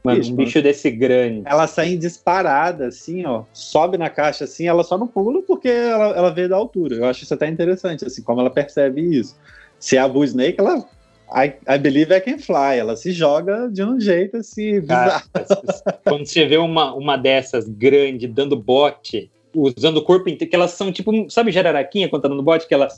Mano, 0.05 0.25
um 0.25 0.35
bicho 0.35 0.63
desse 0.63 0.91
grande. 0.91 1.43
Ela 1.45 1.67
sai 1.67 1.97
disparada, 1.97 2.87
assim, 2.87 3.25
ó. 3.27 3.45
Sobe 3.53 3.99
na 3.99 4.09
caixa, 4.09 4.45
assim, 4.45 4.67
ela 4.67 4.83
só 4.83 4.97
não 4.97 5.07
pula 5.07 5.43
porque 5.43 5.69
ela, 5.69 6.17
ela 6.17 6.31
vê 6.31 6.47
da 6.47 6.57
altura. 6.57 6.97
Eu 6.97 7.05
acho 7.05 7.25
isso 7.25 7.35
até 7.35 7.47
interessante, 7.49 8.05
assim, 8.05 8.23
como 8.23 8.41
ela 8.41 8.51
percebe 8.51 9.01
isso. 9.01 9.37
Se 9.79 9.97
é 9.97 10.01
a 10.01 10.09
Bull 10.09 10.25
Snake, 10.25 10.59
ela 10.59 10.87
I, 11.33 11.55
I 11.69 11.79
believe 11.79 12.15
I 12.15 12.21
can 12.21 12.39
fly. 12.39 12.79
Ela 12.79 12.97
se 12.97 13.13
joga 13.13 13.69
de 13.69 13.83
um 13.83 14.01
jeito 14.01 14.39
assim. 14.39 14.83
Cara, 14.83 15.23
quando 16.05 16.27
você 16.27 16.47
vê 16.47 16.57
uma, 16.57 16.95
uma 16.95 17.17
dessas 17.17 17.69
grande 17.69 18.27
dando 18.27 18.57
bote, 18.57 19.31
usando 19.55 19.99
o 19.99 20.03
corpo 20.03 20.29
inteiro, 20.29 20.51
que 20.51 20.57
elas 20.57 20.73
são 20.73 20.93
tipo, 20.93 21.31
sabe, 21.31 21.53
jararaquinha 21.53 22.09
quando 22.09 22.23
tá 22.23 22.29
dando 22.29 22.43
bote, 22.43 22.67
que 22.67 22.75
ela 22.75 22.89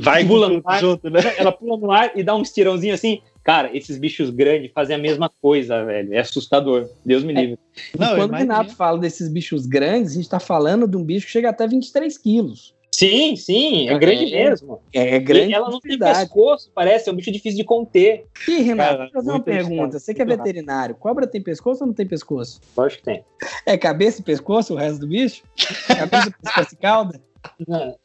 vai 0.00 0.24
pula 0.24 0.48
no 0.48 0.62
ar, 0.64 0.80
junto, 0.80 1.10
né? 1.10 1.20
Ela 1.36 1.52
pula 1.52 1.76
no 1.76 1.90
ar 1.90 2.12
e 2.14 2.22
dá 2.22 2.34
um 2.34 2.42
estirãozinho 2.42 2.94
assim. 2.94 3.20
Cara, 3.42 3.74
esses 3.74 3.96
bichos 3.96 4.28
grandes 4.28 4.70
fazem 4.72 4.94
a 4.94 4.98
mesma 4.98 5.30
coisa, 5.40 5.82
velho. 5.84 6.12
É 6.12 6.18
assustador. 6.18 6.88
Deus 7.04 7.24
me 7.24 7.32
é. 7.32 7.40
livre. 7.40 7.58
É. 7.94 7.98
Não, 7.98 8.16
quando 8.16 8.32
o 8.32 8.36
Renato 8.36 8.74
fala 8.74 8.98
desses 8.98 9.28
bichos 9.28 9.64
grandes, 9.64 10.12
a 10.12 10.14
gente 10.16 10.28
tá 10.28 10.38
falando 10.38 10.86
de 10.86 10.96
um 10.96 11.04
bicho 11.04 11.26
que 11.26 11.32
chega 11.32 11.48
até 11.48 11.66
23 11.66 12.18
quilos. 12.18 12.74
Sim, 12.98 13.36
sim, 13.36 13.88
é, 13.88 13.92
é 13.92 13.98
grande 14.00 14.24
mesmo. 14.24 14.82
É, 14.92 15.14
é 15.14 15.18
grande. 15.20 15.52
E 15.52 15.54
ela 15.54 15.70
não 15.70 15.78
tem 15.78 15.96
pescoço, 15.96 16.68
parece, 16.74 17.08
é 17.08 17.12
um 17.12 17.14
bicho 17.14 17.30
difícil 17.30 17.56
de 17.56 17.62
conter. 17.62 18.26
Ih, 18.48 18.60
Renato, 18.62 18.96
Cara, 18.96 19.10
fazer 19.12 19.30
uma 19.30 19.40
pergunta. 19.40 20.00
Você 20.00 20.12
que 20.12 20.20
é 20.20 20.24
veterinário, 20.24 20.96
cobra 20.96 21.24
tem 21.24 21.40
pescoço 21.40 21.84
ou 21.84 21.86
não 21.86 21.94
tem 21.94 22.08
pescoço? 22.08 22.60
Lógico 22.76 22.98
que 22.98 23.04
tem. 23.04 23.24
É 23.64 23.78
cabeça 23.78 24.20
e 24.20 24.24
pescoço 24.24 24.74
o 24.74 24.76
resto 24.76 24.98
do 24.98 25.06
bicho? 25.06 25.44
Cabeça, 25.86 26.34
pescoço 26.42 26.74
e 26.74 26.76
cauda? 26.76 27.22
Não. 27.68 27.96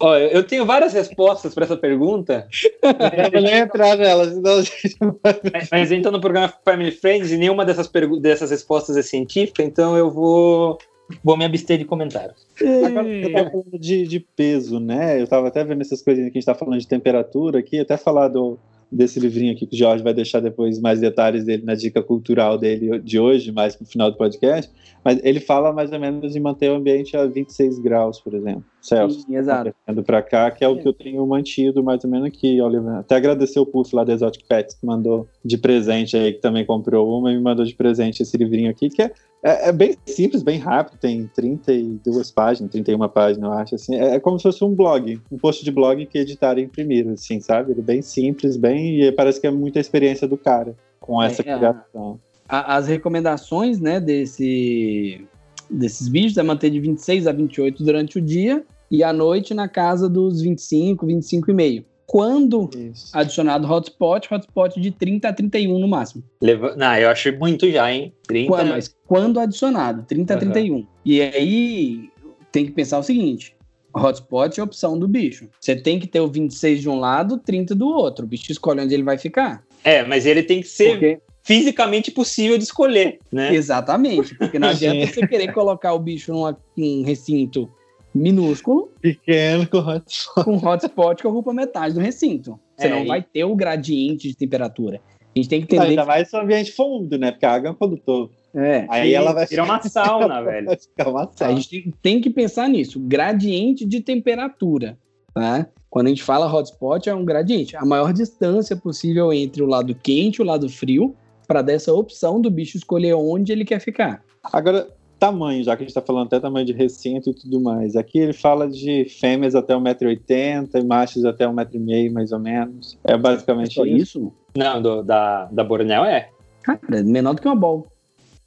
Olha, 0.00 0.32
eu 0.32 0.42
tenho 0.42 0.64
várias 0.64 0.94
respostas 0.94 1.54
para 1.54 1.64
essa 1.64 1.76
pergunta. 1.76 2.48
Eu 2.82 3.30
vou 3.30 3.42
nem 3.42 3.54
entrar 3.58 3.98
nelas, 3.98 4.28
senão... 4.28 5.20
mas, 5.52 5.68
mas 5.70 5.92
então 5.92 6.10
no 6.10 6.22
programa 6.22 6.50
Family 6.64 6.92
Friends 6.92 7.30
e 7.32 7.36
nenhuma 7.36 7.66
dessas, 7.66 7.90
dessas 8.22 8.50
respostas 8.50 8.96
é 8.96 9.02
científica, 9.02 9.62
então 9.62 9.94
eu 9.94 10.10
vou 10.10 10.78
Vou 11.24 11.36
me 11.36 11.44
abster 11.44 11.78
de 11.78 11.84
comentários. 11.84 12.46
Agora, 12.84 13.08
tá 13.32 13.50
falando 13.50 13.78
de, 13.78 14.06
de, 14.06 14.20
peso, 14.20 14.78
né? 14.78 15.18
Eu 15.18 15.24
estava 15.24 15.48
até 15.48 15.64
vendo 15.64 15.80
essas 15.80 16.02
coisinhas 16.02 16.30
que 16.30 16.38
a 16.38 16.40
gente 16.40 16.48
está 16.48 16.54
falando 16.54 16.78
de 16.78 16.86
temperatura 16.86 17.58
aqui, 17.60 17.78
até 17.78 17.96
falar 17.96 18.28
do, 18.28 18.58
desse 18.90 19.20
livrinho 19.20 19.52
aqui 19.52 19.66
que 19.66 19.74
o 19.74 19.78
Jorge 19.78 20.02
vai 20.02 20.14
deixar 20.14 20.40
depois 20.40 20.78
mais 20.78 21.00
detalhes 21.00 21.44
dele 21.44 21.64
na 21.64 21.74
dica 21.74 22.02
cultural 22.02 22.58
dele 22.58 22.98
de 22.98 23.18
hoje, 23.18 23.52
mais 23.52 23.76
pro 23.76 23.86
final 23.86 24.10
do 24.10 24.16
podcast. 24.16 24.70
Mas 25.08 25.18
ele 25.22 25.40
fala 25.40 25.72
mais 25.72 25.90
ou 25.90 25.98
menos 25.98 26.34
de 26.34 26.38
manter 26.38 26.70
o 26.70 26.74
ambiente 26.74 27.16
a 27.16 27.24
26 27.24 27.78
graus, 27.78 28.20
por 28.20 28.34
exemplo. 28.34 28.62
Celsius. 28.82 29.22
Sim, 29.22 29.36
exato. 29.36 29.72
para 30.04 30.20
cá, 30.20 30.50
que 30.50 30.62
é 30.62 30.68
o 30.68 30.76
que 30.76 30.86
eu 30.86 30.92
tenho 30.92 31.26
mantido 31.26 31.82
mais 31.82 32.04
ou 32.04 32.10
menos 32.10 32.28
aqui, 32.28 32.60
Oliver. 32.60 32.96
Até 32.96 33.16
agradecer 33.16 33.58
o 33.58 33.64
Puff 33.64 33.96
lá 33.96 34.04
da 34.04 34.12
Exotic 34.12 34.46
Pets 34.46 34.74
que 34.74 34.84
mandou 34.84 35.26
de 35.42 35.56
presente 35.56 36.14
aí, 36.14 36.34
que 36.34 36.42
também 36.42 36.66
comprou 36.66 37.08
uma 37.18 37.32
e 37.32 37.36
me 37.36 37.42
mandou 37.42 37.64
de 37.64 37.74
presente 37.74 38.22
esse 38.22 38.36
livrinho 38.36 38.70
aqui, 38.70 38.90
que 38.90 39.00
é 39.00 39.10
é, 39.42 39.68
é, 39.68 39.72
bem 39.72 39.96
simples, 40.04 40.42
bem 40.42 40.58
rápido, 40.58 40.98
tem 40.98 41.26
32 41.28 42.30
páginas, 42.30 42.70
31 42.70 43.08
páginas, 43.08 43.50
eu 43.50 43.56
acho, 43.56 43.74
assim. 43.76 43.94
É, 43.94 44.16
é 44.16 44.20
como 44.20 44.38
se 44.38 44.42
fosse 44.42 44.62
um 44.62 44.74
blog, 44.74 45.18
um 45.32 45.38
post 45.38 45.64
de 45.64 45.70
blog 45.70 46.04
que 46.04 46.18
editaram 46.18 46.60
e 46.60 46.64
imprimiram, 46.64 47.12
assim, 47.12 47.40
sabe? 47.40 47.72
Ele 47.72 47.80
é 47.80 47.84
bem 47.84 48.02
simples, 48.02 48.58
bem... 48.58 49.00
e 49.00 49.12
parece 49.12 49.40
que 49.40 49.46
é 49.46 49.50
muita 49.50 49.78
experiência 49.78 50.28
do 50.28 50.36
cara 50.36 50.76
com 51.00 51.22
essa 51.22 51.40
é, 51.40 51.44
criação. 51.44 52.20
A, 52.48 52.76
as 52.76 52.88
recomendações, 52.88 53.80
né, 53.80 54.00
desse, 54.00 55.26
desses 55.70 56.08
vídeos 56.08 56.36
é 56.38 56.42
manter 56.42 56.70
de 56.70 56.80
26 56.80 57.26
a 57.26 57.32
28 57.32 57.84
durante 57.84 58.18
o 58.18 58.22
dia 58.22 58.64
e 58.90 59.04
à 59.04 59.12
noite 59.12 59.52
na 59.52 59.68
casa 59.68 60.08
dos 60.08 60.40
25, 60.40 61.06
25,5 61.06 61.84
quando 62.08 62.70
Isso. 62.74 63.10
adicionado 63.12 63.70
hotspot, 63.70 64.32
hotspot 64.32 64.80
de 64.80 64.90
30 64.90 65.28
a 65.28 65.32
31 65.32 65.78
no 65.78 65.86
máximo. 65.86 66.24
Leva... 66.40 66.74
Não, 66.74 66.96
eu 66.96 67.10
acho 67.10 67.30
muito 67.36 67.70
já, 67.70 67.92
hein? 67.92 68.14
30... 68.26 68.48
Quando, 68.48 68.68
mas 68.70 68.96
quando 69.06 69.38
adicionado, 69.38 70.04
30 70.08 70.32
uhum. 70.32 70.36
a 70.36 70.40
31. 70.40 70.86
E 71.04 71.20
aí 71.20 72.08
tem 72.50 72.64
que 72.64 72.72
pensar 72.72 72.98
o 72.98 73.02
seguinte: 73.02 73.54
hotspot 73.94 74.58
é 74.58 74.62
a 74.62 74.64
opção 74.64 74.98
do 74.98 75.06
bicho. 75.06 75.50
Você 75.60 75.76
tem 75.76 76.00
que 76.00 76.06
ter 76.06 76.20
o 76.20 76.28
26 76.28 76.80
de 76.80 76.88
um 76.88 76.98
lado, 76.98 77.36
30 77.36 77.74
do 77.74 77.86
outro. 77.86 78.24
O 78.24 78.28
bicho 78.28 78.50
escolhe 78.50 78.80
onde 78.80 78.94
ele 78.94 79.02
vai 79.02 79.18
ficar. 79.18 79.62
É, 79.84 80.02
mas 80.02 80.24
ele 80.24 80.42
tem 80.42 80.62
que 80.62 80.68
ser 80.68 80.92
porque... 80.92 81.20
fisicamente 81.48 82.10
possível 82.10 82.58
de 82.58 82.64
escolher, 82.64 83.20
né? 83.32 83.54
Exatamente, 83.54 84.34
porque 84.34 84.58
não 84.58 84.68
adianta 84.68 85.06
você 85.06 85.26
querer 85.26 85.50
colocar 85.54 85.94
o 85.94 85.98
bicho 85.98 86.30
num 86.30 87.02
recinto 87.02 87.70
minúsculo. 88.14 88.92
Pequeno 89.00 89.66
com 89.66 89.78
hotspot. 89.78 90.44
Com 90.44 90.56
hotspot 90.56 91.22
que 91.22 91.26
ocupa 91.26 91.50
metade 91.54 91.94
do 91.94 92.00
recinto. 92.00 92.60
Você 92.76 92.88
é, 92.88 92.90
não 92.90 93.04
e... 93.04 93.06
vai 93.06 93.22
ter 93.22 93.44
o 93.44 93.56
gradiente 93.56 94.28
de 94.28 94.36
temperatura. 94.36 95.00
A 95.20 95.38
gente 95.38 95.48
tem 95.48 95.60
que 95.60 95.64
entender. 95.64 95.84
Não, 95.84 95.90
ainda 95.90 96.02
que... 96.02 96.08
mais 96.08 96.28
se 96.28 96.36
o 96.36 96.40
ambiente 96.40 96.72
for 96.72 96.84
úmido, 96.84 97.16
né? 97.16 97.30
Porque 97.30 97.46
a 97.46 97.52
água 97.52 97.68
é 97.68 97.70
um 97.70 97.74
condutor. 97.74 98.30
É. 98.54 98.84
Aí 98.90 99.14
ela 99.14 99.32
vai 99.32 99.46
virar 99.46 99.64
uma 99.64 99.82
sauna, 99.82 100.42
velho. 100.44 100.66
Vai 100.66 100.76
ficar 100.76 101.08
uma 101.08 101.30
sauna. 101.32 101.54
A 101.54 101.56
gente 101.56 101.70
tem, 101.70 101.94
tem, 102.02 102.20
que 102.20 102.28
pensar 102.28 102.68
nisso. 102.68 103.00
Gradiente 103.00 103.86
de 103.86 104.02
temperatura. 104.02 104.98
Tá? 105.32 105.66
Quando 105.88 106.08
a 106.08 106.10
gente 106.10 106.22
fala 106.22 106.52
hotspot, 106.52 107.08
é 107.08 107.14
um 107.14 107.24
gradiente. 107.24 107.74
A 107.74 107.86
maior 107.86 108.12
distância 108.12 108.76
possível 108.76 109.32
entre 109.32 109.62
o 109.62 109.66
lado 109.66 109.94
quente 109.94 110.36
e 110.36 110.42
o 110.42 110.44
lado 110.44 110.68
frio, 110.68 111.16
para 111.48 111.62
dessa 111.62 111.92
opção 111.94 112.40
do 112.40 112.50
bicho 112.50 112.76
escolher 112.76 113.14
onde 113.14 113.50
ele 113.50 113.64
quer 113.64 113.80
ficar. 113.80 114.22
Agora, 114.44 114.86
tamanho, 115.18 115.64
já 115.64 115.74
que 115.74 115.82
a 115.82 115.84
gente 115.84 115.90
está 115.90 116.02
falando 116.02 116.26
até 116.26 116.38
tamanho 116.38 116.66
de 116.66 116.74
recinto 116.74 117.30
e 117.30 117.34
tudo 117.34 117.58
mais. 117.60 117.96
Aqui 117.96 118.18
ele 118.18 118.34
fala 118.34 118.68
de 118.68 119.06
fêmeas 119.06 119.54
até 119.54 119.74
1,80m 119.74 120.68
e 120.74 120.84
machos 120.84 121.24
até 121.24 121.46
1,5m, 121.46 122.12
mais 122.12 122.32
ou 122.32 122.38
menos. 122.38 122.98
É 123.02 123.16
basicamente 123.16 123.80
é 123.80 123.88
isso. 123.88 124.02
isso. 124.02 124.32
Não, 124.54 124.80
do, 124.80 125.02
da, 125.02 125.46
da 125.46 125.64
Bornel 125.64 126.04
é. 126.04 126.28
Cara, 126.62 126.80
é 126.92 127.02
menor 127.02 127.34
do 127.34 127.40
que 127.40 127.48
uma 127.48 127.56
bol. 127.56 127.86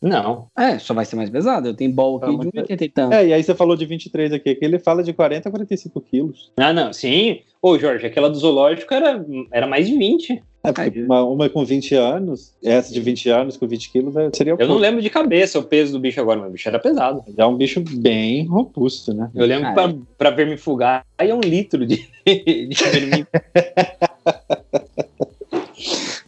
Não. 0.01 0.47
É, 0.57 0.79
só 0.79 0.93
vai 0.93 1.05
ser 1.05 1.15
mais 1.15 1.29
pesado. 1.29 1.67
Eu 1.67 1.75
tenho 1.75 1.91
bol 1.91 2.17
aqui 2.17 2.35
ah, 2.35 2.39
de 2.39 2.73
1,80 2.75 2.81
e 2.81 2.89
tanto. 2.89 3.13
É, 3.13 3.27
e 3.27 3.33
aí 3.33 3.43
você 3.43 3.53
falou 3.53 3.75
de 3.75 3.85
23 3.85 4.33
aqui, 4.33 4.55
que 4.55 4.65
ele 4.65 4.79
fala 4.79 5.03
de 5.03 5.13
40 5.13 5.47
a 5.47 5.51
45 5.51 6.01
quilos. 6.01 6.51
Ah, 6.57 6.73
não, 6.73 6.91
sim. 6.91 7.41
Ô, 7.61 7.77
Jorge, 7.77 8.07
aquela 8.07 8.29
do 8.29 8.37
zoológico 8.37 8.93
era, 8.93 9.23
era 9.51 9.67
mais 9.67 9.87
de 9.87 9.95
20. 9.95 10.41
É, 10.63 11.01
uma, 11.01 11.23
uma, 11.23 11.49
com 11.49 11.65
20 11.65 11.95
anos, 11.95 12.53
essa 12.63 12.93
de 12.93 13.01
20 13.01 13.29
anos 13.29 13.57
com 13.57 13.67
20 13.67 13.91
quilos 13.91 14.15
é, 14.15 14.29
seria 14.31 14.51
Eu 14.51 14.57
pouco. 14.57 14.73
não 14.73 14.79
lembro 14.79 15.01
de 15.01 15.09
cabeça 15.09 15.57
o 15.57 15.63
peso 15.63 15.91
do 15.91 15.99
bicho 15.99 16.21
agora, 16.21 16.39
mas 16.39 16.49
o 16.49 16.51
bicho 16.51 16.69
era 16.69 16.77
pesado. 16.77 17.23
É 17.35 17.45
um 17.45 17.57
bicho 17.57 17.81
bem 17.81 18.45
robusto, 18.45 19.11
né? 19.11 19.31
Eu 19.33 19.47
lembro 19.47 19.69
ah, 19.69 19.73
pra, 19.73 19.83
é. 19.85 19.95
pra 20.17 20.29
ver 20.29 20.47
me 20.47 20.57
fugar, 20.57 21.03
aí 21.17 21.31
é 21.31 21.35
um 21.35 21.39
litro 21.39 21.83
de, 21.85 22.07
de 22.25 22.75
verme. 22.91 23.25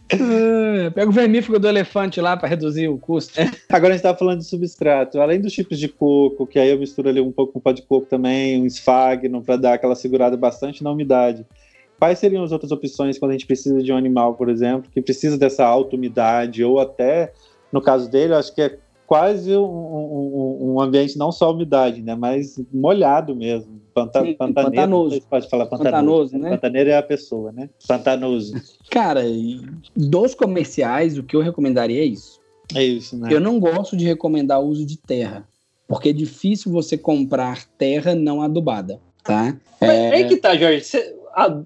É, 0.08 0.90
pega 0.90 1.08
o 1.08 1.12
vermífugo 1.12 1.58
do 1.58 1.68
elefante 1.68 2.20
lá 2.20 2.36
para 2.36 2.48
reduzir 2.48 2.88
o 2.88 2.98
custo. 2.98 3.34
Agora 3.70 3.92
a 3.92 3.96
gente 3.96 4.00
estava 4.00 4.18
falando 4.18 4.40
de 4.40 4.46
substrato. 4.46 5.20
Além 5.20 5.40
dos 5.40 5.52
tipos 5.52 5.78
de 5.78 5.88
coco, 5.88 6.46
que 6.46 6.58
aí 6.58 6.70
eu 6.70 6.78
misturo 6.78 7.08
ali 7.08 7.20
um 7.20 7.32
pouco 7.32 7.52
com 7.52 7.60
pó 7.60 7.72
de 7.72 7.82
coco 7.82 8.06
também, 8.06 8.60
um 8.60 8.66
esfagno 8.66 9.42
para 9.42 9.56
dar 9.56 9.74
aquela 9.74 9.94
segurada 9.94 10.36
bastante 10.36 10.82
na 10.82 10.90
umidade. 10.90 11.46
Quais 12.04 12.18
seriam 12.18 12.44
as 12.44 12.52
outras 12.52 12.70
opções 12.70 13.18
quando 13.18 13.30
a 13.30 13.32
gente 13.32 13.46
precisa 13.46 13.82
de 13.82 13.90
um 13.90 13.96
animal, 13.96 14.34
por 14.34 14.50
exemplo, 14.50 14.90
que 14.92 15.00
precisa 15.00 15.38
dessa 15.38 15.64
alta 15.64 15.96
umidade, 15.96 16.62
ou 16.62 16.78
até, 16.78 17.32
no 17.72 17.80
caso 17.80 18.10
dele, 18.10 18.34
eu 18.34 18.36
acho 18.36 18.54
que 18.54 18.60
é 18.60 18.78
quase 19.06 19.56
um, 19.56 19.64
um, 19.64 20.74
um, 20.74 20.80
ambiente 20.82 21.16
não 21.16 21.32
só 21.32 21.50
umidade, 21.50 22.02
né, 22.02 22.14
mas 22.14 22.62
molhado 22.70 23.34
mesmo. 23.34 23.80
Panta, 23.94 24.20
Sim, 24.20 24.34
pantaneiro, 24.34 24.76
pantanoso. 24.76 25.22
pode 25.30 25.48
falar 25.48 25.64
pantanoso. 25.64 26.32
pantanoso 26.32 26.38
né? 26.38 26.50
Pantaneiro 26.50 26.90
é 26.90 26.96
a 26.98 27.02
pessoa, 27.02 27.52
né? 27.52 27.70
Pantanoso. 27.88 28.54
Cara, 28.90 29.22
dos 29.96 30.34
comerciais, 30.34 31.16
o 31.16 31.22
que 31.22 31.34
eu 31.34 31.40
recomendaria 31.40 32.02
é 32.02 32.04
isso. 32.04 32.38
É 32.74 32.84
isso, 32.84 33.16
né? 33.16 33.32
Eu 33.32 33.40
não 33.40 33.58
gosto 33.58 33.96
de 33.96 34.04
recomendar 34.04 34.60
o 34.60 34.66
uso 34.66 34.84
de 34.84 34.98
terra, 34.98 35.48
porque 35.88 36.10
é 36.10 36.12
difícil 36.12 36.70
você 36.70 36.98
comprar 36.98 37.64
terra 37.78 38.14
não 38.14 38.42
adubada, 38.42 39.00
tá? 39.22 39.56
Mas 39.80 39.90
é... 39.90 40.14
aí 40.16 40.28
que 40.28 40.36
tá, 40.36 40.54
Jorge. 40.54 40.84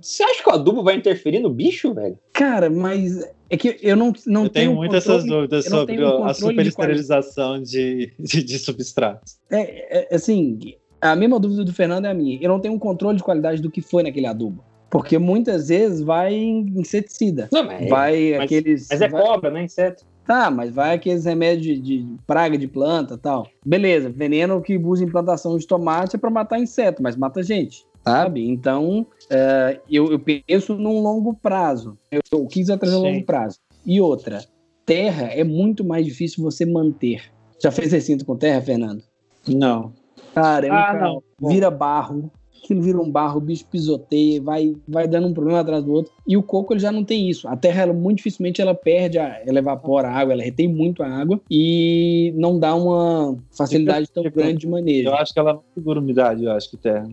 Você 0.01 0.23
acha 0.23 0.43
que 0.43 0.49
o 0.49 0.53
adubo 0.53 0.82
vai 0.82 0.97
interferir 0.97 1.40
no 1.40 1.51
bicho, 1.51 1.93
velho? 1.95 2.19
Cara, 2.32 2.70
mas 2.70 3.23
é 3.51 3.57
que 3.57 3.78
eu 3.82 3.97
não, 3.97 4.12
não 4.27 4.45
eu 4.45 4.49
tenho, 4.49 4.66
tenho 4.66 4.74
muitas 4.74 5.05
essas 5.05 5.24
dúvidas 5.24 5.65
sobre 5.65 6.05
um 6.05 6.24
a 6.24 6.35
superesterilização 6.35 7.62
de, 7.62 8.12
de, 8.19 8.43
de, 8.43 8.59
substratos. 8.59 9.39
É, 9.51 10.12
é, 10.12 10.15
assim, 10.15 10.59
a 11.01 11.16
mesma 11.16 11.40
dúvida 11.40 11.65
do 11.65 11.73
Fernando 11.73 12.07
é 12.07 12.11
a 12.11 12.15
minha. 12.15 12.39
Eu 12.40 12.49
não 12.49 12.61
tenho 12.61 12.74
um 12.74 12.78
controle 12.78 13.16
de 13.16 13.23
qualidade 13.23 13.62
do 13.62 13.70
que 13.70 13.81
foi 13.81 14.03
naquele 14.03 14.27
adubo. 14.27 14.65
Porque 14.90 15.19
muitas 15.19 15.69
vezes 15.69 16.01
vai 16.01 16.35
inseticida. 16.35 17.49
Não, 17.53 17.65
mas, 17.65 17.89
vai 17.89 18.32
mas, 18.32 18.40
aqueles. 18.43 18.89
Mas 18.90 19.01
é 19.03 19.09
vai... 19.09 19.23
cobra, 19.23 19.51
né? 19.51 19.65
Inseto. 19.65 20.05
Tá, 20.28 20.51
mas 20.51 20.70
vai 20.74 20.95
aqueles 20.95 21.24
remédios 21.24 21.65
de, 21.65 21.81
de 21.81 22.16
praga 22.27 22.59
de 22.59 22.69
planta 22.69 23.16
tal. 23.16 23.47
Beleza, 23.65 24.11
veneno 24.11 24.61
que 24.61 24.77
usa 24.77 25.03
em 25.03 25.09
plantação 25.09 25.57
de 25.57 25.66
tomate 25.66 26.16
é 26.16 26.19
para 26.19 26.28
matar 26.28 26.59
inseto, 26.59 27.03
mas 27.03 27.16
mata 27.16 27.43
gente, 27.43 27.86
sabe? 28.05 28.47
Então, 28.47 29.07
uh, 29.30 29.80
eu, 29.90 30.10
eu, 30.12 30.18
penso 30.18 30.74
num 30.74 31.00
longo 31.00 31.34
prazo. 31.34 31.98
Eu, 32.10 32.20
eu 32.32 32.46
quis 32.46 32.66
trazer 32.66 32.96
um 32.96 33.02
longo 33.02 33.24
prazo. 33.24 33.59
E 33.84 34.00
outra, 34.00 34.44
terra 34.84 35.26
é 35.26 35.44
muito 35.44 35.84
mais 35.84 36.05
difícil 36.05 36.42
você 36.42 36.64
manter. 36.64 37.22
Já 37.62 37.70
fez 37.70 37.92
recinto 37.92 38.24
com 38.24 38.36
terra, 38.36 38.60
Fernando? 38.60 39.02
Não. 39.46 39.92
Cara, 40.34 40.66
é 40.66 40.70
um 40.70 40.74
ah, 40.74 41.22
não. 41.40 41.48
vira 41.48 41.70
barro, 41.70 42.30
aquilo 42.62 42.82
vira 42.82 43.00
um 43.00 43.10
barro, 43.10 43.38
o 43.38 43.40
bicho 43.40 43.64
pisoteia, 43.66 44.40
vai, 44.40 44.74
vai 44.86 45.09
dando 45.09 45.28
um 45.28 45.34
problema 45.34 45.60
atrás 45.60 45.82
do 45.82 45.92
outro. 45.92 46.12
E 46.26 46.36
o 46.36 46.42
coco 46.42 46.72
ele 46.72 46.80
já 46.80 46.92
não 46.92 47.02
tem 47.02 47.28
isso. 47.28 47.48
A 47.48 47.56
terra, 47.56 47.82
ela, 47.82 47.92
muito 47.92 48.18
dificilmente, 48.18 48.60
ela 48.60 48.74
perde, 48.74 49.18
a, 49.18 49.42
ela 49.44 49.59
evapora 49.59 50.09
a 50.09 50.12
água, 50.12 50.32
ela 50.32 50.42
retém 50.42 50.68
muito 50.68 51.02
a 51.02 51.09
água 51.09 51.40
e 51.50 52.32
não 52.36 52.59
dá 52.59 52.74
uma 52.74 53.36
facilidade 53.50 54.10
tão 54.10 54.22
grande 54.24 54.59
de 54.59 54.68
manejo. 54.68 55.09
Eu 55.09 55.14
acho 55.14 55.32
que 55.32 55.38
ela 55.38 55.55
não 55.55 55.62
segura 55.74 56.00
umidade, 56.00 56.44
eu 56.44 56.52
acho 56.52 56.70
que 56.70 56.76
terra. 56.76 57.09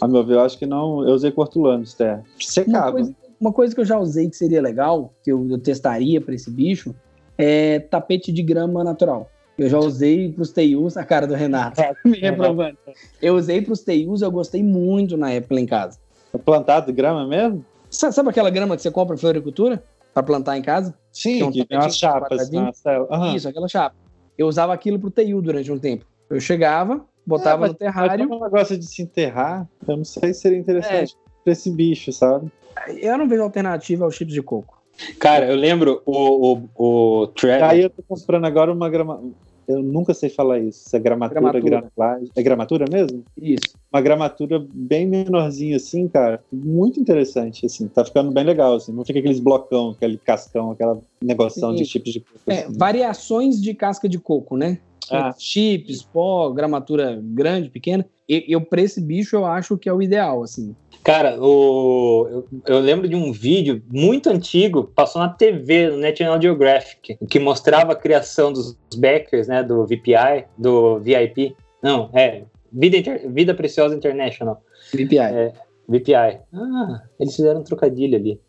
A 0.00 0.08
meu 0.08 0.24
ver, 0.24 0.34
eu 0.34 0.40
acho 0.40 0.58
que 0.58 0.66
não. 0.66 1.06
Eu 1.06 1.14
usei 1.14 1.30
cortulanos 1.30 1.94
terra. 1.94 2.22
Secava. 2.38 2.86
Uma 2.86 2.92
coisa, 2.92 3.14
uma 3.40 3.52
coisa 3.52 3.74
que 3.74 3.80
eu 3.80 3.84
já 3.84 3.98
usei 3.98 4.28
que 4.28 4.36
seria 4.36 4.60
legal, 4.60 5.12
que 5.22 5.32
eu, 5.32 5.46
eu 5.48 5.58
testaria 5.58 6.20
para 6.20 6.34
esse 6.34 6.50
bicho, 6.50 6.94
é 7.38 7.80
tapete 7.80 8.32
de 8.32 8.42
grama 8.42 8.82
natural. 8.82 9.30
Eu 9.58 9.70
já 9.70 9.78
usei 9.78 10.30
para 10.30 10.42
os 10.42 10.52
TIUs, 10.52 10.96
a 10.96 11.04
cara 11.04 11.26
do 11.26 11.34
Renato, 11.34 11.80
me 12.04 12.18
reprovando. 12.18 12.76
Eu 13.22 13.36
usei 13.36 13.62
para 13.62 13.72
os 13.72 13.80
TIUs, 13.80 14.20
eu 14.20 14.30
gostei 14.30 14.62
muito 14.62 15.16
na 15.16 15.30
época 15.30 15.54
lá 15.54 15.60
em 15.60 15.66
casa. 15.66 15.98
Plantado 16.44 16.86
de 16.86 16.92
grama 16.92 17.26
mesmo? 17.26 17.64
Sabe, 17.88 18.14
sabe 18.14 18.28
aquela 18.28 18.50
grama 18.50 18.76
que 18.76 18.82
você 18.82 18.90
compra 18.90 19.14
em 19.14 19.18
floricultura 19.18 19.82
para 20.12 20.22
plantar 20.22 20.58
em 20.58 20.62
casa? 20.62 20.94
Sim, 21.10 21.36
que, 21.36 21.42
é 21.42 21.46
um 21.46 21.52
que 21.52 21.64
tem 21.64 21.78
umas 21.78 21.96
chapas. 21.96 22.50
Uhum. 22.50 23.34
Isso, 23.34 23.48
aquela 23.48 23.68
chapa. 23.68 23.96
Eu 24.36 24.46
usava 24.46 24.74
aquilo 24.74 24.98
para 24.98 25.08
o 25.08 25.10
TIU 25.10 25.40
durante 25.40 25.72
um 25.72 25.78
tempo. 25.78 26.04
Eu 26.28 26.38
chegava, 26.40 27.02
botava 27.26 27.66
é, 27.66 27.68
no 27.68 27.74
terrário. 27.74 28.28
Mas 28.28 28.38
um 28.38 28.44
negócio 28.44 28.78
de 28.78 28.86
se 28.86 29.02
enterrar, 29.02 29.68
eu 29.86 29.96
não 29.96 30.04
sei 30.04 30.32
se 30.32 30.40
seria 30.40 30.58
interessante 30.58 31.14
é. 31.14 31.30
para 31.42 31.52
esse 31.52 31.70
bicho, 31.70 32.12
sabe? 32.12 32.50
Eu 32.88 33.18
não 33.18 33.28
vejo 33.28 33.42
alternativa 33.42 34.04
aos 34.04 34.14
chips 34.14 34.34
de 34.34 34.42
coco. 34.42 34.76
Cara, 35.18 35.46
eu 35.46 35.56
lembro 35.56 36.02
o, 36.06 36.62
o, 36.76 37.22
o 37.22 37.26
Trevor. 37.28 37.68
Aí 37.68 37.82
eu 37.82 37.90
tô 37.90 38.02
comprando 38.02 38.44
agora 38.44 38.72
uma 38.72 38.88
grama. 38.88 39.22
Eu 39.68 39.82
nunca 39.82 40.14
sei 40.14 40.30
falar 40.30 40.60
isso. 40.60 40.88
Se 40.88 40.96
é 40.96 41.00
gramatura, 41.00 41.40
gramatura. 41.40 41.90
granulagem. 41.96 42.30
É 42.36 42.42
gramatura 42.42 42.84
mesmo? 42.90 43.24
Isso. 43.36 43.74
Uma 43.92 44.00
gramatura 44.00 44.64
bem 44.72 45.06
menorzinha, 45.06 45.76
assim, 45.76 46.06
cara. 46.06 46.42
Muito 46.52 47.00
interessante, 47.00 47.66
assim. 47.66 47.88
Tá 47.88 48.04
ficando 48.04 48.30
bem 48.30 48.44
legal, 48.44 48.76
assim. 48.76 48.92
Não 48.92 49.04
fica 49.04 49.18
aqueles 49.18 49.40
blocão, 49.40 49.90
aquele 49.90 50.18
cascão, 50.18 50.70
aquela 50.70 50.98
negoção 51.20 51.70
Sim. 51.70 51.76
de 51.76 51.84
chips 51.84 52.12
de 52.12 52.20
coco. 52.20 52.40
É, 52.46 52.60
assim. 52.60 52.78
variações 52.78 53.60
de 53.60 53.74
casca 53.74 54.08
de 54.08 54.18
coco, 54.18 54.56
né? 54.56 54.78
Ah. 55.10 55.34
Chips, 55.38 56.02
pó, 56.02 56.50
gramatura 56.50 57.18
grande, 57.22 57.70
pequena. 57.70 58.06
Eu, 58.28 58.42
eu, 58.48 58.60
pra 58.60 58.80
esse 58.80 59.00
bicho, 59.00 59.36
eu 59.36 59.44
acho 59.44 59.78
que 59.78 59.88
é 59.88 59.92
o 59.92 60.02
ideal, 60.02 60.42
assim. 60.42 60.74
Cara, 61.04 61.40
o, 61.40 62.26
eu, 62.28 62.48
eu, 62.66 62.80
lembro 62.80 63.08
de 63.08 63.14
um 63.14 63.30
vídeo 63.30 63.80
muito 63.88 64.28
antigo, 64.28 64.90
passou 64.94 65.22
na 65.22 65.28
TV, 65.28 65.90
no 65.90 65.98
National 65.98 66.40
Geographic, 66.42 67.16
que 67.30 67.38
mostrava 67.38 67.92
a 67.92 67.96
criação 67.96 68.52
dos 68.52 68.76
backers, 68.96 69.46
né, 69.46 69.62
do 69.62 69.84
VPI, 69.86 70.46
do 70.58 70.98
VIP. 70.98 71.54
Não, 71.80 72.10
é, 72.12 72.42
Vida, 72.72 72.96
Inter, 72.96 73.30
Vida 73.30 73.54
Preciosa 73.54 73.94
International. 73.94 74.60
VPI. 74.92 75.18
É, 75.18 75.52
VPI. 75.88 76.40
Ah, 76.52 77.02
eles 77.20 77.36
fizeram 77.36 77.60
um 77.60 77.64
trocadilho 77.64 78.16
ali. 78.16 78.40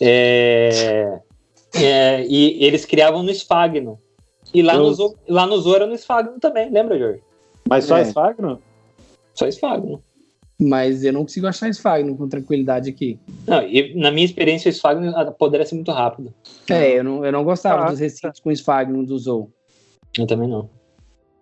É, 0.00 1.18
é, 1.74 2.24
e 2.26 2.64
eles 2.64 2.84
criavam 2.84 3.22
no 3.22 3.30
Sfagno. 3.30 3.98
E 4.54 4.62
lá, 4.62 4.78
no, 4.78 5.16
lá 5.28 5.46
no 5.46 5.58
Zora 5.58 5.86
no 5.86 5.98
Sfagno 5.98 6.38
também, 6.38 6.70
lembra, 6.70 6.98
Jorge? 6.98 7.20
Mas 7.68 7.84
só 7.84 7.98
é. 7.98 8.04
Sfagno? 8.04 8.62
Só 9.34 9.50
Sfagno. 9.50 10.02
Mas 10.60 11.02
eu 11.02 11.12
não 11.12 11.22
consigo 11.22 11.48
achar 11.48 11.68
Sfagno 11.74 12.16
com 12.16 12.28
tranquilidade 12.28 12.88
aqui. 12.88 13.18
Não, 13.46 13.66
e, 13.66 13.92
na 13.94 14.12
minha 14.12 14.24
experiência, 14.24 14.70
o 14.70 14.72
Sfagno 14.72 15.12
poderia 15.32 15.66
ser 15.66 15.74
muito 15.74 15.90
rápido. 15.90 16.32
É, 16.70 16.98
eu 16.98 17.04
não, 17.04 17.24
eu 17.24 17.32
não 17.32 17.42
gostava 17.42 17.84
ah, 17.84 17.90
dos 17.90 17.98
recintos 17.98 18.38
com 18.38 18.52
Sfagno 18.52 19.04
do 19.04 19.18
Zou. 19.18 19.50
Eu 20.16 20.26
também 20.26 20.48
não. 20.48 20.70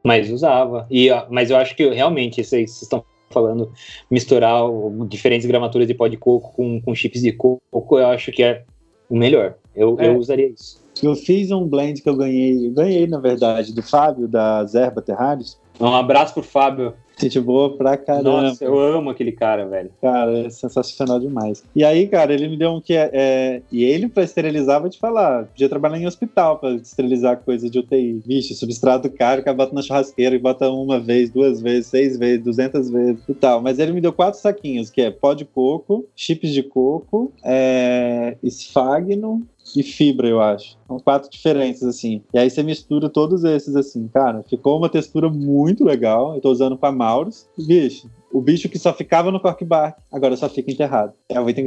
Mas 0.03 0.31
usava. 0.31 0.87
E, 0.91 1.09
mas 1.29 1.51
eu 1.51 1.59
acho 1.59 1.77
que 1.77 1.87
realmente 1.91 2.43
vocês 2.43 2.81
estão 2.81 3.05
falando 3.31 3.73
misturar 4.11 4.65
o, 4.65 5.07
diferentes 5.07 5.47
gramaturas 5.47 5.87
de 5.87 5.95
pó 5.95 6.07
de 6.07 6.17
coco 6.17 6.53
com, 6.55 6.81
com 6.81 6.95
chips 6.95 7.23
de 7.23 7.33
coco, 7.33 7.99
eu 7.99 8.07
acho 8.07 8.33
que 8.33 8.43
é 8.43 8.65
o 9.09 9.17
melhor. 9.17 9.57
Eu, 9.75 9.97
é. 10.01 10.09
eu 10.09 10.17
usaria 10.17 10.49
isso. 10.49 10.82
Eu 11.03 11.17
fiz 11.17 11.51
um 11.51 11.67
blend 11.67 12.01
que 12.01 12.09
eu 12.09 12.17
ganhei, 12.17 12.71
ganhei 12.71 13.07
na 13.07 13.19
verdade, 13.19 13.75
do 13.75 13.83
Fábio, 13.83 14.29
da 14.29 14.65
Zerba 14.65 15.03
Terrares. 15.03 15.61
Um 15.81 15.95
abraço 15.95 16.35
pro 16.35 16.43
Fábio. 16.43 16.95
Gente 17.19 17.39
boa 17.39 17.77
pra 17.77 17.97
caramba. 17.97 18.43
Nossa, 18.43 18.65
eu 18.65 18.79
amo 18.79 19.11
aquele 19.11 19.33
cara, 19.33 19.67
velho. 19.67 19.91
Cara, 20.01 20.47
é 20.47 20.51
sensacional 20.51 21.21
demais. 21.21 21.63
E 21.75 21.85
aí, 21.85 22.07
cara, 22.09 22.33
ele 22.33 22.49
me 22.49 22.57
deu 22.57 22.73
um 22.73 22.81
que 22.81 22.95
é. 22.95 23.11
é... 23.13 23.63
E 23.71 23.85
ele, 23.85 24.09
pra 24.09 24.25
esterilizar, 24.25 24.81
vou 24.81 24.91
te 24.91 24.99
falar, 24.99 25.45
podia 25.47 25.69
trabalhar 25.69 25.99
em 25.99 26.07
hospital 26.07 26.59
pra 26.59 26.71
esterilizar 26.73 27.39
coisa 27.39 27.69
de 27.69 27.79
UTI. 27.79 28.23
Vixe, 28.27 28.55
substrato 28.55 29.11
caro, 29.11 29.43
que 29.43 29.53
bota 29.53 29.75
na 29.75 29.83
churrasqueira 29.83 30.35
e 30.35 30.39
bota 30.39 30.69
uma 30.71 30.99
vez, 30.99 31.31
duas 31.31 31.61
vezes, 31.61 31.87
seis 31.87 32.19
vezes, 32.19 32.43
duzentas 32.43 32.91
vezes 32.91 33.23
e 33.29 33.35
tal. 33.35 33.61
Mas 33.61 33.79
ele 33.79 33.93
me 33.93 34.01
deu 34.01 34.13
quatro 34.13 34.41
saquinhos, 34.41 34.91
que 34.91 35.03
é 35.03 35.11
pó 35.11 35.35
de 35.35 35.45
coco, 35.45 36.07
chips 36.17 36.51
de 36.51 36.63
coco, 36.63 37.33
é... 37.45 38.37
esfagno, 38.43 39.47
e 39.77 39.83
fibra, 39.83 40.29
eu 40.29 40.41
acho. 40.41 40.77
São 40.87 40.99
quatro 40.99 41.31
diferentes, 41.31 41.83
assim. 41.83 42.23
E 42.33 42.39
aí 42.39 42.51
você 42.51 42.63
mistura 42.63 43.09
todos 43.09 43.45
esses, 43.45 43.75
assim, 43.77 44.09
cara. 44.09 44.43
Ficou 44.49 44.79
uma 44.79 44.89
textura 44.89 45.29
muito 45.29 45.85
legal. 45.85 46.35
Eu 46.35 46.41
tô 46.41 46.51
usando 46.51 46.77
com 46.77 46.87
a 46.87 46.93
Maurus. 46.93 47.49
Bicho, 47.59 48.11
o 48.33 48.41
bicho 48.41 48.69
que 48.69 48.79
só 48.79 48.93
ficava 48.93 49.31
no 49.31 49.41
cork-bark, 49.41 49.99
agora 50.11 50.37
só 50.37 50.49
fica 50.49 50.71
enterrado. 50.71 51.13
É 51.29 51.39
muito, 51.39 51.61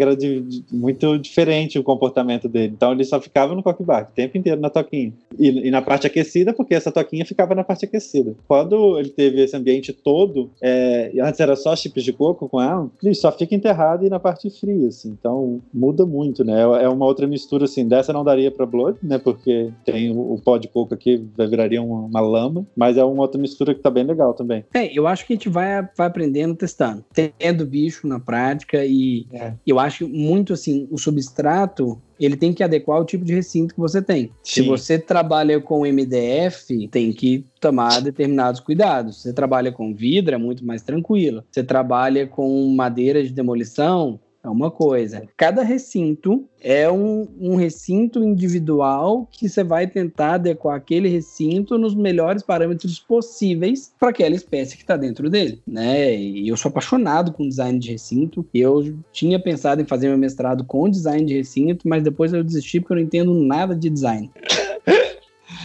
muito 0.72 1.18
diferente 1.20 1.78
o 1.78 1.84
comportamento 1.84 2.50
dele. 2.50 2.74
Então 2.76 2.92
ele 2.92 3.04
só 3.04 3.22
ficava 3.22 3.54
no 3.54 3.64
cork-bark 3.64 4.12
o 4.12 4.16
tempo 4.16 4.38
inteiro 4.38 4.60
na 4.60 4.70
toquinha. 4.70 5.14
E, 5.38 5.68
e, 5.68 5.72
na 5.72 5.82
parte 5.82 6.08
aquecida, 6.08 6.54
porque 6.54 6.74
essa 6.74 6.92
toquinha 6.92 7.26
ficava 7.26 7.54
na 7.54 7.64
parte 7.64 7.86
aquecida. 7.86 8.36
Quando 8.48 9.00
ele 9.00 9.10
teve 9.10 9.42
esse 9.42 9.56
ambiente 9.56 9.94
todo, 9.94 10.50
é, 10.62 11.12
antes 11.22 11.40
era 11.40 11.56
só 11.56 11.76
chips 11.76 12.04
de 12.04 12.14
coco 12.14 12.50
com 12.50 12.62
ela, 12.62 12.90
ele 13.04 13.14
só 13.14 13.32
fica 13.32 13.54
enterrado 13.54 14.06
e 14.06 14.10
na 14.10 14.20
parte 14.20 14.50
fria, 14.50 14.88
assim. 14.88 15.10
Então 15.10 15.62
muda 15.74 16.06
muito, 16.06 16.44
né? 16.44 16.62
É 16.82 16.90
uma 16.90 17.06
outra 17.06 17.28
mistura, 17.28 17.66
assim. 17.66 17.88
Dessa 17.88 18.14
não 18.14 18.24
daria 18.24 18.50
para 18.50 18.66
Blood, 18.66 18.98
né? 19.04 19.18
Porque 19.18 19.72
tem 19.86 20.12
o, 20.12 20.34
o 20.34 20.42
pó 20.42 20.58
de 20.58 20.68
coco 20.68 20.94
aqui, 20.94 21.24
viraria 21.38 21.82
uma, 21.82 22.06
uma 22.06 22.22
lama. 22.22 22.66
Mas 22.76 22.98
é 22.98 23.04
uma 23.04 23.22
outra 23.22 23.40
mistura 23.40 23.74
que 23.74 23.82
tá 23.82 23.90
bem 23.90 24.04
legal 24.04 24.34
também. 24.34 24.64
É, 24.74 24.98
eu 24.98 25.06
acho 25.06 25.26
que 25.26 25.34
a 25.34 25.36
gente 25.36 25.50
vai, 25.50 25.88
vai 25.96 26.08
aprendendo 26.08 26.55
testando, 26.56 27.04
tendo 27.14 27.66
bicho 27.66 28.08
na 28.08 28.20
prática 28.20 28.86
e 28.86 29.28
é. 29.32 29.54
eu 29.66 29.80
acho 29.80 30.08
muito 30.08 30.54
assim, 30.54 30.88
o 30.92 30.98
substrato 30.98 32.02
ele 32.20 32.38
tem 32.38 32.54
que 32.54 32.64
adequar 32.64 33.02
o 33.02 33.06
tipo 33.06 33.26
de 33.26 33.34
recinto 33.34 33.74
que 33.74 33.80
você 33.80 34.02
tem. 34.02 34.32
Sim. 34.42 34.54
Se 34.54 34.62
você 34.62 34.98
trabalha 34.98 35.60
com 35.60 35.86
MDF, 35.86 36.88
tem 36.90 37.12
que 37.12 37.46
tomar 37.60 38.02
determinados 38.02 38.60
cuidados. 38.60 39.22
Você 39.22 39.34
trabalha 39.34 39.72
com 39.72 39.94
vidro, 39.94 40.36
é 40.36 40.38
muito 40.38 40.66
mais 40.66 40.82
tranquilo. 40.82 41.44
Você 41.52 41.64
trabalha 41.64 42.26
com 42.26 42.70
madeira 42.70 43.24
de 43.24 43.34
demolição, 43.34 44.20
é 44.46 44.50
uma 44.50 44.72
coisa. 44.72 45.24
Cada 45.36 45.64
recinto 45.64 46.46
é 46.62 46.90
um, 46.90 47.28
um 47.40 47.56
recinto 47.56 48.24
individual 48.24 49.28
que 49.32 49.50
você 49.50 49.64
vai 49.64 49.88
tentar 49.88 50.36
adequar 50.36 50.76
aquele 50.76 51.10
recinto 51.10 51.78
nos 51.78 51.96
melhores 51.96 52.44
parâmetros 52.44 53.00
possíveis 53.00 53.94
para 54.00 54.10
aquela 54.10 54.36
espécie 54.36 54.76
que 54.76 54.84
está 54.84 54.96
dentro 54.96 55.30
dele, 55.30 55.62
né? 55.66 56.16
E 56.16 56.48
eu 56.48 56.58
sou 56.58 56.70
apaixonado 56.70 57.32
com 57.32 57.48
design 57.48 57.78
de 57.80 57.92
recinto. 57.92 58.46
Eu 58.54 58.96
tinha 59.12 59.40
pensado 59.40 59.82
em 59.82 59.86
fazer 59.86 60.08
meu 60.10 60.18
mestrado 60.18 60.64
com 60.64 60.90
design 60.90 61.26
de 61.26 61.36
recinto, 61.36 61.88
mas 61.88 62.04
depois 62.04 62.34
eu 62.34 62.44
desisti 62.44 62.80
porque 62.80 62.94
eu 62.94 62.98
não 62.98 63.04
entendo 63.04 63.34
nada 63.34 63.76
de 63.76 63.90
design. 63.90 64.32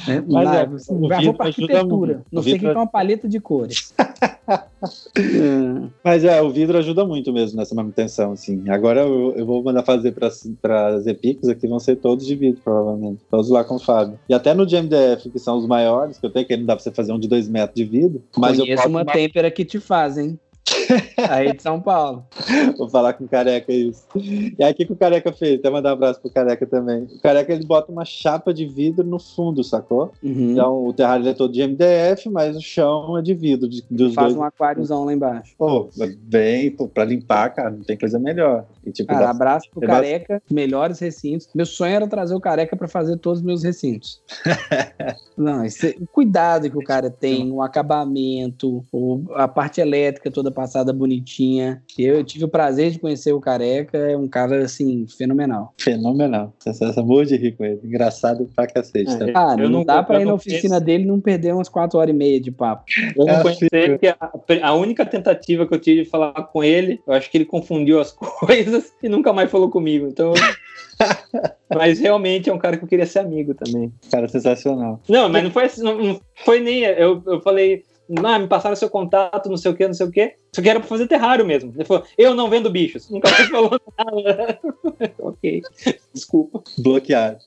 É, 0.09 0.21
Mas 0.27 0.51
é, 0.53 0.63
assim, 0.63 0.95
o 0.95 0.99
vou 1.01 1.09
vidro 1.09 1.35
pra 1.35 1.47
ajuda 1.47 1.73
arquitetura. 1.75 2.15
muito. 2.15 2.27
Não 2.33 2.41
O 2.41 2.45
sei 2.45 2.55
o 2.55 2.59
que 2.59 2.67
é 2.67 2.73
uma 2.73 2.87
paleta 2.87 3.29
de 3.29 3.41
cores. 3.41 3.93
É. 4.49 5.89
Mas 6.03 6.25
é, 6.25 6.41
o 6.43 6.51
vidro 6.51 6.79
ajuda 6.79 7.05
muito 7.05 7.33
mesmo 7.33 7.59
nessa 7.59 7.75
manutenção, 7.75 8.33
assim. 8.33 8.69
Agora 8.69 9.01
eu, 9.03 9.33
eu 9.37 9.47
vou 9.47 9.63
mandar 9.63 9.83
fazer 9.83 10.13
para 10.13 10.29
as 10.97 11.07
Epicos 11.07 11.49
aqui, 11.49 11.67
vão 11.69 11.79
ser 11.79 11.97
todos 11.97 12.27
de 12.27 12.35
vidro, 12.35 12.61
provavelmente. 12.63 13.21
Todos 13.31 13.49
lá 13.51 13.63
com 13.65 13.77
o 13.77 13.79
Fábio. 13.79 14.19
E 14.29 14.35
até 14.35 14.55
no 14.55 14.67
de 14.67 14.77
MDF, 14.81 15.31
que 15.31 15.39
são 15.39 15.59
os 15.59 15.67
maiores, 15.67 16.19
que 16.19 16.27
eu 16.27 16.31
tenho 16.31 16.47
que 16.47 16.57
não 16.57 16.67
dá 16.67 16.75
pra 16.75 16.83
você 16.83 16.91
fazer 16.91 17.13
um 17.13 17.19
de 17.19 17.29
2 17.29 17.49
metros 17.49 17.75
de 17.77 17.85
vidro. 17.85 18.23
Mas 18.37 18.59
eu 18.59 18.65
Conheço 18.65 18.83
posso 18.83 18.95
uma 18.95 19.05
têmpera 19.05 19.51
que 19.51 19.65
te 19.65 19.79
faz, 19.79 20.19
hein? 20.19 20.39
Aí 21.29 21.53
de 21.53 21.63
São 21.63 21.81
Paulo. 21.81 22.25
Vou 22.77 22.89
falar 22.89 23.13
com 23.15 23.25
o 23.25 23.29
Careca 23.29 23.73
isso. 23.73 24.05
E 24.17 24.57
aí, 24.63 24.73
o 24.73 24.75
que, 24.75 24.87
que 24.87 24.93
o 24.93 24.97
Careca 24.97 25.33
fez? 25.33 25.59
Até 25.59 25.71
mandar 25.71 25.91
um 25.91 25.93
abraço 25.95 26.21
pro 26.21 26.31
Careca 26.31 26.67
também. 26.67 27.05
O 27.05 27.21
Careca, 27.21 27.53
ele 27.53 27.65
bota 27.65 27.91
uma 27.93 28.05
chapa 28.05 28.53
de 28.55 28.67
vidro 28.67 29.05
no 29.07 29.19
fundo, 29.19 29.63
sacou? 29.63 30.13
Uhum. 30.23 30.53
Então, 30.53 30.87
o 30.87 30.93
terrário 30.93 31.27
é 31.29 31.35
todo 31.35 31.53
de 31.53 31.63
MDF, 31.63 32.29
mas 32.31 32.57
o 32.57 32.61
chão 32.61 33.17
é 33.19 33.23
de 33.23 33.35
vidro. 33.35 33.69
De, 33.69 33.85
dos 33.91 34.15
Faz 34.15 34.29
dois. 34.29 34.39
um 34.39 34.45
aquáriozão 34.45 35.05
lá 35.05 35.13
embaixo. 35.13 35.55
Pô, 35.59 35.89
bem, 36.23 36.71
pô, 36.71 36.89
pra 36.89 37.05
limpar, 37.05 37.51
cara, 37.55 37.71
não 37.71 37.83
tem 37.83 37.97
coisa 37.99 38.19
melhor. 38.19 38.65
E, 38.85 38.91
tipo, 38.91 39.09
Cara, 39.09 39.27
dá- 39.27 39.31
abraço 39.31 39.69
pro 39.71 39.81
Careca, 39.81 40.43
melhores 40.51 40.99
recintos. 40.99 41.49
Meu 41.55 41.67
sonho 41.67 41.95
era 41.95 42.07
trazer 42.09 42.35
o 42.35 42.41
Careca 42.41 42.77
pra 42.77 42.89
fazer 42.89 43.17
todos 43.19 43.41
os 43.41 43.45
meus 43.45 43.63
recintos. 43.63 44.23
Não, 45.37 45.65
esse- 45.65 45.97
o 46.01 46.07
cuidado 46.07 46.71
que 46.71 46.77
o 46.77 46.85
cara 46.85 47.11
tem, 47.11 47.51
o 47.51 47.63
acabamento, 47.63 48.85
o- 48.93 49.25
a 49.35 49.49
parte 49.49 49.81
elétrica 49.81 50.31
toda 50.31 50.50
passada 50.51 50.93
bonitinha. 50.93 51.83
Eu 51.99 52.23
tive 52.25 52.45
o 52.45 52.49
prazer 52.49 52.91
de 52.91 52.99
conhecer 52.99 53.33
o 53.33 53.41
Careca, 53.41 53.97
é 53.99 54.17
um 54.17 54.29
cara, 54.29 54.65
assim, 54.65 55.07
fenomenal. 55.17 55.75
fenomenal. 55.79 56.53
Essa, 56.67 56.87
essa 56.87 57.03
morro 57.03 57.25
de 57.27 57.37
rir 57.37 57.53
com 57.57 57.65
ele. 57.65 57.81
Engraçado 57.85 58.49
pra 58.55 58.67
cacete. 58.67 59.11
É. 59.13 59.33
tá? 59.33 59.51
Ah, 59.53 59.53
Eu 59.59 59.69
não, 59.69 59.79
não- 59.81 59.85
dá 59.85 60.03
pra 60.03 60.17
eu 60.17 60.23
ir 60.23 60.25
na 60.27 60.35
oficina 60.35 60.61
conheço. 60.63 60.85
dele 60.85 61.05
e 61.05 61.07
não 61.07 61.21
perder 61.21 61.55
umas 61.55 61.69
4 61.69 61.99
horas 61.99 62.15
e 62.15 62.17
meia 62.17 62.41
de 62.41 62.51
papo. 62.51 62.85
Eu 63.17 63.25
não 63.27 63.35
É, 63.35 63.43
conheci 63.43 63.61
fica. 63.65 63.77
ele, 63.77 63.89
porque 63.99 64.09
a, 64.09 64.69
a 64.69 64.75
única 64.75 65.05
tentativa 65.07 65.67
que 65.67 65.75
eu 65.75 65.79
tive 65.81 66.05
de 66.05 66.09
falar 66.11 66.33
com 66.33 66.63
ele, 66.65 67.01
eu 67.07 67.13
acho 67.13 67.31
que 67.31 67.37
ele 67.39 67.45
confundiu 67.45 68.01
as 68.01 68.13
coisas 68.13 68.93
e 69.03 69.09
nunca 69.09 69.33
mais 69.33 69.51
falou 69.51 69.71
comigo. 69.71 70.07
Então. 70.07 70.33
mas 71.75 71.99
realmente 71.99 72.51
é 72.51 72.53
um 72.55 72.59
cara 72.59 72.77
que 72.77 72.85
eu 72.85 72.89
queria 72.89 73.07
ser 73.07 73.21
amigo 73.21 73.55
também. 73.55 73.93
Cara, 74.11 74.29
sensacional. 74.29 75.01
Não, 75.09 75.29
mas 75.29 75.43
não 75.45 75.51
foi 75.51 75.65
assim, 75.65 75.83
não, 75.83 75.97
não 75.99 76.21
foi 76.45 76.61
nem. 76.61 76.83
Eu, 76.83 77.23
eu 77.27 77.41
falei, 77.41 77.85
ah, 78.25 78.39
me 78.39 78.49
passaram 78.49 78.75
seu 78.77 78.91
contato, 78.91 79.49
não 79.49 79.57
sei 79.57 79.71
o 79.71 79.77
que, 79.77 79.87
não 79.87 79.95
sei 79.95 80.07
o 80.07 80.11
que. 80.11 80.35
Isso 80.53 80.61
aqui 80.61 80.69
era 80.69 80.81
pra 80.81 80.89
fazer 80.89 81.07
terrário 81.07 81.45
mesmo. 81.47 81.73
Ele 81.75 81.85
falou, 81.85 82.05
eu 82.19 82.35
não 82.35 82.51
vendo 82.51 82.71
bichos. 82.71 83.09
Nunca 83.11 83.31
mais 83.31 83.47
falou 83.51 83.81
nada. 83.99 84.59
ok. 85.19 85.63
Desculpa. 86.13 86.63
Bloqueado. 86.79 87.39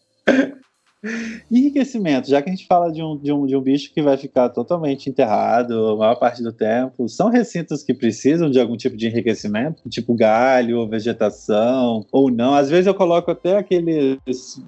Enriquecimento, 1.51 2.29
já 2.29 2.41
que 2.41 2.49
a 2.49 2.53
gente 2.53 2.65
fala 2.65 2.91
de 2.91 3.03
um, 3.03 3.17
de, 3.17 3.31
um, 3.31 3.45
de 3.45 3.55
um 3.55 3.61
bicho 3.61 3.93
que 3.93 4.01
vai 4.01 4.15
ficar 4.15 4.49
totalmente 4.49 5.09
enterrado 5.09 5.89
a 5.89 5.95
maior 5.97 6.15
parte 6.15 6.41
do 6.41 6.51
tempo, 6.51 7.09
são 7.09 7.29
recintos 7.29 7.83
que 7.83 7.93
precisam 7.93 8.49
de 8.49 8.59
algum 8.59 8.77
tipo 8.77 8.95
de 8.95 9.07
enriquecimento, 9.07 9.87
tipo 9.89 10.13
galho, 10.13 10.87
vegetação, 10.87 12.05
ou 12.11 12.31
não. 12.31 12.55
Às 12.55 12.69
vezes 12.69 12.87
eu 12.87 12.93
coloco 12.93 13.31
até 13.31 13.57
aqueles, 13.57 14.17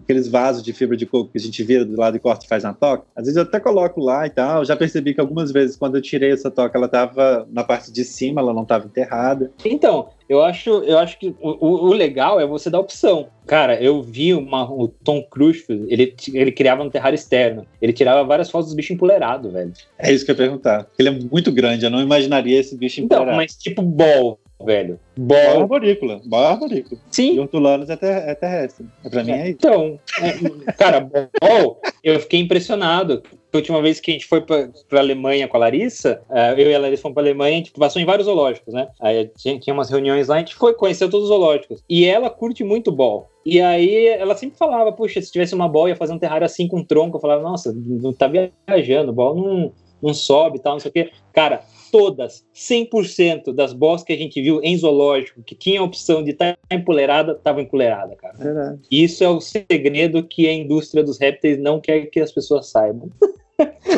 aqueles 0.03 0.27
vasos 0.27 0.61
de 0.61 0.73
fibra 0.73 0.97
de 0.97 1.05
coco 1.05 1.31
que 1.31 1.37
a 1.37 1.41
gente 1.41 1.63
vira 1.63 1.85
do 1.85 1.97
lado 1.97 2.17
e 2.17 2.19
corta 2.19 2.45
e 2.45 2.49
faz 2.49 2.63
na 2.63 2.73
toca. 2.73 3.05
Às 3.15 3.25
vezes 3.25 3.37
eu 3.37 3.43
até 3.43 3.59
coloco 3.59 4.01
lá 4.01 4.27
e 4.27 4.29
tal. 4.29 4.65
Já 4.65 4.75
percebi 4.75 5.13
que 5.13 5.21
algumas 5.21 5.51
vezes, 5.51 5.77
quando 5.77 5.95
eu 5.95 6.01
tirei 6.01 6.31
essa 6.31 6.51
toca, 6.51 6.77
ela 6.77 6.87
estava 6.87 7.47
na 7.51 7.63
parte 7.63 7.91
de 7.91 8.03
cima, 8.03 8.41
ela 8.41 8.53
não 8.53 8.63
estava 8.63 8.85
enterrada. 8.85 9.51
Então, 9.63 10.09
eu 10.27 10.41
acho, 10.43 10.69
eu 10.83 10.97
acho 10.97 11.19
que 11.19 11.35
o, 11.39 11.67
o- 11.89 11.93
legal 11.93 12.39
é 12.39 12.45
você 12.45 12.69
dar 12.69 12.79
opção. 12.79 13.27
Cara, 13.45 13.79
eu 13.81 14.01
vi 14.01 14.33
uma, 14.33 14.63
o 14.71 14.87
Tom 14.87 15.21
Cruise, 15.29 15.63
ele, 15.87 16.15
ele 16.33 16.51
criava 16.51 16.81
um 16.83 16.89
terrário 16.89 17.15
externo. 17.15 17.65
Ele 17.81 17.93
tirava 17.93 18.23
várias 18.23 18.49
fotos 18.49 18.67
dos 18.67 18.75
bichos 18.75 18.91
empolerados, 18.91 19.51
velho. 19.53 19.71
É 19.99 20.11
isso 20.11 20.25
que 20.25 20.31
eu 20.31 20.33
ia 20.33 20.37
perguntar. 20.37 20.87
Ele 20.97 21.09
é 21.09 21.11
muito 21.11 21.51
grande, 21.51 21.85
eu 21.85 21.91
não 21.91 22.01
imaginaria 22.01 22.59
esse 22.59 22.75
bicho 22.75 23.01
Então, 23.01 23.17
empolerado. 23.19 23.37
mas 23.37 23.55
tipo 23.55 23.81
ball, 23.81 24.39
velho. 24.63 24.99
Ball. 25.17 25.61
arborícola, 25.61 26.21
bom 26.25 26.37
arborícola. 26.37 26.99
E 27.11 27.15
Sim. 27.15 27.39
hortulanos 27.39 27.89
é, 27.89 27.95
ter- 27.95 28.27
é 28.29 28.35
terrestre. 28.35 28.85
Pra 29.09 29.23
mim 29.23 29.31
é 29.31 29.49
isso. 29.49 29.57
Então, 29.57 29.99
é, 30.21 30.71
cara, 30.73 31.09
ball, 31.41 31.79
eu 32.03 32.19
fiquei 32.19 32.39
impressionado. 32.39 33.23
A 33.53 33.57
última 33.57 33.81
vez 33.81 34.01
que 34.01 34.11
a 34.11 34.13
gente 34.13 34.25
foi 34.25 34.41
pra, 34.41 34.67
pra 34.89 34.99
Alemanha 34.99 35.47
com 35.47 35.55
a 35.55 35.61
Larissa, 35.61 36.21
eh, 36.29 36.55
eu 36.57 36.69
e 36.71 36.75
a 36.75 36.79
Larissa 36.79 37.03
fomos 37.03 37.13
pra 37.13 37.23
Alemanha, 37.23 37.53
a 37.53 37.57
gente 37.59 37.71
passou 37.71 38.01
em 38.01 38.05
vários 38.05 38.25
zoológicos, 38.25 38.73
né? 38.73 38.89
Aí 38.99 39.31
tinha, 39.37 39.57
tinha 39.57 39.73
umas 39.73 39.89
reuniões 39.89 40.27
lá, 40.27 40.35
a 40.35 40.39
gente 40.39 40.53
foi, 40.55 40.73
conheceu 40.73 41.09
todos 41.09 41.29
os 41.29 41.33
zoológicos. 41.33 41.81
E 41.89 42.03
ela 42.05 42.29
curte 42.29 42.65
muito 42.65 42.91
ball. 42.91 43.29
E 43.45 43.61
aí 43.61 44.07
ela 44.07 44.35
sempre 44.35 44.57
falava, 44.57 44.91
puxa, 44.91 45.21
se 45.21 45.31
tivesse 45.31 45.55
uma 45.55 45.69
ball, 45.69 45.87
ia 45.87 45.95
fazer 45.95 46.11
um 46.11 46.19
terrário 46.19 46.43
assim 46.43 46.67
com 46.67 46.83
tronco. 46.83 47.15
Eu 47.15 47.21
falava, 47.21 47.41
nossa, 47.43 47.73
não 47.73 48.11
tá 48.11 48.27
viajando, 48.67 49.13
ball 49.13 49.33
não, 49.35 49.71
não 50.03 50.13
sobe 50.13 50.57
e 50.57 50.59
tal, 50.61 50.73
não 50.73 50.79
sei 50.81 50.89
o 50.89 50.93
quê. 50.93 51.11
Cara, 51.31 51.61
todas, 51.95 52.45
100% 52.53 53.53
das 53.53 53.71
balls 53.71 54.03
que 54.03 54.11
a 54.11 54.17
gente 54.17 54.41
viu 54.41 54.59
em 54.61 54.77
zoológico, 54.77 55.41
que 55.41 55.55
tinha 55.55 55.79
a 55.79 55.83
opção 55.83 56.21
de 56.21 56.31
estar 56.31 56.57
empoleirada, 56.69 57.31
estavam 57.31 57.61
empoleirada, 57.61 58.13
cara. 58.17 58.37
Verdade. 58.37 58.81
Isso 58.91 59.23
é 59.23 59.29
o 59.29 59.39
segredo 59.39 60.21
que 60.21 60.45
a 60.45 60.53
indústria 60.53 61.01
dos 61.01 61.17
répteis 61.17 61.57
não 61.57 61.79
quer 61.79 62.07
que 62.07 62.19
as 62.19 62.33
pessoas 62.33 62.67
saibam. 62.67 63.09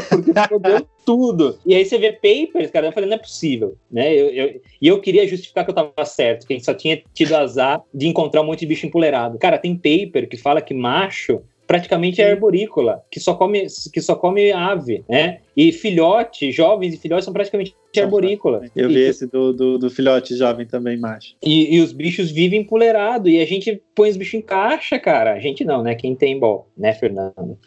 Porque 0.09 0.31
fodeu 0.47 0.87
tudo. 1.03 1.57
E 1.65 1.73
aí 1.73 1.83
você 1.83 1.97
vê 1.97 2.11
papers, 2.13 2.69
cara, 2.69 2.85
eu 2.87 2.91
falei, 2.91 3.09
não 3.09 3.15
é 3.15 3.19
possível, 3.19 3.75
né? 3.89 4.13
Eu, 4.13 4.27
eu- 4.29 4.61
e 4.79 4.87
eu 4.87 5.01
queria 5.01 5.27
justificar 5.27 5.65
que 5.65 5.71
eu 5.71 5.75
tava 5.75 6.05
certo, 6.05 6.45
que 6.45 6.53
a 6.53 6.55
gente 6.55 6.65
só 6.65 6.75
tinha 6.75 7.01
tido 7.15 7.33
azar 7.35 7.81
de 7.91 8.07
encontrar 8.07 8.41
um 8.41 8.45
monte 8.45 8.59
de 8.59 8.67
bicho 8.67 8.85
empoleirado. 8.85 9.39
Cara, 9.39 9.57
tem 9.57 9.73
paper 9.75 10.29
que 10.29 10.37
fala 10.37 10.61
que 10.61 10.75
macho 10.75 11.41
praticamente 11.67 12.21
é 12.21 12.31
arborícola, 12.31 13.03
que 13.11 13.19
só 13.19 13.33
come, 13.35 13.67
que 13.93 14.01
só 14.01 14.15
come 14.15 14.51
ave, 14.53 15.03
né? 15.09 15.39
E 15.55 15.71
filhote, 15.73 16.51
jovens 16.51 16.93
e 16.93 16.97
filhotes 16.97 17.25
são 17.25 17.33
praticamente 17.33 17.75
arborícola. 17.97 18.61
Eu 18.75 18.89
E- 18.89 18.93
vi 18.93 18.99
esse 19.01 19.25
do, 19.27 19.51
do, 19.51 19.77
do 19.77 19.89
filhote 19.89 20.35
jovem 20.35 20.65
também, 20.67 20.97
macho. 20.97 21.35
e, 21.43 21.75
e 21.75 21.81
os 21.81 21.91
bichos 21.91 22.29
vivem 22.31 22.61
empoleirado. 22.61 23.27
E 23.27 23.41
a 23.41 23.45
gente 23.45 23.81
põe 23.95 24.09
os 24.09 24.15
bichos 24.17 24.35
em 24.35 24.41
caixa, 24.41 24.97
cara. 24.99 25.33
A 25.33 25.39
gente 25.39 25.65
não, 25.65 25.81
né? 25.83 25.95
Quem 25.95 26.15
tem 26.15 26.39
bol, 26.39 26.67
né, 26.77 26.93
Fernando? 26.93 27.57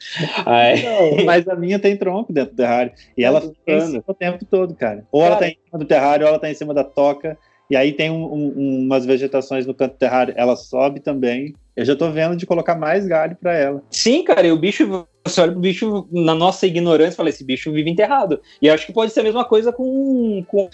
Aí- 0.46 0.82
Não, 0.82 1.24
mas 1.24 1.46
a 1.48 1.54
minha 1.56 1.78
tem 1.78 1.96
tronco 1.96 2.32
dentro 2.32 2.52
do 2.54 2.56
terrário. 2.56 2.92
E 3.18 3.24
ela 3.24 3.40
fica 3.40 3.54
em 3.54 3.64
brincando. 3.66 3.90
cima 3.90 4.04
o 4.06 4.14
tempo 4.14 4.44
todo, 4.44 4.74
cara. 4.74 5.04
Ou 5.12 5.22
ela 5.22 5.36
Cara. 5.36 5.46
tá 5.46 5.48
em 5.52 5.58
cima 5.66 5.78
do 5.78 5.84
terrário, 5.84 6.24
ou 6.24 6.28
ela 6.30 6.38
tá 6.38 6.50
em 6.50 6.54
cima 6.54 6.72
da 6.72 6.84
toca. 6.84 7.36
E 7.68 7.76
aí 7.76 7.92
tem 7.92 8.10
um- 8.10 8.24
um- 8.32 8.78
umas 8.84 9.04
vegetações 9.06 9.66
no 9.66 9.74
canto 9.74 9.92
do 9.92 9.98
terrário. 9.98 10.34
Ela 10.36 10.56
sobe 10.56 11.00
também. 11.00 11.54
Eu 11.80 11.86
já 11.86 11.96
tô 11.96 12.10
vendo 12.10 12.36
de 12.36 12.44
colocar 12.44 12.74
mais 12.74 13.06
galho 13.06 13.34
pra 13.40 13.54
ela. 13.54 13.82
Sim, 13.90 14.22
cara, 14.22 14.46
e 14.46 14.52
o 14.52 14.58
bicho, 14.58 15.06
você 15.24 15.40
olha 15.40 15.52
pro 15.52 15.60
bicho, 15.62 16.06
na 16.12 16.34
nossa 16.34 16.66
ignorância, 16.66 17.16
fala, 17.16 17.30
esse 17.30 17.42
bicho 17.42 17.72
vive 17.72 17.88
enterrado. 17.88 18.38
E 18.60 18.68
acho 18.68 18.84
que 18.84 18.92
pode 18.92 19.14
ser 19.14 19.20
a 19.20 19.22
mesma 19.22 19.46
coisa 19.46 19.72
com, 19.72 20.44
com, 20.46 20.68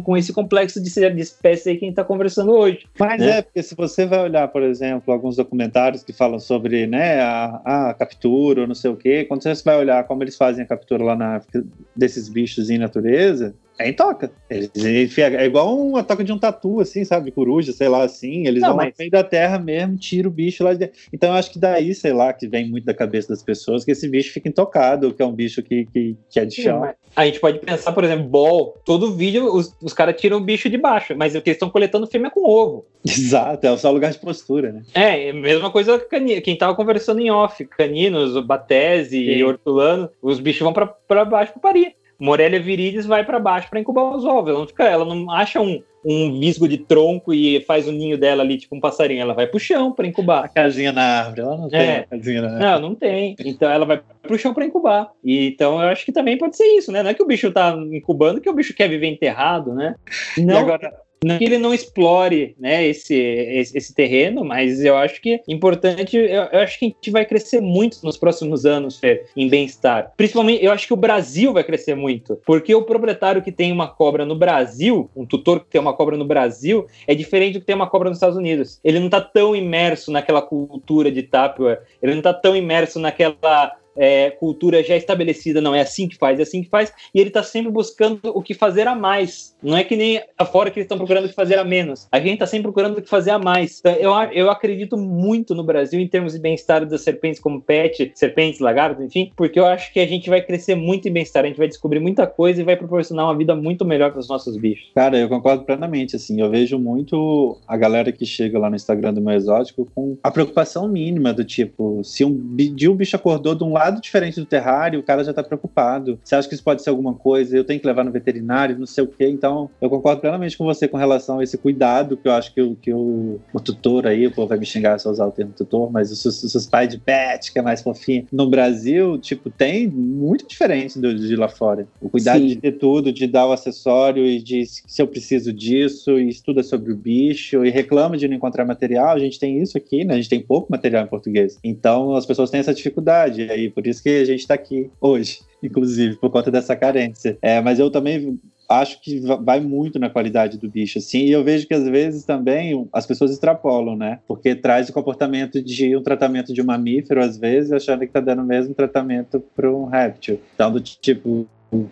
com 0.00 0.16
esse 0.16 0.32
complexo 0.32 0.80
de, 0.80 0.88
de 0.88 1.20
espécie 1.20 1.70
aí 1.70 1.76
que 1.76 1.84
a 1.84 1.88
gente 1.88 1.96
tá 1.96 2.04
conversando 2.04 2.52
hoje. 2.52 2.86
Mas 2.96 3.20
né? 3.20 3.38
é, 3.38 3.42
porque 3.42 3.60
se 3.60 3.74
você 3.74 4.06
vai 4.06 4.22
olhar, 4.22 4.46
por 4.46 4.62
exemplo, 4.62 5.12
alguns 5.12 5.34
documentários 5.34 6.04
que 6.04 6.12
falam 6.12 6.38
sobre 6.38 6.86
né, 6.86 7.20
a, 7.20 7.88
a 7.88 7.94
captura 7.94 8.60
ou 8.60 8.68
não 8.68 8.74
sei 8.76 8.92
o 8.92 8.96
quê, 8.96 9.24
quando 9.24 9.42
você 9.42 9.52
vai 9.64 9.78
olhar 9.78 10.04
como 10.04 10.22
eles 10.22 10.36
fazem 10.36 10.62
a 10.62 10.68
captura 10.68 11.02
lá 11.02 11.16
na 11.16 11.36
África 11.38 11.64
desses 11.96 12.28
bichos 12.28 12.70
em 12.70 12.78
natureza, 12.78 13.52
é 13.82 13.88
em 13.88 13.92
toca. 13.92 14.30
Eles, 14.48 14.70
enfia- 14.76 15.34
é 15.40 15.44
igual 15.46 15.76
uma 15.78 16.02
toca 16.02 16.22
de 16.24 16.32
um 16.32 16.38
tatu, 16.38 16.80
assim, 16.80 17.04
sabe? 17.04 17.30
Coruja, 17.30 17.72
sei 17.72 17.88
lá, 17.88 18.02
assim. 18.04 18.46
Eles 18.46 18.60
Não, 18.62 18.68
vão 18.70 18.76
mas- 18.78 18.88
no 18.88 18.94
meio 18.98 19.10
da 19.10 19.22
terra 19.24 19.58
mesmo, 19.58 19.96
tira 19.96 20.28
o 20.28 20.30
bicho 20.30 20.62
lá 20.64 20.72
de 20.72 20.80
dentro. 20.80 20.98
Então 21.12 21.30
eu 21.30 21.36
acho 21.36 21.50
que 21.50 21.58
daí, 21.58 21.94
sei 21.94 22.12
lá, 22.12 22.32
que 22.32 22.46
vem 22.48 22.68
muito 22.68 22.84
da 22.84 22.94
cabeça 22.94 23.28
das 23.28 23.42
pessoas 23.42 23.84
que 23.84 23.90
esse 23.90 24.08
bicho 24.08 24.32
fica 24.32 24.48
intocado, 24.48 25.12
que 25.12 25.22
é 25.22 25.26
um 25.26 25.32
bicho 25.32 25.62
que, 25.62 25.86
que, 25.86 26.16
que 26.30 26.40
é 26.40 26.44
de 26.44 26.62
chão. 26.62 26.80
Mas 26.80 26.94
A 27.14 27.26
gente 27.26 27.40
pode 27.40 27.58
pensar, 27.58 27.92
por 27.92 28.04
exemplo, 28.04 28.24
bol. 28.28 28.76
Todo 28.84 29.12
vídeo 29.14 29.44
os, 29.54 29.74
os 29.82 29.92
caras 29.92 30.18
tiram 30.20 30.38
o 30.38 30.40
bicho 30.40 30.70
de 30.70 30.78
baixo, 30.78 31.14
mas 31.16 31.34
eles 31.34 31.46
estão 31.46 31.68
coletando 31.70 32.06
fêmea 32.06 32.30
com 32.30 32.48
ovo. 32.48 32.86
Exato, 33.06 33.66
é 33.66 33.76
só 33.76 33.90
lugar 33.90 34.12
de 34.12 34.18
postura, 34.18 34.72
né? 34.72 34.82
É, 34.94 35.26
é 35.26 35.30
a 35.30 35.34
mesma 35.34 35.70
coisa 35.70 35.98
que 35.98 36.06
cani- 36.06 36.40
quem 36.40 36.56
tava 36.56 36.74
conversando 36.74 37.20
em 37.20 37.30
off. 37.30 37.64
Caninos, 37.66 38.38
batese 38.46 39.18
e 39.22 39.34
Sim. 39.36 39.42
hortulano, 39.42 40.08
os 40.22 40.40
bichos 40.40 40.62
vão 40.62 40.72
pra, 40.72 40.86
pra 40.86 41.24
baixo 41.24 41.52
pra 41.52 41.60
parir. 41.60 41.94
Morelia 42.22 42.60
viridis 42.60 43.04
vai 43.04 43.24
pra 43.24 43.40
baixo 43.40 43.68
pra 43.68 43.80
incubar 43.80 44.14
os 44.14 44.24
ovos. 44.24 44.50
Ela 44.50 44.58
não, 44.60 44.66
fica, 44.68 44.84
ela 44.84 45.04
não 45.04 45.30
acha 45.30 45.60
um, 45.60 45.82
um 46.04 46.38
visgo 46.38 46.68
de 46.68 46.78
tronco 46.78 47.34
e 47.34 47.60
faz 47.62 47.88
o 47.88 47.92
ninho 47.92 48.16
dela 48.16 48.42
ali, 48.44 48.56
tipo 48.58 48.76
um 48.76 48.80
passarinho. 48.80 49.20
Ela 49.20 49.34
vai 49.34 49.46
pro 49.46 49.58
chão 49.58 49.92
pra 49.92 50.06
incubar. 50.06 50.44
A 50.44 50.48
casinha 50.48 50.92
na 50.92 51.02
árvore, 51.20 51.40
ela 51.40 51.56
não 51.56 51.68
tem 51.68 51.80
É. 51.80 51.96
a 51.98 52.04
casinha 52.04 52.42
na 52.42 52.48
árvore. 52.48 52.64
Não, 52.64 52.80
não 52.90 52.94
tem. 52.94 53.34
Então 53.40 53.70
ela 53.70 53.84
vai 53.84 54.00
pro 54.22 54.38
chão 54.38 54.54
pra 54.54 54.64
incubar. 54.64 55.10
E, 55.24 55.48
então 55.48 55.82
eu 55.82 55.88
acho 55.88 56.04
que 56.04 56.12
também 56.12 56.38
pode 56.38 56.56
ser 56.56 56.64
isso, 56.76 56.92
né? 56.92 57.02
Não 57.02 57.10
é 57.10 57.14
que 57.14 57.22
o 57.22 57.26
bicho 57.26 57.50
tá 57.50 57.76
incubando, 57.92 58.40
que 58.40 58.48
o 58.48 58.54
bicho 58.54 58.72
quer 58.74 58.88
viver 58.88 59.08
enterrado, 59.08 59.74
né? 59.74 59.96
Não, 60.38 60.54
E 60.54 60.58
agora, 60.58 60.92
não 61.24 61.38
que 61.38 61.44
ele 61.44 61.58
não 61.58 61.72
explore 61.72 62.54
né, 62.58 62.86
esse, 62.86 63.14
esse, 63.14 63.76
esse 63.76 63.94
terreno, 63.94 64.44
mas 64.44 64.82
eu 64.84 64.96
acho 64.96 65.20
que 65.20 65.34
é 65.34 65.40
importante, 65.48 66.16
eu, 66.16 66.24
eu 66.24 66.60
acho 66.60 66.78
que 66.78 66.86
a 66.86 66.88
gente 66.88 67.10
vai 67.10 67.24
crescer 67.24 67.60
muito 67.60 67.98
nos 68.02 68.16
próximos 68.16 68.66
anos, 68.66 68.98
Fer, 68.98 69.26
em 69.36 69.48
bem-estar. 69.48 70.12
Principalmente, 70.16 70.64
eu 70.64 70.72
acho 70.72 70.86
que 70.86 70.94
o 70.94 70.96
Brasil 70.96 71.52
vai 71.52 71.64
crescer 71.64 71.94
muito, 71.94 72.40
porque 72.44 72.74
o 72.74 72.82
proprietário 72.82 73.42
que 73.42 73.52
tem 73.52 73.72
uma 73.72 73.88
cobra 73.88 74.24
no 74.24 74.34
Brasil, 74.34 75.10
um 75.16 75.24
tutor 75.24 75.60
que 75.60 75.70
tem 75.70 75.80
uma 75.80 75.94
cobra 75.94 76.16
no 76.16 76.24
Brasil, 76.24 76.86
é 77.06 77.14
diferente 77.14 77.54
do 77.54 77.60
que 77.60 77.66
tem 77.66 77.76
uma 77.76 77.88
cobra 77.88 78.08
nos 78.08 78.18
Estados 78.18 78.36
Unidos. 78.36 78.80
Ele 78.82 79.00
não 79.00 79.08
tá 79.08 79.20
tão 79.20 79.54
imerso 79.54 80.10
naquela 80.10 80.42
cultura 80.42 81.10
de 81.10 81.22
Tupperware, 81.22 81.80
ele 82.02 82.14
não 82.14 82.22
tá 82.22 82.34
tão 82.34 82.56
imerso 82.56 82.98
naquela 82.98 83.76
é, 83.96 84.30
cultura 84.30 84.82
já 84.82 84.96
estabelecida, 84.96 85.60
não 85.60 85.74
é 85.74 85.80
assim 85.80 86.08
que 86.08 86.16
faz, 86.16 86.38
é 86.38 86.42
assim 86.42 86.62
que 86.62 86.68
faz, 86.68 86.92
e 87.14 87.20
ele 87.20 87.28
está 87.28 87.42
sempre 87.42 87.70
buscando 87.70 88.20
o 88.24 88.42
que 88.42 88.54
fazer 88.54 88.86
a 88.86 88.94
mais. 88.94 89.56
Não 89.62 89.76
é 89.76 89.84
que 89.84 89.96
nem 89.96 90.20
afora 90.36 90.70
que 90.70 90.78
eles 90.78 90.86
estão 90.86 90.98
procurando 90.98 91.26
o 91.26 91.28
que 91.28 91.34
fazer 91.34 91.58
a 91.58 91.64
menos. 91.64 92.08
A 92.10 92.18
gente 92.18 92.34
está 92.34 92.46
sempre 92.46 92.64
procurando 92.64 92.98
o 92.98 93.02
que 93.02 93.08
fazer 93.08 93.30
a 93.30 93.38
mais. 93.38 93.80
Então, 93.80 93.92
eu, 93.92 94.12
eu 94.32 94.50
acredito 94.50 94.96
muito 94.96 95.54
no 95.54 95.62
Brasil 95.62 96.00
em 96.00 96.08
termos 96.08 96.32
de 96.32 96.40
bem-estar 96.40 96.84
das 96.86 97.02
serpentes 97.02 97.40
como 97.40 97.60
pet, 97.60 98.12
serpentes, 98.14 98.60
lagartos, 98.60 99.04
enfim, 99.04 99.30
porque 99.36 99.58
eu 99.58 99.66
acho 99.66 99.92
que 99.92 100.00
a 100.00 100.06
gente 100.06 100.28
vai 100.28 100.42
crescer 100.42 100.74
muito 100.74 101.08
em 101.08 101.12
bem-estar, 101.12 101.44
a 101.44 101.48
gente 101.48 101.58
vai 101.58 101.68
descobrir 101.68 102.00
muita 102.00 102.26
coisa 102.26 102.60
e 102.60 102.64
vai 102.64 102.76
proporcionar 102.76 103.26
uma 103.26 103.36
vida 103.36 103.54
muito 103.54 103.84
melhor 103.84 104.10
para 104.10 104.20
os 104.20 104.28
nossos 104.28 104.56
bichos. 104.56 104.90
Cara, 104.94 105.18
eu 105.18 105.28
concordo 105.28 105.64
plenamente, 105.64 106.16
assim, 106.16 106.40
eu 106.40 106.50
vejo 106.50 106.78
muito 106.78 107.58
a 107.66 107.76
galera 107.76 108.10
que 108.12 108.26
chega 108.26 108.58
lá 108.58 108.68
no 108.68 108.76
Instagram 108.76 109.14
do 109.14 109.20
meu 109.20 109.34
exótico 109.34 109.88
com 109.94 110.16
a 110.22 110.30
preocupação 110.30 110.88
mínima 110.88 111.32
do 111.32 111.44
tipo, 111.44 112.02
se 112.02 112.24
um, 112.24 112.56
dia 112.56 112.90
um 112.90 112.96
bicho 112.96 113.16
acordou 113.16 113.54
de 113.54 113.64
um 113.64 113.72
lado 113.72 113.81
diferente 113.90 114.40
do 114.40 114.46
terrário, 114.46 115.00
o 115.00 115.02
cara 115.02 115.24
já 115.24 115.32
tá 115.32 115.42
preocupado. 115.42 116.18
Você 116.22 116.34
acha 116.34 116.48
que 116.48 116.54
isso 116.54 116.64
pode 116.64 116.82
ser 116.82 116.90
alguma 116.90 117.14
coisa? 117.14 117.56
Eu 117.56 117.64
tenho 117.64 117.80
que 117.80 117.86
levar 117.86 118.04
no 118.04 118.10
veterinário, 118.10 118.78
não 118.78 118.86
sei 118.86 119.04
o 119.04 119.06
quê. 119.06 119.28
Então, 119.28 119.70
eu 119.80 119.88
concordo 119.88 120.20
plenamente 120.20 120.56
com 120.56 120.64
você 120.64 120.88
com 120.88 120.96
relação 120.96 121.38
a 121.38 121.44
esse 121.44 121.56
cuidado 121.58 122.16
que 122.16 122.28
eu 122.28 122.32
acho 122.32 122.52
que, 122.52 122.60
o, 122.60 122.74
que 122.76 122.92
o, 122.92 123.40
o 123.52 123.60
tutor 123.60 124.06
aí, 124.06 124.26
o 124.26 124.30
povo 124.30 124.48
vai 124.48 124.58
me 124.58 124.66
xingar 124.66 124.98
se 124.98 125.06
eu 125.06 125.12
usar 125.12 125.26
o 125.26 125.30
termo 125.30 125.52
tutor, 125.52 125.90
mas 125.90 126.10
os, 126.10 126.24
os, 126.24 126.54
os 126.54 126.66
pais 126.66 126.88
de 126.88 126.98
pet, 126.98 127.52
que 127.52 127.58
é 127.58 127.62
mais 127.62 127.82
fofinho, 127.82 128.26
no 128.32 128.48
Brasil, 128.48 129.18
tipo, 129.18 129.50
tem 129.50 129.88
muito 129.88 130.46
diferente 130.46 130.98
do 130.98 131.14
de 131.14 131.36
lá 131.36 131.48
fora. 131.48 131.86
O 132.00 132.08
cuidado 132.08 132.40
Sim. 132.40 132.46
de 132.46 132.56
ter 132.56 132.72
tudo, 132.72 133.12
de 133.12 133.26
dar 133.26 133.46
o 133.46 133.52
acessório 133.52 134.26
e 134.26 134.40
de 134.40 134.64
se 134.66 135.00
eu 135.00 135.06
preciso 135.06 135.52
disso, 135.52 136.18
e 136.18 136.28
estuda 136.28 136.62
sobre 136.62 136.92
o 136.92 136.96
bicho, 136.96 137.64
e 137.64 137.70
reclama 137.70 138.16
de 138.16 138.28
não 138.28 138.36
encontrar 138.36 138.64
material. 138.64 139.14
A 139.14 139.18
gente 139.18 139.38
tem 139.38 139.60
isso 139.60 139.76
aqui, 139.76 140.04
né? 140.04 140.14
A 140.14 140.16
gente 140.16 140.28
tem 140.28 140.40
pouco 140.40 140.70
material 140.70 141.04
em 141.04 141.08
português. 141.08 141.58
Então, 141.62 142.14
as 142.14 142.26
pessoas 142.26 142.50
têm 142.50 142.60
essa 142.60 142.74
dificuldade. 142.74 143.42
E 143.42 143.50
aí, 143.50 143.70
por 143.72 143.86
isso 143.86 144.02
que 144.02 144.08
a 144.08 144.24
gente 144.24 144.40
está 144.40 144.54
aqui 144.54 144.90
hoje, 145.00 145.40
inclusive, 145.62 146.16
por 146.16 146.30
conta 146.30 146.50
dessa 146.50 146.76
carência. 146.76 147.38
É, 147.42 147.60
mas 147.60 147.78
eu 147.78 147.90
também 147.90 148.38
acho 148.68 149.00
que 149.02 149.20
vai 149.20 149.60
muito 149.60 149.98
na 149.98 150.08
qualidade 150.08 150.58
do 150.58 150.68
bicho, 150.68 150.98
assim, 150.98 151.24
e 151.24 151.32
eu 151.32 151.44
vejo 151.44 151.66
que 151.66 151.74
às 151.74 151.86
vezes 151.88 152.24
também 152.24 152.88
as 152.92 153.06
pessoas 153.06 153.30
extrapolam, 153.30 153.96
né? 153.96 154.20
Porque 154.26 154.54
traz 154.54 154.88
o 154.88 154.92
comportamento 154.92 155.62
de 155.62 155.96
um 155.96 156.02
tratamento 156.02 156.52
de 156.52 156.62
um 156.62 156.64
mamífero, 156.64 157.22
às 157.22 157.36
vezes, 157.36 157.72
achando 157.72 158.00
que 158.00 158.12
tá 158.12 158.20
dando 158.20 158.42
o 158.42 158.46
mesmo 158.46 158.74
tratamento 158.74 159.42
para 159.54 159.70
um 159.70 159.84
réptil. 159.86 160.40
Então, 160.54 160.72
do 160.72 160.80
tipo, 160.80 161.46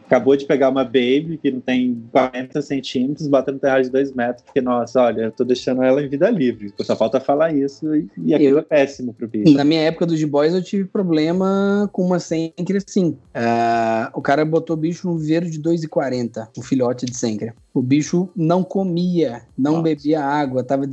acabou 0.07 0.36
de 0.36 0.44
pegar 0.44 0.69
uma 0.69 0.85
baby 0.85 1.39
que 1.40 1.51
não 1.51 1.61
tem 1.61 2.02
40 2.12 2.61
centímetros, 2.62 3.27
bota 3.27 3.51
no 3.51 3.59
terrário 3.59 3.85
de 3.85 3.90
2 3.90 4.12
metros, 4.12 4.44
porque, 4.44 4.61
nossa, 4.61 5.01
olha, 5.01 5.23
eu 5.23 5.32
tô 5.32 5.44
deixando 5.44 5.82
ela 5.82 6.02
em 6.02 6.09
vida 6.09 6.28
livre. 6.31 6.73
Só 6.81 6.94
falta 6.94 7.20
falar 7.20 7.55
isso 7.55 7.94
e, 7.94 8.09
e 8.19 8.35
aquilo 8.35 8.59
eu, 8.59 8.61
é 8.61 8.62
péssimo 8.62 9.15
pro 9.15 9.28
bicho. 9.28 9.55
Na 9.55 9.65
minha 9.65 9.81
época 9.81 10.07
dos 10.07 10.23
boys 10.24 10.55
eu 10.55 10.62
tive 10.62 10.85
problema 10.85 11.89
com 11.93 12.05
uma 12.05 12.19
sencre 12.19 12.78
assim. 12.78 13.11
Uh, 13.11 14.11
o 14.15 14.20
cara 14.20 14.44
botou 14.44 14.77
o 14.77 14.78
bicho 14.78 15.09
no 15.09 15.16
viveiro 15.16 15.51
de 15.51 15.61
2,40, 15.61 16.48
o 16.57 16.62
filhote 16.62 17.07
de 17.07 17.16
sencre. 17.16 17.52
O 17.73 17.81
bicho 17.81 18.28
não 18.35 18.65
comia, 18.65 19.43
não 19.57 19.73
nossa. 19.73 19.85
bebia 19.85 20.23
água, 20.23 20.65
tava 20.65 20.86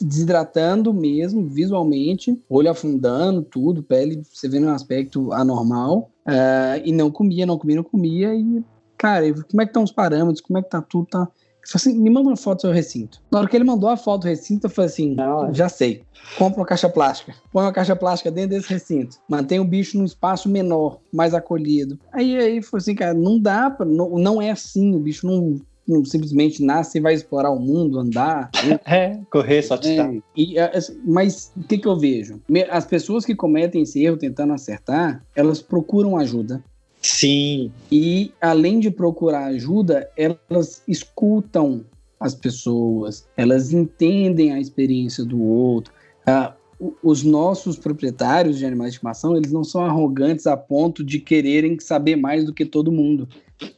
desidratando 0.00 0.94
mesmo, 0.94 1.46
visualmente, 1.46 2.40
olho 2.48 2.70
afundando, 2.70 3.42
tudo, 3.42 3.82
pele, 3.82 4.22
você 4.32 4.48
vê 4.48 4.60
um 4.60 4.70
aspecto 4.70 5.32
anormal. 5.32 6.10
Uh, 6.28 6.82
e 6.84 6.92
não 6.92 7.10
comia, 7.10 7.46
não 7.46 7.56
comia, 7.56 7.76
não 7.76 7.82
comia. 7.82 8.34
E, 8.34 8.62
cara, 8.98 9.32
como 9.32 9.62
é 9.62 9.64
que 9.64 9.70
estão 9.70 9.82
os 9.82 9.90
parâmetros? 9.90 10.42
Como 10.42 10.58
é 10.58 10.62
que 10.62 10.68
tá 10.68 10.82
tudo? 10.82 11.06
Tá... 11.06 11.26
Assim, 11.74 11.98
me 11.98 12.08
manda 12.08 12.28
uma 12.28 12.36
foto 12.36 12.58
do 12.58 12.60
seu 12.62 12.72
recinto. 12.72 13.20
Na 13.30 13.40
hora 13.40 13.48
que 13.48 13.56
ele 13.56 13.64
mandou 13.64 13.90
a 13.90 13.96
foto 13.96 14.22
do 14.22 14.28
recinto, 14.28 14.66
eu 14.66 14.70
falei 14.70 14.90
assim: 14.90 15.14
não, 15.14 15.52
já 15.52 15.68
sei. 15.68 16.02
Compra 16.36 16.60
uma 16.60 16.66
caixa 16.66 16.88
plástica. 16.88 17.34
Põe 17.52 17.64
uma 17.64 17.72
caixa 17.72 17.94
plástica 17.94 18.30
dentro 18.30 18.50
desse 18.50 18.70
recinto. 18.70 19.16
Mantém 19.28 19.60
o 19.60 19.64
bicho 19.64 19.98
num 19.98 20.04
espaço 20.04 20.48
menor, 20.48 20.98
mais 21.12 21.34
acolhido. 21.34 21.98
Aí, 22.12 22.36
aí 22.36 22.62
foi 22.62 22.78
assim, 22.78 22.94
cara, 22.94 23.12
não 23.12 23.38
dá 23.38 23.70
pra. 23.70 23.84
Não, 23.84 24.10
não 24.18 24.40
é 24.40 24.50
assim. 24.50 24.94
O 24.94 24.98
bicho 24.98 25.26
não 25.26 25.60
não 25.88 26.04
simplesmente 26.04 26.62
nasce 26.62 26.98
e 26.98 27.00
vai 27.00 27.14
explorar 27.14 27.50
o 27.50 27.58
mundo, 27.58 27.98
andar. 27.98 28.50
é, 28.84 29.18
correr, 29.30 29.62
só 29.62 29.76
te 29.76 29.88
é, 29.88 30.20
e, 30.36 30.58
assim, 30.58 31.00
Mas 31.04 31.50
o 31.56 31.62
que, 31.62 31.78
que 31.78 31.88
eu 31.88 31.98
vejo? 31.98 32.40
As 32.70 32.84
pessoas 32.84 33.24
que 33.24 33.34
cometem 33.34 33.82
esse 33.82 34.04
erro 34.04 34.16
tentando 34.16 34.52
acertar, 34.52 35.24
elas 35.34 35.62
procuram 35.62 36.16
ajuda. 36.16 36.62
Sim. 37.00 37.72
E 37.90 38.32
além 38.40 38.80
de 38.80 38.90
procurar 38.90 39.46
ajuda, 39.46 40.08
elas 40.16 40.82
escutam 40.86 41.84
as 42.20 42.34
pessoas, 42.34 43.26
elas 43.36 43.72
entendem 43.72 44.52
a 44.52 44.60
experiência 44.60 45.24
do 45.24 45.40
outro. 45.40 45.92
Ah, 46.26 46.54
os 47.02 47.22
nossos 47.22 47.76
proprietários 47.76 48.58
de 48.58 48.66
animais 48.66 48.90
de 48.90 48.96
estimação, 48.96 49.36
eles 49.36 49.52
não 49.52 49.64
são 49.64 49.84
arrogantes 49.84 50.46
a 50.46 50.56
ponto 50.56 51.04
de 51.04 51.18
quererem 51.18 51.78
saber 51.80 52.16
mais 52.16 52.44
do 52.44 52.52
que 52.52 52.64
todo 52.64 52.92
mundo. 52.92 53.28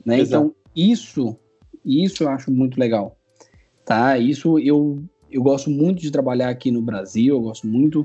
Né? 0.04 0.20
Então, 0.20 0.54
isso 0.74 1.36
e 1.84 2.04
isso 2.04 2.22
eu 2.22 2.28
acho 2.28 2.50
muito 2.50 2.78
legal. 2.78 3.16
Tá? 3.84 4.18
Isso 4.18 4.58
eu, 4.58 5.02
eu 5.30 5.42
gosto 5.42 5.70
muito 5.70 6.00
de 6.00 6.10
trabalhar 6.10 6.48
aqui 6.48 6.70
no 6.70 6.82
Brasil, 6.82 7.34
eu 7.34 7.40
gosto 7.40 7.66
muito 7.66 8.00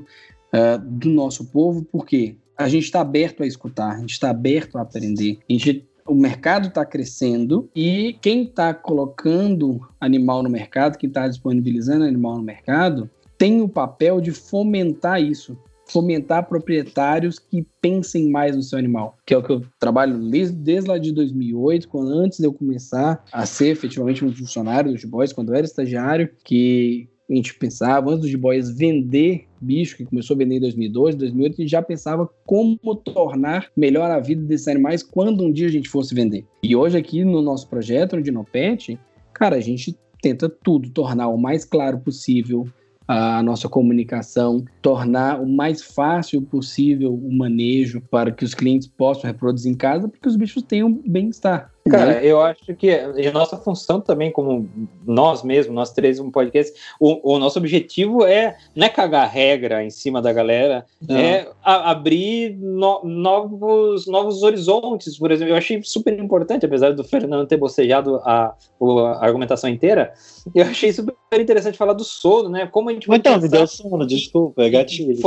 uh, 0.52 0.78
do 0.82 1.10
nosso 1.10 1.44
povo, 1.46 1.84
porque 1.84 2.36
a 2.56 2.68
gente 2.68 2.84
está 2.84 3.00
aberto 3.00 3.42
a 3.42 3.46
escutar, 3.46 3.92
a 3.92 3.98
gente 3.98 4.12
está 4.12 4.30
aberto 4.30 4.78
a 4.78 4.82
aprender. 4.82 5.38
A 5.48 5.52
gente, 5.52 5.86
o 6.06 6.14
mercado 6.14 6.68
está 6.68 6.84
crescendo 6.84 7.68
e 7.74 8.16
quem 8.22 8.44
está 8.44 8.72
colocando 8.72 9.80
animal 10.00 10.42
no 10.42 10.48
mercado, 10.48 10.96
quem 10.96 11.08
está 11.08 11.28
disponibilizando 11.28 12.04
animal 12.04 12.36
no 12.36 12.42
mercado, 12.42 13.10
tem 13.36 13.60
o 13.60 13.68
papel 13.68 14.20
de 14.20 14.32
fomentar 14.32 15.20
isso 15.20 15.58
fomentar 15.86 16.48
proprietários 16.48 17.38
que 17.38 17.66
pensem 17.80 18.28
mais 18.28 18.54
no 18.54 18.62
seu 18.62 18.78
animal, 18.78 19.16
que 19.24 19.32
é 19.32 19.38
o 19.38 19.42
que 19.42 19.50
eu 19.50 19.62
trabalho 19.78 20.18
desde, 20.18 20.54
desde 20.56 20.90
lá 20.90 20.98
de 20.98 21.12
2008, 21.12 21.88
quando 21.88 22.10
antes 22.10 22.38
de 22.38 22.46
eu 22.46 22.52
começar 22.52 23.24
a 23.32 23.46
ser 23.46 23.68
efetivamente 23.68 24.24
um 24.24 24.34
funcionário 24.34 24.92
dos 24.92 25.04
Boys, 25.04 25.32
quando 25.32 25.50
eu 25.50 25.54
era 25.54 25.66
estagiário, 25.66 26.28
que 26.44 27.08
a 27.30 27.34
gente 27.34 27.54
pensava, 27.54 28.10
antes 28.10 28.22
dos 28.22 28.34
Boys 28.34 28.70
vender 28.70 29.46
bicho, 29.60 29.96
que 29.96 30.04
começou 30.04 30.34
a 30.34 30.38
vender 30.38 30.56
em 30.56 30.60
2002, 30.60 31.14
2008, 31.14 31.54
a 31.54 31.56
gente 31.62 31.70
já 31.70 31.82
pensava 31.82 32.28
como 32.44 32.78
tornar 32.96 33.70
melhor 33.76 34.10
a 34.10 34.20
vida 34.20 34.42
desses 34.42 34.68
animais 34.68 35.02
quando 35.02 35.42
um 35.42 35.52
dia 35.52 35.66
a 35.66 35.70
gente 35.70 35.88
fosse 35.88 36.14
vender. 36.14 36.44
E 36.62 36.76
hoje 36.76 36.96
aqui 36.96 37.24
no 37.24 37.42
nosso 37.42 37.68
projeto, 37.68 38.16
no 38.16 38.22
Dinopet, 38.22 38.98
cara, 39.32 39.56
a 39.56 39.60
gente 39.60 39.96
tenta 40.22 40.48
tudo, 40.48 40.90
tornar 40.90 41.28
o 41.28 41.36
mais 41.36 41.64
claro 41.64 41.98
possível, 41.98 42.66
a 43.06 43.42
nossa 43.42 43.68
comunicação, 43.68 44.64
tornar 44.82 45.40
o 45.40 45.46
mais 45.46 45.82
fácil 45.82 46.42
possível 46.42 47.14
o 47.14 47.32
manejo 47.32 48.00
para 48.10 48.32
que 48.32 48.44
os 48.44 48.54
clientes 48.54 48.88
possam 48.88 49.24
reproduzir 49.24 49.70
em 49.70 49.76
casa, 49.76 50.08
porque 50.08 50.28
os 50.28 50.36
bichos 50.36 50.62
tenham 50.62 50.92
bem-estar. 51.06 51.70
Cara, 51.90 52.14
né? 52.14 52.20
eu 52.22 52.40
acho 52.40 52.74
que 52.74 52.90
a 52.90 53.32
nossa 53.32 53.56
função 53.56 54.00
também, 54.00 54.30
como 54.30 54.68
nós 55.06 55.42
mesmos, 55.42 55.74
nós 55.74 55.92
três, 55.92 56.18
um 56.18 56.30
podcast, 56.30 56.72
o, 57.00 57.34
o 57.34 57.38
nosso 57.38 57.58
objetivo 57.58 58.24
é 58.24 58.56
não 58.74 58.86
é 58.86 58.88
cagar 58.88 59.30
regra 59.30 59.84
em 59.84 59.90
cima 59.90 60.20
da 60.20 60.32
galera, 60.32 60.84
não. 61.06 61.16
é 61.16 61.48
a, 61.62 61.90
abrir 61.90 62.56
no, 62.56 63.02
novos, 63.04 64.06
novos 64.06 64.42
horizontes, 64.42 65.18
por 65.18 65.30
exemplo. 65.30 65.52
Eu 65.52 65.56
achei 65.56 65.80
super 65.82 66.18
importante, 66.18 66.66
apesar 66.66 66.92
do 66.92 67.04
Fernando 67.04 67.46
ter 67.46 67.56
bocejado 67.56 68.16
a, 68.24 68.54
a 68.80 69.24
argumentação 69.24 69.70
inteira, 69.70 70.12
eu 70.54 70.64
achei 70.64 70.92
super 70.92 71.14
interessante 71.34 71.78
falar 71.78 71.92
do 71.92 72.04
sono, 72.04 72.48
né? 72.48 72.66
Como 72.66 72.90
a 72.90 72.92
gente 72.92 73.06
vai. 73.06 73.18
Então, 73.18 73.40
me 73.40 73.48
deu 73.48 73.66
sono, 73.66 74.06
desculpa, 74.06 74.62
é 74.62 74.70
gatilho. 74.70 75.20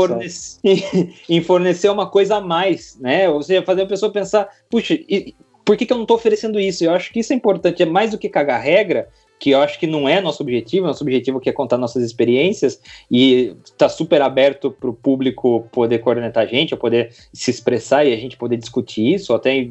Em 1.30 1.41
fornecer 1.41 1.90
uma 1.90 2.07
coisa 2.07 2.38
a 2.38 2.41
mais, 2.41 2.98
né? 2.99 3.30
Ou 3.30 3.41
seja, 3.41 3.61
fazer 3.64 3.84
a 3.84 3.88
pessoa 3.88 4.11
pensar, 4.11 4.49
puxa, 4.69 4.94
e, 4.94 5.36
por 5.70 5.78
que, 5.78 5.86
que 5.86 5.94
eu 5.94 5.98
não 5.98 6.04
estou 6.04 6.18
oferecendo 6.18 6.60
isso? 6.60 6.84
Eu 6.84 6.91
acho 6.91 7.14
que 7.14 7.20
isso 7.20 7.32
é 7.32 7.36
importante, 7.36 7.84
é 7.84 7.86
mais 7.86 8.10
do 8.10 8.18
que 8.18 8.28
cagar 8.28 8.60
regra, 8.60 9.08
que 9.40 9.52
eu 9.52 9.62
acho 9.62 9.80
que 9.80 9.88
não 9.88 10.08
é 10.08 10.20
nosso 10.20 10.44
objetivo, 10.44 10.86
nosso 10.86 11.04
objetivo 11.04 11.41
é 11.46 11.52
contar 11.52 11.78
nossas 11.78 12.04
experiências 12.04 12.80
e 13.10 13.56
está 13.64 13.88
super 13.88 14.22
aberto 14.22 14.70
para 14.70 14.90
o 14.90 14.94
público 14.94 15.68
poder 15.72 16.00
coordenar 16.00 16.38
a 16.38 16.46
gente, 16.46 16.76
poder 16.76 17.12
se 17.34 17.50
expressar 17.50 18.06
e 18.06 18.14
a 18.14 18.18
gente 18.18 18.36
poder 18.36 18.58
discutir 18.58 19.16
isso, 19.16 19.32
ou 19.32 19.38
até 19.38 19.70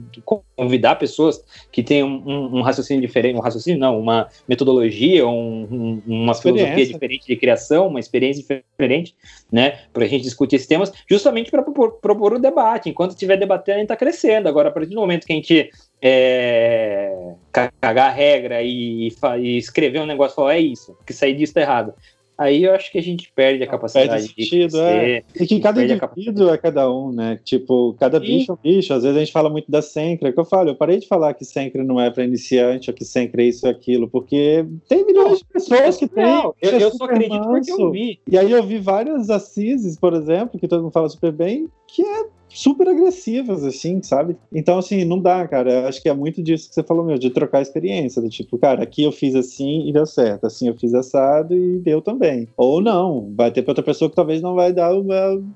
convidar 0.57 0.97
pessoas 0.97 1.45
que 1.71 1.83
têm 1.83 2.03
um, 2.03 2.57
um 2.57 2.63
raciocínio 2.63 3.01
diferente, 3.03 3.37
um 3.37 3.43
raciocínio 3.43 3.79
não, 3.79 4.01
uma 4.01 4.29
metodologia, 4.49 5.29
um, 5.29 6.03
uma 6.07 6.35
filosofia 6.35 6.87
diferente 6.87 7.27
de 7.27 7.37
criação, 7.37 7.89
uma 7.89 8.01
experiência 8.01 8.43
diferente, 8.43 9.15
né, 9.53 9.81
para 9.93 10.05
a 10.05 10.09
gente 10.09 10.23
discutir 10.23 10.57
esses 10.57 10.67
temas, 10.67 10.93
justamente 11.09 11.51
para 11.51 11.63
propor, 11.63 11.93
propor 12.01 12.33
o 12.33 12.39
debate. 12.39 12.89
Enquanto 12.89 13.11
estiver 13.11 13.37
debatendo, 13.37 13.77
a 13.77 13.81
gente 13.81 13.85
está 13.85 13.97
crescendo. 13.97 14.49
Agora, 14.49 14.71
a 14.71 14.73
partir 14.73 14.91
do 14.91 14.97
momento 14.97 15.27
que 15.27 15.33
a 15.33 15.37
gente 15.37 15.71
é, 16.01 17.35
cagar 17.53 18.11
a 18.11 18.15
regra 18.15 18.63
e, 18.63 19.09
e, 19.41 19.59
escrever 19.59 20.01
um 20.01 20.07
negócio 20.07 20.35
e 20.35 20.37
falar, 20.37 20.55
é 20.55 20.61
isso, 20.61 20.97
que 21.07 21.13
sair 21.13 21.35
disso 21.35 21.55
tá 21.55 21.61
errado. 21.61 21.95
Aí 22.39 22.63
eu 22.63 22.73
acho 22.73 22.93
que 22.93 22.99
a 22.99 23.03
gente 23.03 23.33
perde 23.35 23.65
a 23.65 23.67
capacidade 23.67 24.11
perde 24.11 24.29
sentido, 24.29 24.79
de 24.79 24.79
é. 24.79 25.25
E 25.35 25.45
que 25.45 25.59
cada 25.59 25.83
indivíduo 25.83 26.51
é 26.51 26.57
cada 26.57 26.89
um, 26.89 27.11
né? 27.11 27.41
Tipo, 27.43 27.97
cada 27.99 28.21
bicho 28.21 28.53
é 28.53 28.55
um 28.55 28.59
bicho. 28.63 28.95
Às 28.95 29.03
vezes 29.03 29.17
a 29.17 29.21
gente 29.21 29.33
fala 29.33 29.51
muito 29.51 29.69
da 29.69 29.83
Sencra, 29.83 30.33
que 30.33 30.39
eu 30.39 30.45
falo, 30.45 30.71
eu 30.71 30.77
parei 30.77 31.01
de 31.01 31.09
falar 31.09 31.35
que 31.35 31.45
Sencra 31.45 31.83
não 31.83 32.01
é 32.01 32.09
para 32.13 32.23
iniciante, 32.23 32.91
ou 32.91 32.95
que 32.95 33.05
Sencra 33.05 33.43
é 33.43 33.47
isso 33.47 33.67
ou 33.67 33.73
aquilo, 33.73 34.09
porque 34.09 34.65
tem 34.89 35.05
milhões 35.05 35.39
de 35.39 35.47
pessoas 35.47 35.97
que 35.97 36.07
tem. 36.07 36.25
Eu, 36.25 36.55
eu 36.63 36.91
só 36.93 37.07
acredito 37.07 37.31
manso. 37.31 37.49
porque 37.49 37.73
eu 37.73 37.91
vi. 37.91 38.21
E 38.31 38.39
aí 38.39 38.53
eu 38.53 38.63
vi 38.63 38.79
várias 38.79 39.31
assises, 39.31 39.99
por 39.99 40.15
exemplo, 40.15 40.61
que 40.61 40.69
todo 40.69 40.83
mundo 40.85 40.93
fala 40.93 41.09
super 41.09 41.33
bem, 41.33 41.67
que 41.89 42.03
é 42.03 42.27
super 42.49 42.89
agressivas, 42.89 43.65
assim, 43.65 44.03
sabe? 44.03 44.37
Então, 44.53 44.79
assim, 44.79 45.05
não 45.05 45.21
dá, 45.21 45.47
cara. 45.47 45.71
Eu 45.71 45.89
acho 45.89 46.03
que 46.03 46.09
é 46.09 46.15
muito 46.15 46.43
disso 46.43 46.69
que 46.69 46.75
você 46.75 46.83
falou, 46.83 47.05
meu, 47.05 47.19
de 47.19 47.31
trocar 47.31 47.63
experiência. 47.63 48.23
Do 48.23 48.29
tipo, 48.29 48.59
cara, 48.59 48.83
aqui 48.83 49.03
eu 49.03 49.13
fiz 49.13 49.35
assim 49.35 49.89
e 49.89 49.93
deu 49.93 50.07
certo. 50.07 50.47
Assim 50.47 50.69
eu 50.69 50.77
fiz 50.77 50.95
assado 50.95 51.55
e 51.55 51.79
deu 51.79 52.01
também. 52.01 52.49
Ou 52.57 52.81
não, 52.81 53.33
vai 53.37 53.51
ter 53.51 53.63
pra 53.63 53.73
outra 53.73 53.85
pessoa 53.85 54.09
que 54.09 54.17
talvez 54.17 54.41
não 54.41 54.55
vai 54.55 54.73
dar, 54.73 54.91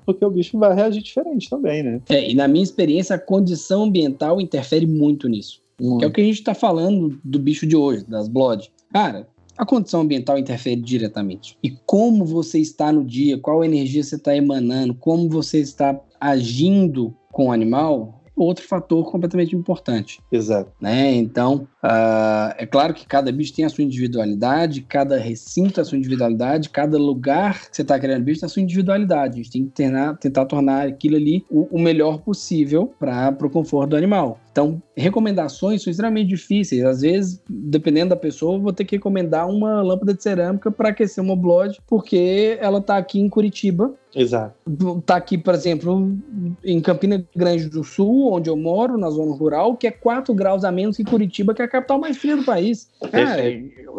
porque 0.05 0.23
o 0.23 0.29
bicho 0.29 0.57
vai 0.57 0.73
reagir 0.73 1.01
diferente 1.01 1.49
também, 1.49 1.83
né? 1.83 2.01
É, 2.09 2.29
e 2.29 2.33
na 2.33 2.47
minha 2.47 2.63
experiência, 2.63 3.15
a 3.15 3.19
condição 3.19 3.83
ambiental 3.83 4.39
interfere 4.39 4.85
muito 4.85 5.27
nisso. 5.27 5.61
Hum. 5.81 5.97
Que 5.97 6.05
é 6.05 6.07
o 6.07 6.11
que 6.11 6.21
a 6.21 6.23
gente 6.23 6.43
tá 6.43 6.53
falando 6.53 7.19
do 7.23 7.39
bicho 7.39 7.65
de 7.65 7.75
hoje, 7.75 8.05
das 8.07 8.27
Blood. 8.27 8.71
Cara, 8.91 9.27
a 9.57 9.65
condição 9.65 10.01
ambiental 10.01 10.37
interfere 10.37 10.81
diretamente. 10.81 11.57
E 11.63 11.71
como 11.85 12.25
você 12.25 12.59
está 12.59 12.91
no 12.91 13.03
dia, 13.03 13.37
qual 13.37 13.63
energia 13.63 14.03
você 14.03 14.15
está 14.15 14.35
emanando, 14.35 14.93
como 14.93 15.29
você 15.29 15.59
está 15.59 15.99
agindo 16.19 17.13
com 17.31 17.47
o 17.47 17.51
animal, 17.51 18.23
outro 18.35 18.65
fator 18.65 19.09
completamente 19.11 19.55
importante. 19.55 20.19
Exato. 20.31 20.71
Né? 20.81 21.13
Então, 21.13 21.67
uh, 21.83 22.53
é 22.57 22.65
claro 22.65 22.93
que 22.93 23.05
cada 23.05 23.31
bicho 23.31 23.53
tem 23.53 23.65
a 23.65 23.69
sua 23.69 23.83
individualidade, 23.83 24.81
cada 24.81 25.17
recinto 25.17 25.73
tem 25.73 25.81
a 25.81 25.85
sua 25.85 25.97
individualidade, 25.97 26.69
cada 26.69 26.97
lugar 26.97 27.69
que 27.69 27.75
você 27.75 27.81
está 27.83 27.99
criando 27.99 28.23
bicho 28.23 28.41
tem 28.41 28.47
a 28.47 28.49
sua 28.49 28.61
individualidade. 28.61 29.33
A 29.33 29.43
gente 29.43 29.51
tem 29.51 29.65
que 29.65 29.71
tentar, 29.71 30.15
tentar 30.15 30.45
tornar 30.45 30.87
aquilo 30.87 31.15
ali 31.15 31.45
o, 31.49 31.67
o 31.75 31.79
melhor 31.79 32.19
possível 32.21 32.93
para 32.99 33.35
o 33.41 33.49
conforto 33.49 33.91
do 33.91 33.95
animal. 33.95 34.39
Então, 34.53 34.79
recomendações 34.95 35.81
são 35.81 35.89
extremamente 35.89 36.27
difíceis. 36.27 36.85
Às 36.85 37.01
vezes, 37.01 37.41
dependendo 37.49 38.11
da 38.11 38.15
pessoa, 38.15 38.55
eu 38.55 38.61
vou 38.61 38.71
ter 38.71 38.85
que 38.85 38.97
recomendar 38.97 39.49
uma 39.49 39.81
lâmpada 39.81 40.13
de 40.13 40.21
cerâmica 40.21 40.71
para 40.71 40.89
aquecer 40.89 41.23
uma 41.23 41.35
blode, 41.35 41.81
porque 41.87 42.55
ela 42.61 42.77
está 42.77 42.97
aqui 42.97 43.19
em 43.19 43.27
Curitiba. 43.27 43.95
Exato. 44.15 44.53
Está 44.99 45.15
aqui, 45.15 45.39
por 45.39 45.55
exemplo, 45.55 46.15
em 46.63 46.79
Campina 46.79 47.25
Grande 47.35 47.67
do 47.67 47.83
Sul, 47.83 48.31
onde 48.31 48.47
eu 48.47 48.55
moro, 48.55 48.95
na 48.95 49.09
zona 49.09 49.33
rural, 49.35 49.75
que 49.75 49.87
é 49.87 49.91
4 49.91 50.31
graus 50.35 50.63
a 50.63 50.71
menos 50.71 50.97
que 50.97 51.03
Curitiba, 51.03 51.51
que 51.51 51.63
é 51.63 51.65
a 51.65 51.67
capital 51.67 51.99
mais 51.99 52.15
fria 52.15 52.37
do 52.37 52.43
país. 52.43 52.91
Cara, 53.09 53.41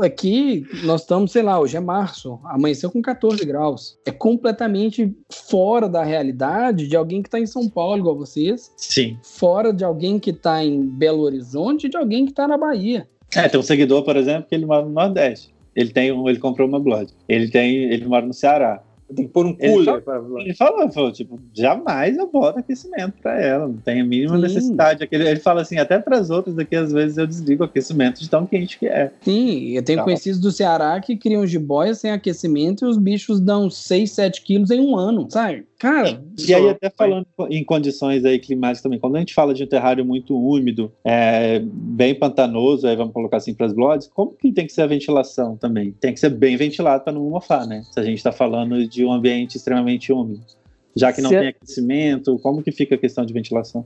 aqui 0.02 0.64
nós 0.84 1.00
estamos, 1.00 1.32
sei 1.32 1.42
lá, 1.42 1.58
hoje 1.58 1.76
é 1.76 1.80
março, 1.80 2.38
amanheceu 2.44 2.92
com 2.92 3.02
14 3.02 3.44
graus. 3.44 3.98
É 4.06 4.12
completamente 4.12 5.12
fora 5.32 5.88
da 5.88 6.04
realidade 6.04 6.86
de 6.86 6.94
alguém 6.94 7.20
que 7.20 7.26
está 7.26 7.40
em 7.40 7.46
São 7.46 7.68
Paulo, 7.68 7.98
igual 7.98 8.16
vocês. 8.16 8.70
Sim. 8.76 9.18
Fora 9.20 9.72
de 9.72 9.82
alguém 9.82 10.20
que 10.20 10.32
está 10.44 10.62
em 10.62 10.86
Belo 10.86 11.22
Horizonte 11.22 11.88
de 11.88 11.96
alguém 11.96 12.26
que 12.26 12.32
está 12.32 12.46
na 12.46 12.58
Bahia. 12.58 13.08
É, 13.34 13.48
tem 13.48 13.58
um 13.58 13.62
seguidor, 13.62 14.04
por 14.04 14.16
exemplo, 14.16 14.46
que 14.48 14.54
ele 14.54 14.66
mora 14.66 14.84
no 14.84 14.90
Nordeste. 14.90 15.52
Ele 15.74 15.90
tem 15.90 16.12
um, 16.12 16.28
ele 16.28 16.38
comprou 16.38 16.68
uma 16.68 16.78
blog. 16.78 17.08
Ele 17.28 17.48
tem, 17.48 17.84
ele 17.84 18.06
mora 18.06 18.24
no 18.24 18.34
Ceará. 18.34 18.80
Tem 19.14 19.26
que 19.26 19.32
pôr 19.32 19.46
um 19.46 19.54
cooler. 19.54 20.02
Ele, 20.38 20.54
falou, 20.54 20.82
ele 20.82 20.92
falou, 20.92 21.12
tipo, 21.12 21.38
jamais 21.52 22.16
eu 22.16 22.30
boto 22.30 22.58
aquecimento 22.58 23.14
para 23.22 23.40
ela, 23.40 23.68
não 23.68 23.76
tem 23.76 24.00
a 24.00 24.04
mínima 24.04 24.36
Sim. 24.36 24.42
necessidade. 24.42 25.06
Ele, 25.10 25.28
ele 25.28 25.40
fala 25.40 25.60
assim, 25.60 25.78
até 25.78 25.98
para 25.98 26.18
as 26.18 26.30
outras 26.30 26.56
daqui, 26.56 26.74
às 26.74 26.90
vezes 26.90 27.18
eu 27.18 27.26
desligo 27.26 27.62
o 27.62 27.66
aquecimento 27.66 28.20
de 28.20 28.28
tão 28.28 28.46
quente 28.46 28.78
que 28.78 28.86
é. 28.86 29.12
Sim, 29.20 29.76
eu 29.76 29.82
tenho 29.82 29.98
tá. 29.98 30.04
conhecidos 30.04 30.40
do 30.40 30.50
Ceará 30.50 30.98
que 31.00 31.16
criam 31.16 31.46
jiboias 31.46 31.98
sem 31.98 32.10
aquecimento 32.10 32.84
e 32.84 32.88
os 32.88 32.96
bichos 32.96 33.40
dão 33.40 33.68
6, 33.68 34.10
7 34.10 34.42
quilos 34.42 34.70
em 34.70 34.80
um 34.80 34.96
ano, 34.96 35.26
sabe? 35.30 35.66
Cara, 35.84 36.18
e 36.38 36.54
aí 36.54 36.70
até 36.70 36.88
falando 36.88 37.26
em 37.50 37.62
condições 37.62 38.24
aí 38.24 38.38
climáticas 38.38 38.80
também, 38.80 38.98
quando 38.98 39.16
a 39.16 39.18
gente 39.18 39.34
fala 39.34 39.52
de 39.52 39.62
um 39.64 39.66
terrário 39.66 40.02
muito 40.02 40.34
úmido, 40.34 40.90
é, 41.04 41.58
bem 41.62 42.14
pantanoso, 42.14 42.88
aí 42.88 42.96
vamos 42.96 43.12
colocar 43.12 43.36
assim 43.36 43.52
para 43.52 43.66
as 43.66 43.74
blogs, 43.74 44.08
como 44.08 44.32
que 44.32 44.50
tem 44.50 44.66
que 44.66 44.72
ser 44.72 44.80
a 44.80 44.86
ventilação 44.86 45.58
também? 45.58 45.92
Tem 45.92 46.14
que 46.14 46.20
ser 46.20 46.30
bem 46.30 46.56
ventilado 46.56 47.04
para 47.04 47.12
não 47.12 47.28
mofar, 47.28 47.66
né? 47.66 47.82
Se 47.92 48.00
a 48.00 48.02
gente 48.02 48.16
está 48.16 48.32
falando 48.32 48.88
de 48.88 49.04
um 49.04 49.12
ambiente 49.12 49.58
extremamente 49.58 50.10
úmido, 50.10 50.40
já 50.96 51.12
que 51.12 51.20
não 51.20 51.28
Se... 51.28 51.38
tem 51.38 51.48
aquecimento, 51.48 52.38
como 52.38 52.62
que 52.62 52.72
fica 52.72 52.94
a 52.94 52.98
questão 52.98 53.26
de 53.26 53.34
ventilação? 53.34 53.84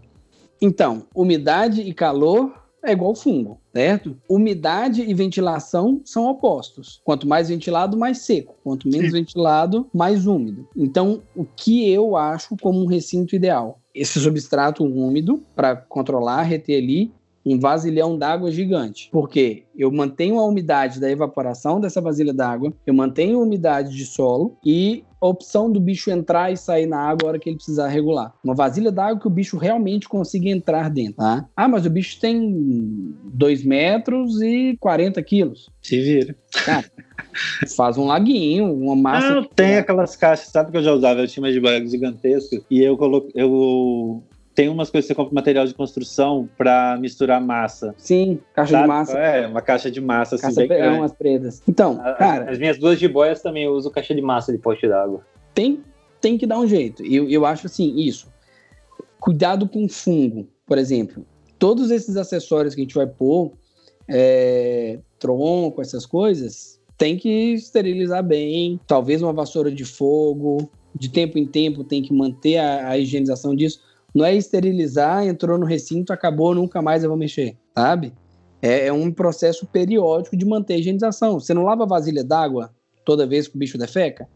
Então, 0.62 1.02
umidade 1.12 1.80
e 1.80 1.92
calor 1.92 2.52
é 2.88 2.92
igual 2.92 3.14
fungo, 3.14 3.60
certo? 3.72 4.16
Umidade 4.28 5.02
e 5.02 5.14
ventilação 5.14 6.00
são 6.04 6.26
opostos. 6.26 7.00
Quanto 7.04 7.26
mais 7.26 7.48
ventilado, 7.48 7.96
mais 7.96 8.18
seco. 8.18 8.56
Quanto 8.62 8.88
menos 8.88 9.12
ventilado, 9.12 9.88
mais 9.94 10.26
úmido. 10.26 10.68
Então, 10.76 11.22
o 11.34 11.44
que 11.44 11.90
eu 11.90 12.16
acho 12.16 12.56
como 12.60 12.82
um 12.82 12.86
recinto 12.86 13.34
ideal? 13.36 13.80
Esse 13.94 14.20
substrato 14.20 14.84
úmido, 14.84 15.42
para 15.56 15.76
controlar, 15.76 16.42
reter 16.42 16.82
ali, 16.82 17.12
um 17.48 17.58
vasilhão 17.58 18.18
d'água 18.18 18.50
gigante. 18.50 19.08
Porque 19.10 19.64
eu 19.76 19.90
mantenho 19.90 20.38
a 20.38 20.46
umidade 20.46 21.00
da 21.00 21.10
evaporação 21.10 21.80
dessa 21.80 22.00
vasilha 22.00 22.32
d'água, 22.32 22.72
eu 22.86 22.92
mantenho 22.92 23.38
a 23.38 23.42
umidade 23.42 23.96
de 23.96 24.04
solo 24.04 24.56
e 24.64 25.04
a 25.20 25.26
opção 25.26 25.70
do 25.70 25.80
bicho 25.80 26.10
entrar 26.10 26.52
e 26.52 26.56
sair 26.56 26.86
na 26.86 26.98
água 26.98 27.26
a 27.26 27.28
hora 27.28 27.38
que 27.38 27.48
ele 27.48 27.56
precisar 27.56 27.88
regular. 27.88 28.32
Uma 28.44 28.54
vasilha 28.54 28.92
d'água 28.92 29.20
que 29.20 29.26
o 29.26 29.30
bicho 29.30 29.56
realmente 29.56 30.08
consiga 30.08 30.48
entrar 30.48 30.90
dentro, 30.90 31.16
tá? 31.16 31.48
Ah, 31.56 31.66
mas 31.66 31.86
o 31.86 31.90
bicho 31.90 32.20
tem 32.20 33.14
2 33.24 33.64
metros 33.64 34.40
e 34.40 34.76
40 34.78 35.20
quilos. 35.22 35.70
Se 35.82 36.00
vira. 36.00 36.36
Cara, 36.64 36.84
faz 37.76 37.98
um 37.98 38.06
laguinho, 38.06 38.72
uma 38.72 38.94
massa. 38.94 39.34
Não, 39.34 39.44
tem 39.44 39.76
aquelas 39.76 40.14
caixas, 40.14 40.48
sabe 40.48 40.70
que 40.70 40.76
eu 40.76 40.82
já 40.82 40.92
usava? 40.92 41.20
Eu 41.20 41.28
tinha 41.28 41.42
uma 41.42 41.80
de 41.80 41.90
gigantescas 41.90 42.62
e 42.70 42.80
eu 42.80 42.96
coloquei. 42.96 43.32
Eu 43.34 44.22
tem 44.58 44.68
umas 44.68 44.90
coisas 44.90 45.06
que 45.06 45.14
você 45.14 45.16
compra 45.16 45.32
material 45.32 45.64
de 45.68 45.72
construção 45.72 46.48
para 46.58 46.98
misturar 46.98 47.40
massa. 47.40 47.94
Sim, 47.96 48.40
caixa 48.52 48.72
Sabe? 48.72 48.82
de 48.82 48.88
massa. 48.88 49.16
É, 49.16 49.46
uma 49.46 49.62
caixa 49.62 49.88
de 49.88 50.00
massa. 50.00 50.34
Assim, 50.34 50.46
caixa 50.46 50.66
bem 50.66 50.98
umas 50.98 51.12
pretas. 51.12 51.62
Então, 51.68 52.00
a, 52.02 52.14
cara... 52.14 52.50
As 52.50 52.58
minhas 52.58 52.76
duas 52.76 52.98
jiboias 52.98 53.40
também 53.40 53.66
eu 53.66 53.72
uso 53.72 53.88
caixa 53.88 54.12
de 54.12 54.20
massa 54.20 54.50
de 54.50 54.58
poste 54.58 54.88
d'água. 54.88 55.24
Tem, 55.54 55.80
tem 56.20 56.36
que 56.36 56.44
dar 56.44 56.58
um 56.58 56.66
jeito. 56.66 57.04
Eu, 57.04 57.30
eu 57.30 57.46
acho 57.46 57.68
assim, 57.68 58.00
isso. 58.00 58.26
Cuidado 59.20 59.68
com 59.68 59.88
fungo, 59.88 60.48
por 60.66 60.76
exemplo. 60.76 61.24
Todos 61.56 61.92
esses 61.92 62.16
acessórios 62.16 62.74
que 62.74 62.80
a 62.80 62.82
gente 62.82 62.96
vai 62.96 63.06
pôr, 63.06 63.52
é, 64.08 64.98
tronco, 65.20 65.80
essas 65.80 66.04
coisas, 66.04 66.80
tem 66.96 67.16
que 67.16 67.54
esterilizar 67.54 68.24
bem. 68.24 68.80
Talvez 68.88 69.22
uma 69.22 69.32
vassoura 69.32 69.70
de 69.70 69.84
fogo. 69.84 70.68
De 70.92 71.10
tempo 71.10 71.38
em 71.38 71.46
tempo 71.46 71.84
tem 71.84 72.02
que 72.02 72.12
manter 72.12 72.56
a, 72.56 72.88
a 72.88 72.98
higienização 72.98 73.54
disso 73.54 73.86
não 74.14 74.24
é 74.24 74.34
esterilizar, 74.34 75.26
entrou 75.26 75.58
no 75.58 75.66
recinto, 75.66 76.12
acabou, 76.12 76.54
nunca 76.54 76.80
mais 76.80 77.02
eu 77.02 77.10
vou 77.10 77.18
mexer, 77.18 77.56
sabe? 77.74 78.12
É, 78.60 78.86
é 78.86 78.92
um 78.92 79.12
processo 79.12 79.66
periódico 79.66 80.36
de 80.36 80.44
manter 80.44 80.74
a 80.74 80.78
higienização. 80.78 81.38
Você 81.38 81.54
não 81.54 81.62
lava 81.62 81.86
vasilha 81.86 82.24
d'água 82.24 82.70
toda 83.04 83.26
vez 83.26 83.46
que 83.46 83.56
o 83.56 83.58
bicho 83.58 83.78
defeca? 83.78 84.28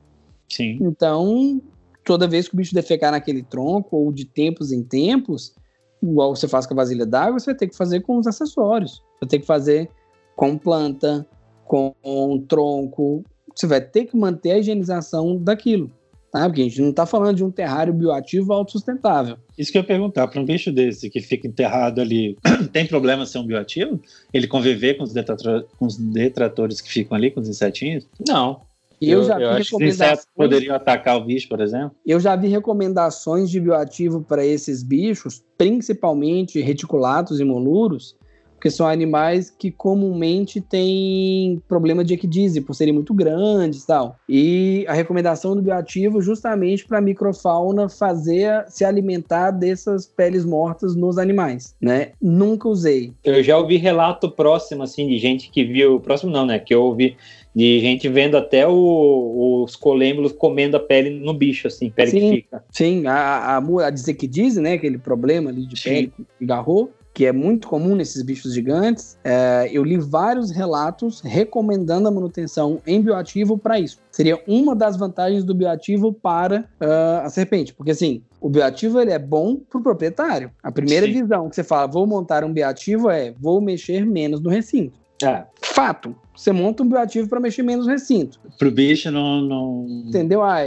Sim. 0.48 0.78
Então, 0.80 1.60
toda 2.04 2.28
vez 2.28 2.48
que 2.48 2.54
o 2.54 2.56
bicho 2.56 2.74
defecar 2.74 3.10
naquele 3.10 3.42
tronco, 3.42 3.96
ou 3.96 4.12
de 4.12 4.24
tempos 4.24 4.70
em 4.70 4.82
tempos, 4.82 5.54
igual 6.02 6.34
você 6.34 6.46
faz 6.46 6.66
com 6.66 6.74
a 6.74 6.76
vasilha 6.76 7.06
d'água, 7.06 7.38
você 7.38 7.46
vai 7.46 7.56
ter 7.56 7.68
que 7.68 7.76
fazer 7.76 8.00
com 8.00 8.18
os 8.18 8.26
acessórios. 8.26 8.92
Você 8.92 9.20
vai 9.22 9.28
ter 9.28 9.38
que 9.40 9.46
fazer 9.46 9.90
com 10.36 10.56
planta, 10.58 11.26
com 11.64 12.44
tronco. 12.46 13.24
Você 13.54 13.66
vai 13.66 13.80
ter 13.80 14.04
que 14.04 14.16
manter 14.16 14.52
a 14.52 14.58
higienização 14.58 15.36
daquilo. 15.36 15.90
Tá? 16.32 16.48
Porque 16.48 16.62
a 16.62 16.64
gente 16.64 16.80
não 16.80 16.88
está 16.88 17.04
falando 17.04 17.36
de 17.36 17.44
um 17.44 17.50
terrário 17.50 17.92
bioativo 17.92 18.54
autossustentável. 18.54 19.36
Isso 19.56 19.70
que 19.70 19.76
eu 19.76 19.82
ia 19.82 19.86
perguntar, 19.86 20.26
para 20.26 20.40
um 20.40 20.44
bicho 20.46 20.72
desse 20.72 21.10
que 21.10 21.20
fica 21.20 21.46
enterrado 21.46 22.00
ali, 22.00 22.38
tem 22.72 22.86
problema 22.86 23.26
ser 23.26 23.38
um 23.38 23.46
bioativo? 23.46 24.00
Ele 24.32 24.46
conviver 24.46 24.94
com 24.94 25.04
os, 25.04 25.12
detrator, 25.12 25.66
com 25.78 25.84
os 25.84 25.98
detratores 25.98 26.80
que 26.80 26.90
ficam 26.90 27.18
ali, 27.18 27.30
com 27.30 27.40
os 27.40 27.48
insetinhos? 27.50 28.08
Não. 28.26 28.62
Eu, 28.98 29.18
eu 29.18 29.24
já 29.24 29.36
vi 29.36 29.44
acho 29.44 29.76
que 29.76 29.84
os 29.84 29.94
insetos 29.94 30.26
poderiam 30.34 30.74
atacar 30.74 31.18
o 31.18 31.24
bicho, 31.24 31.48
por 31.48 31.60
exemplo? 31.60 31.90
Eu 32.06 32.18
já 32.18 32.34
vi 32.34 32.48
recomendações 32.48 33.50
de 33.50 33.60
bioativo 33.60 34.22
para 34.22 34.46
esses 34.46 34.82
bichos, 34.82 35.42
principalmente 35.58 36.62
reticulatos 36.62 37.40
e 37.40 37.44
moluros, 37.44 38.16
porque 38.62 38.70
são 38.70 38.86
animais 38.86 39.50
que 39.50 39.72
comumente 39.72 40.60
têm 40.60 41.60
problema 41.66 42.04
de 42.04 42.14
equidise, 42.14 42.60
por 42.60 42.74
serem 42.74 42.94
muito 42.94 43.12
grandes 43.12 43.82
e 43.82 43.86
tal. 43.88 44.16
E 44.28 44.84
a 44.86 44.92
recomendação 44.92 45.56
do 45.56 45.62
bioativo 45.62 46.22
justamente 46.22 46.86
para 46.86 46.98
a 46.98 47.00
microfauna 47.00 47.88
fazer 47.88 48.64
se 48.68 48.84
alimentar 48.84 49.50
dessas 49.50 50.06
peles 50.06 50.44
mortas 50.44 50.94
nos 50.94 51.18
animais, 51.18 51.74
né? 51.80 52.12
Nunca 52.22 52.68
usei. 52.68 53.12
Eu 53.24 53.42
já 53.42 53.58
ouvi 53.58 53.78
relato 53.78 54.30
próximo, 54.30 54.84
assim, 54.84 55.08
de 55.08 55.18
gente 55.18 55.50
que 55.50 55.64
viu, 55.64 55.98
próximo 55.98 56.30
não, 56.30 56.46
né, 56.46 56.60
que 56.60 56.72
eu 56.72 56.84
ouvi 56.84 57.16
de 57.54 57.80
gente 57.80 58.08
vendo 58.08 58.36
até 58.36 58.66
o, 58.66 59.64
os 59.64 59.74
colêmbulos 59.74 60.30
comendo 60.32 60.76
a 60.76 60.80
pele 60.80 61.10
no 61.10 61.34
bicho, 61.34 61.66
assim, 61.66 61.90
pele 61.90 62.10
sim, 62.12 62.20
que 62.20 62.36
fica. 62.36 62.64
Sim, 62.70 63.06
a, 63.08 63.56
a, 63.56 63.56
a 63.58 63.90
diz, 63.90 64.56
né, 64.56 64.74
aquele 64.74 64.98
problema 64.98 65.50
ali 65.50 65.66
de 65.66 65.82
pele 65.82 66.12
que 66.16 66.44
agarrou, 66.44 66.92
que 67.14 67.26
é 67.26 67.32
muito 67.32 67.68
comum 67.68 67.94
nesses 67.94 68.22
bichos 68.22 68.54
gigantes, 68.54 69.18
é, 69.22 69.68
eu 69.70 69.84
li 69.84 69.98
vários 69.98 70.50
relatos 70.50 71.20
recomendando 71.20 72.08
a 72.08 72.10
manutenção 72.10 72.80
em 72.86 73.02
bioativo 73.02 73.58
para 73.58 73.78
isso. 73.78 73.98
Seria 74.10 74.42
uma 74.46 74.74
das 74.74 74.96
vantagens 74.96 75.44
do 75.44 75.54
bioativo 75.54 76.12
para 76.12 76.60
uh, 76.80 77.24
a 77.24 77.28
serpente, 77.28 77.74
porque 77.74 77.90
assim, 77.90 78.22
o 78.40 78.48
bioativo 78.48 79.00
ele 79.00 79.10
é 79.10 79.18
bom 79.18 79.56
para 79.56 79.78
o 79.78 79.82
proprietário. 79.82 80.50
A 80.62 80.72
primeira 80.72 81.06
Sim. 81.06 81.12
visão 81.12 81.48
que 81.48 81.56
você 81.56 81.64
fala, 81.64 81.86
vou 81.86 82.06
montar 82.06 82.44
um 82.44 82.52
bioativo 82.52 83.10
é, 83.10 83.34
vou 83.38 83.60
mexer 83.60 84.06
menos 84.06 84.40
no 84.40 84.48
recinto. 84.48 84.98
É. 85.22 85.44
Fato. 85.60 86.16
Você 86.34 86.50
monta 86.50 86.82
um 86.82 86.88
bioativo 86.88 87.28
para 87.28 87.38
mexer 87.38 87.62
menos 87.62 87.86
no 87.86 87.92
recinto. 87.92 88.40
Para 88.58 88.68
o 88.68 88.70
bicho 88.70 89.10
não, 89.10 89.40
não. 89.42 89.86
Entendeu? 90.06 90.42
Ah, 90.42 90.62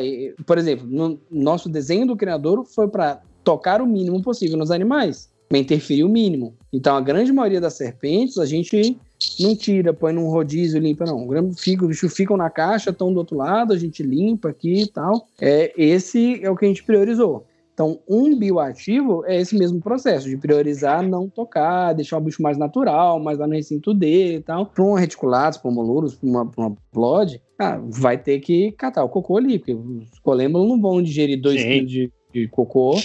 por 0.45 0.57
exemplo, 0.57 0.87
no 0.87 1.19
nosso 1.29 1.67
desenho 1.67 2.07
do 2.07 2.15
criador 2.15 2.63
foi 2.63 2.87
para 2.87 3.21
tocar 3.43 3.81
o 3.81 3.85
mínimo 3.85 4.21
possível 4.21 4.57
nos 4.57 4.71
animais, 4.71 5.29
mas 5.49 5.61
interferir 5.61 6.03
o 6.03 6.09
mínimo. 6.09 6.55
Então, 6.71 6.95
a 6.95 7.01
grande 7.01 7.31
maioria 7.31 7.61
das 7.61 7.75
serpentes, 7.75 8.37
a 8.37 8.45
gente 8.45 8.97
não 9.39 9.55
tira, 9.55 9.93
põe 9.93 10.13
num 10.13 10.29
rodízio, 10.29 10.79
limpa, 10.79 11.05
não. 11.05 11.53
Fica, 11.53 11.83
os 11.83 11.89
bichos 11.89 12.13
ficam 12.13 12.37
na 12.37 12.49
caixa, 12.49 12.89
estão 12.89 13.13
do 13.13 13.19
outro 13.19 13.37
lado, 13.37 13.73
a 13.73 13.77
gente 13.77 14.03
limpa 14.03 14.49
aqui 14.49 14.83
e 14.83 14.87
tal. 14.87 15.27
É, 15.39 15.73
esse 15.77 16.43
é 16.43 16.49
o 16.49 16.55
que 16.55 16.65
a 16.65 16.67
gente 16.67 16.83
priorizou. 16.83 17.45
Então, 17.75 17.99
um 18.07 18.37
bioativo 18.37 19.25
é 19.25 19.35
esse 19.35 19.57
mesmo 19.57 19.81
processo 19.81 20.29
de 20.29 20.37
priorizar, 20.37 21.03
não 21.03 21.27
tocar, 21.27 21.91
deixar 21.91 22.17
o 22.17 22.21
bicho 22.21 22.41
mais 22.41 22.57
natural, 22.57 23.19
mais 23.19 23.37
lá 23.37 23.45
no 23.45 23.53
recinto 23.53 23.93
dele 23.93 24.35
e 24.35 24.41
tal. 24.41 24.67
Para 24.67 24.81
um 24.81 24.93
reticulatus, 24.93 25.59
para 25.59 25.69
um 25.69 25.73
molurus, 25.73 26.15
para 26.15 26.29
uma, 26.29 26.49
uma 26.55 26.75
plod, 26.93 27.41
ah, 27.59 27.77
vai 27.83 28.17
ter 28.17 28.39
que 28.39 28.71
catar 28.71 29.03
o 29.03 29.09
cocô 29.09 29.37
ali, 29.37 29.59
porque 29.59 29.73
os 29.73 30.19
colêmbulos 30.19 30.69
não 30.69 30.79
vão 30.79 31.01
digerir 31.01 31.41
dois 31.41 31.61
quilos 31.61 31.91
de, 31.91 32.11
de, 32.33 32.47
cocô 32.47 32.95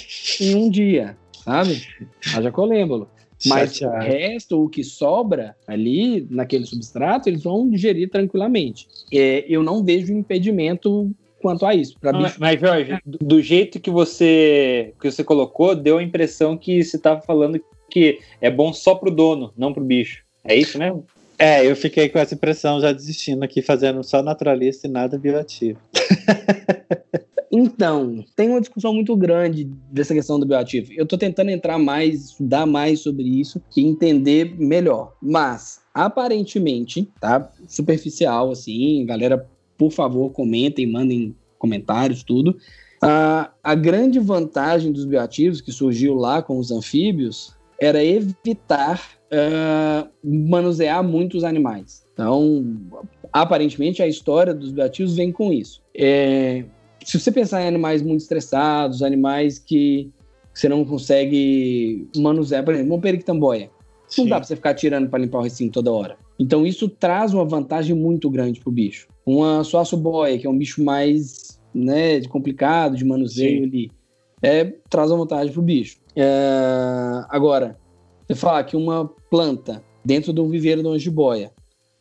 em 0.40 0.54
um 0.54 0.70
dia, 0.70 1.16
sabe? 1.42 1.82
Haja 2.34 2.50
colêmbulo. 2.50 3.08
Mas 3.46 3.76
Chateado. 3.76 4.04
o 4.04 4.08
resto, 4.08 4.64
o 4.64 4.68
que 4.68 4.84
sobra 4.84 5.56
ali 5.66 6.26
naquele 6.30 6.66
substrato, 6.66 7.28
eles 7.28 7.42
vão 7.42 7.68
digerir 7.68 8.10
tranquilamente. 8.10 8.86
É, 9.12 9.44
eu 9.48 9.62
não 9.62 9.82
vejo 9.82 10.12
impedimento 10.12 11.10
quanto 11.40 11.64
a 11.64 11.74
isso. 11.74 11.94
Não, 12.02 12.22
bicho... 12.22 12.36
Mas, 12.38 12.60
Jorge, 12.60 12.98
do 13.04 13.40
jeito 13.40 13.80
que 13.80 13.90
você, 13.90 14.92
que 15.00 15.10
você 15.10 15.24
colocou, 15.24 15.74
deu 15.74 15.98
a 15.98 16.02
impressão 16.02 16.56
que 16.56 16.82
você 16.84 16.96
estava 16.96 17.22
falando 17.22 17.60
que 17.88 18.20
é 18.40 18.50
bom 18.50 18.72
só 18.72 18.94
pro 18.94 19.10
dono, 19.10 19.52
não 19.56 19.72
pro 19.72 19.82
bicho. 19.82 20.22
É 20.44 20.54
isso 20.54 20.78
mesmo? 20.78 21.04
É, 21.38 21.66
eu 21.66 21.74
fiquei 21.74 22.08
com 22.10 22.18
essa 22.18 22.34
impressão 22.34 22.80
já 22.80 22.92
desistindo 22.92 23.42
aqui, 23.42 23.62
fazendo 23.62 24.04
só 24.04 24.22
naturalista 24.22 24.86
e 24.86 24.90
nada 24.90 25.18
bioativo. 25.18 25.80
Então, 27.52 28.24
tem 28.36 28.48
uma 28.48 28.60
discussão 28.60 28.94
muito 28.94 29.16
grande 29.16 29.64
dessa 29.90 30.14
questão 30.14 30.38
do 30.38 30.46
bioativo. 30.46 30.92
Eu 30.92 31.02
estou 31.02 31.18
tentando 31.18 31.50
entrar 31.50 31.78
mais, 31.78 32.26
estudar 32.26 32.64
mais 32.64 33.00
sobre 33.00 33.24
isso 33.24 33.60
e 33.76 33.80
entender 33.80 34.54
melhor. 34.56 35.14
Mas, 35.20 35.80
aparentemente, 35.92 37.10
tá? 37.20 37.50
Superficial, 37.66 38.52
assim, 38.52 39.04
galera 39.04 39.48
por 39.76 39.90
favor, 39.90 40.30
comentem, 40.30 40.86
mandem 40.86 41.34
comentários, 41.58 42.22
tudo. 42.22 42.56
A, 43.02 43.50
a 43.64 43.74
grande 43.74 44.18
vantagem 44.18 44.92
dos 44.92 45.06
bioativos 45.06 45.62
que 45.62 45.72
surgiu 45.72 46.14
lá 46.14 46.42
com 46.42 46.58
os 46.58 46.70
anfíbios 46.70 47.56
era 47.80 48.04
evitar 48.04 49.00
uh, 49.32 50.06
manusear 50.22 51.02
muitos 51.02 51.44
animais. 51.44 52.04
Então, 52.12 52.78
aparentemente, 53.32 54.02
a 54.02 54.06
história 54.06 54.52
dos 54.52 54.70
bioativos 54.70 55.16
vem 55.16 55.32
com 55.32 55.50
isso. 55.50 55.82
É, 55.96 56.64
se 57.04 57.18
você 57.18 57.32
pensar 57.32 57.62
em 57.62 57.68
animais 57.68 58.02
muito 58.02 58.20
estressados, 58.20 59.02
animais 59.02 59.58
que 59.58 60.10
você 60.52 60.68
não 60.68 60.84
consegue 60.84 62.08
manusear, 62.16 62.64
por 62.64 62.74
exemplo, 62.74 62.94
um 62.94 63.00
periquitamboia. 63.00 63.70
Não 64.18 64.26
dá 64.26 64.36
para 64.36 64.44
você 64.44 64.56
ficar 64.56 64.74
tirando 64.74 65.08
para 65.08 65.20
limpar 65.20 65.38
o 65.38 65.42
recinto 65.42 65.74
toda 65.74 65.92
hora. 65.92 66.16
Então 66.38 66.66
isso 66.66 66.88
traz 66.88 67.32
uma 67.32 67.44
vantagem 67.44 67.94
muito 67.94 68.28
grande 68.28 68.60
para 68.60 68.68
o 68.68 68.72
bicho. 68.72 69.06
Uma 69.24 69.62
boia, 69.96 70.38
que 70.38 70.46
é 70.46 70.50
um 70.50 70.58
bicho 70.58 70.82
mais 70.82 71.60
né, 71.72 72.20
complicado 72.22 72.96
de 72.96 73.04
manuseio 73.04 73.64
ali, 73.64 73.90
é, 74.42 74.64
traz 74.88 75.10
uma 75.10 75.18
vantagem 75.18 75.52
para 75.52 75.60
o 75.60 75.64
bicho. 75.64 75.98
É, 76.16 77.24
agora, 77.28 77.78
você 78.26 78.34
falar 78.34 78.64
que 78.64 78.76
uma 78.76 79.08
planta 79.30 79.84
dentro 80.04 80.32
de 80.32 80.40
um 80.40 80.48
viveiro 80.48 80.82
de 80.82 80.88
uma 80.88 80.98
jiboia, 80.98 81.52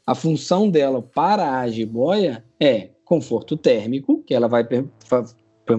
a 0.06 0.16
função 0.16 0.70
dela 0.70 1.02
para 1.02 1.60
a 1.60 1.68
jiboia 1.68 2.44
é 2.60 2.90
conforto 3.10 3.58
térmico, 3.58 4.22
que 4.24 4.36
ela 4.36 4.48
vai 4.48 4.64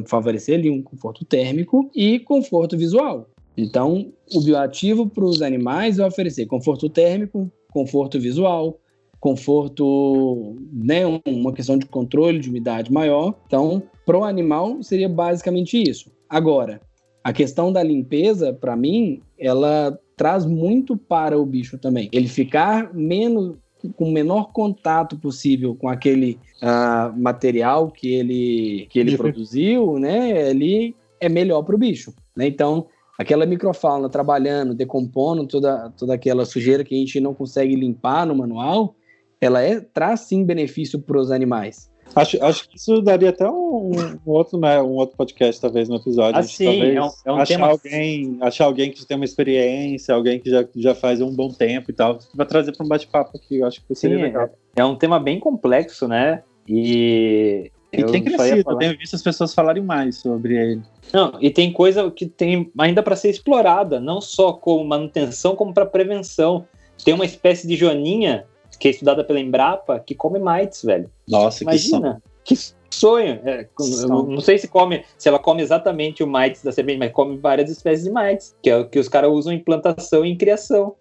favorecer 0.05 0.59
ali 0.59 0.69
um 0.69 0.83
conforto 0.83 1.25
térmico 1.25 1.89
e 1.95 2.19
conforto 2.19 2.77
visual. 2.77 3.31
Então, 3.57 4.13
o 4.35 4.41
bioativo 4.41 5.09
para 5.09 5.25
os 5.25 5.41
animais 5.41 5.99
vai 5.99 6.09
oferecer 6.09 6.47
conforto 6.47 6.89
térmico, 6.89 7.49
conforto 7.73 8.19
visual, 8.19 8.81
conforto, 9.21 10.57
né, 10.73 11.03
uma 11.25 11.53
questão 11.53 11.79
de 11.79 11.87
controle 11.87 12.41
de 12.41 12.49
umidade 12.49 12.93
maior. 12.93 13.37
Então, 13.47 13.81
para 14.05 14.19
o 14.19 14.25
animal 14.25 14.83
seria 14.83 15.09
basicamente 15.09 15.81
isso. 15.81 16.11
Agora, 16.29 16.81
a 17.23 17.33
questão 17.33 17.73
da 17.73 17.83
limpeza, 17.83 18.53
para 18.53 18.75
mim, 18.75 19.21
ela 19.39 19.97
traz 20.17 20.45
muito 20.45 20.97
para 20.97 21.39
o 21.39 21.47
bicho 21.47 21.79
também. 21.79 22.09
Ele 22.13 22.27
ficar 22.27 22.93
menos 22.93 23.57
com 23.97 24.05
o 24.05 24.13
menor 24.13 24.53
contato 24.53 25.19
possível 25.19 25.75
com 25.75 25.89
aquele 25.89 26.39
uh, 26.63 27.19
material 27.19 27.91
que 27.91 28.15
ele, 28.15 28.87
que 28.91 28.99
ele 28.99 29.17
produziu, 29.17 29.99
né? 29.99 30.51
Ele 30.51 30.95
é 31.21 31.29
melhor 31.29 31.63
para 31.63 31.75
o 31.75 31.79
bicho. 31.79 32.15
Né? 32.35 32.47
Então, 32.47 32.87
aquela 33.19 33.45
microfauna 33.45 34.09
trabalhando, 34.09 34.75
decompondo 34.75 35.47
toda, 35.47 35.91
toda 35.91 36.15
aquela 36.15 36.45
sujeira 36.45 36.83
que 36.83 36.95
a 36.95 36.99
gente 36.99 37.21
não 37.21 37.35
consegue 37.35 37.75
limpar 37.77 38.27
no 38.27 38.35
manual, 38.35 38.95
ela 39.41 39.63
é, 39.63 39.81
traz 39.81 40.21
sim 40.21 40.45
benefício 40.45 40.99
para 40.99 41.19
os 41.19 41.31
animais. 41.31 41.90
Acho, 42.15 42.43
acho 42.45 42.69
que 42.69 42.77
isso 42.77 43.01
daria 43.01 43.31
até 43.31 43.49
um, 43.49 43.91
um, 44.27 44.31
outro, 44.31 44.59
né, 44.59 44.81
um 44.83 44.95
outro 44.95 45.17
podcast, 45.17 45.61
talvez, 45.61 45.89
no 45.89 45.97
episódio. 45.97 46.41
Ah, 46.41 46.43
sim, 46.43 46.83
é 46.83 47.03
um, 47.03 47.11
é 47.25 47.33
um 47.33 47.37
achar 47.37 47.47
tema... 47.47 47.67
Alguém, 47.69 48.39
achar 48.41 48.65
alguém 48.65 48.91
que 48.91 49.07
tem 49.07 49.17
uma 49.17 49.25
experiência, 49.25 50.15
alguém 50.15 50.41
que 50.41 50.51
já, 50.51 50.67
já 50.77 50.95
faz 50.95 51.21
um 51.21 51.35
bom 51.35 51.49
tempo 51.49 51.91
e 51.91 51.95
tal, 51.95 52.19
vai 52.35 52.47
trazer 52.47 52.73
para 52.77 52.85
um 52.85 52.89
bate-papo 52.89 53.37
aqui, 53.37 53.59
eu 53.59 53.67
acho 53.67 53.85
que 53.85 53.95
seria 53.95 54.17
sim, 54.17 54.23
legal. 54.23 54.51
É, 54.77 54.81
é 54.81 54.85
um 54.85 54.97
tema 54.97 55.21
bem 55.21 55.39
complexo, 55.39 56.09
né? 56.09 56.43
E 56.69 57.71
e 57.93 58.05
tem 58.05 58.23
crescido, 58.23 58.71
eu 58.71 58.77
tenho 58.77 58.97
visto 58.97 59.17
as 59.17 59.23
pessoas 59.23 59.53
falarem 59.53 59.83
mais 59.83 60.17
sobre 60.17 60.57
ele. 60.57 60.83
Não, 61.13 61.33
e 61.41 61.51
tem 61.51 61.73
coisa 61.73 62.09
que 62.11 62.25
tem 62.27 62.71
ainda 62.79 63.03
para 63.03 63.17
ser 63.17 63.31
explorada, 63.31 63.99
não 63.99 64.21
só 64.21 64.53
como 64.53 64.85
manutenção, 64.85 65.57
como 65.57 65.75
para 65.75 65.85
prevenção. 65.85 66.67
Tem 67.05 67.13
uma 67.13 67.25
espécie 67.25 67.67
de 67.67 67.77
joaninha 67.77 68.47
que 68.81 68.89
é 68.89 68.91
estudada 68.91 69.23
pela 69.23 69.39
Embrapa 69.39 70.01
que 70.01 70.15
come 70.15 70.41
mites, 70.41 70.83
velho. 70.83 71.09
Nossa, 71.29 71.63
Imagina, 71.63 72.21
que, 72.43 72.55
que 72.57 72.97
sonho. 72.97 73.39
É, 73.45 73.69
não 74.09 74.41
sei 74.41 74.59
se 74.59 74.67
come, 74.67 75.05
se 75.17 75.29
ela 75.29 75.39
come 75.39 75.63
exatamente 75.63 76.25
o 76.25 76.27
mites 76.27 76.65
da 76.65 76.73
serpente, 76.73 76.99
mas 76.99 77.13
come 77.13 77.37
várias 77.37 77.71
espécies 77.71 78.05
de 78.05 78.11
mites, 78.11 78.57
que 78.63 78.71
é 78.71 78.79
o 78.79 78.89
que 78.89 78.99
os 78.99 79.09
caras 79.09 79.31
usam 79.31 79.53
em 79.53 79.63
plantação 79.63 80.25
e 80.25 80.31
em 80.31 80.37
criação 80.37 80.97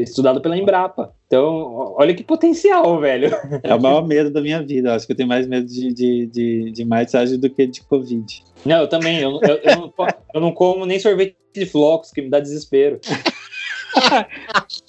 estudado 0.00 0.40
pela 0.40 0.56
Embrapa. 0.56 1.12
Então, 1.26 1.94
olha 1.98 2.14
que 2.14 2.24
potencial, 2.24 2.98
velho. 2.98 3.30
É 3.62 3.74
o 3.74 3.80
maior 3.80 4.06
medo 4.06 4.30
da 4.30 4.40
minha 4.40 4.62
vida. 4.62 4.94
Acho 4.94 5.06
que 5.06 5.12
eu 5.12 5.16
tenho 5.16 5.28
mais 5.28 5.46
medo 5.46 5.66
de, 5.66 5.92
de, 5.92 6.26
de, 6.26 6.70
de 6.70 6.84
maissagem 6.84 7.38
do 7.38 7.50
que 7.50 7.66
de 7.66 7.82
Covid. 7.82 8.42
Não, 8.64 8.80
eu 8.80 8.88
também. 8.88 9.20
Eu, 9.20 9.38
eu, 9.42 9.60
eu, 9.62 9.76
não, 9.76 9.92
eu 10.34 10.40
não 10.40 10.52
como 10.52 10.86
nem 10.86 10.98
sorvete 10.98 11.36
de 11.54 11.66
flocos, 11.66 12.10
que 12.10 12.22
me 12.22 12.30
dá 12.30 12.40
desespero. 12.40 12.98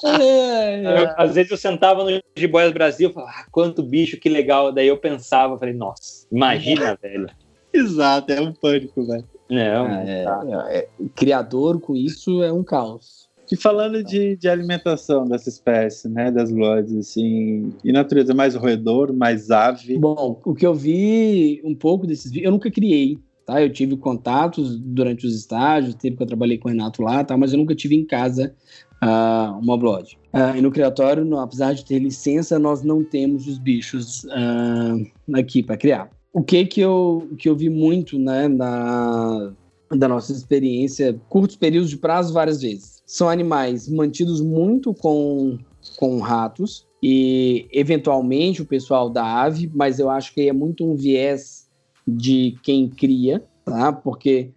Eu, 0.04 1.10
às 1.18 1.36
vezes 1.36 1.52
eu 1.52 1.58
sentava 1.58 2.04
no 2.04 2.22
Jiboias 2.36 2.72
Brasil 2.72 3.10
e 3.10 3.14
falava, 3.14 3.32
ah, 3.36 3.46
quanto 3.52 3.84
bicho, 3.84 4.20
que 4.20 4.30
legal. 4.30 4.72
Daí 4.72 4.88
eu 4.88 4.98
pensava, 4.98 5.58
falei, 5.58 5.74
nossa, 5.74 6.28
imagina, 6.32 6.98
velho. 7.02 7.28
Exato, 7.74 8.32
é 8.32 8.40
um 8.42 8.54
pânico, 8.54 9.06
velho. 9.06 9.28
Não, 9.50 9.86
ah, 9.86 10.04
é, 10.06 10.24
tá. 10.24 10.68
é, 10.70 10.88
criador 11.16 11.80
com 11.80 11.96
isso 11.96 12.42
é 12.44 12.52
um 12.52 12.64
caos. 12.64 13.24
E 13.52 13.56
falando 13.56 14.04
de, 14.04 14.36
de 14.36 14.50
alimentação 14.50 15.26
dessa 15.26 15.50
espécie, 15.50 16.10
né, 16.10 16.32
das 16.32 16.52
glórias, 16.52 16.92
assim, 16.96 17.74
e 17.84 17.92
natureza 17.92 18.34
mais 18.34 18.56
roedor, 18.56 19.14
mais 19.14 19.52
ave? 19.52 19.98
Bom, 19.98 20.40
o 20.44 20.56
que 20.56 20.66
eu 20.66 20.74
vi 20.74 21.62
um 21.64 21.76
pouco 21.76 22.08
desses 22.08 22.32
vídeos, 22.32 22.46
eu 22.46 22.52
nunca 22.52 22.72
criei, 22.72 23.20
tá? 23.46 23.62
Eu 23.62 23.72
tive 23.72 23.98
contatos 23.98 24.80
durante 24.80 25.28
os 25.28 25.36
estágios, 25.36 25.96
tempo 25.96 26.18
que 26.18 26.24
eu 26.24 26.28
trabalhei 26.28 26.58
com 26.58 26.68
o 26.68 26.72
Renato 26.72 27.04
lá, 27.04 27.24
tá? 27.24 27.38
Mas 27.38 27.52
eu 27.52 27.60
nunca 27.60 27.76
tive 27.76 27.96
em 27.96 28.06
casa 28.06 28.56
uh, 29.04 29.60
uma 29.60 29.78
blog. 29.78 30.06
Uh, 30.34 30.58
e 30.58 30.62
no 30.62 30.72
criatório, 30.72 31.24
no, 31.24 31.40
apesar 31.40 31.74
de 31.74 31.86
ter 31.86 32.00
licença, 32.00 32.58
nós 32.58 32.84
não 32.84 33.04
temos 33.04 33.48
os 33.48 33.58
bichos 33.58 34.24
uh, 34.26 35.38
aqui 35.38 35.62
para 35.62 35.78
criar. 35.78 36.10
O 36.32 36.42
que 36.42 36.66
que 36.66 36.82
eu, 36.82 37.28
que 37.38 37.48
eu 37.48 37.56
vi 37.56 37.70
muito, 37.70 38.18
né, 38.18 38.48
na, 38.48 39.54
da 39.92 40.08
nossa 40.08 40.32
experiência, 40.32 41.20
curtos 41.30 41.56
períodos 41.56 41.90
de 41.90 41.98
prazo, 41.98 42.34
várias 42.34 42.62
vezes 42.62 42.94
são 43.06 43.30
animais 43.30 43.88
mantidos 43.88 44.42
muito 44.42 44.94
com, 44.94 45.58
com 45.98 46.20
ratos 46.20 46.88
e 47.02 47.68
eventualmente 47.72 48.62
o 48.62 48.66
pessoal 48.66 49.10
da 49.10 49.24
ave, 49.24 49.70
mas 49.74 50.00
eu 50.00 50.10
acho 50.10 50.34
que 50.34 50.48
é 50.48 50.54
muito 50.54 50.84
um 50.84 50.96
viés 50.96 51.70
de 52.08 52.56
quem 52.64 52.90
cria, 52.90 53.44
tá? 53.66 53.92
Porque 53.92 54.52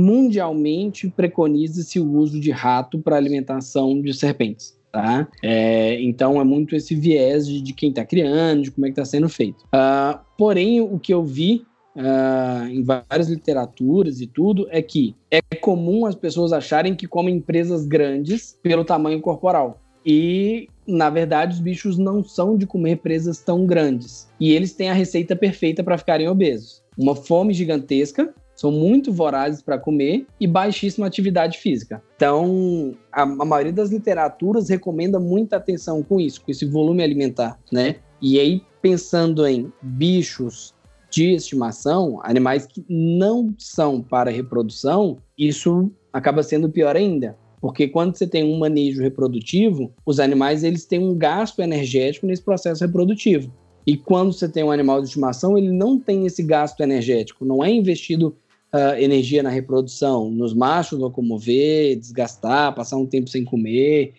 mundialmente 0.00 1.08
preconiza-se 1.08 1.98
o 1.98 2.12
uso 2.12 2.40
de 2.40 2.50
rato 2.50 2.98
para 2.98 3.16
alimentação 3.16 4.00
de 4.00 4.12
serpentes. 4.14 4.76
Tá? 4.92 5.28
É, 5.42 6.00
então 6.00 6.40
é 6.40 6.44
muito 6.44 6.74
esse 6.74 6.94
viés 6.94 7.46
de, 7.46 7.60
de 7.60 7.74
quem 7.74 7.90
está 7.90 8.04
criando, 8.04 8.62
de 8.62 8.70
como 8.70 8.86
é 8.86 8.88
que 8.88 8.92
está 8.92 9.04
sendo 9.04 9.28
feito. 9.28 9.64
Uh, 9.64 10.18
porém, 10.38 10.80
o 10.80 10.98
que 10.98 11.12
eu 11.12 11.22
vi 11.22 11.66
uh, 11.96 12.66
em 12.68 12.82
várias 12.82 13.28
literaturas 13.28 14.20
e 14.20 14.26
tudo, 14.26 14.66
é 14.70 14.82
que 14.82 15.16
é 15.30 15.40
comum 15.60 16.06
as 16.06 16.14
pessoas 16.14 16.52
acharem 16.52 16.94
que 16.94 17.08
comem 17.08 17.40
presas 17.40 17.86
grandes 17.86 18.58
pelo 18.62 18.84
tamanho 18.84 19.20
corporal. 19.20 19.80
E, 20.04 20.68
na 20.86 21.10
verdade, 21.10 21.54
os 21.54 21.60
bichos 21.60 21.98
não 21.98 22.22
são 22.22 22.56
de 22.56 22.66
comer 22.66 22.98
presas 22.98 23.40
tão 23.40 23.66
grandes. 23.66 24.28
E 24.38 24.52
eles 24.52 24.72
têm 24.72 24.88
a 24.88 24.94
receita 24.94 25.34
perfeita 25.34 25.82
para 25.82 25.98
ficarem 25.98 26.28
obesos. 26.28 26.82
Uma 26.96 27.16
fome 27.16 27.52
gigantesca, 27.52 28.32
são 28.56 28.72
muito 28.72 29.12
vorazes 29.12 29.62
para 29.62 29.78
comer 29.78 30.26
e 30.40 30.46
baixíssima 30.46 31.06
atividade 31.06 31.58
física. 31.58 32.02
Então, 32.16 32.94
a, 33.12 33.22
a, 33.22 33.44
maioria 33.44 33.72
das 33.72 33.90
literaturas 33.90 34.68
recomenda 34.68 35.20
muita 35.20 35.56
atenção 35.56 36.02
com 36.02 36.18
isso, 36.18 36.40
com 36.40 36.50
esse 36.50 36.64
volume 36.64 37.02
alimentar, 37.02 37.60
né? 37.70 37.96
E 38.20 38.40
aí, 38.40 38.62
pensando 38.80 39.46
em 39.46 39.70
bichos 39.82 40.74
de 41.10 41.34
estimação, 41.34 42.18
animais 42.22 42.66
que 42.66 42.84
não 42.88 43.54
são 43.58 44.02
para 44.02 44.30
reprodução, 44.30 45.18
isso 45.38 45.90
acaba 46.12 46.42
sendo 46.42 46.70
pior 46.70 46.96
ainda. 46.96 47.36
Porque 47.60 47.88
quando 47.88 48.16
você 48.16 48.26
tem 48.26 48.44
um 48.44 48.58
manejo 48.58 49.02
reprodutivo, 49.02 49.92
os 50.04 50.20
animais 50.20 50.62
eles 50.62 50.84
têm 50.84 50.98
um 50.98 51.14
gasto 51.14 51.60
energético 51.60 52.26
nesse 52.26 52.42
processo 52.42 52.84
reprodutivo. 52.84 53.52
E 53.86 53.96
quando 53.96 54.32
você 54.32 54.48
tem 54.48 54.64
um 54.64 54.70
animal 54.70 55.00
de 55.00 55.06
estimação, 55.06 55.56
ele 55.56 55.70
não 55.70 55.98
tem 55.98 56.26
esse 56.26 56.42
gasto 56.42 56.80
energético, 56.80 57.44
não 57.44 57.64
é 57.64 57.70
investido 57.70 58.36
uh, 58.72 58.98
energia 58.98 59.42
na 59.42 59.50
reprodução, 59.50 60.30
nos 60.30 60.54
machos 60.54 60.98
locomover, 60.98 61.96
desgastar, 61.98 62.74
passar 62.74 62.96
um 62.96 63.06
tempo 63.06 63.28
sem 63.28 63.44
comer 63.44 64.14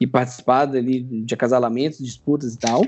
e 0.00 0.06
participar 0.06 0.66
dali 0.66 1.00
de 1.02 1.34
acasalamentos, 1.34 1.98
disputas 1.98 2.54
e 2.54 2.58
tal. 2.58 2.82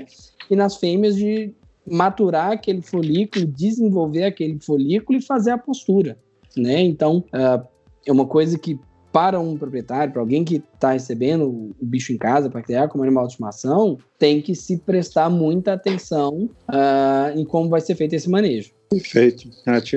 E 0.49 0.55
nas 0.55 0.77
fêmeas 0.77 1.15
de 1.15 1.53
maturar 1.89 2.51
aquele 2.51 2.81
folículo, 2.81 3.45
desenvolver 3.45 4.23
aquele 4.23 4.59
folículo 4.59 5.17
e 5.17 5.21
fazer 5.21 5.51
a 5.51 5.57
postura, 5.57 6.17
né? 6.55 6.81
Então, 6.81 7.23
uh, 7.33 7.65
é 8.05 8.11
uma 8.11 8.25
coisa 8.25 8.57
que 8.57 8.79
para 9.11 9.39
um 9.39 9.57
proprietário, 9.57 10.13
para 10.13 10.21
alguém 10.21 10.43
que 10.43 10.63
está 10.73 10.93
recebendo 10.93 11.45
o 11.45 11.85
bicho 11.85 12.13
em 12.13 12.17
casa 12.17 12.49
para 12.49 12.61
criar 12.61 12.87
como 12.87 13.03
animal 13.03 13.25
de 13.25 13.33
estimação, 13.33 13.97
tem 14.17 14.41
que 14.41 14.55
se 14.55 14.77
prestar 14.77 15.29
muita 15.29 15.73
atenção 15.73 16.49
uh, 16.69 17.37
em 17.37 17.43
como 17.43 17.69
vai 17.69 17.81
ser 17.81 17.95
feito 17.95 18.13
esse 18.13 18.29
manejo. 18.29 18.71
Perfeito. 18.91 19.49
Nath? 19.65 19.93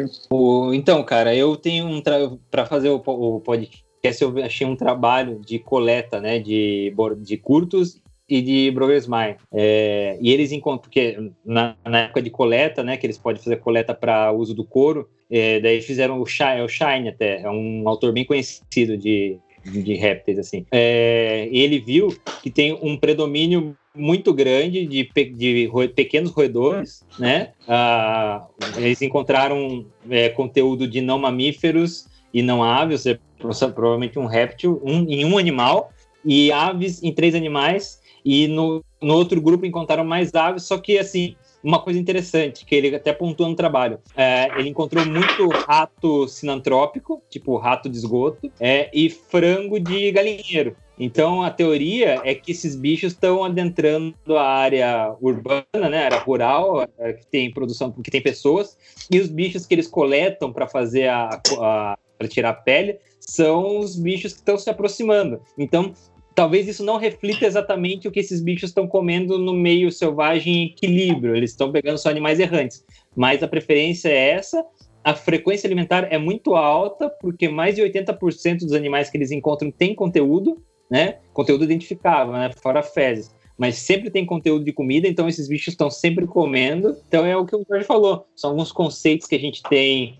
então, 0.72 1.02
cara, 1.02 1.34
eu 1.34 1.56
tenho 1.56 1.84
um 1.84 2.00
para 2.48 2.64
fazer 2.64 2.90
o, 2.90 3.02
o 3.04 3.40
podcast, 3.40 4.22
eu 4.22 4.44
achei 4.44 4.64
um 4.64 4.76
trabalho 4.76 5.40
de 5.44 5.58
coleta, 5.58 6.20
né, 6.20 6.38
de, 6.38 6.94
de 7.18 7.36
curtos 7.36 8.00
e 8.28 8.40
de 8.40 8.70
Brogersmeyer. 8.70 9.38
É, 9.52 10.16
e 10.20 10.30
eles 10.30 10.52
encontram, 10.52 10.82
porque 10.82 11.18
na, 11.44 11.76
na, 11.84 12.02
época 12.02 12.22
de 12.22 12.30
coleta, 12.30 12.84
né, 12.84 12.96
que 12.96 13.04
eles 13.04 13.18
podem 13.18 13.42
fazer 13.42 13.56
coleta 13.56 13.92
para 13.92 14.30
uso 14.30 14.54
do 14.54 14.64
couro, 14.64 15.08
é, 15.28 15.58
daí 15.58 15.82
fizeram 15.82 16.20
o 16.20 16.26
Shine, 16.26 16.60
é 16.60 16.62
o 16.62 16.68
Shine 16.68 17.08
até, 17.08 17.42
é 17.42 17.50
um 17.50 17.88
autor 17.88 18.12
bem 18.12 18.24
conhecido 18.24 18.96
de, 18.96 19.40
de 19.64 19.94
répteis, 19.94 20.38
assim. 20.38 20.64
É, 20.70 21.48
ele 21.50 21.80
viu 21.80 22.16
que 22.44 22.50
tem 22.50 22.78
um 22.80 22.96
predomínio 22.96 23.76
muito 23.94 24.34
grande 24.34 24.86
de, 24.86 25.08
de 25.36 25.88
pequenos 25.94 26.32
roedores, 26.32 27.04
né? 27.18 27.52
Ah, 27.68 28.46
eles 28.76 29.00
encontraram 29.02 29.86
é, 30.10 30.28
conteúdo 30.28 30.86
de 30.88 31.00
não 31.00 31.18
mamíferos 31.18 32.06
e 32.32 32.42
não 32.42 32.62
aves, 32.64 33.04
provavelmente 33.38 34.18
um 34.18 34.26
réptil 34.26 34.80
um, 34.84 35.06
em 35.08 35.24
um 35.24 35.38
animal, 35.38 35.92
e 36.24 36.50
aves 36.50 37.02
em 37.02 37.12
três 37.12 37.34
animais, 37.34 38.00
e 38.24 38.48
no, 38.48 38.82
no 39.00 39.14
outro 39.14 39.40
grupo 39.40 39.66
encontraram 39.66 40.04
mais 40.04 40.34
aves, 40.34 40.64
só 40.64 40.78
que 40.78 40.98
assim, 40.98 41.36
uma 41.62 41.78
coisa 41.78 41.98
interessante, 41.98 42.64
que 42.64 42.74
ele 42.74 42.94
até 42.94 43.12
pontuou 43.12 43.48
no 43.48 43.54
trabalho. 43.54 43.98
É, 44.16 44.50
ele 44.58 44.68
encontrou 44.68 45.04
muito 45.06 45.48
rato 45.48 46.26
sinantrópico, 46.26 47.22
tipo 47.30 47.56
rato 47.56 47.88
de 47.88 47.96
esgoto, 47.96 48.50
é, 48.58 48.90
e 48.92 49.08
frango 49.08 49.78
de 49.78 50.10
galinheiro. 50.10 50.76
Então 50.98 51.42
a 51.42 51.50
teoria 51.50 52.20
é 52.24 52.34
que 52.34 52.52
esses 52.52 52.76
bichos 52.76 53.12
estão 53.12 53.44
adentrando 53.44 54.14
a 54.36 54.42
área 54.42 55.14
urbana, 55.20 55.88
né, 55.90 56.04
área 56.04 56.18
rural, 56.18 56.88
é, 56.98 57.12
que 57.12 57.26
tem 57.26 57.52
produção, 57.52 57.90
que 57.90 58.10
tem 58.10 58.22
pessoas, 58.22 58.76
e 59.10 59.18
os 59.18 59.28
bichos 59.28 59.66
que 59.66 59.74
eles 59.74 59.88
coletam 59.88 60.52
para 60.52 60.68
fazer 60.68 61.08
a, 61.08 61.40
a 61.60 61.98
para 62.16 62.28
tirar 62.28 62.50
a 62.50 62.54
pele 62.54 62.98
são 63.20 63.80
os 63.80 63.96
bichos 63.96 64.32
que 64.32 64.38
estão 64.38 64.56
se 64.56 64.70
aproximando. 64.70 65.40
Então 65.58 65.92
talvez 66.34 66.66
isso 66.66 66.84
não 66.84 66.96
reflita 66.96 67.46
exatamente 67.46 68.08
o 68.08 68.10
que 68.10 68.20
esses 68.20 68.40
bichos 68.40 68.70
estão 68.70 68.86
comendo 68.86 69.38
no 69.38 69.52
meio 69.52 69.90
selvagem 69.90 70.54
em 70.54 70.66
equilíbrio. 70.66 71.36
Eles 71.36 71.50
estão 71.50 71.70
pegando 71.70 71.98
só 71.98 72.10
animais 72.10 72.40
errantes. 72.40 72.84
Mas 73.14 73.42
a 73.42 73.48
preferência 73.48 74.08
é 74.08 74.30
essa. 74.30 74.64
A 75.02 75.14
frequência 75.14 75.66
alimentar 75.66 76.08
é 76.10 76.18
muito 76.18 76.54
alta, 76.54 77.08
porque 77.20 77.48
mais 77.48 77.76
de 77.76 77.82
80% 77.82 78.60
dos 78.60 78.72
animais 78.72 79.10
que 79.10 79.16
eles 79.16 79.30
encontram 79.30 79.70
têm 79.70 79.94
conteúdo, 79.94 80.60
né? 80.90 81.18
Conteúdo 81.32 81.64
identificável, 81.64 82.32
né? 82.32 82.50
Fora 82.62 82.82
fezes. 82.82 83.34
Mas 83.56 83.76
sempre 83.76 84.10
tem 84.10 84.26
conteúdo 84.26 84.64
de 84.64 84.72
comida, 84.72 85.06
então 85.06 85.28
esses 85.28 85.48
bichos 85.48 85.74
estão 85.74 85.88
sempre 85.88 86.26
comendo. 86.26 86.96
Então 87.06 87.24
é 87.24 87.36
o 87.36 87.46
que 87.46 87.54
o 87.54 87.64
Jorge 87.68 87.86
falou. 87.86 88.26
São 88.34 88.50
alguns 88.50 88.72
conceitos 88.72 89.26
que 89.26 89.36
a 89.36 89.40
gente 89.40 89.62
tem 89.62 90.18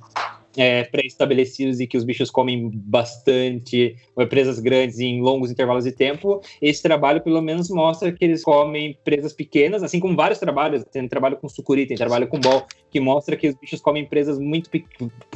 é, 0.56 0.84
pré-estabelecidos 0.84 1.80
e 1.80 1.86
que 1.86 1.96
os 1.96 2.04
bichos 2.04 2.30
comem 2.30 2.70
bastante, 2.72 3.96
ou 4.14 4.26
presas 4.26 4.58
grandes 4.58 4.98
em 4.98 5.20
longos 5.20 5.50
intervalos 5.50 5.84
de 5.84 5.92
tempo, 5.92 6.40
esse 6.60 6.82
trabalho 6.82 7.20
pelo 7.20 7.40
menos 7.40 7.68
mostra 7.70 8.12
que 8.12 8.24
eles 8.24 8.42
comem 8.42 8.96
presas 9.04 9.32
pequenas, 9.32 9.82
assim 9.82 10.00
como 10.00 10.16
vários 10.16 10.38
trabalhos, 10.38 10.84
tem 10.84 11.06
trabalho 11.08 11.36
com 11.36 11.48
sucuri, 11.48 11.86
tem 11.86 11.96
trabalho 11.96 12.28
com 12.28 12.38
bol, 12.38 12.64
que 12.90 13.00
mostra 13.00 13.36
que 13.36 13.48
os 13.48 13.54
bichos 13.54 13.80
comem 13.80 14.04
presas 14.04 14.38
muito 14.38 14.70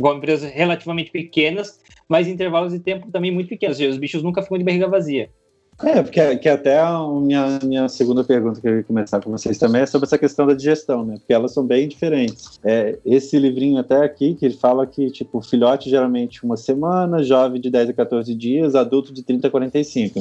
comem 0.01 0.21
presas 0.21 0.51
relativamente 0.51 1.11
pequenas, 1.11 1.81
mas 2.09 2.27
em 2.27 2.33
intervalos 2.33 2.73
de 2.73 2.81
tempo 2.81 3.11
também 3.11 3.31
muito 3.31 3.49
pequenos, 3.49 3.79
os 3.81 3.99
bichos 3.99 4.23
nunca 4.23 4.43
ficam 4.43 4.59
de 4.59 4.65
barriga 4.65 4.89
vazia. 4.89 5.31
É, 5.85 6.03
porque 6.03 6.37
que 6.39 6.49
até 6.49 6.81
a 6.81 6.99
minha, 7.07 7.61
minha 7.63 7.89
segunda 7.89 8.25
pergunta 8.25 8.61
que 8.61 8.67
eu 8.67 8.79
ia 8.79 8.83
começar 8.83 9.21
com 9.21 9.31
vocês 9.31 9.57
também 9.59 9.83
é 9.83 9.87
sobre 9.87 10.07
essa 10.07 10.19
questão 10.19 10.45
da 10.45 10.53
digestão, 10.53 11.05
né? 11.05 11.15
Porque 11.19 11.33
elas 11.33 11.53
são 11.53 11.65
bem 11.65 11.87
diferentes. 11.87 12.59
É, 12.65 12.99
esse 13.07 13.39
livrinho 13.39 13.79
até 13.79 14.03
aqui, 14.03 14.35
que 14.35 14.45
ele 14.45 14.57
fala 14.57 14.87
que, 14.89 15.09
tipo, 15.11 15.41
filhote 15.41 15.89
geralmente 15.89 16.45
uma 16.45 16.57
semana, 16.57 17.23
jovem 17.23 17.61
de 17.61 17.71
10 17.71 17.91
a 17.91 17.93
14 17.93 18.35
dias, 18.35 18.75
adulto 18.75 19.13
de 19.13 19.23
30 19.23 19.47
a 19.47 19.51
45. 19.51 20.21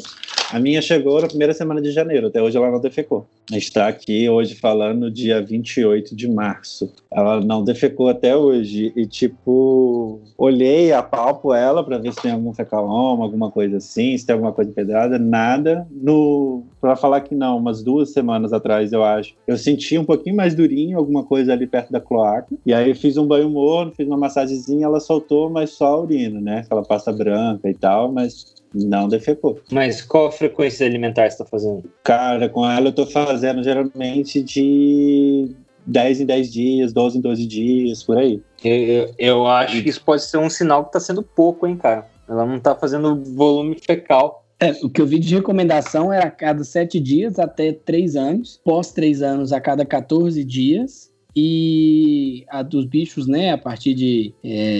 A 0.52 0.60
minha 0.60 0.82
chegou 0.82 1.20
na 1.20 1.28
primeira 1.28 1.54
semana 1.54 1.82
de 1.82 1.92
janeiro, 1.92 2.28
até 2.28 2.42
hoje 2.42 2.56
ela 2.56 2.72
não 2.72 2.80
defecou. 2.80 3.26
A 3.50 3.54
gente 3.56 3.64
está 3.64 3.88
aqui 3.88 4.30
hoje 4.30 4.56
falando 4.56 5.10
dia 5.10 5.42
28 5.42 6.16
de 6.16 6.30
março. 6.30 6.94
Ela 7.12 7.42
não 7.42 7.64
defecou 7.64 8.10
até 8.10 8.36
hoje. 8.36 8.94
E, 8.96 9.08
tipo, 9.08 10.22
olhei, 10.38 10.92
apalpo 10.94 11.54
ela 11.54 11.84
para 11.84 11.98
ver 11.98 12.14
se 12.14 12.22
tem 12.22 12.32
algum 12.32 12.54
fecaloma, 12.54 13.24
alguma 13.24 13.50
coisa 13.50 13.78
assim, 13.78 14.18
se 14.18 14.26
tem 14.26 14.34
alguma 14.34 14.54
coisa 14.54 14.70
empedrada. 14.70 15.18
Nada 15.18 15.47
nada. 15.48 15.88
No, 15.92 16.64
para 16.82 16.96
falar 16.96 17.22
que 17.22 17.34
não, 17.36 17.58
umas 17.58 17.82
duas 17.84 18.12
semanas 18.12 18.52
atrás, 18.54 18.92
eu 18.92 19.04
acho, 19.04 19.36
eu 19.48 19.58
senti 19.58 19.98
um 19.98 20.06
pouquinho 20.06 20.36
mais 20.36 20.54
durinho, 20.54 20.98
alguma 20.98 21.24
coisa 21.24 21.54
ali 21.54 21.66
perto 21.66 21.92
da 21.92 22.02
cloaca. 22.02 22.56
E 22.66 22.74
aí 22.74 22.90
eu 22.90 22.96
fiz 22.96 23.18
um 23.18 23.26
banho 23.26 23.50
morno, 23.50 23.94
fiz 23.96 24.08
uma 24.08 24.18
massagenzinha, 24.18 24.86
ela 24.86 25.00
soltou, 25.00 25.50
mas 25.50 25.72
só 25.72 25.88
a 25.88 26.02
urina, 26.02 26.40
né? 26.42 26.60
Aquela 26.60 26.84
pasta 26.84 27.12
branca 27.12 27.70
e 27.70 27.74
tal, 27.74 28.12
mas 28.12 28.56
não 28.74 29.08
defecou. 29.08 29.60
Mas 29.72 30.02
qual 30.02 30.28
a 30.28 30.32
frequência 30.32 30.86
alimentar 30.86 31.24
você 31.24 31.28
está 31.30 31.46
fazendo? 31.46 31.84
Cara, 32.04 32.50
com 32.50 32.70
ela 32.70 32.90
eu 32.90 32.94
tô 32.94 33.06
fazendo 33.06 33.64
geralmente 33.64 34.42
de 34.42 35.56
10 35.86 36.22
em 36.22 36.26
10 36.26 36.54
dias, 36.54 36.94
12 36.94 37.18
em 37.18 37.22
12 37.22 37.48
dias, 37.48 38.04
por 38.04 38.18
aí. 38.18 38.42
Eu, 38.64 38.74
eu, 38.74 39.14
eu 39.18 39.48
acho 39.48 39.82
que 39.82 39.90
isso 39.90 40.04
pode 40.04 40.24
ser 40.24 40.38
um 40.38 40.50
sinal 40.50 40.86
que 40.86 40.92
tá 40.92 41.00
sendo 41.00 41.24
pouco, 41.24 41.66
hein, 41.66 41.78
cara? 41.78 42.06
Ela 42.28 42.46
não 42.46 42.60
tá 42.60 42.76
fazendo 42.76 43.24
volume 43.24 43.78
fecal. 43.80 44.44
É, 44.60 44.72
o 44.84 44.90
que 44.90 45.00
eu 45.00 45.06
vi 45.06 45.20
de 45.20 45.36
recomendação 45.36 46.12
era 46.12 46.26
a 46.26 46.32
cada 46.32 46.64
sete 46.64 47.00
dias 47.00 47.38
até 47.38 47.72
três 47.72 48.16
anos, 48.16 48.60
pós 48.64 48.92
três 48.92 49.22
anos 49.22 49.54
a 49.54 49.62
cada 49.62 49.86
14 49.86 50.44
dias, 50.44 51.12
e 51.40 52.44
a 52.50 52.64
dos 52.64 52.86
bichos, 52.86 53.28
né, 53.28 53.52
a 53.52 53.58
partir 53.60 53.94
de 53.94 54.34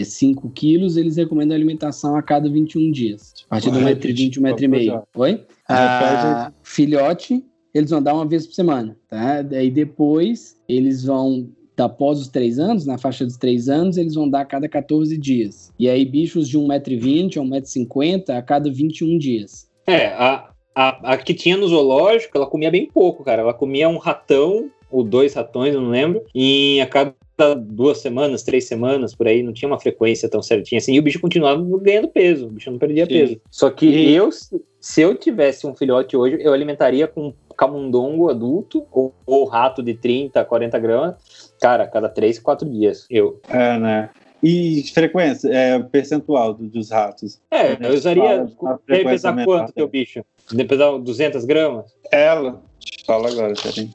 5 0.04 0.48
é, 0.48 0.52
quilos, 0.56 0.98
eles 0.98 1.16
recomendam 1.16 1.56
alimentação 1.56 2.16
a 2.16 2.24
cada 2.24 2.50
21 2.50 2.92
dias. 2.92 3.36
A 3.46 3.50
partir 3.50 3.70
de 3.70 3.78
1,20m, 3.78 4.40
1,5m. 4.40 5.04
Oi? 5.16 5.46
A 5.70 6.52
filhote, 6.64 7.46
eles 7.76 7.92
vão 7.92 8.02
dar 8.02 8.16
uma 8.16 8.26
vez 8.26 8.48
por 8.48 8.56
semana, 8.56 8.98
tá? 9.08 9.44
Daí 9.44 9.70
depois, 9.70 10.58
eles 10.68 11.04
vão 11.04 11.48
após 11.78 12.20
os 12.20 12.28
três 12.28 12.58
anos, 12.58 12.88
na 12.88 12.98
faixa 12.98 13.24
dos 13.24 13.38
três 13.38 13.70
anos, 13.70 13.98
eles 13.98 14.16
vão 14.16 14.28
dar 14.28 14.42
a 14.42 14.46
cada 14.46 14.68
14 14.68 15.16
dias. 15.16 15.72
E 15.78 15.88
aí, 15.88 16.04
bichos 16.06 16.50
de 16.50 16.58
1,20m 16.58 17.38
a 17.38 17.42
1,50m 17.42 18.30
a 18.36 18.42
cada 18.42 18.72
21 18.72 19.18
dias. 19.18 19.67
É, 19.88 20.08
a, 20.08 20.50
a, 20.76 21.14
a 21.14 21.18
que 21.18 21.34
tinha 21.34 21.58
no 21.58 21.68
zoológico, 21.68 22.38
ela 22.38 22.46
comia 22.46 22.70
bem 22.70 22.86
pouco, 22.86 23.24
cara. 23.24 23.42
Ela 23.42 23.54
comia 23.54 23.88
um 23.88 23.98
ratão, 23.98 24.70
ou 24.92 25.04
dois 25.04 25.34
ratões, 25.34 25.74
eu 25.74 25.82
não 25.82 25.90
lembro, 25.90 26.24
e 26.36 26.80
a 26.82 26.88
cada 26.88 27.16
duas 27.56 28.00
semanas, 28.00 28.44
três 28.44 28.68
semanas, 28.68 29.16
por 29.16 29.28
aí, 29.28 29.44
não 29.44 29.54
tinha 29.54 29.70
uma 29.70 29.80
frequência 29.80 30.30
tão 30.30 30.42
certinha 30.42 30.80
assim, 30.80 30.94
e 30.94 31.00
o 31.00 31.04
bicho 31.04 31.20
continuava 31.20 31.62
ganhando 31.80 32.08
peso, 32.08 32.48
o 32.48 32.50
bicho 32.50 32.72
não 32.72 32.80
perdia 32.80 33.06
Sim. 33.06 33.12
peso. 33.12 33.42
Só 33.52 33.70
que 33.70 33.86
e... 33.86 34.14
eu, 34.14 34.30
se 34.32 35.02
eu 35.02 35.14
tivesse 35.16 35.68
um 35.68 35.76
filhote 35.76 36.18
hoje, 36.18 36.38
eu 36.40 36.54
alimentaria 36.54 37.08
com 37.08 37.34
camundongo 37.56 38.30
adulto, 38.30 38.86
ou, 38.92 39.14
ou 39.26 39.46
rato 39.46 39.84
de 39.84 39.94
30, 39.94 40.44
40 40.46 40.80
gramas, 40.80 41.16
Cara, 41.60 41.88
cada 41.88 42.08
três, 42.08 42.38
quatro 42.38 42.70
dias, 42.70 43.06
eu. 43.10 43.42
É, 43.50 43.78
né? 43.80 44.10
E 44.44 44.84
frequência, 44.94 45.50
é, 45.50 45.80
percentual 45.80 46.54
dos 46.54 46.92
ratos? 46.92 47.40
É, 47.50 47.74
eu 47.86 47.94
usaria. 47.94 48.48
Deve 48.88 49.04
pesar 49.04 49.44
quanto 49.44 49.74
teu 49.74 49.88
bicho? 49.88 50.24
Deve 50.52 50.70
pesar 50.70 50.98
200 50.98 51.46
gramas? 51.46 51.86
Ela, 52.12 52.62
te 52.80 53.04
falo 53.06 53.28
agora, 53.28 53.56
Sérgio. 53.56 53.90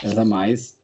Pesa 0.00 0.24
mais. 0.24 0.78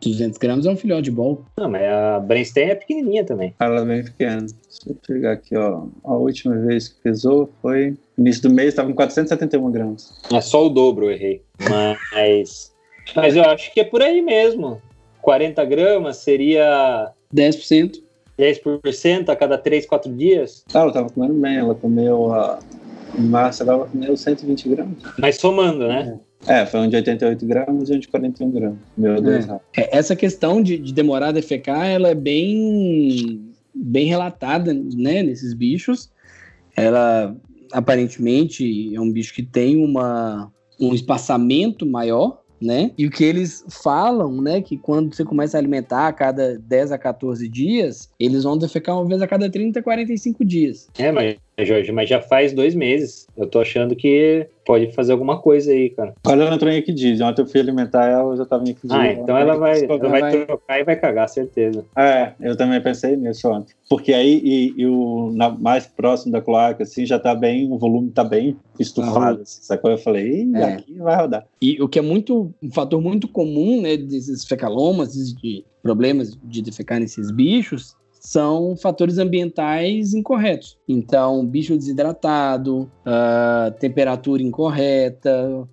200 0.00 0.38
gramas 0.38 0.66
é 0.66 0.70
um 0.70 0.76
filhote 0.76 1.02
de 1.02 1.10
bol. 1.10 1.44
Não, 1.58 1.68
mas 1.68 1.82
a 1.82 2.20
Brainstem 2.20 2.70
é 2.70 2.74
pequenininha 2.74 3.24
também. 3.24 3.52
Ela 3.58 3.80
é 3.80 3.84
bem 3.84 4.04
pequena. 4.04 4.40
Deixa 4.42 4.90
eu 4.90 4.94
pegar 4.94 5.32
aqui, 5.32 5.56
ó. 5.56 5.86
A 6.04 6.14
última 6.14 6.56
vez 6.56 6.88
que 6.88 7.00
pesou 7.02 7.50
foi. 7.60 7.96
No 8.16 8.24
início 8.24 8.42
do 8.42 8.54
mês 8.54 8.68
estava 8.68 8.88
com 8.88 8.94
471 8.94 9.70
gramas. 9.70 10.14
É 10.32 10.40
só 10.40 10.66
o 10.66 10.68
dobro, 10.68 11.06
eu 11.06 11.12
errei. 11.12 11.42
Mas. 11.68 12.72
mas 13.14 13.34
eu 13.34 13.42
acho 13.44 13.72
que 13.72 13.80
é 13.80 13.84
por 13.84 14.02
aí 14.02 14.22
mesmo. 14.22 14.80
40 15.20 15.64
gramas 15.64 16.18
seria 16.18 17.10
10%. 17.34 18.00
10% 18.38 19.28
a 19.28 19.36
cada 19.36 19.58
3, 19.58 19.86
4 19.86 20.12
dias. 20.14 20.64
Ah, 20.72 20.80
ela 20.80 20.92
tava 20.92 21.10
comendo 21.10 21.34
bem, 21.34 21.56
ela 21.56 21.74
comeu 21.74 22.32
a. 22.32 22.58
Em 23.18 23.22
março 23.22 23.62
ela 23.62 23.86
comeu 23.86 24.16
120 24.16 24.68
gramas. 24.68 24.96
Mas 25.18 25.36
somando, 25.36 25.88
né? 25.88 26.20
É, 26.46 26.64
foi 26.64 26.80
um 26.80 26.88
de 26.88 26.96
88 26.96 27.46
gramas 27.46 27.90
e 27.90 27.94
um 27.94 27.98
de 27.98 28.06
41 28.06 28.50
gramas. 28.50 28.78
Meu 28.96 29.20
Deus. 29.20 29.48
É. 29.48 29.60
É, 29.76 29.96
essa 29.98 30.14
questão 30.14 30.62
de, 30.62 30.78
de 30.78 30.92
demorar 30.92 31.28
a 31.28 31.32
defecar, 31.32 31.86
ela 31.86 32.08
é 32.08 32.14
bem, 32.14 33.52
bem 33.74 34.06
relatada, 34.06 34.72
né, 34.72 35.22
nesses 35.22 35.52
bichos. 35.52 36.10
Ela, 36.76 37.34
aparentemente, 37.72 38.94
é 38.94 39.00
um 39.00 39.10
bicho 39.10 39.34
que 39.34 39.42
tem 39.42 39.82
uma, 39.82 40.52
um 40.78 40.94
espaçamento 40.94 41.84
maior, 41.84 42.40
né? 42.60 42.90
E 42.96 43.06
o 43.06 43.10
que 43.10 43.24
eles 43.24 43.64
falam, 43.68 44.40
né, 44.40 44.60
que 44.60 44.76
quando 44.76 45.14
você 45.14 45.24
começa 45.24 45.56
a 45.56 45.60
alimentar 45.60 46.08
a 46.08 46.12
cada 46.12 46.58
10 46.58 46.92
a 46.92 46.98
14 46.98 47.48
dias, 47.48 48.10
eles 48.18 48.44
vão 48.44 48.58
defecar 48.58 48.96
uma 48.96 49.06
vez 49.06 49.22
a 49.22 49.26
cada 49.26 49.50
30 49.50 49.80
a 49.80 49.82
45 49.82 50.44
dias. 50.44 50.88
É, 50.98 51.12
mas, 51.12 51.36
Jorge, 51.64 51.92
mas 51.92 52.08
já 52.08 52.20
faz 52.20 52.52
dois 52.52 52.74
meses. 52.74 53.26
Eu 53.36 53.46
tô 53.46 53.60
achando 53.60 53.94
que 53.96 54.46
pode 54.64 54.92
fazer 54.92 55.12
alguma 55.12 55.40
coisa 55.40 55.72
aí, 55.72 55.90
cara. 55.90 56.14
Olha 56.26 56.44
a 56.44 56.54
Antônia 56.54 56.82
que 56.82 56.92
diz. 56.92 57.20
Ontem 57.20 57.42
eu 57.42 57.46
fui 57.46 57.60
alimentar 57.60 58.06
ela, 58.06 58.36
já 58.36 58.44
tava 58.44 58.64
em 58.68 58.74
que 58.74 58.86
Ah, 58.90 59.12
então 59.12 59.36
ela 59.36 59.56
vai, 59.56 59.82
ela 59.84 60.08
vai 60.08 60.44
trocar 60.46 60.80
e 60.80 60.84
vai 60.84 60.96
cagar, 60.96 61.28
certeza. 61.28 61.84
É, 61.96 62.32
eu 62.40 62.56
também 62.56 62.80
pensei 62.80 63.16
nisso 63.16 63.48
ontem. 63.48 63.74
Porque 63.88 64.12
aí, 64.12 64.40
e, 64.44 64.74
e 64.82 64.86
o 64.86 65.32
na, 65.32 65.48
mais 65.48 65.86
próximo 65.86 66.32
da 66.32 66.42
cloaca, 66.42 66.82
assim, 66.82 67.06
já 67.06 67.18
tá 67.18 67.34
bem, 67.34 67.70
o 67.72 67.78
volume 67.78 68.10
tá 68.10 68.22
bem 68.22 68.56
estufado, 68.78 69.42
assim, 69.42 69.62
sacou? 69.62 69.90
Eu 69.90 69.98
falei, 69.98 70.42
Ih, 70.42 70.54
É. 70.54 70.64
aqui 70.74 70.94
vai 70.98 71.16
rodar. 71.16 71.46
E 71.62 71.80
o 71.80 71.88
que 71.88 71.98
é 71.98 72.02
muito 72.02 72.52
um 72.62 72.70
fator 72.70 73.00
muito 73.00 73.26
comum, 73.26 73.80
né, 73.80 73.96
desses 73.96 74.44
fecalomas, 74.44 75.14
de 75.34 75.64
problemas 75.82 76.36
de 76.44 76.60
defecar 76.60 77.00
nesses 77.00 77.30
bichos, 77.30 77.96
são 78.32 78.76
fatores 78.76 79.16
ambientais 79.16 80.12
incorretos. 80.12 80.76
Então, 80.86 81.46
bicho 81.46 81.74
desidratado, 81.78 82.90
ah, 83.06 83.72
temperatura 83.80 84.42
incorreta, 84.42 85.66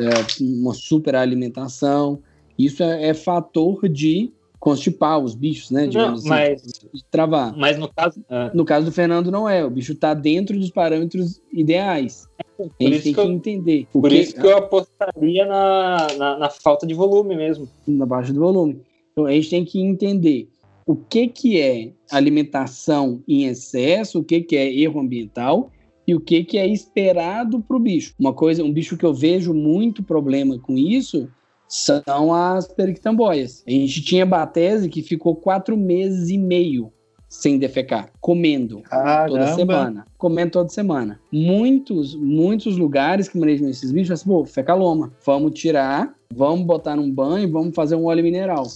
ah, 0.00 0.26
uma 0.40 0.74
superalimentação, 0.74 2.20
isso 2.58 2.82
é, 2.82 3.08
é 3.10 3.14
fator 3.14 3.88
de 3.88 4.32
constipar 4.58 5.20
os 5.20 5.36
bichos, 5.36 5.70
né? 5.70 5.86
Não, 5.86 6.14
assim, 6.14 6.28
mas, 6.28 6.62
de 6.92 7.04
travar. 7.10 7.56
mas 7.56 7.78
no 7.78 7.88
caso. 7.88 8.20
ah, 8.28 8.50
No 8.52 8.64
caso 8.64 8.86
do 8.86 8.92
Fernando, 8.92 9.30
não 9.30 9.48
é. 9.48 9.64
O 9.64 9.70
bicho 9.70 9.92
está 9.92 10.12
dentro 10.12 10.58
dos 10.58 10.70
parâmetros 10.70 11.40
ideais. 11.52 12.26
por 12.58 12.68
A 12.80 12.82
gente 12.84 12.94
isso 12.94 13.04
tem 13.04 13.14
que 13.14 13.20
eu, 13.20 13.30
entender. 13.30 13.86
Por 13.92 14.08
que- 14.10 14.16
isso 14.16 14.34
que 14.34 14.46
eu 14.46 14.56
apostaria 14.58 15.46
na, 15.46 16.08
na, 16.18 16.38
na 16.40 16.50
falta 16.50 16.86
de 16.86 16.92
volume 16.92 17.36
mesmo. 17.36 17.68
na 17.86 18.04
baixa 18.04 18.32
do 18.32 18.40
volume. 18.40 18.82
Então 19.12 19.26
a 19.26 19.32
gente 19.32 19.48
tem 19.48 19.64
que 19.64 19.80
entender 19.80 20.48
o 20.90 20.96
que, 20.96 21.28
que 21.28 21.60
é 21.60 21.92
alimentação 22.10 23.22
em 23.28 23.44
excesso, 23.44 24.18
o 24.18 24.24
que, 24.24 24.40
que 24.40 24.56
é 24.56 24.74
erro 24.74 24.98
ambiental 24.98 25.70
e 26.04 26.16
o 26.16 26.20
que, 26.20 26.42
que 26.42 26.58
é 26.58 26.66
esperado 26.66 27.60
para 27.60 27.76
o 27.76 27.80
bicho. 27.80 28.12
Uma 28.18 28.32
coisa, 28.32 28.64
um 28.64 28.72
bicho 28.72 28.96
que 28.96 29.06
eu 29.06 29.14
vejo 29.14 29.54
muito 29.54 30.02
problema 30.02 30.58
com 30.58 30.76
isso 30.76 31.28
são 31.68 32.34
as 32.34 32.66
periquitamboias. 32.66 33.62
A 33.68 33.70
gente 33.70 34.02
tinha 34.02 34.26
batese 34.26 34.88
que 34.88 35.00
ficou 35.00 35.36
quatro 35.36 35.76
meses 35.76 36.28
e 36.28 36.36
meio 36.36 36.92
sem 37.28 37.56
defecar, 37.56 38.10
comendo 38.20 38.78
toda 38.78 38.88
Caramba. 38.88 39.54
semana. 39.54 40.04
Comendo 40.18 40.50
toda 40.50 40.68
semana. 40.70 41.20
Muitos, 41.30 42.16
muitos 42.16 42.76
lugares 42.76 43.28
que 43.28 43.38
manejam 43.38 43.68
esses 43.68 43.92
bichos, 43.92 44.10
assim, 44.10 44.28
pô, 44.28 44.44
fecaloma. 44.44 45.12
Vamos 45.24 45.52
tirar, 45.52 46.12
vamos 46.34 46.66
botar 46.66 46.96
num 46.96 47.08
banho, 47.08 47.48
vamos 47.48 47.76
fazer 47.76 47.94
um 47.94 48.06
óleo 48.06 48.24
mineral. 48.24 48.66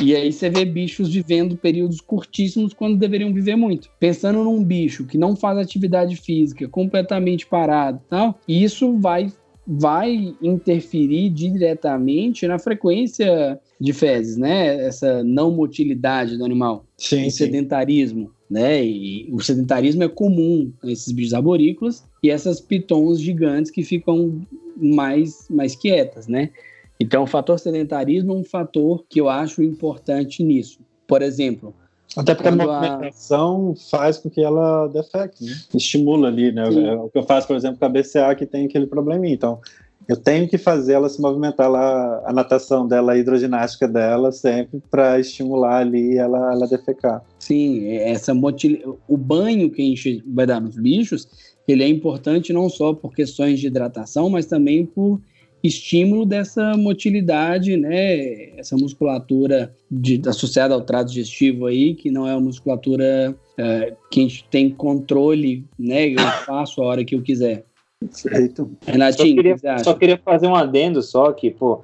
E 0.00 0.14
aí 0.14 0.30
você 0.30 0.50
vê 0.50 0.64
bichos 0.64 1.12
vivendo 1.12 1.56
períodos 1.56 2.00
curtíssimos 2.00 2.74
quando 2.74 2.98
deveriam 2.98 3.32
viver 3.32 3.56
muito. 3.56 3.88
Pensando 3.98 4.44
num 4.44 4.62
bicho 4.62 5.06
que 5.06 5.16
não 5.16 5.34
faz 5.34 5.58
atividade 5.58 6.16
física, 6.16 6.68
completamente 6.68 7.46
parado 7.46 8.00
e 8.04 8.08
tal, 8.08 8.38
isso 8.46 8.98
vai 8.98 9.32
vai 9.68 10.32
interferir 10.40 11.28
diretamente 11.30 12.46
na 12.46 12.56
frequência 12.56 13.58
de 13.80 13.92
fezes, 13.92 14.36
né? 14.36 14.86
Essa 14.86 15.24
não 15.24 15.50
motilidade 15.50 16.38
do 16.38 16.44
animal 16.44 16.86
Sim, 16.96 17.26
o 17.26 17.30
sim. 17.30 17.30
sedentarismo, 17.30 18.30
né? 18.48 18.84
E 18.84 19.28
o 19.32 19.40
sedentarismo 19.40 20.04
é 20.04 20.08
comum 20.08 20.72
nesses 20.84 21.12
bichos 21.12 21.34
arborícolas 21.34 22.04
e 22.22 22.30
essas 22.30 22.60
pitons 22.60 23.20
gigantes 23.20 23.72
que 23.72 23.82
ficam 23.82 24.40
mais, 24.76 25.46
mais 25.50 25.74
quietas, 25.74 26.28
né? 26.28 26.50
Então, 26.98 27.24
o 27.24 27.26
fator 27.26 27.58
sedentarismo 27.58 28.32
é 28.32 28.36
um 28.36 28.44
fator 28.44 29.04
que 29.08 29.20
eu 29.20 29.28
acho 29.28 29.62
importante 29.62 30.42
nisso. 30.42 30.80
Por 31.06 31.22
exemplo, 31.22 31.74
Até 32.16 32.34
porque 32.34 32.48
a 32.48 32.52
Quando 32.52 32.70
a- 32.70 32.80
movimentação 32.80 33.74
faz 33.90 34.16
com 34.16 34.30
que 34.30 34.40
ela 34.40 34.86
defeque, 34.88 35.44
né? 35.44 35.52
Estimula 35.74 36.28
ali, 36.28 36.50
né? 36.52 36.70
Sim. 36.70 36.86
É 36.86 36.94
o 36.94 37.08
que 37.10 37.18
eu 37.18 37.22
faço, 37.24 37.46
por 37.46 37.56
exemplo, 37.56 37.78
com 37.78 37.84
a 37.84 37.88
BCA, 37.88 38.34
que 38.34 38.46
tem 38.46 38.64
aquele 38.66 38.86
probleminha. 38.86 39.34
Então, 39.34 39.60
eu 40.08 40.16
tenho 40.16 40.48
que 40.48 40.56
fazer 40.56 40.94
ela 40.94 41.08
se 41.08 41.20
movimentar 41.20 41.68
lá, 41.70 42.22
a 42.24 42.32
natação 42.32 42.86
dela, 42.86 43.12
a 43.12 43.18
hidroginástica 43.18 43.86
dela, 43.88 44.30
sempre 44.32 44.80
para 44.90 45.18
estimular 45.18 45.78
ali 45.78 46.16
ela, 46.16 46.52
ela 46.52 46.66
defecar. 46.66 47.22
sim, 47.38 47.88
essa 47.96 48.32
motil... 48.32 48.98
o 49.08 49.16
banho 49.16 49.68
que 49.70 49.82
a 49.82 49.84
gente 49.84 50.22
vai 50.26 50.46
dar 50.46 50.60
nos 50.60 50.76
bichos, 50.76 51.28
ele 51.66 51.82
é 51.82 51.88
importante 51.88 52.52
não 52.52 52.68
só 52.70 52.94
por 52.94 53.12
questões 53.12 53.58
de 53.58 53.66
hidratação, 53.66 54.30
mas 54.30 54.46
também 54.46 54.86
por 54.86 55.20
estímulo 55.66 56.24
dessa 56.24 56.76
motilidade, 56.76 57.76
né? 57.76 58.58
Essa 58.58 58.76
musculatura 58.76 59.74
de- 59.90 60.22
associada 60.26 60.74
ao 60.74 60.80
trato 60.80 61.08
digestivo 61.08 61.66
aí, 61.66 61.94
que 61.94 62.10
não 62.10 62.26
é 62.26 62.32
uma 62.32 62.40
musculatura 62.40 63.36
é, 63.58 63.94
que 64.10 64.20
a 64.20 64.22
gente 64.22 64.44
tem 64.50 64.70
controle, 64.70 65.64
né? 65.78 66.08
Eu 66.08 66.18
faço 66.44 66.82
a 66.82 66.86
hora 66.86 67.04
que 67.04 67.14
eu 67.14 67.22
quiser. 67.22 67.64
Perfeito. 68.00 68.70
Só 68.84 68.92
Renatinho, 68.92 69.32
o 69.32 69.36
queria, 69.36 69.78
só 69.82 69.94
queria 69.94 70.20
fazer 70.22 70.46
um 70.46 70.54
adendo 70.54 71.02
só 71.02 71.32
que, 71.32 71.50
pô, 71.50 71.80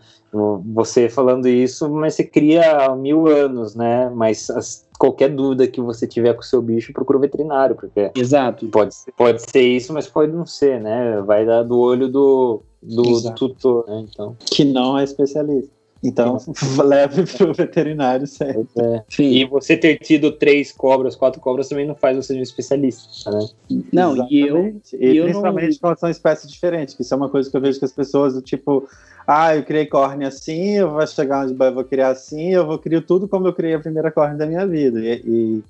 você 0.74 1.09
falando 1.09 1.48
isso, 1.48 1.90
mas 1.90 2.14
você 2.14 2.24
cria 2.24 2.86
há 2.86 2.97
mil 2.97 3.26
anos, 3.26 3.74
né? 3.74 4.10
Mas 4.14 4.51
as- 4.51 4.86
qualquer 4.98 5.30
dúvida 5.30 5.66
que 5.66 5.80
você 5.80 6.06
tiver 6.06 6.34
com 6.34 6.40
o 6.40 6.44
seu 6.44 6.62
bicho, 6.62 6.93
procura 6.93 7.18
o 7.18 7.20
veterinário, 7.20 7.74
porque 7.74 8.10
Exato. 8.14 8.66
pode, 8.68 8.94
ser- 8.94 9.12
pode 9.12 9.43
ser 9.51 9.62
isso, 9.62 9.93
mas 9.93 10.06
pode 10.06 10.32
não 10.32 10.47
ser, 10.47 10.80
né? 10.80 11.20
Vai 11.22 11.44
dar 11.44 11.62
do 11.62 11.78
olho 11.78 12.09
do, 12.09 12.62
do, 12.82 13.02
do 13.20 13.34
tutor, 13.34 13.84
né? 13.89 14.05
Então, 14.09 14.36
Que 14.44 14.64
não 14.64 14.98
é 14.98 15.05
especialista. 15.05 15.81
Então, 16.04 16.36
leve 16.84 17.24
para 17.24 17.50
o 17.50 17.54
veterinário 17.54 18.26
sempre. 18.26 18.66
pois 18.74 18.86
é. 18.86 19.04
E 19.20 19.44
você 19.44 19.76
ter 19.76 19.98
tido 19.98 20.32
três 20.32 20.72
cobras, 20.72 21.14
quatro 21.14 21.40
cobras, 21.40 21.68
também 21.68 21.86
não 21.86 21.94
faz 21.94 22.16
você 22.16 22.34
um 22.34 22.42
especialista, 22.42 23.30
né? 23.30 23.46
Não, 23.92 24.16
e 24.28 24.40
eu- 24.40 24.56
Exatamente. 24.58 24.96
e 24.96 25.16
eu 25.16 25.24
principalmente 25.24 25.78
quando 25.78 25.98
são 25.98 26.10
espécies 26.10 26.50
diferentes, 26.50 26.94
que 26.94 27.02
isso 27.02 27.14
é 27.14 27.16
uma 27.16 27.28
coisa 27.28 27.48
que 27.50 27.56
eu 27.56 27.60
vejo 27.60 27.78
que 27.78 27.84
as 27.84 27.92
pessoas, 27.92 28.34
do 28.34 28.42
tipo, 28.42 28.86
ah, 29.27 29.55
eu 29.57 29.62
criei 29.62 29.86
córnea 29.86 30.28
assim, 30.28 30.77
eu 30.77 30.90
vou 30.90 31.07
chegar 31.07 31.44
onde 31.44 31.55
eu 31.59 31.74
vou 31.74 31.85
criar 31.85 32.09
assim, 32.09 32.51
eu 32.51 32.66
vou 32.66 32.78
criar 32.78 33.03
tudo 33.03 33.28
como 33.28 33.47
eu 33.47 33.53
criei 33.53 33.74
a 33.74 33.81
primeira 33.81 34.11
córnea 34.11 34.36
da 34.36 34.47
minha 34.47 34.66
vida. 34.66 35.01
E, 35.01 35.23
e, 35.24 35.62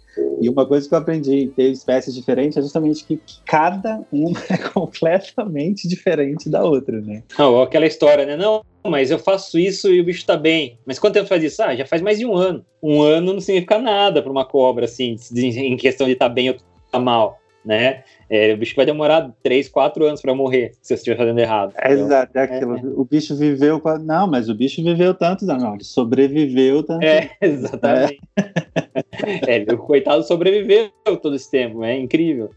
e 0.43 0.49
uma 0.49 0.67
coisa 0.67 0.89
que 0.89 0.95
eu 0.95 0.99
aprendi 0.99 1.35
em 1.35 1.49
ter 1.49 1.71
espécies 1.71 2.15
diferentes 2.15 2.57
é 2.57 2.63
justamente 2.63 3.05
que, 3.05 3.21
cada 3.45 4.01
uma 4.11 4.39
é 4.51 4.57
completamente 4.57 5.87
diferente 5.89 6.49
da 6.49 6.63
outra, 6.63 7.01
né? 7.01 7.23
Não, 7.39 7.61
aquela 7.61 7.87
história, 7.87 8.25
né? 8.25 8.37
Não, 8.37 8.63
mas 8.85 9.11
eu 9.11 9.19
faço 9.19 9.59
isso 9.59 9.89
e 9.91 10.01
o 10.01 10.05
bicho 10.05 10.27
tá 10.27 10.37
bem. 10.37 10.79
Mas 10.87 10.99
quanto 10.99 11.15
tempo 11.15 11.29
faz 11.29 11.43
isso? 11.43 11.63
Ah, 11.63 11.75
já 11.75 11.87
faz 11.87 12.03
mais 12.03 12.19
de 12.19 12.27
um 12.27 12.35
ano. 12.35 12.65
Um 12.83 13.03
ano 13.03 13.33
não 13.33 13.41
significa 13.41 13.79
nada 13.79 14.23
para 14.23 14.33
uma 14.33 14.45
cobra, 14.45 14.87
assim, 14.87 15.17
em 15.35 15.77
questão 15.77 16.07
de 16.07 16.15
estar 16.15 16.29
bem 16.29 16.51
ou 16.51 16.57
tá 16.91 16.99
mal, 16.99 17.39
né? 17.65 18.05
É, 18.33 18.55
o 18.55 18.57
bicho 18.57 18.75
vai 18.75 18.87
demorar 18.87 19.31
três, 19.43 19.69
quatro 19.69 20.07
anos 20.07 20.23
para 20.23 20.35
morrer 20.35 20.73
se 20.81 20.89
você 20.89 20.95
estiver 20.95 21.19
fazendo 21.19 21.39
errado. 21.39 21.75
É 21.77 21.93
exato, 21.93 22.39
é 22.39 22.43
aquilo. 22.43 22.99
O 22.99 23.05
bicho 23.05 23.37
viveu. 23.37 23.79
Não, 24.03 24.27
mas 24.27 24.49
o 24.49 24.55
bicho 24.55 24.83
viveu 24.83 25.13
tantos 25.13 25.51
anos. 25.51 25.63
Não, 25.63 25.75
ele 25.75 25.85
sobreviveu 25.85 26.83
tanto. 26.83 27.05
É, 27.05 27.31
exatamente. 27.43 28.21
É, 29.47 29.71
o 29.71 29.77
coitado 29.77 30.23
sobreviveu 30.23 30.91
todo 31.21 31.37
esse 31.37 31.51
tempo, 31.51 31.85
é 31.85 31.95
incrível. 31.99 32.51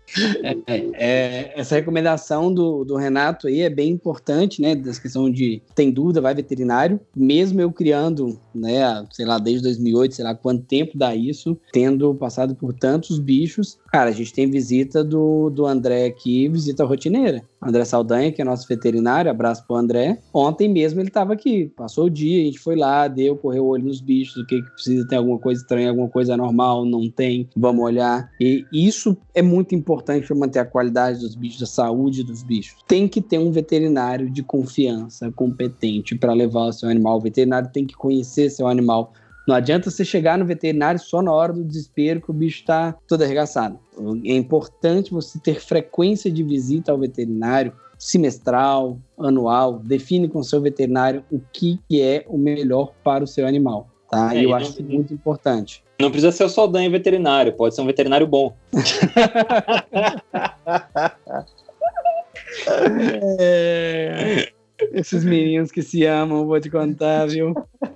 É, 0.94 1.52
essa 1.60 1.76
recomendação 1.76 2.54
do, 2.54 2.86
do 2.86 2.96
Renato 2.96 3.48
aí 3.48 3.60
é 3.60 3.70
bem 3.70 3.90
importante, 3.90 4.62
né? 4.62 4.76
Dessa 4.76 5.02
questão 5.02 5.30
de 5.30 5.62
tem 5.76 5.92
dúvida, 5.92 6.22
vai 6.22 6.34
veterinário. 6.34 7.02
Mesmo 7.14 7.60
eu 7.60 7.70
criando, 7.70 8.40
né, 8.54 9.06
sei 9.12 9.26
lá, 9.26 9.38
desde 9.38 9.64
2008, 9.64 10.16
sei 10.16 10.24
lá 10.24 10.34
quanto 10.34 10.64
tempo 10.64 10.98
dá 10.98 11.14
isso, 11.14 11.60
tendo 11.74 12.16
passado 12.16 12.56
por 12.56 12.74
tantos 12.74 13.20
bichos. 13.20 13.78
Cara, 13.92 14.10
a 14.10 14.14
gente 14.14 14.34
tem 14.34 14.50
visita 14.50 15.04
do, 15.04 15.50
do 15.50 15.65
André 15.66 16.06
aqui, 16.06 16.48
visita 16.48 16.84
rotineira. 16.84 17.44
André 17.62 17.84
Saldanha, 17.84 18.32
que 18.32 18.42
é 18.42 18.46
nosso 18.46 18.68
veterinário, 18.68 19.30
abraço 19.32 19.66
pro 19.66 19.76
André. 19.76 20.20
Ontem 20.34 20.70
mesmo 20.70 21.00
ele 21.00 21.08
estava 21.08 21.34
aqui, 21.34 21.72
passou 21.76 22.06
o 22.06 22.10
dia, 22.10 22.42
a 22.42 22.46
gente 22.46 22.60
foi 22.60 22.76
lá, 22.76 23.08
deu, 23.08 23.36
correu 23.36 23.66
o 23.66 23.70
olho 23.70 23.86
nos 23.86 24.02
bichos, 24.02 24.38
o 24.38 24.46
que, 24.46 24.62
que 24.62 24.72
precisa, 24.72 25.08
tem 25.08 25.18
alguma 25.18 25.40
coisa 25.40 25.62
estranha, 25.62 25.90
alguma 25.90 26.10
coisa 26.10 26.38
normal, 26.38 26.86
não 26.86 27.10
tem, 27.10 27.50
vamos 27.56 27.84
olhar. 27.84 28.30
E 28.40 28.66
isso 28.72 29.18
é 29.34 29.42
muito 29.42 29.74
importante 29.74 30.28
para 30.28 30.36
manter 30.36 30.60
a 30.60 30.66
qualidade 30.66 31.20
dos 31.20 31.36
bichos, 31.36 31.64
a 31.64 31.66
saúde 31.66 32.24
dos 32.24 32.44
bichos. 32.44 32.78
Tem 32.88 33.08
que 33.08 33.22
ter 33.22 33.40
um 33.40 33.52
veterinário 33.52 34.30
de 34.30 34.44
confiança, 34.44 35.32
competente 35.32 36.16
para 36.16 36.34
levar 36.34 36.68
o 36.68 36.74
seu 36.74 36.90
animal. 36.90 37.18
O 37.18 37.22
veterinário 37.22 37.70
tem 37.72 37.86
que 37.86 37.96
conhecer 37.96 38.50
seu 38.50 38.68
animal. 38.68 39.14
Não 39.48 39.56
adianta 39.56 39.92
você 39.92 40.04
chegar 40.04 40.38
no 40.38 40.46
veterinário 40.46 41.00
só 41.00 41.22
na 41.22 41.32
hora 41.32 41.54
do 41.54 41.64
desespero 41.64 42.20
que 42.20 42.32
o 42.32 42.34
bicho 42.34 42.62
está 42.62 42.96
todo 43.08 43.24
arregaçado. 43.24 43.80
É 44.26 44.34
importante 44.34 45.12
você 45.12 45.40
ter 45.40 45.62
frequência 45.62 46.32
de 46.32 46.44
visita 46.44 46.92
ao 46.92 46.98
veterinário, 46.98 47.72
semestral, 47.98 48.98
anual. 49.18 49.80
Define 49.80 50.28
com 50.28 50.40
o 50.40 50.44
seu 50.44 50.60
veterinário 50.62 51.24
o 51.32 51.40
que, 51.54 51.80
é 51.92 52.26
o 52.28 52.38
melhor 52.38 52.92
para 53.04 53.24
o 53.24 53.28
seu 53.28 53.46
animal. 53.46 53.88
Tá? 54.10 54.36
É, 54.36 54.44
eu 54.44 54.54
acho 54.54 54.82
não, 54.82 54.90
muito 54.90 55.14
importante. 55.14 55.84
Não 56.00 56.10
precisa 56.10 56.32
ser 56.32 56.44
o 56.44 56.50
Saldanha 56.50 56.90
veterinário, 56.90 57.54
pode 57.54 57.76
ser 57.76 57.82
um 57.82 57.86
veterinário 57.86 58.28
bom. 58.28 58.56
é, 63.40 64.52
esses 64.92 65.24
meninos 65.24 65.72
que 65.72 65.82
se 65.82 66.06
amam, 66.06 66.46
vou 66.46 66.60
te 66.60 66.70
contar, 66.70 67.28
viu? 67.28 67.54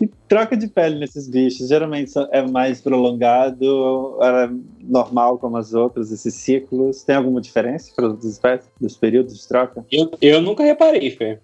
E 0.00 0.06
troca 0.28 0.56
de 0.56 0.68
pele 0.68 0.98
nesses 0.98 1.28
bichos, 1.28 1.68
geralmente 1.68 2.12
é 2.30 2.42
mais 2.46 2.80
prolongado, 2.80 4.18
era 4.22 4.52
normal 4.80 5.38
como 5.38 5.56
as 5.56 5.74
outras, 5.74 6.10
esses 6.10 6.34
ciclos. 6.34 7.02
Tem 7.02 7.16
alguma 7.16 7.40
diferença 7.40 7.92
para 7.94 8.08
as 8.08 8.24
espécies, 8.24 8.70
dos 8.80 8.96
períodos 8.96 9.38
de 9.38 9.48
troca? 9.48 9.84
Eu, 9.90 10.10
eu 10.20 10.40
nunca 10.40 10.62
reparei, 10.62 11.10
Fer. 11.10 11.40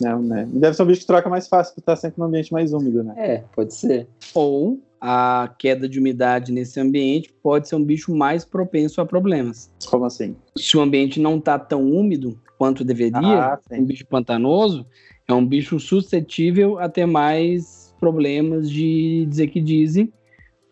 Não, 0.00 0.20
né? 0.20 0.48
Deve 0.52 0.74
ser 0.74 0.82
um 0.82 0.86
bicho 0.86 1.02
que 1.02 1.06
troca 1.06 1.28
mais 1.28 1.46
fácil, 1.46 1.74
porque 1.74 1.82
está 1.82 1.94
sempre 1.94 2.18
no 2.18 2.26
ambiente 2.26 2.52
mais 2.52 2.72
úmido, 2.72 3.04
né? 3.04 3.14
É, 3.16 3.44
pode 3.54 3.74
ser. 3.74 4.08
Ou 4.34 4.80
a 5.00 5.52
queda 5.58 5.88
de 5.88 5.98
umidade 5.98 6.52
nesse 6.52 6.78
ambiente 6.78 7.32
pode 7.42 7.68
ser 7.68 7.74
um 7.74 7.84
bicho 7.84 8.14
mais 8.14 8.44
propenso 8.44 9.00
a 9.00 9.06
problemas. 9.06 9.70
Como 9.86 10.04
assim? 10.04 10.36
Se 10.56 10.76
o 10.76 10.80
ambiente 10.80 11.20
não 11.20 11.38
está 11.38 11.58
tão 11.58 11.82
úmido 11.82 12.40
quanto 12.56 12.84
deveria, 12.84 13.54
ah, 13.54 13.60
um 13.72 13.84
bicho 13.84 14.06
pantanoso, 14.06 14.86
é 15.28 15.32
um 15.32 15.46
bicho 15.46 15.78
suscetível 15.78 16.78
a 16.78 16.88
ter 16.88 17.06
mais 17.06 17.94
problemas 17.98 18.70
de 18.70 19.26
dizer 19.28 19.48
que 19.48 19.60
dizem 19.60 20.12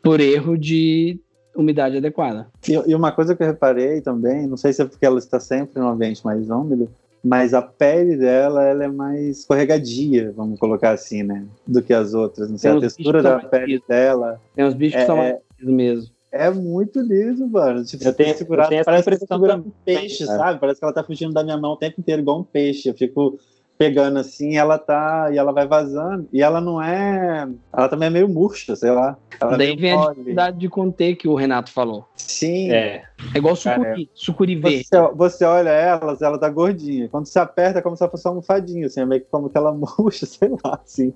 por 0.02 0.20
erro 0.20 0.58
de 0.58 1.20
umidade 1.54 1.96
adequada. 1.96 2.48
E, 2.66 2.72
e, 2.72 2.94
uma 2.94 3.12
coisa 3.12 3.36
que 3.36 3.42
eu 3.42 3.46
reparei 3.46 4.00
também, 4.00 4.46
não 4.46 4.56
sei 4.56 4.72
se 4.72 4.82
é 4.82 4.84
porque 4.84 5.04
ela 5.04 5.18
está 5.18 5.38
sempre 5.38 5.78
no 5.78 5.88
ambiente 5.88 6.24
mais 6.24 6.48
úmido, 6.48 6.90
mas 7.22 7.52
a 7.52 7.60
pele 7.60 8.16
dela 8.16 8.64
ela 8.64 8.84
é 8.84 8.88
mais 8.88 9.40
escorregadia, 9.40 10.32
vamos 10.34 10.58
colocar 10.58 10.92
assim, 10.92 11.22
né, 11.22 11.44
do 11.66 11.82
que 11.82 11.92
as 11.92 12.14
outras. 12.14 12.50
Não 12.50 12.56
sei, 12.56 12.70
a 12.70 12.80
textura 12.80 13.22
da 13.22 13.38
pele 13.40 13.74
liso. 13.74 13.84
dela. 13.86 14.40
Tem 14.54 14.64
uns 14.64 14.74
bichos 14.74 14.96
é, 14.96 15.00
que 15.00 15.06
são 15.06 15.16
mais 15.16 15.36
mesmo. 15.60 16.10
É 16.32 16.48
muito 16.48 17.00
liso, 17.00 17.46
mano. 17.46 17.84
Tipo, 17.84 18.04
eu 18.04 18.12
tenho, 18.12 18.36
segurado, 18.36 18.68
eu 18.68 18.70
tenho 18.70 18.84
parece 18.84 19.10
que 19.10 19.26
segurando 19.26 19.66
um 19.66 19.72
peixe, 19.84 20.24
sabe? 20.24 20.60
Parece 20.60 20.78
que 20.78 20.84
ela 20.84 20.94
tá 20.94 21.02
fugindo 21.02 21.32
da 21.32 21.42
minha 21.42 21.58
mão 21.58 21.72
o 21.72 21.76
tempo 21.76 22.00
inteiro, 22.00 22.22
igual 22.22 22.40
um 22.40 22.44
peixe. 22.44 22.88
Eu 22.88 22.94
fico 22.94 23.38
pegando 23.80 24.18
assim, 24.18 24.58
ela 24.58 24.76
tá. 24.76 25.30
E 25.32 25.38
ela 25.38 25.52
vai 25.52 25.66
vazando. 25.66 26.28
E 26.30 26.42
ela 26.42 26.60
não 26.60 26.82
é. 26.82 27.48
Ela 27.72 27.88
também 27.88 28.08
é 28.08 28.10
meio 28.10 28.28
murcha, 28.28 28.76
sei 28.76 28.90
lá. 28.90 29.16
Ela 29.40 29.54
é 29.54 29.56
Daí 29.56 29.74
vem 29.74 29.94
mole. 29.94 30.04
a 30.04 30.10
dificuldade 30.10 30.58
de 30.58 30.68
conter 30.68 31.16
que 31.16 31.26
o 31.26 31.34
Renato 31.34 31.72
falou. 31.72 32.06
Sim. 32.14 32.70
É. 32.70 33.04
É 33.34 33.38
igual 33.38 33.56
sucuri, 33.56 33.82
Cara, 33.82 34.08
sucuri 34.14 34.56
verde. 34.56 34.84
Você, 34.84 35.14
você, 35.14 35.44
olha 35.46 35.70
ela, 35.70 36.16
ela 36.20 36.38
tá 36.38 36.50
gordinha. 36.50 37.08
Quando 37.08 37.24
você 37.26 37.38
aperta, 37.38 37.78
é 37.78 37.82
como 37.82 37.96
se 37.96 38.02
ela 38.02 38.10
fosse 38.10 38.26
uma 38.26 38.32
almofadinha, 38.32 38.86
assim, 38.86 39.00
é 39.00 39.06
meio 39.06 39.22
que 39.22 39.28
como 39.30 39.48
que 39.48 39.56
ela 39.56 39.72
murcha, 39.98 40.26
sei 40.26 40.50
lá, 40.62 40.78
assim. 40.84 41.14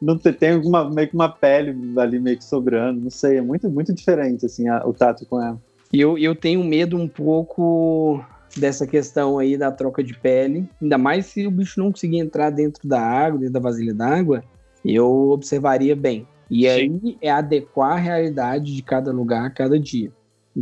Não 0.00 0.18
tem, 0.18 0.32
tem 0.34 0.56
uma, 0.56 0.90
meio 0.90 1.08
que 1.08 1.14
uma 1.14 1.30
pele 1.30 1.74
ali 1.98 2.18
meio 2.18 2.36
que 2.36 2.44
sobrando, 2.44 3.00
não 3.00 3.10
sei, 3.10 3.38
é 3.38 3.42
muito, 3.42 3.68
muito 3.70 3.94
diferente, 3.94 4.44
assim, 4.44 4.68
a, 4.68 4.86
o 4.86 4.92
tato 4.92 5.24
com 5.26 5.42
ela. 5.42 5.58
E 5.92 6.00
eu, 6.00 6.18
eu 6.18 6.34
tenho 6.34 6.62
medo 6.64 6.96
um 6.96 7.08
pouco 7.08 8.22
dessa 8.56 8.86
questão 8.86 9.38
aí 9.38 9.56
da 9.56 9.70
troca 9.70 10.02
de 10.02 10.18
pele, 10.18 10.68
ainda 10.80 10.98
mais 10.98 11.26
se 11.26 11.46
o 11.46 11.50
bicho 11.50 11.80
não 11.80 11.90
conseguir 11.90 12.18
entrar 12.18 12.50
dentro 12.50 12.88
da 12.88 13.00
água, 13.00 13.38
dentro 13.38 13.54
da 13.54 13.60
vasilha 13.60 13.94
d'água, 13.94 14.42
eu 14.84 15.30
observaria 15.30 15.94
bem. 15.94 16.26
E 16.50 16.62
Sim. 16.62 16.68
aí 16.68 17.18
é 17.20 17.30
adequar 17.30 17.92
a 17.92 18.00
realidade 18.00 18.74
de 18.74 18.82
cada 18.82 19.12
lugar, 19.12 19.52
cada 19.52 19.78
dia. 19.78 20.12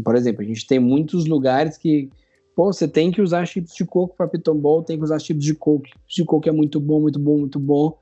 Por 0.03 0.16
exemplo, 0.16 0.43
a 0.43 0.45
gente 0.45 0.66
tem 0.66 0.79
muitos 0.79 1.27
lugares 1.27 1.77
que, 1.77 2.11
pô, 2.57 2.73
você 2.73 2.89
tem 2.89 3.11
que 3.11 3.21
usar 3.21 3.47
chips 3.47 3.75
de 3.75 3.85
coco 3.85 4.16
para 4.16 4.27
pitombol, 4.27 4.83
tem 4.83 4.97
que 4.97 5.05
usar 5.05 5.19
chips 5.19 5.45
de 5.45 5.55
coco. 5.55 5.87
Chips 5.87 6.15
de 6.16 6.25
coco 6.25 6.49
é 6.49 6.53
muito 6.53 6.81
bom, 6.81 7.01
muito 7.01 7.19
bom, 7.19 7.39
muito 7.39 7.61
bom. 7.61 7.97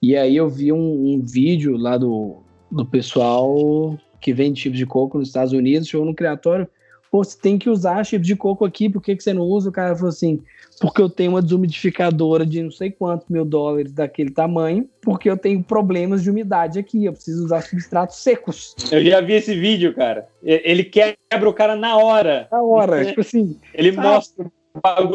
E 0.00 0.16
aí 0.16 0.36
eu 0.36 0.48
vi 0.48 0.72
um, 0.72 1.14
um 1.14 1.22
vídeo 1.22 1.76
lá 1.76 1.96
do, 1.96 2.42
do 2.70 2.84
pessoal 2.84 3.98
que 4.20 4.32
vende 4.32 4.60
chips 4.60 4.78
de 4.78 4.86
coco 4.86 5.18
nos 5.18 5.28
Estados 5.28 5.52
Unidos, 5.52 5.88
chegou 5.88 6.06
no 6.06 6.14
criatório, 6.14 6.68
pô, 7.12 7.22
você 7.22 7.38
tem 7.38 7.58
que 7.58 7.68
usar 7.68 8.02
chip 8.04 8.24
de 8.24 8.34
coco 8.34 8.64
aqui, 8.64 8.88
por 8.88 9.02
que, 9.02 9.14
que 9.14 9.22
você 9.22 9.34
não 9.34 9.42
usa? 9.42 9.68
O 9.68 9.72
cara 9.72 9.94
falou 9.94 10.08
assim, 10.08 10.42
porque 10.80 11.02
eu 11.02 11.10
tenho 11.10 11.32
uma 11.32 11.42
desumidificadora 11.42 12.46
de 12.46 12.62
não 12.62 12.70
sei 12.70 12.90
quantos 12.90 13.28
mil 13.28 13.44
dólares 13.44 13.92
daquele 13.92 14.30
tamanho, 14.30 14.88
porque 15.02 15.28
eu 15.28 15.36
tenho 15.36 15.62
problemas 15.62 16.22
de 16.22 16.30
umidade 16.30 16.78
aqui, 16.78 17.04
eu 17.04 17.12
preciso 17.12 17.44
usar 17.44 17.60
substratos 17.60 18.16
secos. 18.16 18.74
Eu 18.90 19.04
já 19.04 19.20
vi 19.20 19.34
esse 19.34 19.54
vídeo, 19.54 19.94
cara. 19.94 20.26
Ele 20.42 20.84
quebra 20.84 21.48
o 21.48 21.52
cara 21.52 21.76
na 21.76 21.98
hora. 21.98 22.48
Na 22.50 22.62
hora, 22.62 23.04
tipo 23.04 23.20
assim. 23.20 23.60
Ele 23.74 23.92
sabe? 23.92 24.08
mostra 24.08 24.50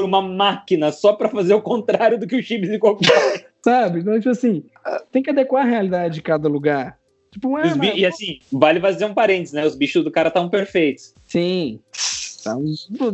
uma 0.04 0.22
máquina 0.22 0.92
só 0.92 1.14
para 1.14 1.30
fazer 1.30 1.56
o 1.56 1.62
contrário 1.64 2.20
do 2.20 2.28
que 2.28 2.36
o 2.36 2.44
chips 2.44 2.70
de 2.70 2.78
coco 2.78 3.04
faz. 3.04 3.44
sabe? 3.66 4.02
Então, 4.02 4.16
tipo 4.20 4.30
assim, 4.30 4.64
tem 5.12 5.24
que 5.24 5.32
adequar 5.32 5.66
a 5.66 5.70
realidade 5.70 6.14
de 6.14 6.22
cada 6.22 6.48
lugar. 6.48 6.96
Tipo, 7.38 7.58
é, 7.60 7.76
mas... 7.76 7.96
E 7.96 8.06
assim, 8.06 8.40
vale 8.52 8.80
fazer 8.82 9.06
um 9.06 9.14
parênteses, 9.14 9.54
né? 9.54 9.66
Os 9.66 9.76
bichos 9.76 10.04
do 10.04 10.10
cara 10.10 10.30
estavam 10.30 10.50
perfeitos. 10.50 11.14
Sim. 11.28 11.80
Tá 12.44 12.56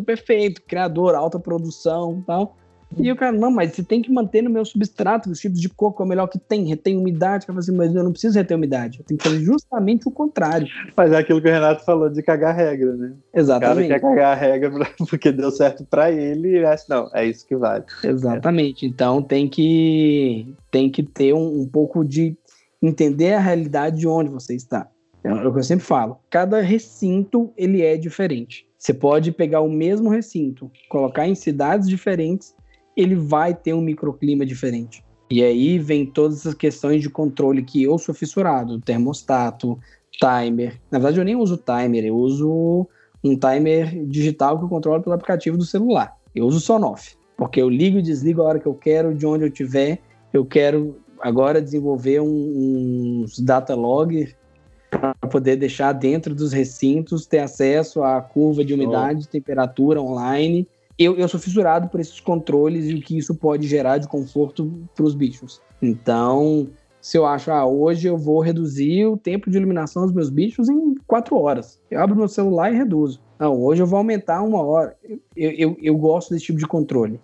perfeito, 0.06 0.62
criador, 0.62 1.16
alta 1.16 1.40
produção 1.40 2.24
tal. 2.26 2.56
E 2.98 3.12
o 3.12 3.16
cara, 3.16 3.32
não, 3.32 3.52
mas 3.52 3.74
você 3.74 3.84
tem 3.84 4.02
que 4.02 4.12
manter 4.12 4.41
no 4.41 4.50
meu 4.50 4.64
substrato, 4.64 5.30
os 5.30 5.40
tipos 5.40 5.60
de 5.60 5.70
coco 5.70 6.02
é 6.04 6.06
o 6.06 6.10
melhor 6.10 6.28
que 6.28 6.38
tem, 6.38 6.66
retém 6.66 6.98
umidade. 6.98 7.45
Eu 7.48 7.58
assim, 7.58 7.72
mas 7.72 7.94
eu 7.94 8.04
não 8.04 8.12
preciso 8.12 8.38
reter 8.38 8.56
umidade, 8.56 9.00
eu 9.00 9.06
tenho 9.06 9.18
que 9.18 9.28
fazer 9.28 9.44
justamente 9.44 10.08
o 10.08 10.12
contrário. 10.12 10.68
Mas 10.95 11.12
é 11.12 11.18
aquilo 11.18 11.41
que 11.41 11.48
o 11.48 11.52
Renato 11.52 11.84
falou 11.84 12.10
de 12.10 12.22
cagar 12.22 12.56
regra, 12.56 12.94
né? 12.95 13.14
Exatamente. 13.34 13.86
O 13.86 13.90
cara 13.90 14.00
quer 14.00 14.08
cagar 14.08 14.32
a 14.32 14.40
regra 14.40 14.72
porque 15.10 15.32
deu 15.32 15.52
certo 15.52 15.86
para 15.86 16.12
ele 16.12 16.60
e 16.60 16.66
acha, 16.66 16.86
não, 16.88 17.10
é 17.14 17.26
isso 17.26 17.48
que 17.48 17.56
vale. 17.56 17.86
Exatamente. 18.04 18.86
Então 18.86 19.22
tem 19.22 19.48
que, 19.48 20.54
tem 20.70 20.90
que 20.90 21.04
ter 21.04 21.34
um, 21.34 21.62
um 21.62 21.68
pouco 21.68 22.06
de 22.06 22.38
entender 22.85 23.34
a 23.34 23.39
realidade 23.39 23.97
de 23.97 24.07
onde 24.07 24.30
você 24.30 24.53
está. 24.55 24.89
É 25.23 25.34
o 25.34 25.53
que 25.53 25.60
eu 25.60 25.64
sempre 25.64 25.85
falo. 25.85 26.18
Cada 26.30 26.60
recinto 26.60 27.53
ele 27.55 27.81
é 27.81 27.95
diferente. 27.95 28.68
Você 28.77 28.93
pode 28.93 29.31
pegar 29.31 29.61
o 29.61 29.69
mesmo 29.69 30.10
recinto, 30.10 30.69
colocar 30.89 31.26
em 31.26 31.34
cidades 31.34 31.88
diferentes, 31.88 32.53
ele 32.97 33.15
vai 33.15 33.55
ter 33.55 33.73
um 33.73 33.80
microclima 33.80 34.45
diferente. 34.45 35.03
E 35.31 35.41
aí 35.41 35.80
vem 35.80 36.05
todas 36.05 36.39
essas 36.39 36.53
questões 36.53 37.01
de 37.01 37.10
controle 37.10 37.64
que 37.64 37.81
eu 37.81 37.97
sou 37.97 38.14
fissurado, 38.14 38.81
termostato, 38.81 39.80
timer. 40.19 40.81
Na 40.91 40.99
verdade 40.99 41.19
eu 41.19 41.26
nem 41.26 41.38
uso 41.38 41.57
timer, 41.57 42.03
eu 42.03 42.15
uso 42.18 42.85
um 43.23 43.38
timer 43.38 44.05
digital 44.05 44.60
que 44.60 44.65
eu 44.65 44.69
controlo 44.69 45.01
pelo 45.01 45.15
aplicativo 45.15 45.57
do 45.57 45.65
celular. 45.65 46.14
Eu 46.35 46.45
uso 46.45 46.60
Sonoff, 46.60 47.15
porque 47.38 47.61
eu 47.61 47.69
ligo 47.69 47.97
e 47.97 48.01
desligo 48.01 48.41
a 48.41 48.45
hora 48.45 48.60
que 48.60 48.68
eu 48.68 48.73
quero, 48.73 49.15
de 49.15 49.26
onde 49.26 49.45
eu 49.45 49.49
tiver. 49.49 49.99
Eu 50.34 50.45
quero 50.45 50.97
agora 51.24 51.62
desenvolver 51.62 52.20
um, 52.20 53.22
uns 53.24 53.40
data 53.40 53.74
log 53.74 54.36
para 54.91 55.14
poder 55.30 55.56
deixar 55.56 55.94
dentro 55.94 56.36
dos 56.36 56.52
recintos, 56.52 57.26
ter 57.26 57.40
acesso 57.40 58.04
à 58.04 58.22
curva 58.22 58.64
de 58.64 58.74
umidade, 58.74 59.26
oh. 59.26 59.32
temperatura 59.32 60.02
online. 60.02 60.68
Eu, 61.00 61.16
eu 61.16 61.28
sou 61.28 61.40
fissurado 61.40 61.88
por 61.88 62.00
esses 62.00 62.20
controles 62.20 62.86
e 62.86 62.94
o 62.94 63.02
que 63.02 63.18
isso 63.18 63.34
pode 63.34 63.68
gerar 63.68 63.98
de 63.98 64.08
conforto 64.08 64.72
para 64.94 65.06
os 65.06 65.16
bichos. 65.16 65.60
Então, 65.82 66.68
se 67.02 67.18
eu 67.18 67.26
acho, 67.26 67.50
ah, 67.50 67.66
hoje 67.66 68.08
eu 68.08 68.18
vou 68.18 68.41
reduzir 68.41 69.06
o 69.08 69.18
tempo 69.18 69.50
de 69.50 69.58
iluminação 69.58 70.04
dos 70.04 70.12
meus 70.12 70.30
bichos 70.30 70.70
em 70.70 70.94
quatro 71.08 71.38
horas. 71.38 71.80
Eu 71.90 72.02
abro 72.02 72.16
meu 72.16 72.28
celular 72.28 72.72
e 72.72 72.78
reduzo. 72.78 73.20
Não, 73.40 73.60
hoje 73.60 73.82
eu 73.82 73.88
vou 73.88 73.98
aumentar 73.98 74.44
uma 74.44 74.62
hora. 74.62 74.95
Eu, 75.36 75.52
eu, 75.52 75.78
eu 75.82 75.98
gosto 75.98 76.34
desse 76.34 76.45
tipo 76.45 76.60
de 76.60 76.68
controle 76.68 77.20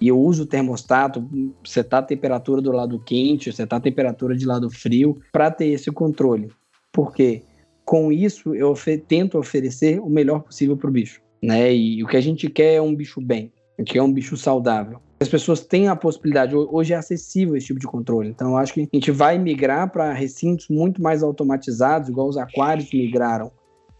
e 0.00 0.08
eu 0.08 0.18
uso 0.18 0.44
o 0.44 0.46
termostato, 0.46 1.28
setar 1.64 2.00
a 2.00 2.06
temperatura 2.06 2.62
do 2.62 2.72
lado 2.72 2.98
quente, 3.00 3.52
setar 3.52 3.78
a 3.78 3.82
temperatura 3.82 4.36
de 4.36 4.46
lado 4.46 4.70
frio, 4.70 5.20
para 5.32 5.50
ter 5.50 5.66
esse 5.66 5.90
controle. 5.90 6.50
Porque 6.92 7.42
com 7.84 8.10
isso 8.10 8.54
eu 8.54 8.74
tento 9.06 9.38
oferecer 9.38 10.00
o 10.00 10.08
melhor 10.08 10.40
possível 10.40 10.76
para 10.76 10.88
o 10.88 10.92
bicho. 10.92 11.20
Né? 11.42 11.74
E 11.74 12.02
o 12.02 12.06
que 12.06 12.16
a 12.16 12.20
gente 12.20 12.48
quer 12.48 12.74
é 12.74 12.82
um 12.82 12.94
bicho 12.94 13.20
bem, 13.20 13.52
gente 13.80 13.92
quer 13.92 14.02
um 14.02 14.12
bicho 14.12 14.36
saudável. 14.36 15.00
As 15.20 15.28
pessoas 15.28 15.60
têm 15.60 15.88
a 15.88 15.96
possibilidade, 15.96 16.54
hoje 16.54 16.94
é 16.94 16.96
acessível 16.96 17.56
esse 17.56 17.66
tipo 17.66 17.80
de 17.80 17.86
controle. 17.86 18.28
Então, 18.28 18.50
eu 18.50 18.56
acho 18.56 18.72
que 18.72 18.80
a 18.80 18.96
gente 18.96 19.10
vai 19.10 19.38
migrar 19.38 19.90
para 19.90 20.12
recintos 20.12 20.68
muito 20.68 21.02
mais 21.02 21.22
automatizados, 21.22 22.08
igual 22.08 22.28
os 22.28 22.38
aquários 22.38 22.90
migraram. 22.92 23.50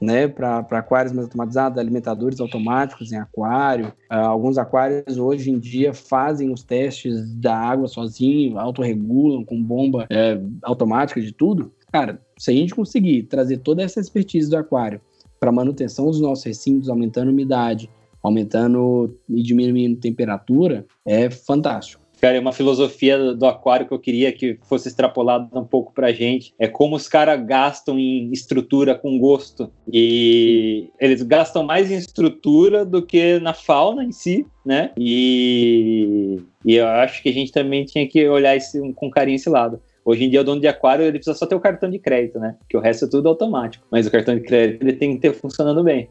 Né, 0.00 0.26
para 0.26 0.60
aquários 0.70 1.12
mais 1.12 1.26
automatizados, 1.26 1.78
alimentadores 1.78 2.40
automáticos 2.40 3.12
em 3.12 3.16
aquário. 3.16 3.88
Uh, 4.10 4.14
alguns 4.14 4.56
aquários 4.56 5.18
hoje 5.18 5.50
em 5.50 5.58
dia 5.58 5.92
fazem 5.92 6.50
os 6.50 6.62
testes 6.62 7.34
da 7.34 7.54
água 7.54 7.86
sozinho, 7.86 8.58
autorregulam 8.58 9.44
com 9.44 9.62
bomba 9.62 10.06
é, 10.08 10.40
automática 10.62 11.20
de 11.20 11.32
tudo. 11.32 11.72
Cara, 11.92 12.20
se 12.38 12.50
a 12.50 12.54
gente 12.54 12.74
conseguir 12.74 13.24
trazer 13.24 13.58
toda 13.58 13.82
essa 13.82 14.00
expertise 14.00 14.48
do 14.48 14.56
aquário 14.56 15.00
para 15.38 15.52
manutenção 15.52 16.06
dos 16.06 16.20
nossos 16.20 16.44
recintos, 16.44 16.88
aumentando 16.88 17.30
umidade, 17.30 17.90
aumentando 18.22 19.18
e 19.28 19.42
diminuindo 19.42 19.98
temperatura, 19.98 20.86
é 21.04 21.30
fantástico. 21.30 22.02
Cara, 22.20 22.36
é 22.36 22.40
uma 22.40 22.52
filosofia 22.52 23.32
do 23.34 23.46
aquário 23.46 23.86
que 23.86 23.94
eu 23.94 23.98
queria 23.98 24.30
que 24.30 24.58
fosse 24.68 24.88
extrapolada 24.88 25.58
um 25.58 25.64
pouco 25.64 25.92
pra 25.92 26.12
gente. 26.12 26.52
É 26.58 26.68
como 26.68 26.94
os 26.94 27.08
caras 27.08 27.42
gastam 27.46 27.98
em 27.98 28.30
estrutura 28.30 28.94
com 28.94 29.18
gosto. 29.18 29.72
E 29.90 30.90
eles 31.00 31.22
gastam 31.22 31.62
mais 31.62 31.90
em 31.90 31.96
estrutura 31.96 32.84
do 32.84 33.00
que 33.00 33.38
na 33.40 33.54
fauna 33.54 34.04
em 34.04 34.12
si, 34.12 34.46
né? 34.64 34.90
E, 34.98 36.40
e 36.64 36.74
eu 36.74 36.86
acho 36.86 37.22
que 37.22 37.30
a 37.30 37.32
gente 37.32 37.52
também 37.52 37.86
tinha 37.86 38.06
que 38.06 38.28
olhar 38.28 38.54
esse, 38.54 38.78
com 38.92 39.10
carinho 39.10 39.36
esse 39.36 39.48
lado. 39.48 39.80
Hoje 40.04 40.24
em 40.24 40.30
dia, 40.30 40.40
o 40.40 40.44
dono 40.44 40.60
de 40.60 40.66
aquário 40.66 41.04
ele 41.04 41.18
precisa 41.18 41.36
só 41.36 41.46
ter 41.46 41.54
o 41.54 41.60
cartão 41.60 41.90
de 41.90 41.98
crédito, 41.98 42.38
né? 42.38 42.56
Que 42.68 42.76
o 42.76 42.80
resto 42.80 43.04
é 43.04 43.08
tudo 43.08 43.28
automático. 43.28 43.86
Mas 43.90 44.06
o 44.06 44.10
cartão 44.10 44.34
de 44.34 44.40
crédito 44.40 44.82
ele 44.82 44.94
tem 44.94 45.14
que 45.14 45.20
ter 45.20 45.34
funcionando 45.34 45.84
bem. 45.84 46.08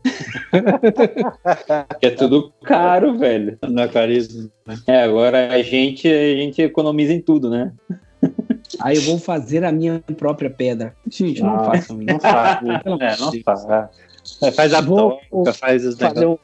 é 2.01 2.09
tudo 2.11 2.53
caro, 2.63 3.17
velho. 3.17 3.57
No 3.67 3.81
aquarismo. 3.81 4.51
Né? 4.65 4.77
É, 4.85 5.01
agora 5.01 5.51
a 5.51 5.61
gente, 5.61 6.07
a 6.07 6.35
gente 6.35 6.61
economiza 6.61 7.13
em 7.13 7.21
tudo, 7.21 7.49
né? 7.49 7.73
Aí 8.81 8.95
eu 8.97 9.01
vou 9.01 9.17
fazer 9.17 9.63
a 9.63 9.71
minha 9.71 10.03
própria 10.15 10.49
pedra. 10.49 10.93
Gente, 11.09 11.41
não, 11.41 11.57
não 11.57 11.65
façam 11.65 12.01
isso. 12.01 12.13
Não 12.13 12.19
façam. 12.19 12.69
é, 12.71 13.17
não 13.17 13.43
façam. 13.43 13.89
É, 14.43 14.51
faz 14.51 14.73
a 14.73 14.81
vou, 14.81 15.19
faz 15.57 15.85
os 15.85 15.97
negócios. 15.97 16.39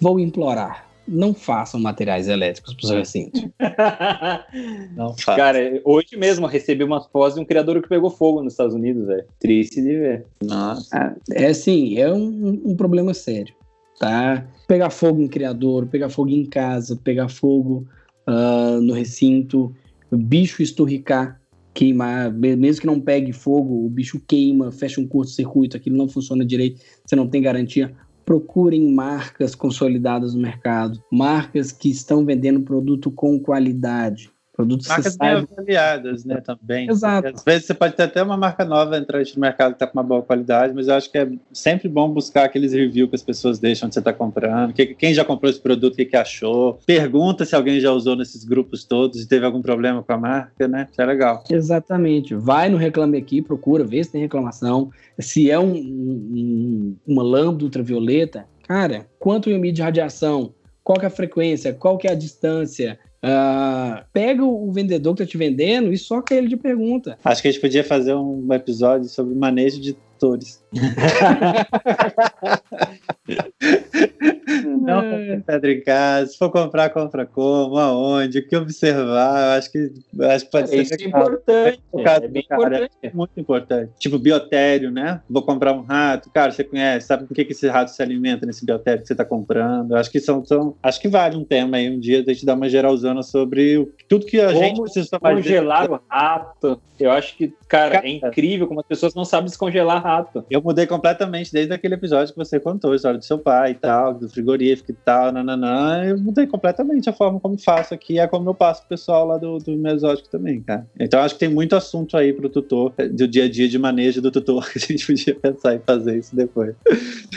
Vou 0.00 0.20
implorar 0.20 0.93
não 1.06 1.34
façam 1.34 1.78
materiais 1.80 2.28
elétricos 2.28 2.74
para 2.74 2.84
o 2.84 2.86
seu 2.86 2.96
recinto. 2.98 3.40
não 4.96 5.10
façam. 5.14 5.36
Cara, 5.36 5.80
hoje 5.84 6.16
mesmo 6.16 6.46
recebi 6.46 6.82
uma 6.82 7.00
foto 7.00 7.34
de 7.34 7.40
um 7.40 7.44
criador 7.44 7.80
que 7.82 7.88
pegou 7.88 8.10
fogo 8.10 8.42
nos 8.42 8.54
Estados 8.54 8.74
Unidos, 8.74 9.06
velho. 9.06 9.24
Triste 9.38 9.82
de 9.82 9.96
ver. 9.96 10.26
Nossa. 10.42 11.16
É, 11.30 11.44
é 11.44 11.46
assim, 11.48 11.98
é 11.98 12.12
um, 12.12 12.62
um, 12.64 12.76
problema 12.76 13.12
sério, 13.12 13.54
tá? 13.98 14.46
Pegar 14.66 14.90
fogo 14.90 15.20
em 15.20 15.28
criador, 15.28 15.86
pegar 15.86 16.08
fogo 16.08 16.30
em 16.30 16.46
casa, 16.46 16.96
pegar 16.96 17.28
fogo 17.28 17.86
uh, 18.26 18.80
no 18.80 18.94
recinto, 18.94 19.74
bicho 20.10 20.62
esturricar, 20.62 21.40
queimar, 21.74 22.32
mesmo 22.32 22.80
que 22.80 22.86
não 22.86 23.00
pegue 23.00 23.32
fogo, 23.32 23.84
o 23.84 23.90
bicho 23.90 24.22
queima, 24.26 24.70
fecha 24.70 25.00
um 25.00 25.06
curto-circuito, 25.06 25.76
aquilo 25.76 25.96
não 25.96 26.08
funciona 26.08 26.44
direito, 26.44 26.80
você 27.04 27.16
não 27.16 27.28
tem 27.28 27.42
garantia 27.42 27.92
procurem 28.24 28.92
marcas 28.92 29.54
consolidadas 29.54 30.34
no 30.34 30.42
mercado, 30.42 31.02
marcas 31.10 31.70
que 31.70 31.90
estão 31.90 32.24
vendendo 32.24 32.62
produto 32.62 33.10
com 33.10 33.38
qualidade. 33.38 34.33
Produtos 34.54 34.86
Marcas 34.86 35.16
bem 35.16 35.30
avaliadas, 35.30 36.24
né, 36.24 36.40
também. 36.40 36.88
Exato. 36.88 37.22
Porque 37.22 37.36
às 37.36 37.44
vezes 37.44 37.66
você 37.66 37.74
pode 37.74 37.94
ter 37.94 38.04
até 38.04 38.22
uma 38.22 38.36
marca 38.36 38.64
nova 38.64 38.96
entrando 38.96 39.24
no 39.34 39.40
mercado 39.40 39.70
que 39.70 39.76
está 39.76 39.86
com 39.86 39.98
uma 39.98 40.04
boa 40.04 40.22
qualidade, 40.22 40.72
mas 40.72 40.86
eu 40.86 40.94
acho 40.94 41.10
que 41.10 41.18
é 41.18 41.28
sempre 41.52 41.88
bom 41.88 42.08
buscar 42.08 42.44
aqueles 42.44 42.72
reviews 42.72 43.10
que 43.10 43.16
as 43.16 43.22
pessoas 43.22 43.58
deixam 43.58 43.86
onde 43.86 43.94
você 43.94 43.98
está 43.98 44.12
comprando, 44.12 44.72
que, 44.72 44.94
quem 44.94 45.12
já 45.12 45.24
comprou 45.24 45.50
esse 45.50 45.60
produto, 45.60 45.94
o 45.94 45.96
que, 45.96 46.04
que 46.04 46.16
achou. 46.16 46.78
Pergunta 46.86 47.44
se 47.44 47.56
alguém 47.56 47.80
já 47.80 47.90
usou 47.90 48.14
nesses 48.14 48.44
grupos 48.44 48.84
todos 48.84 49.20
e 49.20 49.26
teve 49.26 49.44
algum 49.44 49.60
problema 49.60 50.04
com 50.04 50.12
a 50.12 50.18
marca, 50.18 50.68
né? 50.68 50.86
Isso 50.88 51.02
é 51.02 51.06
legal. 51.06 51.42
Exatamente. 51.50 52.36
Vai 52.36 52.68
no 52.68 52.76
Reclame 52.76 53.18
Aqui, 53.18 53.42
procura, 53.42 53.82
vê 53.82 54.04
se 54.04 54.12
tem 54.12 54.20
reclamação. 54.20 54.90
Se 55.18 55.50
é 55.50 55.58
um, 55.58 55.74
um, 55.74 56.96
uma 57.04 57.24
lâmpada 57.24 57.64
ultravioleta, 57.64 58.46
cara, 58.68 59.06
quanto 59.18 59.50
emite 59.50 59.74
de 59.74 59.82
radiação? 59.82 60.54
Qual 60.84 60.98
que 60.98 61.06
é 61.06 61.08
a 61.08 61.10
frequência? 61.10 61.72
Qual 61.72 61.96
que 61.96 62.06
é 62.06 62.12
a 62.12 62.14
distância? 62.14 62.98
Uh, 63.24 64.04
pega 64.12 64.44
o 64.44 64.70
vendedor 64.70 65.16
que 65.16 65.22
está 65.22 65.30
te 65.30 65.38
vendendo 65.38 65.90
e 65.90 65.96
soca 65.96 66.34
ele 66.34 66.46
de 66.46 66.58
pergunta. 66.58 67.18
Acho 67.24 67.40
que 67.40 67.48
a 67.48 67.50
gente 67.50 67.60
podia 67.60 67.82
fazer 67.82 68.14
um 68.14 68.52
episódio 68.52 69.08
sobre 69.08 69.34
manejo 69.34 69.80
de 69.80 69.94
tutores. 69.94 70.62
Não 74.80 75.00
é. 75.00 75.40
pedra 75.40 75.72
em 75.72 75.80
casa. 75.80 76.32
Se 76.32 76.38
for 76.38 76.50
comprar, 76.50 76.90
compra 76.90 77.24
como, 77.24 77.78
aonde, 77.78 78.38
o 78.38 78.48
que 78.48 78.56
observar. 78.56 79.54
Eu 79.54 79.58
acho 79.58 79.72
que, 79.72 79.92
eu 80.18 80.30
acho 80.30 80.44
que 80.44 80.50
pode 80.50 80.64
é, 80.64 80.68
ser. 80.68 80.82
Isso 80.82 80.94
é 80.94 81.04
importante. 81.04 81.80
É, 81.94 82.28
bem 82.28 82.44
cara, 82.44 82.68
importante. 82.68 82.90
É 83.02 83.10
muito 83.12 83.40
importante. 83.40 83.92
Tipo, 83.98 84.18
biotério, 84.18 84.90
né? 84.90 85.20
Vou 85.28 85.42
comprar 85.42 85.72
um 85.72 85.82
rato. 85.82 86.30
Cara, 86.30 86.52
você 86.52 86.64
conhece, 86.64 87.06
sabe 87.06 87.26
por 87.26 87.34
que, 87.34 87.44
que 87.44 87.52
esse 87.52 87.68
rato 87.68 87.90
se 87.90 88.02
alimenta 88.02 88.46
nesse 88.46 88.64
biotério 88.64 89.02
que 89.02 89.06
você 89.06 89.14
está 89.14 89.24
comprando? 89.24 89.92
Eu 89.92 89.96
acho 89.96 90.10
que 90.10 90.20
são, 90.20 90.44
são. 90.44 90.76
Acho 90.82 91.00
que 91.00 91.08
vale 91.08 91.36
um 91.36 91.44
tema 91.44 91.76
aí 91.76 91.88
um 91.88 91.98
dia 91.98 92.24
a 92.26 92.32
gente 92.32 92.46
dar 92.46 92.54
uma 92.54 92.68
geralzona 92.68 93.22
sobre 93.22 93.78
o, 93.78 93.92
tudo 94.08 94.26
que 94.26 94.40
a 94.40 94.52
como 94.52 94.58
gente 94.58 94.82
precisa 94.82 95.18
Congelar 95.18 95.90
o 95.90 96.00
rato. 96.08 96.80
Eu 96.98 97.10
acho 97.10 97.36
que, 97.36 97.52
cara, 97.66 97.96
cara, 97.96 98.06
é 98.06 98.10
incrível 98.10 98.68
como 98.68 98.80
as 98.80 98.86
pessoas 98.86 99.14
não 99.14 99.24
sabem 99.24 99.46
descongelar 99.46 100.02
rato. 100.02 100.44
Eu 100.48 100.60
mudei 100.64 100.86
completamente 100.86 101.52
desde 101.52 101.74
aquele 101.74 101.94
episódio 101.94 102.32
que 102.32 102.38
você 102.38 102.58
contou, 102.58 102.92
a 102.92 102.96
história 102.96 103.18
do 103.18 103.24
seu 103.24 103.38
pai 103.38 103.72
e 103.72 103.74
tal, 103.74 104.14
do 104.14 104.30
frigorífico 104.30 104.92
e 104.92 104.94
tal, 104.94 105.30
nananã. 105.30 106.02
Eu 106.04 106.18
mudei 106.18 106.46
completamente 106.46 107.10
a 107.10 107.12
forma 107.12 107.38
como 107.38 107.58
faço 107.58 107.92
aqui, 107.92 108.18
é 108.18 108.26
como 108.26 108.48
eu 108.48 108.54
passo 108.54 108.80
pro 108.80 108.88
pessoal 108.88 109.26
lá 109.26 109.36
do, 109.36 109.58
do 109.58 109.76
Mesótico 109.76 110.30
também, 110.30 110.62
cara. 110.62 110.88
Então 110.98 111.20
acho 111.20 111.34
que 111.34 111.40
tem 111.40 111.50
muito 111.50 111.76
assunto 111.76 112.16
aí 112.16 112.32
pro 112.32 112.48
tutor, 112.48 112.94
do 113.12 113.28
dia 113.28 113.44
a 113.44 113.48
dia 113.48 113.68
de 113.68 113.78
manejo 113.78 114.22
do 114.22 114.30
tutor, 114.30 114.66
que 114.72 114.78
a 114.78 114.80
gente 114.80 115.06
podia 115.06 115.34
pensar 115.34 115.74
em 115.74 115.80
fazer 115.80 116.16
isso 116.16 116.34
depois. 116.34 116.74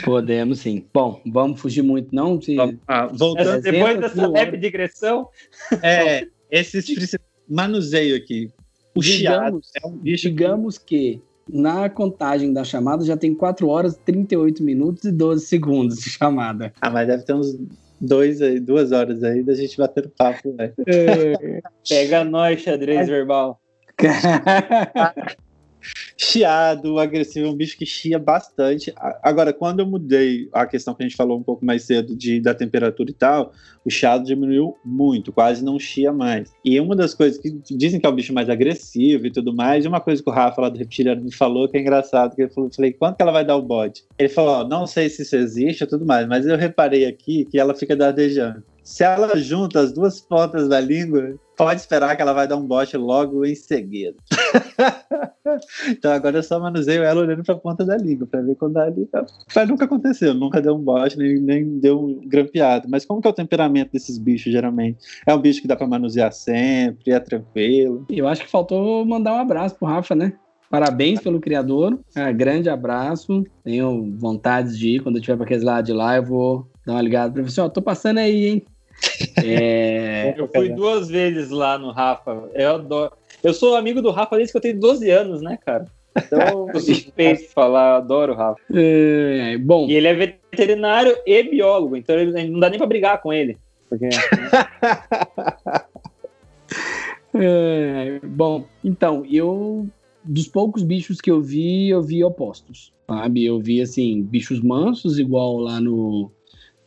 Podemos 0.02 0.60
sim. 0.60 0.86
Bom, 0.94 1.20
vamos 1.26 1.60
fugir 1.60 1.82
muito, 1.82 2.14
não? 2.14 2.40
Se... 2.40 2.56
Ah, 2.86 3.06
voltando. 3.06 3.60
Depois 3.60 4.00
dessa 4.00 4.26
leve 4.26 4.56
digressão. 4.56 5.28
É, 5.82 6.26
esses 6.50 6.86
manuseio 7.46 8.16
aqui. 8.16 8.50
O 8.94 9.00
digamos, 9.00 9.68
chiado 9.70 9.84
é 9.84 9.86
um 9.86 9.96
bicho. 9.98 10.28
Digamos 10.28 10.78
que 10.78 11.20
na 11.48 11.88
contagem 11.88 12.52
da 12.52 12.64
chamada 12.64 13.04
já 13.04 13.16
tem 13.16 13.34
4 13.34 13.68
horas, 13.68 13.96
38 14.04 14.62
minutos 14.62 15.04
e 15.04 15.12
12 15.12 15.46
segundos 15.46 15.98
de 15.98 16.10
chamada. 16.10 16.72
Ah, 16.80 16.90
mas 16.90 17.06
deve 17.06 17.24
ter 17.24 17.34
uns 17.34 17.58
dois 18.00 18.40
aí, 18.40 18.60
duas 18.60 18.92
horas 18.92 19.22
aí 19.22 19.42
da 19.42 19.54
gente 19.54 19.76
bater 19.76 20.08
papo, 20.16 20.54
velho. 20.54 20.74
É. 20.86 21.60
Pega 21.88 22.24
nós, 22.24 22.60
xadrez 22.60 23.08
verbal. 23.08 23.60
chiado, 26.20 26.98
agressivo, 26.98 27.46
é 27.46 27.50
um 27.50 27.54
bicho 27.54 27.78
que 27.78 27.86
chia 27.86 28.18
bastante. 28.18 28.92
Agora, 29.22 29.52
quando 29.52 29.80
eu 29.80 29.86
mudei 29.86 30.48
a 30.52 30.66
questão 30.66 30.92
que 30.92 31.02
a 31.04 31.06
gente 31.06 31.16
falou 31.16 31.38
um 31.38 31.42
pouco 31.44 31.64
mais 31.64 31.84
cedo 31.84 32.16
de, 32.16 32.40
da 32.40 32.52
temperatura 32.52 33.08
e 33.10 33.14
tal, 33.14 33.52
o 33.84 33.90
chiado 33.90 34.24
diminuiu 34.24 34.76
muito, 34.84 35.32
quase 35.32 35.64
não 35.64 35.78
chia 35.78 36.12
mais. 36.12 36.52
E 36.64 36.78
uma 36.80 36.96
das 36.96 37.14
coisas 37.14 37.38
que 37.38 37.50
dizem 37.70 38.00
que 38.00 38.06
é 38.06 38.08
o 38.08 38.12
bicho 38.12 38.34
mais 38.34 38.50
agressivo 38.50 39.28
e 39.28 39.30
tudo 39.30 39.54
mais, 39.54 39.84
e 39.84 39.88
uma 39.88 40.00
coisa 40.00 40.20
que 40.20 40.28
o 40.28 40.32
Rafa 40.32 40.60
lá 40.60 40.68
do 40.68 40.78
Reptiliano 40.78 41.22
me 41.22 41.32
falou 41.32 41.68
que 41.68 41.76
é 41.76 41.80
engraçado, 41.80 42.34
que 42.34 42.42
eu 42.42 42.50
falei, 42.74 42.92
quanto 42.92 43.16
que 43.16 43.22
ela 43.22 43.32
vai 43.32 43.44
dar 43.44 43.56
o 43.56 43.62
bode? 43.62 44.02
Ele 44.18 44.28
falou, 44.28 44.66
não 44.68 44.88
sei 44.88 45.08
se 45.08 45.22
isso 45.22 45.36
existe 45.36 45.84
e 45.84 45.86
tudo 45.86 46.04
mais, 46.04 46.26
mas 46.26 46.44
eu 46.44 46.56
reparei 46.56 47.06
aqui 47.06 47.44
que 47.44 47.60
ela 47.60 47.74
fica 47.74 47.94
dardejando. 47.94 48.62
Se 48.88 49.04
ela 49.04 49.36
junta 49.36 49.80
as 49.80 49.92
duas 49.92 50.18
pontas 50.18 50.66
da 50.66 50.80
língua, 50.80 51.34
pode 51.58 51.78
esperar 51.78 52.16
que 52.16 52.22
ela 52.22 52.32
vai 52.32 52.48
dar 52.48 52.56
um 52.56 52.66
bote 52.66 52.96
logo 52.96 53.44
em 53.44 53.54
seguida. 53.54 54.16
então 55.90 56.10
agora 56.10 56.38
eu 56.38 56.42
só 56.42 56.58
manuseio 56.58 57.02
ela 57.02 57.20
olhando 57.20 57.44
para 57.44 57.54
a 57.54 57.58
ponta 57.58 57.84
da 57.84 57.98
língua, 57.98 58.26
para 58.26 58.40
ver 58.40 58.54
quando 58.54 58.78
a 58.78 58.88
língua. 58.88 59.26
Mas 59.54 59.68
nunca 59.68 59.84
aconteceu, 59.84 60.32
nunca 60.32 60.62
deu 60.62 60.74
um 60.74 60.82
bote, 60.82 61.18
nem, 61.18 61.38
nem 61.38 61.78
deu 61.78 62.00
um 62.00 62.26
grampeado. 62.26 62.88
Mas 62.88 63.04
como 63.04 63.20
que 63.20 63.28
é 63.28 63.30
o 63.30 63.34
temperamento 63.34 63.92
desses 63.92 64.16
bichos, 64.16 64.50
geralmente? 64.50 65.00
É 65.26 65.34
um 65.34 65.38
bicho 65.38 65.60
que 65.60 65.68
dá 65.68 65.76
para 65.76 65.86
manusear 65.86 66.32
sempre, 66.32 67.12
é 67.12 67.20
tranquilo. 67.20 68.06
Eu 68.08 68.26
acho 68.26 68.42
que 68.42 68.50
faltou 68.50 69.04
mandar 69.04 69.34
um 69.34 69.38
abraço 69.38 69.76
pro 69.76 69.86
Rafa, 69.86 70.14
né? 70.14 70.32
Parabéns 70.70 71.20
pelo 71.20 71.40
criador. 71.40 72.00
É, 72.16 72.32
grande 72.32 72.70
abraço. 72.70 73.44
Tenho 73.62 74.16
vontade 74.16 74.78
de 74.78 74.96
ir. 74.96 75.02
Quando 75.02 75.16
eu 75.16 75.20
estiver 75.20 75.36
para 75.36 75.44
aqueles 75.44 75.62
lados 75.62 75.86
de 75.86 75.92
lá, 75.92 76.16
eu 76.16 76.24
vou 76.24 76.66
dar 76.86 76.94
uma 76.94 77.02
ligada 77.02 77.34
para 77.34 77.42
você. 77.42 77.60
Ó, 77.60 77.68
tô 77.68 77.82
passando 77.82 78.16
aí, 78.16 78.46
hein? 78.46 78.64
É... 79.42 80.34
Eu 80.36 80.48
fui 80.48 80.68
duas 80.70 81.08
vezes 81.08 81.50
lá 81.50 81.78
no 81.78 81.90
Rafa. 81.90 82.48
Eu 82.54 82.76
adoro. 82.76 83.12
Eu 83.42 83.52
sou 83.54 83.76
amigo 83.76 84.02
do 84.02 84.10
Rafa 84.10 84.36
desde 84.36 84.52
que 84.52 84.56
eu 84.56 84.62
tenho 84.62 84.80
12 84.80 85.10
anos, 85.10 85.42
né, 85.42 85.58
cara? 85.64 85.86
Então, 86.16 86.68
suspeito 86.80 87.48
falar, 87.50 87.90
eu 87.90 87.96
adoro 87.96 88.32
o 88.32 88.36
Rafa. 88.36 88.60
É, 88.72 89.56
bom. 89.58 89.86
E 89.88 89.94
ele 89.94 90.08
é 90.08 90.14
veterinário 90.14 91.16
e 91.26 91.42
biólogo, 91.42 91.96
então 91.96 92.18
ele, 92.18 92.48
não 92.48 92.60
dá 92.60 92.68
nem 92.68 92.78
pra 92.78 92.86
brigar 92.86 93.22
com 93.22 93.32
ele. 93.32 93.56
Porque, 93.88 94.08
é, 97.34 98.20
bom, 98.24 98.64
então, 98.84 99.24
eu. 99.30 99.86
Dos 100.24 100.48
poucos 100.48 100.82
bichos 100.82 101.20
que 101.22 101.30
eu 101.30 101.40
vi, 101.40 101.88
eu 101.88 102.02
vi 102.02 102.22
opostos, 102.22 102.92
sabe? 103.06 103.46
Eu 103.46 103.58
vi, 103.60 103.80
assim, 103.80 104.22
bichos 104.22 104.60
mansos, 104.60 105.18
igual 105.18 105.56
lá 105.56 105.80
no, 105.80 106.30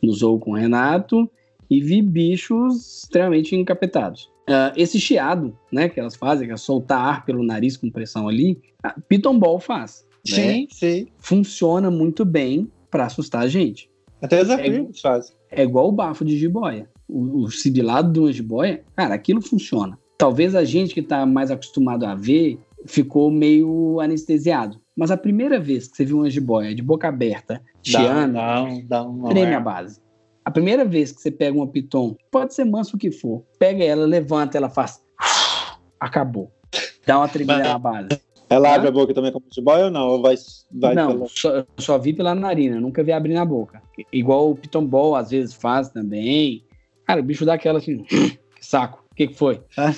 no 0.00 0.12
Zoo 0.12 0.38
com 0.38 0.52
o 0.52 0.54
Renato, 0.54 1.28
e 1.72 1.80
vi 1.80 2.02
bichos 2.02 3.02
extremamente 3.02 3.56
encapetados. 3.56 4.30
Uh, 4.46 4.76
esse 4.76 5.00
chiado, 5.00 5.56
né, 5.72 5.88
que 5.88 5.98
elas 5.98 6.14
fazem, 6.14 6.46
que 6.46 6.52
é 6.52 6.56
soltar 6.58 7.00
ar 7.00 7.24
pelo 7.24 7.42
nariz 7.42 7.78
com 7.78 7.90
pressão 7.90 8.28
ali, 8.28 8.60
a 8.82 9.00
Piton 9.00 9.38
Ball 9.38 9.58
faz. 9.58 10.06
Sim, 10.22 10.66
sim. 10.70 11.06
Funciona 11.18 11.90
muito 11.90 12.26
bem 12.26 12.70
pra 12.90 13.06
assustar 13.06 13.42
a 13.42 13.48
gente. 13.48 13.90
Até 14.20 14.42
os 14.42 14.50
É- 14.50 14.88
fazem. 15.00 15.34
É 15.50 15.62
igual 15.62 15.88
o 15.88 15.92
bafo 15.92 16.26
de 16.26 16.36
jiboia. 16.36 16.90
O, 17.08 17.44
o 17.44 17.50
sibilado 17.50 18.12
de 18.12 18.20
uma 18.20 18.32
jiboia, 18.32 18.84
cara, 18.94 19.14
aquilo 19.14 19.40
funciona. 19.40 19.98
Talvez 20.18 20.54
a 20.54 20.64
gente 20.64 20.92
que 20.92 21.02
tá 21.02 21.24
mais 21.24 21.50
acostumado 21.50 22.04
a 22.04 22.14
ver 22.14 22.58
ficou 22.84 23.30
meio 23.30 23.98
anestesiado. 23.98 24.78
Mas 24.94 25.10
a 25.10 25.16
primeira 25.16 25.58
vez 25.58 25.88
que 25.88 25.96
você 25.96 26.04
viu 26.04 26.18
uma 26.18 26.28
jiboia 26.28 26.74
de 26.74 26.82
boca 26.82 27.08
aberta, 27.08 27.62
chiando, 27.82 28.36
treme 29.30 29.54
a 29.54 29.60
base. 29.60 30.01
A 30.44 30.50
primeira 30.50 30.84
vez 30.84 31.12
que 31.12 31.20
você 31.20 31.30
pega 31.30 31.56
uma 31.56 31.66
piton, 31.68 32.16
pode 32.30 32.54
ser 32.54 32.64
manso 32.64 32.96
o 32.96 32.98
que 32.98 33.10
for, 33.12 33.44
pega 33.58 33.84
ela, 33.84 34.04
levanta, 34.04 34.56
ela 34.58 34.68
faz. 34.68 35.00
Acabou. 36.00 36.50
Dá 37.06 37.18
uma 37.18 37.28
tremida 37.28 37.58
na 37.60 37.78
base. 37.78 38.08
Ela 38.50 38.70
Hã? 38.70 38.74
abre 38.74 38.88
a 38.88 38.92
boca 38.92 39.14
também 39.14 39.32
como 39.32 39.46
de 39.50 39.62
boia 39.62 39.86
ou 39.86 39.90
não? 39.90 40.08
Ou 40.08 40.20
vai, 40.22 40.34
vai 40.72 40.94
não, 40.94 41.12
pela- 41.12 41.26
só, 41.28 41.50
eu 41.50 41.66
só 41.78 41.98
vi 41.98 42.12
pela 42.12 42.34
narina, 42.34 42.78
nunca 42.80 43.02
vi 43.02 43.12
abrir 43.12 43.32
na 43.34 43.44
boca. 43.44 43.80
Igual 44.12 44.50
o 44.50 44.56
Piton 44.56 44.84
Ball 44.84 45.14
às 45.16 45.30
vezes 45.30 45.54
faz 45.54 45.88
também. 45.88 46.64
Cara, 47.06 47.20
o 47.20 47.24
bicho 47.24 47.46
dá 47.46 47.54
aquela 47.54 47.78
assim, 47.78 48.04
saco, 48.60 49.04
o 49.10 49.14
que, 49.14 49.28
que 49.28 49.34
foi? 49.34 49.60
Ah. 49.78 49.94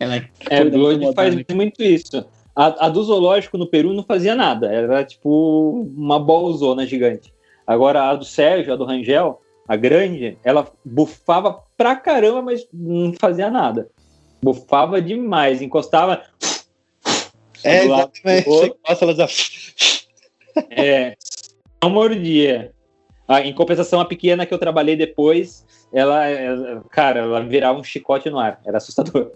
Ela 0.00 0.16
É, 0.50 0.62
foi 0.62 0.70
Blood 0.70 1.14
faz 1.14 1.36
muito 1.54 1.80
isso. 1.82 2.24
A, 2.56 2.86
a 2.86 2.88
do 2.88 3.02
zoológico 3.04 3.56
no 3.56 3.68
Peru 3.68 3.92
não 3.94 4.02
fazia 4.02 4.34
nada, 4.34 4.66
era 4.66 5.04
tipo 5.04 5.86
uma 5.96 6.18
bolzona 6.18 6.84
gigante. 6.84 7.32
Agora 7.64 8.10
a 8.10 8.16
do 8.16 8.24
Sérgio, 8.24 8.72
a 8.72 8.76
do 8.76 8.84
Rangel, 8.84 9.40
a 9.66 9.76
grande, 9.76 10.38
ela 10.42 10.70
bufava 10.84 11.62
pra 11.76 11.96
caramba, 11.96 12.42
mas 12.42 12.66
não 12.72 13.12
fazia 13.18 13.50
nada. 13.50 13.88
Bufava 14.42 15.00
demais, 15.00 15.62
encostava. 15.62 16.22
É, 17.64 17.84
exatamente. 17.84 18.74
gosta, 18.86 19.04
ela 19.04 19.14
já... 19.14 19.28
É, 20.70 21.16
não 21.82 21.90
mordia. 21.90 22.72
Ah, 23.26 23.40
em 23.40 23.54
compensação, 23.54 24.00
a 24.00 24.04
pequena 24.04 24.44
que 24.44 24.52
eu 24.52 24.58
trabalhei 24.58 24.96
depois, 24.96 25.64
ela, 25.92 26.22
cara, 26.90 27.20
ela 27.20 27.40
virava 27.42 27.78
um 27.78 27.84
chicote 27.84 28.28
no 28.28 28.38
ar. 28.38 28.60
Era 28.64 28.78
assustador. 28.78 29.32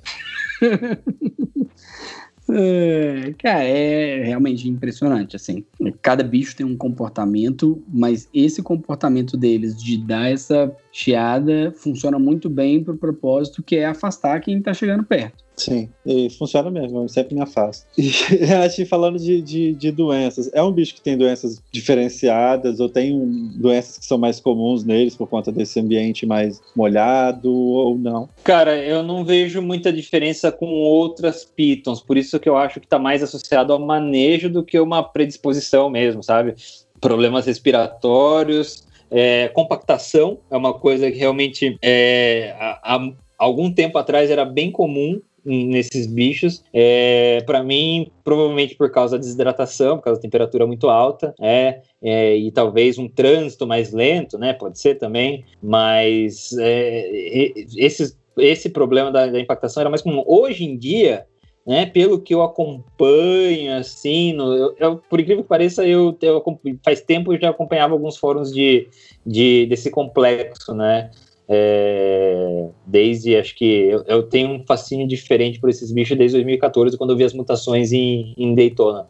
É, 2.49 3.35
cara, 3.39 3.65
é 3.65 4.23
realmente 4.23 4.69
impressionante, 4.69 5.35
assim. 5.35 5.65
Cada 6.01 6.23
bicho 6.23 6.57
tem 6.57 6.65
um 6.65 6.77
comportamento, 6.77 7.83
mas 7.89 8.29
esse 8.33 8.63
comportamento 8.63 9.37
deles 9.37 9.83
de 9.83 9.99
dar 9.99 10.31
essa 10.31 10.75
chiada 10.93 11.73
funciona 11.77 12.19
muito 12.19 12.49
bem 12.49 12.83
pro 12.83 12.97
propósito 12.97 13.63
que 13.63 13.77
é 13.77 13.87
afastar 13.87 14.41
quem 14.41 14.63
tá 14.63 14.73
chegando 14.73 15.03
perto. 15.05 15.46
Sim, 15.57 15.89
e 16.05 16.29
funciona 16.31 16.71
mesmo, 16.71 17.03
eu 17.03 17.09
sempre 17.09 17.35
me 17.35 17.41
afasto. 17.41 17.87
E 17.97 18.69
que 18.77 18.85
falando 18.85 19.19
de, 19.19 19.41
de, 19.41 19.73
de 19.73 19.91
doenças, 19.91 20.51
é 20.53 20.63
um 20.63 20.71
bicho 20.71 20.95
que 20.95 21.01
tem 21.01 21.17
doenças 21.17 21.63
diferenciadas 21.73 22.79
ou 22.79 22.89
tem 22.91 23.19
doenças 23.57 23.99
que 23.99 24.05
são 24.05 24.19
mais 24.19 24.39
comuns 24.39 24.85
neles 24.85 25.17
por 25.17 25.27
conta 25.27 25.51
desse 25.51 25.81
ambiente 25.81 26.27
mais 26.27 26.61
molhado 26.75 27.51
ou 27.51 27.97
não? 27.97 28.29
Cara, 28.45 28.77
eu 28.77 29.03
não 29.03 29.25
vejo 29.25 29.63
muita 29.63 29.91
diferença 29.91 30.53
com 30.53 30.67
outras 30.67 31.45
pitons, 31.45 32.03
por 32.03 32.19
isso 32.19 32.39
que 32.39 32.49
eu 32.49 32.57
acho 32.57 32.79
que 32.79 32.87
tá 32.87 32.99
mais 32.99 33.23
associado 33.23 33.73
ao 33.73 33.79
manejo 33.79 34.51
do 34.51 34.63
que 34.63 34.79
uma 34.79 35.03
predisposição 35.03 35.89
mesmo, 35.89 36.23
sabe? 36.23 36.55
Problemas 37.01 37.47
respiratórios, 37.47 38.87
é, 39.11 39.49
compactação 39.49 40.39
é 40.51 40.57
uma 40.57 40.75
coisa 40.75 41.11
que 41.11 41.17
realmente 41.17 41.79
é, 41.81 42.55
há, 42.59 42.97
há 42.97 43.01
algum 43.39 43.73
tempo 43.73 43.99
atrás 43.99 44.31
era 44.31 44.45
bem 44.45 44.71
comum 44.71 45.21
nesses 45.47 46.07
bichos. 46.07 46.63
É, 46.75 47.43
para 47.47 47.63
mim, 47.63 48.11
provavelmente 48.25 48.75
por 48.75 48.91
causa 48.91 49.17
da 49.17 49.21
desidratação, 49.23 49.97
por 49.97 50.05
causa 50.05 50.19
da 50.19 50.23
temperatura 50.23 50.67
muito 50.67 50.89
alta, 50.91 51.35
é, 51.41 51.81
é, 52.03 52.37
e 52.37 52.51
talvez 52.51 52.99
um 52.99 53.09
trânsito 53.09 53.67
mais 53.67 53.93
lento, 53.93 54.37
né? 54.37 54.53
Pode 54.53 54.79
ser 54.79 54.97
também, 54.97 55.45
mas 55.63 56.53
é, 56.59 57.53
esses, 57.77 58.19
esse 58.37 58.69
problema 58.69 59.11
da, 59.13 59.27
da 59.29 59.41
impactação 59.41 59.81
era 59.81 59.91
mais 59.91 60.03
comum. 60.03 60.23
Hoje 60.27 60.65
em 60.65 60.77
dia, 60.77 61.25
né, 61.67 61.85
pelo 61.87 62.21
que 62.21 62.33
eu 62.33 62.43
acompanho, 62.43 63.77
assim, 63.77 64.33
no- 64.33 64.55
eu, 64.55 64.75
eu- 64.79 64.97
por 65.11 65.19
incrível 65.19 65.43
que 65.43 65.49
pareça, 65.49 65.85
eu, 65.87 66.17
eu 66.23 66.43
faz 66.85 67.01
tempo 67.01 67.33
eu 67.33 67.41
já 67.41 67.51
acompanhava 67.51 67.93
alguns 67.93 68.17
fóruns 68.17 68.53
de, 68.53 68.89
de 69.27 69.67
desse 69.67 69.91
complexo, 69.91 70.73
né? 70.75 71.11
É, 71.49 72.69
desde 72.85 73.37
acho 73.37 73.55
que 73.55 73.65
eu, 73.65 74.03
eu 74.07 74.23
tenho 74.25 74.49
um 74.49 74.65
fascínio 74.67 75.07
diferente 75.07 75.61
por 75.61 75.71
esses 75.71 75.93
bichos 75.93 76.19
desde 76.19 76.37
2014, 76.37 76.97
quando 76.97 77.11
eu 77.11 77.17
vi 77.17 77.25
as 77.25 77.33
mutações 77.33 77.93
em, 77.93 78.35
em 78.37 78.55
Daytona. 78.55 79.07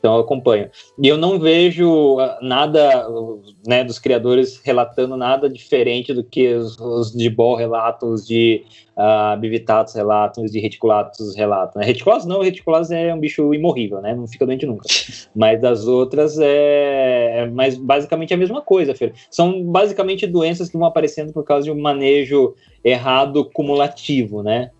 Então 0.00 0.14
eu 0.14 0.20
acompanho. 0.22 0.70
E 0.98 1.06
eu 1.06 1.16
não 1.16 1.38
vejo 1.38 2.18
ah, 2.18 2.38
nada 2.42 3.06
né, 3.66 3.84
dos 3.84 3.98
criadores 3.98 4.60
relatando 4.64 5.16
nada 5.16 5.48
diferente 5.48 6.12
do 6.14 6.24
que 6.24 6.54
os, 6.54 6.78
os 6.80 7.12
de 7.12 7.28
Ball 7.28 7.54
relatam, 7.54 8.10
os 8.10 8.26
de 8.26 8.64
uh, 8.96 9.38
Bivitatus 9.38 9.94
relatam, 9.94 10.42
os 10.42 10.50
de 10.50 10.58
Reticulatus 10.58 11.36
relatam. 11.36 11.80
Né? 11.80 11.86
Reticulatus 11.86 12.26
não, 12.26 12.40
Reticulatus 12.40 12.90
é 12.90 13.14
um 13.14 13.20
bicho 13.20 13.52
imorrível, 13.52 14.00
né? 14.00 14.14
Não 14.14 14.26
fica 14.26 14.46
doente 14.46 14.66
nunca. 14.66 14.88
Mas 15.36 15.60
das 15.60 15.86
outras 15.86 16.38
é, 16.38 17.40
é 17.40 17.46
mais 17.46 17.76
basicamente 17.76 18.32
a 18.32 18.38
mesma 18.38 18.62
coisa, 18.62 18.94
Fer. 18.94 19.12
São 19.30 19.62
basicamente 19.62 20.26
doenças 20.26 20.70
que 20.70 20.78
vão 20.78 20.86
aparecendo 20.86 21.32
por 21.32 21.44
causa 21.44 21.64
de 21.64 21.70
um 21.70 21.78
manejo 21.78 22.54
errado 22.82 23.44
cumulativo, 23.44 24.42
né? 24.42 24.70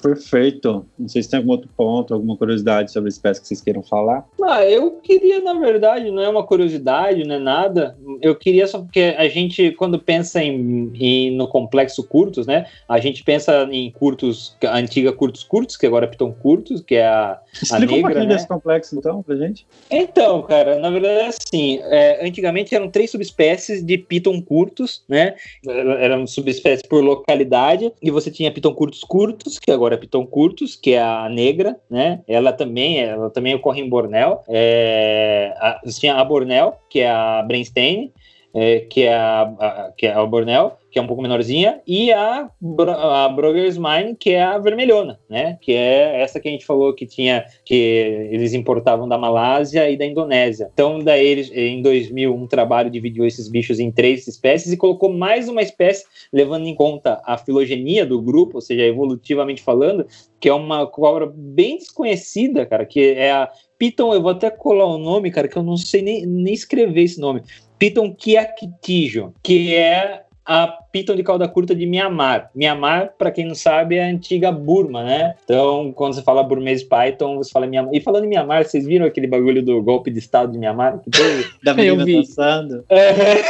Perfeito. 0.00 0.86
Não 0.98 1.08
sei 1.08 1.22
se 1.22 1.30
tem 1.30 1.38
algum 1.38 1.52
outro 1.52 1.68
ponto, 1.76 2.14
alguma 2.14 2.36
curiosidade 2.36 2.92
sobre 2.92 3.08
a 3.08 3.10
espécie 3.10 3.40
que 3.40 3.46
vocês 3.46 3.60
queiram 3.60 3.82
falar. 3.82 4.26
Ah, 4.42 4.64
eu 4.64 4.92
queria, 5.02 5.40
na 5.40 5.54
verdade, 5.54 6.10
não 6.10 6.22
é 6.22 6.28
uma 6.28 6.44
curiosidade, 6.44 7.24
não 7.24 7.34
é 7.36 7.38
nada. 7.38 7.96
Eu 8.20 8.34
queria 8.34 8.66
só 8.66 8.80
porque 8.80 9.14
a 9.16 9.28
gente, 9.28 9.72
quando 9.72 9.98
pensa 9.98 10.42
em, 10.42 10.90
em- 10.94 11.30
no 11.36 11.46
complexo 11.48 12.02
curtos, 12.04 12.46
né? 12.46 12.66
A 12.88 12.98
gente 12.98 13.22
pensa 13.22 13.68
em 13.70 13.90
curtos, 13.90 14.56
a 14.64 14.76
antiga 14.76 15.12
curtos 15.12 15.44
curtos, 15.44 15.76
que 15.76 15.86
agora 15.86 16.06
é 16.06 16.08
Piton 16.08 16.32
curtos, 16.32 16.80
que 16.80 16.96
é 16.96 17.06
a. 17.06 17.40
Explica 17.52 17.76
um 17.76 17.96
negra, 17.96 18.00
pouquinho 18.02 18.28
né? 18.28 18.34
desse 18.34 18.48
complexo, 18.48 18.96
então, 18.96 19.22
pra 19.22 19.36
gente. 19.36 19.66
Então, 19.90 20.42
cara, 20.42 20.78
na 20.78 20.90
verdade 20.90 21.20
é 21.20 21.26
assim, 21.26 21.80
é, 21.82 22.26
antigamente 22.26 22.74
eram 22.74 22.88
três 22.88 23.10
subespécies 23.10 23.84
de 23.84 23.98
piton 23.98 24.40
curtos, 24.40 25.02
né? 25.08 25.34
Eram 25.66 26.26
subespécies 26.26 26.82
por 26.86 27.02
localidade, 27.02 27.92
e 28.02 28.10
você 28.10 28.30
tinha 28.30 28.52
piton 28.52 28.74
curtos 28.74 29.02
curtos, 29.04 29.58
que 29.58 29.70
agora 29.70 29.89
é 29.94 29.98
piton 29.98 30.26
curtos, 30.26 30.76
que 30.76 30.92
é 30.94 31.00
a 31.02 31.28
negra, 31.28 31.76
né? 31.90 32.22
Ela 32.28 32.52
também, 32.52 32.98
ela 33.00 33.30
também 33.30 33.54
ocorre 33.54 33.80
em 33.80 33.88
Borneo. 33.88 34.38
É, 34.48 35.54
a, 35.58 35.80
tinha 35.98 36.14
a 36.16 36.24
Borneo, 36.24 36.72
que 36.88 37.00
é 37.00 37.10
a 37.10 37.42
Brainstein, 37.42 38.12
é, 38.54 38.80
que, 38.80 39.02
é 39.04 39.14
a, 39.14 39.42
a- 39.42 39.92
que 39.96 40.06
é 40.06 40.12
a 40.12 40.24
Borneo, 40.26 40.72
que 40.90 40.98
é 40.98 41.02
um 41.02 41.06
pouco 41.06 41.22
menorzinha, 41.22 41.80
e 41.86 42.12
a, 42.12 42.48
a 42.48 43.28
Mine, 43.28 44.16
que 44.18 44.30
é 44.30 44.42
a 44.42 44.58
vermelhona, 44.58 45.18
né? 45.28 45.56
Que 45.60 45.72
é 45.72 46.20
essa 46.20 46.40
que 46.40 46.48
a 46.48 46.50
gente 46.50 46.66
falou 46.66 46.92
que 46.94 47.06
tinha, 47.06 47.44
que 47.64 48.28
eles 48.30 48.52
importavam 48.52 49.08
da 49.08 49.16
Malásia 49.16 49.88
e 49.88 49.96
da 49.96 50.04
Indonésia. 50.04 50.70
Então, 50.72 50.98
daí 50.98 51.26
eles, 51.26 51.50
em 51.52 51.80
2000, 51.80 52.34
um 52.34 52.46
trabalho 52.46 52.90
dividiu 52.90 53.24
esses 53.26 53.48
bichos 53.48 53.78
em 53.78 53.90
três 53.90 54.26
espécies 54.26 54.72
e 54.72 54.76
colocou 54.76 55.12
mais 55.12 55.48
uma 55.48 55.62
espécie, 55.62 56.04
levando 56.32 56.66
em 56.66 56.74
conta 56.74 57.20
a 57.24 57.38
filogenia 57.38 58.04
do 58.04 58.20
grupo, 58.20 58.56
ou 58.56 58.60
seja, 58.60 58.82
evolutivamente 58.82 59.62
falando, 59.62 60.06
que 60.40 60.48
é 60.48 60.54
uma 60.54 60.86
cobra 60.86 61.30
bem 61.32 61.78
desconhecida, 61.78 62.66
cara, 62.66 62.84
que 62.84 63.12
é 63.12 63.30
a 63.30 63.48
Piton, 63.78 64.12
eu 64.12 64.20
vou 64.20 64.32
até 64.32 64.50
colar 64.50 64.86
o 64.86 64.98
nome, 64.98 65.30
cara, 65.30 65.48
que 65.48 65.56
eu 65.56 65.62
não 65.62 65.76
sei 65.76 66.02
nem, 66.02 66.26
nem 66.26 66.52
escrever 66.52 67.02
esse 67.02 67.18
nome. 67.18 67.42
Piton 67.78 68.14
Kiakitijo, 68.14 69.32
que 69.42 69.74
é 69.74 70.22
a 70.52 70.66
Piton 70.66 71.14
de 71.14 71.22
cauda 71.22 71.46
curta 71.46 71.76
de 71.76 71.86
Mianmar. 71.86 72.50
Mianmar, 72.52 73.14
para 73.16 73.30
quem 73.30 73.46
não 73.46 73.54
sabe, 73.54 73.94
é 73.94 74.04
a 74.04 74.08
antiga 74.08 74.50
Burma, 74.50 75.04
né? 75.04 75.36
Então, 75.44 75.92
quando 75.92 76.14
você 76.14 76.22
fala 76.22 76.42
burmês 76.42 76.82
Python, 76.82 77.36
você 77.36 77.52
fala 77.52 77.68
Mianmar. 77.68 77.94
E 77.94 78.00
falando 78.00 78.24
em 78.24 78.30
Mianmar, 78.30 78.64
vocês 78.64 78.84
viram 78.84 79.06
aquele 79.06 79.28
bagulho 79.28 79.62
do 79.62 79.80
golpe 79.80 80.10
de 80.10 80.18
estado 80.18 80.50
de 80.50 80.58
Mianmar 80.58 80.98
que 80.98 81.08
teve? 81.08 81.48
Da 81.62 81.72
menina 81.72 82.04
vi. 82.04 82.16
dançando. 82.16 82.84
É. 82.88 83.44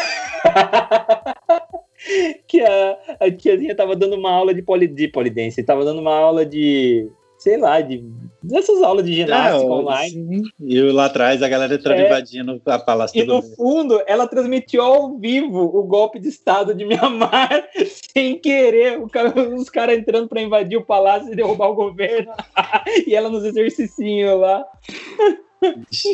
que 2.47 2.61
a, 2.61 2.99
a 3.19 3.31
tiazinha 3.31 3.75
tava 3.75 3.97
dando 3.97 4.17
uma 4.17 4.31
aula 4.31 4.53
de, 4.53 4.61
poli, 4.61 4.87
de 4.87 5.09
polidense, 5.09 5.63
tava 5.63 5.87
dando 5.87 6.03
uma 6.03 6.15
aula 6.15 6.45
de, 6.45 7.09
sei 7.41 7.57
lá, 7.57 7.81
de 7.81 8.05
dessas 8.43 8.83
aulas 8.83 9.05
de 9.05 9.13
ginástica 9.15 9.67
online. 9.71 10.11
sim. 10.11 10.43
E 10.61 10.81
lá 10.93 11.07
atrás 11.07 11.43
a 11.43 11.49
galera 11.49 11.75
entrando 11.75 11.99
É. 12.01 12.07
invadindo 12.07 12.61
a 12.65 12.79
palácio 12.79 13.21
E 13.21 13.25
no 13.25 13.41
do 13.41 13.55
fundo, 13.55 14.01
ela 14.07 14.27
transmitiu 14.27 14.81
ao 14.83 15.19
vivo 15.19 15.59
o 15.61 15.83
golpe 15.83 16.19
de 16.19 16.29
Estado 16.29 16.75
de 16.75 16.85
Mianmar, 16.87 17.69
sem 18.15 18.39
querer, 18.39 18.99
cara- 19.09 19.35
os 19.55 19.69
caras 19.69 19.99
entrando 19.99 20.27
para 20.29 20.41
invadir 20.41 20.79
o 20.79 20.85
palácio 20.87 21.31
e 21.33 21.37
derrubar 21.37 21.69
o 21.69 21.75
governo, 21.75 22.33
e 23.07 23.15
ela 23.15 23.29
nos 23.29 23.45
exercicinhos 23.45 24.41
lá. 24.41 24.65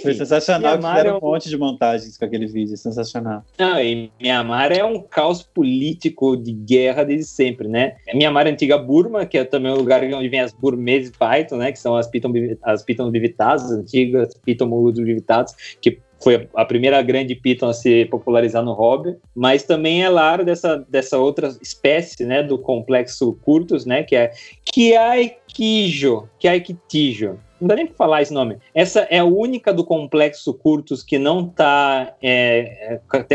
Foi 0.03 0.15
sensacional, 0.15 0.73
Mianmar 0.73 0.97
fizeram 0.97 1.11
é 1.11 1.15
um 1.15 1.17
um- 1.19 1.31
monte 1.31 1.49
de 1.49 1.57
montagens 1.57 2.19
com 2.19 2.25
aquele 2.25 2.47
vídeo, 2.47 2.77
sensacional. 2.77 3.45
Não, 3.59 3.81
e 3.81 4.11
Mianmar 4.21 4.73
é 4.73 4.85
um 4.85 5.01
caos 5.01 5.43
político 5.43 6.37
de 6.37 6.53
guerra 6.53 7.05
desde 7.05 7.27
sempre, 7.27 7.69
né? 7.69 7.97
Mianmar 8.15 8.47
é 8.47 8.51
a 8.51 8.53
antiga 8.53 8.77
Burma, 8.77 9.25
que 9.25 9.39
é 9.39 9.45
também 9.45 9.71
o 9.71 9.77
lugar 9.77 10.03
onde 10.03 10.29
vem 10.29 10.41
as 10.41 10.53
Burmese 10.53 11.13
Python, 11.13 11.57
né? 11.59 11.71
Que 11.71 11.79
são 11.79 11.97
as 11.97 12.09
Python, 12.09 12.33
as 12.63 12.83
Python 12.83 13.11
vivitas, 13.11 13.65
as 13.65 13.71
antigas 13.71 14.35
Python 14.45 14.93
vivitas, 14.93 15.55
que 15.81 15.99
foi 16.23 16.49
a 16.55 16.65
primeira 16.65 17.01
grande 17.03 17.35
Python 17.35 17.69
a 17.69 17.75
se 17.75 18.07
popularizar 18.07 18.65
no 18.65 18.73
hobby, 18.73 19.17
mas 19.35 19.63
também 19.65 20.03
é 20.03 20.09
lar 20.09 20.45
dessa, 20.45 20.79
dessa 20.89 21.19
outra 21.19 21.55
espécie, 21.61 22.25
né? 22.25 22.43
Do 22.43 22.59
complexo 22.59 23.39
Curtus, 23.45 23.85
né? 23.85 24.03
Que 24.03 24.17
é 24.17 24.33
Kiaikijo, 24.65 26.29
Kiaikijo. 26.39 27.39
Não 27.61 27.69
dá 27.69 27.75
nem 27.77 27.87
pra 27.87 27.97
falar 27.97 28.23
esse 28.23 28.35
nome. 28.35 28.59
Essa 28.75 29.01
é 29.11 29.19
a 29.19 29.25
única 29.25 29.73
do 29.73 29.85
complexo 29.85 30.53
Curtus 30.55 31.03
que 31.03 31.19
não 31.19 31.47
está 31.47 32.15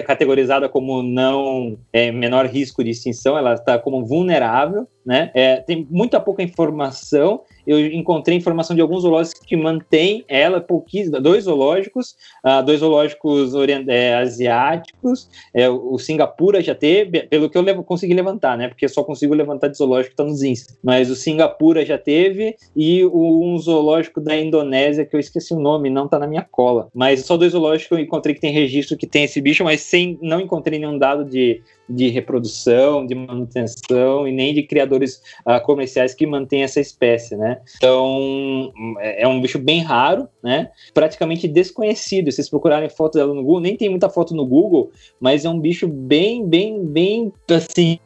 categorizada 0.05 0.69
como 0.69 1.01
não 1.01 1.77
é, 1.91 2.11
menor 2.11 2.45
risco 2.45 2.83
de 2.83 2.91
extinção, 2.91 3.37
ela 3.37 3.53
está 3.53 3.79
como 3.79 4.05
vulnerável, 4.05 4.87
né? 5.05 5.31
É, 5.33 5.57
tem 5.57 5.87
muita 5.89 6.19
pouca 6.19 6.43
informação. 6.43 7.41
Eu 7.65 7.79
encontrei 7.87 8.37
informação 8.37 8.75
de 8.75 8.81
alguns 8.81 9.03
zoológicos 9.03 9.45
que 9.45 9.55
mantêm 9.55 10.23
ela, 10.27 10.59
pouquíssimos, 10.59 11.21
dois 11.21 11.43
zoológicos, 11.45 12.15
ah, 12.43 12.61
dois 12.61 12.79
zoológicos 12.79 13.53
orient- 13.53 13.87
é, 13.87 14.15
asiáticos, 14.15 15.29
é, 15.53 15.69
o 15.69 15.97
Singapura 15.97 16.61
já 16.61 16.73
teve, 16.75 17.21
pelo 17.23 17.49
que 17.49 17.57
eu 17.57 17.61
levo- 17.61 17.83
consegui 17.83 18.13
levantar, 18.13 18.57
né? 18.57 18.67
Porque 18.67 18.85
eu 18.85 18.89
só 18.89 19.03
consigo 19.03 19.33
levantar 19.33 19.67
de 19.67 19.77
zoológico 19.77 20.15
que 20.15 20.21
está 20.21 20.23
nos 20.23 20.41
índices. 20.43 20.77
Mas 20.83 21.09
o 21.09 21.15
Singapura 21.15 21.85
já 21.85 21.97
teve 21.97 22.55
e 22.75 23.05
o, 23.05 23.43
um 23.45 23.57
zoológico 23.57 24.10
da 24.19 24.35
Indonésia, 24.35 25.05
que 25.05 25.15
eu 25.15 25.19
esqueci 25.19 25.53
o 25.53 25.59
nome, 25.59 25.89
não 25.89 26.05
está 26.05 26.19
na 26.19 26.27
minha 26.27 26.43
cola. 26.43 26.89
Mas 26.93 27.25
só 27.25 27.37
dois 27.37 27.53
zoológicos 27.53 27.97
eu 27.97 28.03
encontrei 28.03 28.35
que 28.35 28.41
tem 28.41 28.51
registro 28.51 28.97
que 28.97 29.07
tem 29.07 29.23
esse 29.23 29.39
bicho, 29.39 29.63
mas 29.63 29.81
sem, 29.81 30.17
não 30.21 30.41
encontrei 30.41 30.79
nenhum 30.79 30.97
dado 30.97 31.23
de, 31.23 31.61
de 31.87 32.09
reprodução, 32.09 33.05
de 33.05 33.15
manutenção 33.15 34.27
e 34.27 34.31
nem 34.31 34.53
de 34.53 34.63
criadores 34.63 35.21
ah, 35.45 35.59
comerciais 35.59 36.13
que 36.13 36.25
mantêm 36.25 36.63
essa 36.63 36.79
espécie, 36.79 37.37
né? 37.37 37.61
Então 37.77 38.73
é 38.99 39.21
é 39.21 39.27
um 39.27 39.39
bicho 39.39 39.59
bem 39.59 39.81
raro, 39.81 40.27
né? 40.43 40.71
Praticamente 40.93 41.47
desconhecido. 41.47 42.31
Se 42.31 42.37
vocês 42.37 42.49
procurarem 42.49 42.89
foto 42.89 43.17
dela 43.17 43.33
no 43.33 43.43
Google, 43.43 43.61
nem 43.61 43.77
tem 43.77 43.89
muita 43.89 44.09
foto 44.09 44.35
no 44.35 44.45
Google, 44.45 44.91
mas 45.19 45.45
é 45.45 45.49
um 45.49 45.59
bicho 45.59 45.87
bem, 45.87 46.47
bem, 46.47 46.83
bem 46.83 47.31
assim. 47.49 47.99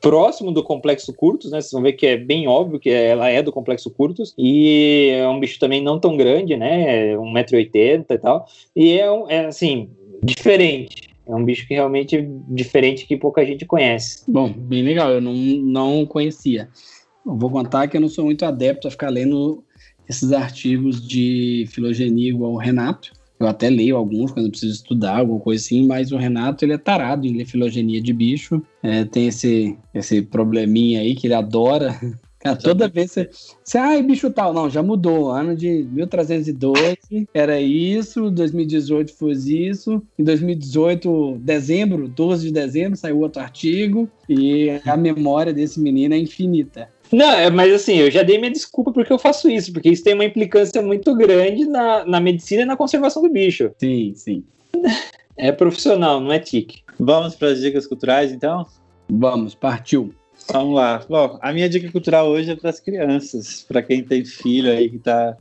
Próximo 0.00 0.52
do 0.52 0.62
complexo 0.62 1.12
Curtus, 1.12 1.50
né? 1.50 1.60
Vocês 1.60 1.72
vão 1.72 1.82
ver 1.82 1.92
que 1.92 2.06
é 2.06 2.16
bem 2.16 2.48
óbvio 2.48 2.80
que 2.80 2.88
ela 2.88 3.28
é 3.28 3.42
do 3.42 3.52
complexo 3.52 3.90
Curtus, 3.90 4.34
e 4.38 5.10
é 5.12 5.28
um 5.28 5.38
bicho 5.38 5.58
também 5.58 5.82
não 5.82 5.98
tão 5.98 6.16
grande, 6.16 6.56
né? 6.56 7.16
1,80m 7.16 8.06
e 8.08 8.18
tal. 8.18 8.46
E 8.74 8.98
é, 8.98 9.06
é 9.28 9.46
assim, 9.46 9.90
diferente. 10.22 11.10
É 11.26 11.34
um 11.34 11.44
bicho 11.44 11.66
que 11.66 11.74
realmente 11.74 12.28
diferente 12.48 13.06
que 13.06 13.16
pouca 13.16 13.44
gente 13.44 13.64
conhece. 13.64 14.24
Bom, 14.26 14.52
bem 14.52 14.82
legal, 14.82 15.10
eu 15.10 15.20
não, 15.20 15.32
não 15.32 16.06
conhecia. 16.06 16.68
Eu 17.24 17.36
vou 17.36 17.50
contar 17.50 17.86
que 17.86 17.96
eu 17.96 18.00
não 18.00 18.08
sou 18.08 18.24
muito 18.24 18.44
adepto 18.44 18.88
a 18.88 18.90
ficar 18.90 19.10
lendo 19.10 19.62
esses 20.08 20.32
artigos 20.32 21.06
de 21.06 21.66
filogenia 21.70 22.30
igual 22.30 22.52
o 22.52 22.56
Renato. 22.56 23.12
Eu 23.40 23.48
até 23.48 23.70
leio 23.70 23.96
alguns 23.96 24.30
quando 24.30 24.46
eu 24.46 24.50
preciso 24.50 24.74
estudar, 24.74 25.18
alguma 25.18 25.40
coisa 25.40 25.64
assim, 25.64 25.86
mas 25.86 26.12
o 26.12 26.18
Renato 26.18 26.62
ele 26.62 26.74
é 26.74 26.78
tarado 26.78 27.26
em 27.26 27.34
ler 27.34 27.46
filogenia 27.46 28.00
de 28.00 28.12
bicho. 28.12 28.62
É, 28.82 29.06
tem 29.06 29.28
esse, 29.28 29.78
esse 29.94 30.20
probleminha 30.20 31.00
aí 31.00 31.14
que 31.14 31.26
ele 31.26 31.32
adora. 31.32 31.98
Cara, 32.38 32.56
toda 32.56 32.88
vez 32.88 33.12
você, 33.12 33.28
você. 33.62 33.76
Ai, 33.76 34.02
bicho 34.02 34.30
tal. 34.30 34.54
Não, 34.54 34.68
já 34.68 34.82
mudou. 34.82 35.30
Ano 35.30 35.54
de 35.54 35.86
1312 35.90 37.28
era 37.34 37.60
isso, 37.60 38.30
2018 38.30 39.12
foi 39.12 39.32
isso. 39.32 40.02
Em 40.18 40.24
2018, 40.24 41.38
dezembro, 41.38 42.08
12 42.08 42.46
de 42.46 42.52
dezembro, 42.52 42.96
saiu 42.96 43.20
outro 43.20 43.42
artigo. 43.42 44.08
E 44.26 44.70
a 44.86 44.96
memória 44.96 45.52
desse 45.52 45.78
menino 45.78 46.14
é 46.14 46.18
infinita. 46.18 46.88
Não, 47.12 47.30
é, 47.32 47.50
mas 47.50 47.72
assim, 47.72 47.96
eu 47.96 48.10
já 48.10 48.22
dei 48.22 48.38
minha 48.38 48.50
desculpa 48.50 48.92
porque 48.92 49.12
eu 49.12 49.18
faço 49.18 49.50
isso, 49.50 49.72
porque 49.72 49.90
isso 49.90 50.04
tem 50.04 50.14
uma 50.14 50.24
implicância 50.24 50.80
muito 50.80 51.14
grande 51.16 51.64
na, 51.66 52.04
na 52.04 52.20
medicina 52.20 52.62
e 52.62 52.66
na 52.66 52.76
conservação 52.76 53.22
do 53.22 53.28
bicho. 53.28 53.70
Sim, 53.78 54.12
sim. 54.14 54.44
É 55.36 55.50
profissional, 55.50 56.20
não 56.20 56.32
é 56.32 56.38
tique. 56.38 56.82
Vamos 56.98 57.34
para 57.34 57.48
as 57.48 57.60
dicas 57.60 57.86
culturais, 57.86 58.30
então? 58.30 58.66
Vamos, 59.08 59.54
partiu. 59.54 60.14
Vamos 60.52 60.74
lá. 60.74 61.04
Bom, 61.08 61.38
a 61.40 61.52
minha 61.52 61.68
dica 61.68 61.90
cultural 61.90 62.28
hoje 62.28 62.50
é 62.50 62.56
para 62.56 62.70
as 62.70 62.80
crianças, 62.80 63.64
para 63.66 63.82
quem 63.82 64.02
tem 64.02 64.24
filho 64.24 64.70
aí 64.70 64.88
que 64.88 64.98
tá, 64.98 65.36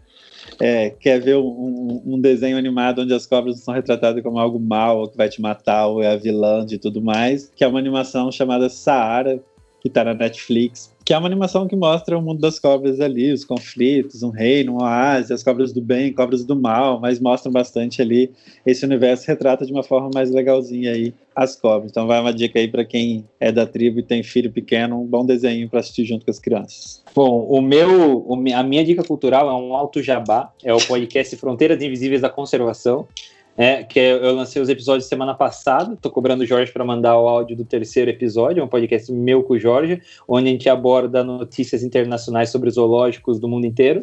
é, 0.60 0.92
quer 0.92 1.20
ver 1.20 1.38
um, 1.38 2.02
um, 2.06 2.20
desenho 2.20 2.58
animado 2.58 3.02
onde 3.02 3.14
as 3.14 3.26
cobras 3.26 3.56
não 3.56 3.64
são 3.64 3.74
retratadas 3.74 4.22
como 4.24 4.40
algo 4.40 4.60
mal, 4.60 5.00
ou 5.00 5.08
que 5.08 5.18
vai 5.18 5.30
te 5.30 5.42
matar, 5.42 5.88
ou 5.88 6.02
é 6.02 6.08
a 6.08 6.16
vilã 6.16 6.66
de 6.66 6.78
tudo 6.78 7.02
mais, 7.02 7.52
que 7.56 7.64
é 7.64 7.68
uma 7.68 7.80
animação 7.80 8.32
chamada 8.32 8.70
Saara, 8.70 9.42
que 9.82 9.88
está 9.88 10.04
na 10.04 10.14
Netflix, 10.14 10.94
que 11.10 11.14
é 11.16 11.18
uma 11.18 11.26
animação 11.26 11.68
que 11.68 11.76
mostra 11.76 12.16
o 12.16 12.22
mundo 12.22 12.40
das 12.40 12.60
cobras 12.60 13.02
ali, 13.02 13.34
os 13.34 13.44
conflitos, 13.44 14.22
um 14.22 14.30
reino, 14.30 14.74
um 14.74 14.84
oásis, 14.84 15.32
as 15.32 15.42
cobras 15.42 15.74
do 15.74 15.82
bem, 15.82 16.14
cobras 16.14 16.46
do 16.46 16.56
mal, 16.56 17.00
mas 17.00 17.20
mostram 17.20 17.52
bastante 17.52 18.00
ali 18.00 18.32
esse 18.64 18.86
universo, 18.86 19.26
retrata 19.26 19.66
de 19.66 19.74
uma 19.74 19.82
forma 19.82 20.12
mais 20.14 20.30
legalzinha 20.30 20.92
aí 20.92 21.12
as 21.36 21.56
cobras. 21.56 21.90
Então 21.90 22.06
vai 22.06 22.20
uma 22.20 22.32
dica 22.32 22.60
aí 22.60 22.68
para 22.68 22.86
quem 22.86 23.26
é 23.40 23.52
da 23.52 23.66
tribo 23.66 23.98
e 23.98 24.04
tem 24.04 24.22
filho 24.22 24.52
pequeno, 24.52 25.02
um 25.02 25.06
bom 25.08 25.26
desenho 25.26 25.68
para 25.68 25.80
assistir 25.80 26.06
junto 26.06 26.24
com 26.24 26.30
as 26.30 26.38
crianças. 26.38 27.04
Bom, 27.16 27.44
o 27.50 27.60
meu, 27.60 28.28
a 28.56 28.62
minha 28.62 28.86
dica 28.86 29.04
cultural 29.04 29.50
é 29.50 29.54
um 29.56 29.74
alto 29.74 30.04
jabá, 30.04 30.54
é 30.64 30.72
o 30.72 30.78
podcast 30.78 31.36
Fronteiras 31.38 31.82
Invisíveis 31.82 32.22
da 32.22 32.30
Conservação. 32.30 33.08
É, 33.62 33.84
que 33.84 34.00
eu 34.00 34.34
lancei 34.34 34.62
os 34.62 34.70
episódios 34.70 35.10
semana 35.10 35.34
passada, 35.34 35.94
tô 35.98 36.10
cobrando 36.10 36.44
o 36.44 36.46
Jorge 36.46 36.72
para 36.72 36.86
mandar 36.86 37.20
o 37.20 37.28
áudio 37.28 37.58
do 37.58 37.66
terceiro 37.66 38.10
episódio, 38.10 38.62
é 38.62 38.64
um 38.64 38.70
podcast 38.70 39.12
meu 39.12 39.44
com 39.44 39.56
o 39.56 39.60
Jorge, 39.60 40.02
onde 40.26 40.48
a 40.48 40.52
gente 40.54 40.70
aborda 40.70 41.26
notícias 41.26 41.84
internacionais 41.84 42.52
sobre 42.52 42.72
zoológicos 42.72 43.38
do 43.38 43.50
mundo 43.50 43.66
inteiro, 43.66 44.00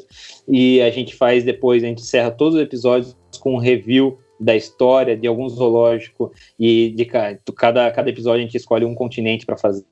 e 0.46 0.82
a 0.82 0.90
gente 0.90 1.14
faz 1.14 1.42
depois, 1.42 1.82
a 1.82 1.86
gente 1.86 2.02
encerra 2.02 2.30
todos 2.30 2.56
os 2.56 2.60
episódios 2.60 3.16
com 3.40 3.54
um 3.54 3.58
review 3.58 4.18
da 4.38 4.54
história 4.54 5.16
de 5.16 5.26
algum 5.26 5.48
zoológico 5.48 6.30
e 6.60 6.90
de 6.90 7.06
cada, 7.06 7.90
cada 7.90 8.10
episódio 8.10 8.40
a 8.40 8.42
gente 8.42 8.58
escolhe 8.58 8.84
um 8.84 8.94
continente 8.94 9.46
para 9.46 9.56
fazer, 9.56 9.86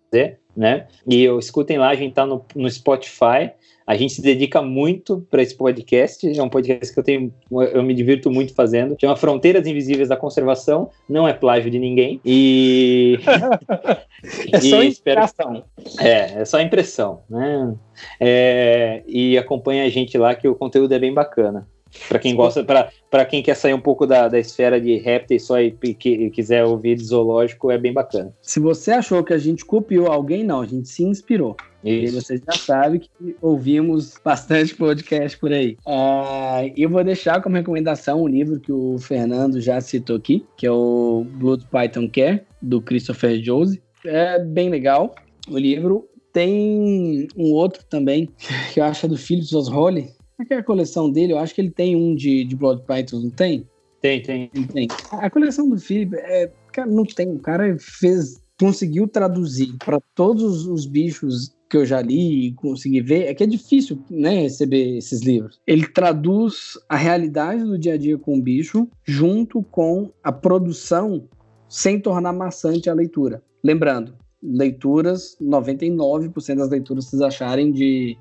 né? 0.54 0.88
E 1.08 1.22
eu, 1.22 1.38
escutem 1.38 1.78
lá, 1.78 1.88
a 1.88 1.94
gente 1.94 2.12
tá 2.12 2.26
no, 2.26 2.44
no 2.54 2.70
Spotify, 2.70 3.50
a 3.86 3.96
gente 3.96 4.14
se 4.14 4.22
dedica 4.22 4.62
muito 4.62 5.26
para 5.30 5.42
esse 5.42 5.54
podcast. 5.54 6.26
É 6.26 6.42
um 6.42 6.48
podcast 6.48 6.92
que 6.92 6.98
eu 6.98 7.04
tenho, 7.04 7.34
eu 7.50 7.82
me 7.82 7.92
divirto 7.92 8.30
muito 8.30 8.54
fazendo. 8.54 8.96
Chama 8.98 9.16
Fronteiras 9.16 9.66
Invisíveis 9.66 10.08
da 10.08 10.16
Conservação. 10.16 10.90
Não 11.08 11.28
é 11.28 11.34
plágio 11.34 11.70
de 11.70 11.78
ninguém. 11.78 12.20
E 12.24 13.18
é 14.52 14.60
só 14.60 14.82
e 14.82 14.86
inspiração. 14.86 15.64
É, 16.00 16.40
é 16.40 16.44
só 16.44 16.60
impressão, 16.60 17.22
né? 17.28 17.74
É, 18.18 19.02
e 19.06 19.36
acompanha 19.36 19.84
a 19.84 19.88
gente 19.90 20.16
lá 20.16 20.34
que 20.34 20.48
o 20.48 20.54
conteúdo 20.54 20.92
é 20.94 20.98
bem 20.98 21.12
bacana. 21.12 21.66
Para 22.08 22.18
quem 22.18 22.34
gosta, 22.34 22.64
para 23.10 23.24
quem 23.24 23.42
quer 23.42 23.54
sair 23.54 23.72
um 23.72 23.80
pouco 23.80 24.06
da, 24.06 24.26
da 24.26 24.38
esfera 24.38 24.80
de 24.80 24.96
répteis 24.96 25.44
só 25.44 25.60
e, 25.60 25.70
que, 25.70 26.30
quiser 26.30 26.64
ouvir 26.64 26.96
de 26.96 27.04
zoológico, 27.04 27.70
é 27.70 27.78
bem 27.78 27.92
bacana. 27.92 28.34
Se 28.42 28.58
você 28.58 28.90
achou 28.90 29.22
que 29.22 29.32
a 29.32 29.38
gente 29.38 29.64
copiou 29.64 30.08
alguém, 30.08 30.42
não, 30.42 30.60
a 30.60 30.66
gente 30.66 30.88
se 30.88 31.04
inspirou. 31.04 31.56
E 31.84 32.08
vocês 32.08 32.40
já 32.40 32.52
sabem 32.52 33.00
que 33.00 33.36
ouvimos 33.42 34.18
bastante 34.24 34.74
podcast 34.74 35.38
por 35.38 35.52
aí. 35.52 35.76
Uh, 35.86 36.72
eu 36.76 36.88
vou 36.88 37.04
deixar 37.04 37.42
como 37.42 37.56
recomendação 37.56 38.22
um 38.22 38.28
livro 38.28 38.58
que 38.58 38.72
o 38.72 38.98
Fernando 38.98 39.60
já 39.60 39.80
citou 39.80 40.16
aqui, 40.16 40.46
que 40.56 40.66
é 40.66 40.70
o 40.70 41.26
Blood 41.34 41.66
Python 41.66 42.08
Care, 42.08 42.42
do 42.62 42.80
Christopher 42.80 43.42
Jose. 43.42 43.82
É 44.04 44.38
bem 44.38 44.70
legal 44.70 45.14
o 45.48 45.58
livro. 45.58 46.08
Tem 46.32 47.28
um 47.36 47.52
outro 47.52 47.84
também, 47.84 48.28
que 48.72 48.80
eu 48.80 48.84
acho 48.84 49.06
é 49.06 49.08
do 49.08 49.16
Philip 49.16 49.54
Osrole, 49.54 50.08
Aquela 50.38 50.62
coleção 50.62 51.10
dele, 51.10 51.32
eu 51.32 51.38
acho 51.38 51.54
que 51.54 51.60
ele 51.60 51.70
tem 51.70 51.94
um 51.94 52.14
de, 52.14 52.44
de 52.44 52.56
Blood 52.56 52.82
Python, 52.84 53.20
não 53.20 53.30
tem? 53.30 53.68
Tem, 54.00 54.20
tem. 54.20 54.48
tem. 54.48 54.88
A 55.12 55.30
coleção 55.30 55.68
do 55.68 55.78
Philip, 55.78 56.14
é, 56.16 56.50
cara, 56.72 56.90
não 56.90 57.04
tem. 57.04 57.28
O 57.28 57.38
cara 57.38 57.76
fez, 57.78 58.42
conseguiu 58.58 59.06
traduzir 59.06 59.76
para 59.78 60.00
todos 60.14 60.66
os 60.66 60.86
bichos 60.86 61.53
que 61.68 61.76
eu 61.76 61.84
já 61.84 62.00
li 62.00 62.48
e 62.48 62.52
consegui 62.52 63.00
ver. 63.00 63.24
É 63.24 63.34
que 63.34 63.42
é 63.42 63.46
difícil, 63.46 63.98
né, 64.10 64.42
receber 64.42 64.96
esses 64.96 65.22
livros. 65.22 65.60
Ele 65.66 65.86
traduz 65.86 66.78
a 66.88 66.96
realidade 66.96 67.64
do 67.64 67.78
dia 67.78 67.94
a 67.94 67.96
dia 67.96 68.18
com 68.18 68.38
o 68.38 68.42
bicho 68.42 68.88
junto 69.04 69.62
com 69.62 70.10
a 70.22 70.32
produção 70.32 71.28
sem 71.68 71.98
tornar 71.98 72.32
maçante 72.32 72.88
a 72.88 72.94
leitura. 72.94 73.42
Lembrando, 73.62 74.14
leituras, 74.42 75.36
99% 75.40 76.56
das 76.56 76.70
leituras 76.70 77.04
que 77.04 77.10
vocês 77.10 77.22
acharem 77.22 77.72
de 77.72 78.16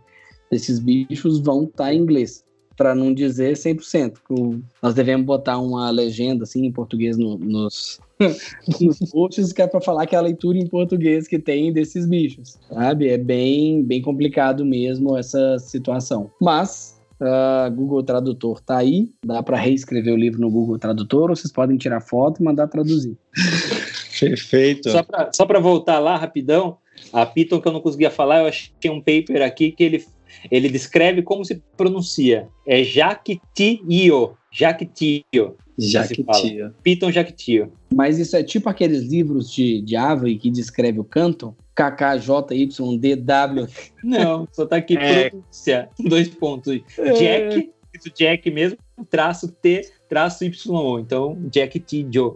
desses 0.50 0.80
bichos 0.80 1.40
vão 1.40 1.64
estar 1.64 1.86
tá 1.86 1.94
em 1.94 2.00
inglês, 2.00 2.43
para 2.76 2.96
não 2.96 3.14
dizer 3.14 3.54
100%. 3.54 4.62
Nós 4.82 4.94
devemos 4.94 5.26
botar 5.26 5.60
uma 5.60 5.90
legenda 5.90 6.44
assim 6.44 6.66
em 6.66 6.72
português 6.72 7.18
no, 7.18 7.38
nos, 7.38 8.00
nos 8.82 9.00
posts, 9.12 9.54
que 9.54 9.62
é 9.62 9.68
para 9.68 9.82
falar 9.82 10.06
que 10.06 10.16
é 10.16 10.18
a 10.18 10.22
leitura 10.22 10.58
em 10.58 10.68
português 10.68 11.28
que 11.28 11.40
tem 11.40 11.72
desses 11.72 12.06
bichos, 12.06 12.58
sabe? 12.70 13.10
É 13.10 13.18
bem, 13.18 13.84
bem 13.84 14.02
complicado 14.02 14.66
mesmo 14.66 15.18
essa 15.18 15.58
situação. 15.60 16.32
Mas 16.42 17.02
Uh, 17.22 17.72
Google 17.74 18.04
Tradutor 18.04 18.60
tá 18.60 18.80
aí, 18.80 19.10
dá 19.26 19.42
para 19.42 19.56
reescrever 19.56 20.14
o 20.14 20.18
livro 20.18 20.42
no 20.42 20.50
Google 20.50 20.78
Tradutor, 20.78 21.30
ou 21.30 21.36
vocês 21.36 21.54
podem 21.54 21.78
tirar 21.78 22.02
foto 22.02 22.42
e 22.42 22.44
mandar 22.44 22.68
traduzir. 22.68 23.16
Perfeito. 24.20 24.90
Só 25.32 25.46
para 25.46 25.60
voltar 25.60 26.00
lá 26.00 26.18
rapidão, 26.18 26.78
a 27.14 27.26
Python 27.26 27.62
que 27.62 27.68
eu 27.68 27.72
não 27.72 27.80
conseguia 27.80 28.12
falar, 28.12 28.42
eu 28.42 28.48
achei 28.48 28.92
um 28.92 29.00
paper 29.00 29.42
aqui 29.42 29.72
que 29.72 29.84
ele, 29.84 30.06
ele 30.52 30.70
descreve 30.70 31.22
como 31.22 31.44
se 31.44 31.62
pronuncia. 31.78 32.48
É 32.68 32.84
Jactio. 32.84 34.38
Jactio. 34.52 35.56
Jactio. 35.78 36.74
Python 36.84 37.12
Jactio. 37.12 37.72
Mas 37.94 38.20
isso 38.20 38.36
é 38.36 38.44
tipo 38.44 38.70
aqueles 38.70 39.04
livros 39.04 39.52
de, 39.52 39.82
de 39.82 39.96
árvore 39.96 40.38
que 40.38 40.52
descreve 40.52 41.00
o 41.00 41.04
canto? 41.04 41.56
KKJYDW. 41.76 43.68
Não, 44.04 44.48
só 44.52 44.66
tá 44.66 44.78
aqui 44.78 44.96
é. 44.98 45.30
pronúncia. 45.30 45.90
Dois 46.00 46.30
pontos. 46.30 46.80
É. 46.98 47.14
Jack, 47.14 47.72
isso 47.94 48.10
Jack 48.16 48.50
mesmo, 48.52 48.78
traço 49.10 49.48
T, 49.48 49.82
traço 50.08 50.46
YO. 50.46 51.00
Então, 51.00 51.38
Jack 51.52 51.80
T. 51.80 52.08
Joe. 52.12 52.36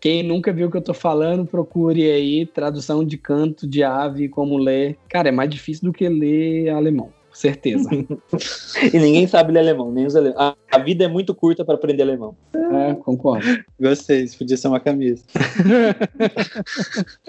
Quem 0.00 0.22
nunca 0.22 0.52
viu 0.52 0.68
o 0.68 0.70
que 0.70 0.76
eu 0.76 0.82
tô 0.82 0.94
falando, 0.94 1.46
procure 1.46 2.10
aí 2.10 2.46
tradução 2.46 3.04
de 3.04 3.16
canto 3.16 3.66
de 3.66 3.82
ave, 3.82 4.28
como 4.28 4.58
ler. 4.58 4.96
Cara, 5.08 5.28
é 5.28 5.32
mais 5.32 5.50
difícil 5.50 5.84
do 5.84 5.92
que 5.92 6.08
ler 6.08 6.70
alemão, 6.70 7.12
certeza. 7.32 7.88
e 8.92 8.98
ninguém 8.98 9.26
sabe 9.26 9.52
ler 9.52 9.60
alemão, 9.60 9.90
nem 9.90 10.06
os 10.06 10.16
alemães. 10.16 10.38
A, 10.38 10.56
a 10.70 10.78
vida 10.78 11.04
é 11.04 11.08
muito 11.08 11.34
curta 11.34 11.64
para 11.64 11.74
aprender 11.74 12.02
alemão. 12.02 12.36
É, 12.54 12.94
concordo. 12.94 13.46
Gostei, 13.80 14.22
isso 14.22 14.38
podia 14.38 14.56
ser 14.56 14.68
uma 14.68 14.80
camisa. 14.80 15.24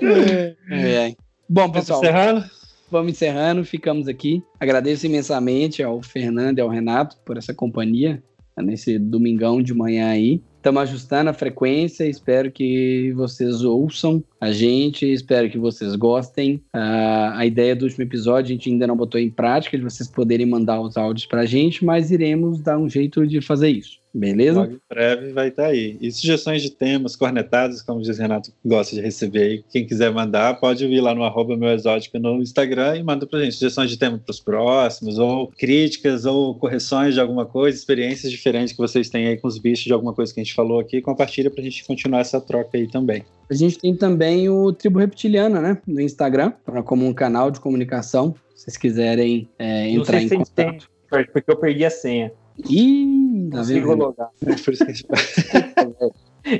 é, 0.01 0.55
é. 0.71 1.15
Bom, 1.47 1.71
pessoal. 1.71 2.01
Vamos 2.01 2.15
encerrando? 2.15 2.45
Vamos 2.89 3.11
encerrando, 3.11 3.65
ficamos 3.65 4.07
aqui. 4.07 4.43
Agradeço 4.59 5.05
imensamente 5.05 5.81
ao 5.81 6.01
Fernando 6.01 6.59
e 6.59 6.61
ao 6.61 6.69
Renato 6.69 7.17
por 7.25 7.37
essa 7.37 7.53
companhia 7.53 8.21
nesse 8.57 8.97
domingão 8.97 9.61
de 9.61 9.73
manhã 9.73 10.09
aí. 10.09 10.41
Estamos 10.65 10.81
ajustando 10.81 11.29
a 11.29 11.33
frequência, 11.33 12.07
espero 12.07 12.51
que 12.51 13.13
vocês 13.15 13.63
ouçam 13.63 14.23
a 14.41 14.51
gente, 14.51 15.05
espero 15.05 15.47
que 15.47 15.59
vocês 15.59 15.95
gostem. 15.95 16.55
Uh, 16.75 17.35
a 17.35 17.45
ideia 17.45 17.75
do 17.75 17.83
último 17.83 18.03
episódio 18.03 18.45
a 18.49 18.53
gente 18.55 18.71
ainda 18.71 18.87
não 18.87 18.97
botou 18.97 19.21
em 19.21 19.29
prática, 19.29 19.77
de 19.77 19.83
vocês 19.83 20.09
poderem 20.09 20.47
mandar 20.47 20.81
os 20.81 20.97
áudios 20.97 21.27
para 21.27 21.41
a 21.41 21.45
gente, 21.45 21.85
mas 21.85 22.09
iremos 22.09 22.61
dar 22.61 22.79
um 22.79 22.89
jeito 22.89 23.27
de 23.27 23.41
fazer 23.41 23.69
isso. 23.69 23.99
Beleza? 24.15 24.61
Logo 24.61 24.71
em 24.71 24.79
breve 24.89 25.33
vai 25.33 25.49
estar 25.49 25.63
tá 25.63 25.69
aí. 25.69 25.97
E 25.99 26.09
sugestões 26.09 26.61
de 26.61 26.71
temas, 26.71 27.17
cornetadas, 27.17 27.81
como 27.81 28.01
diz 28.01 28.17
Renato, 28.17 28.49
gosta 28.63 28.95
de 28.95 29.01
receber 29.01 29.41
aí. 29.41 29.63
Quem 29.69 29.85
quiser 29.85 30.09
mandar, 30.09 30.57
pode 30.57 30.87
vir 30.87 31.01
lá 31.01 31.13
no 31.13 31.23
arroba 31.23 31.57
meu 31.57 31.69
exótico 31.69 32.17
no 32.17 32.41
Instagram 32.41 32.95
e 32.95 33.03
manda 33.03 33.27
pra 33.27 33.41
gente 33.41 33.55
sugestões 33.55 33.89
de 33.89 33.97
tema 33.97 34.17
para 34.17 34.31
os 34.31 34.39
próximos, 34.39 35.19
ou 35.19 35.47
críticas, 35.47 36.25
ou 36.25 36.55
correções 36.55 37.13
de 37.13 37.19
alguma 37.19 37.45
coisa, 37.45 37.77
experiências 37.77 38.31
diferentes 38.31 38.71
que 38.71 38.77
vocês 38.77 39.09
têm 39.09 39.27
aí 39.27 39.37
com 39.37 39.49
os 39.49 39.57
bichos 39.57 39.83
de 39.83 39.91
alguma 39.91 40.13
coisa 40.13 40.33
que 40.33 40.39
a 40.39 40.43
gente 40.43 40.55
falou 40.55 40.79
aqui. 40.79 41.01
Compartilha 41.01 41.51
pra 41.51 41.61
gente 41.61 41.83
continuar 41.83 42.21
essa 42.21 42.39
troca 42.39 42.77
aí 42.77 42.87
também. 42.87 43.25
A 43.49 43.53
gente 43.53 43.77
tem 43.77 43.93
também 43.93 44.47
o 44.47 44.71
Tribo 44.71 44.99
Reptiliana, 44.99 45.59
né? 45.59 45.77
No 45.85 45.99
Instagram, 45.99 46.53
como 46.85 47.05
um 47.05 47.13
canal 47.13 47.51
de 47.51 47.59
comunicação. 47.59 48.33
Se 48.55 48.63
vocês 48.63 48.77
quiserem 48.77 49.49
é, 49.59 49.89
entrar 49.89 50.21
em 50.21 50.29
contato. 50.29 50.89
Tem, 51.11 51.25
porque 51.33 51.51
eu 51.51 51.57
perdi 51.57 51.83
a 51.83 51.89
senha. 51.89 52.31
Ih, 52.69 53.24
tá 53.49 53.61
vendo? 53.61 53.95
logar. 53.95 54.29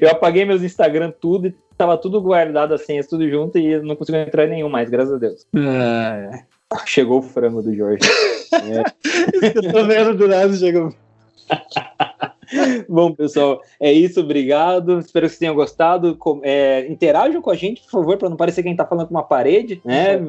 eu 0.02 0.10
apaguei 0.10 0.45
meus 0.45 0.64
Instagram 0.64 1.12
tudo 1.20 1.48
e 1.48 1.56
tava 1.78 1.98
tudo 1.98 2.22
guardado 2.22 2.74
assim, 2.74 2.99
tudo 3.02 3.30
junto 3.30 3.57
e 3.57 3.80
não 3.82 3.95
consigo 3.95 4.18
entrar 4.18 4.45
em 4.45 4.49
nenhum 4.49 4.70
mais, 4.70 4.90
graças 4.90 5.14
a 5.14 5.18
Deus. 5.18 5.45
É. 5.56 6.44
Chegou 6.86 7.20
o 7.20 7.24
frango 7.24 7.62
do 7.62 7.74
Jorge. 7.76 8.07
é. 8.53 8.84
Eu 9.48 9.72
tô 9.72 9.86
vendo 9.86 10.16
do 10.16 10.28
lado 10.28 10.56
chegou. 10.56 10.94
Bom, 12.88 13.14
pessoal, 13.14 13.62
é 13.80 13.91
isso, 13.91 14.20
obrigado. 14.20 14.99
Espero 14.99 15.26
que 15.26 15.32
vocês 15.32 15.40
tenham 15.40 15.56
gostado. 15.56 16.18
É, 16.44 16.88
interajam 16.88 17.41
com 17.41 17.49
a 17.49 17.56
gente, 17.56 17.82
por 17.84 17.91
favor, 17.91 18.18
para 18.18 18.30
não 18.30 18.38
parecer 18.38 18.62
que 18.62 18.68
a 18.68 18.72
gente 18.72 18.78
tá 18.78 18.86
falando 18.86 19.07
com 19.07 19.14
uma 19.14 19.24
parede, 19.24 19.82
né? 19.84 20.20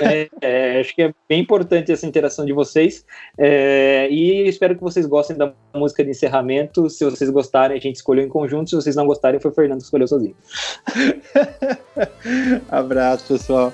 É, 0.00 0.28
é, 0.40 0.80
acho 0.80 0.94
que 0.94 1.02
é 1.02 1.14
bem 1.28 1.40
importante 1.40 1.90
essa 1.90 2.06
interação 2.06 2.44
de 2.44 2.52
vocês. 2.52 3.04
É, 3.36 4.08
e 4.10 4.48
espero 4.48 4.74
que 4.76 4.80
vocês 4.80 5.06
gostem 5.06 5.36
da 5.36 5.52
música 5.74 6.04
de 6.04 6.10
encerramento. 6.10 6.88
Se 6.88 7.04
vocês 7.04 7.30
gostarem, 7.30 7.76
a 7.76 7.80
gente 7.80 7.96
escolheu 7.96 8.24
em 8.24 8.28
conjunto. 8.28 8.70
Se 8.70 8.76
vocês 8.76 8.96
não 8.96 9.06
gostarem, 9.06 9.40
foi 9.40 9.50
o 9.50 9.54
Fernando 9.54 9.78
que 9.78 9.84
escolheu 9.84 10.06
sozinho. 10.06 10.36
Abraço, 12.70 13.26
pessoal. 13.26 13.72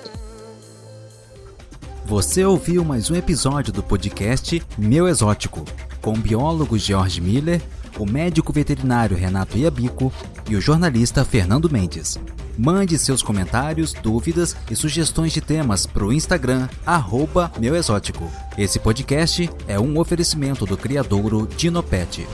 Você 2.07 2.43
ouviu 2.43 2.85
mais 2.85 3.11
um 3.11 3.15
episódio 3.15 3.71
do 3.71 3.83
podcast 3.83 4.63
Meu 4.79 5.07
Exótico, 5.07 5.63
com 6.01 6.13
o 6.13 6.17
biólogo 6.17 6.79
George 6.79 7.21
Miller, 7.21 7.61
o 7.99 8.07
médico 8.07 8.53
veterinário 8.53 9.17
Renato 9.17 9.59
Iabico 9.59 10.13
e 10.49 10.57
o 10.57 10.61
jornalista 10.61 11.25
Fernando 11.25 11.71
Mendes. 11.71 12.19
Mande 12.57 12.99
seus 12.99 13.23
comentários, 13.23 13.93
dúvidas 13.93 14.57
e 14.71 14.75
sugestões 14.75 15.33
de 15.33 15.41
temas 15.41 15.87
para 15.87 16.05
o 16.05 16.13
Instagram, 16.13 16.69
arroba 16.85 17.53
Meu 17.59 17.77
Exótico. 17.77 18.31
Esse 18.57 18.79
podcast 18.79 19.49
é 19.67 19.79
um 19.79 19.99
oferecimento 19.99 20.65
do 20.65 20.77
criadouro 20.77 21.49
Dinopet. 21.57 22.27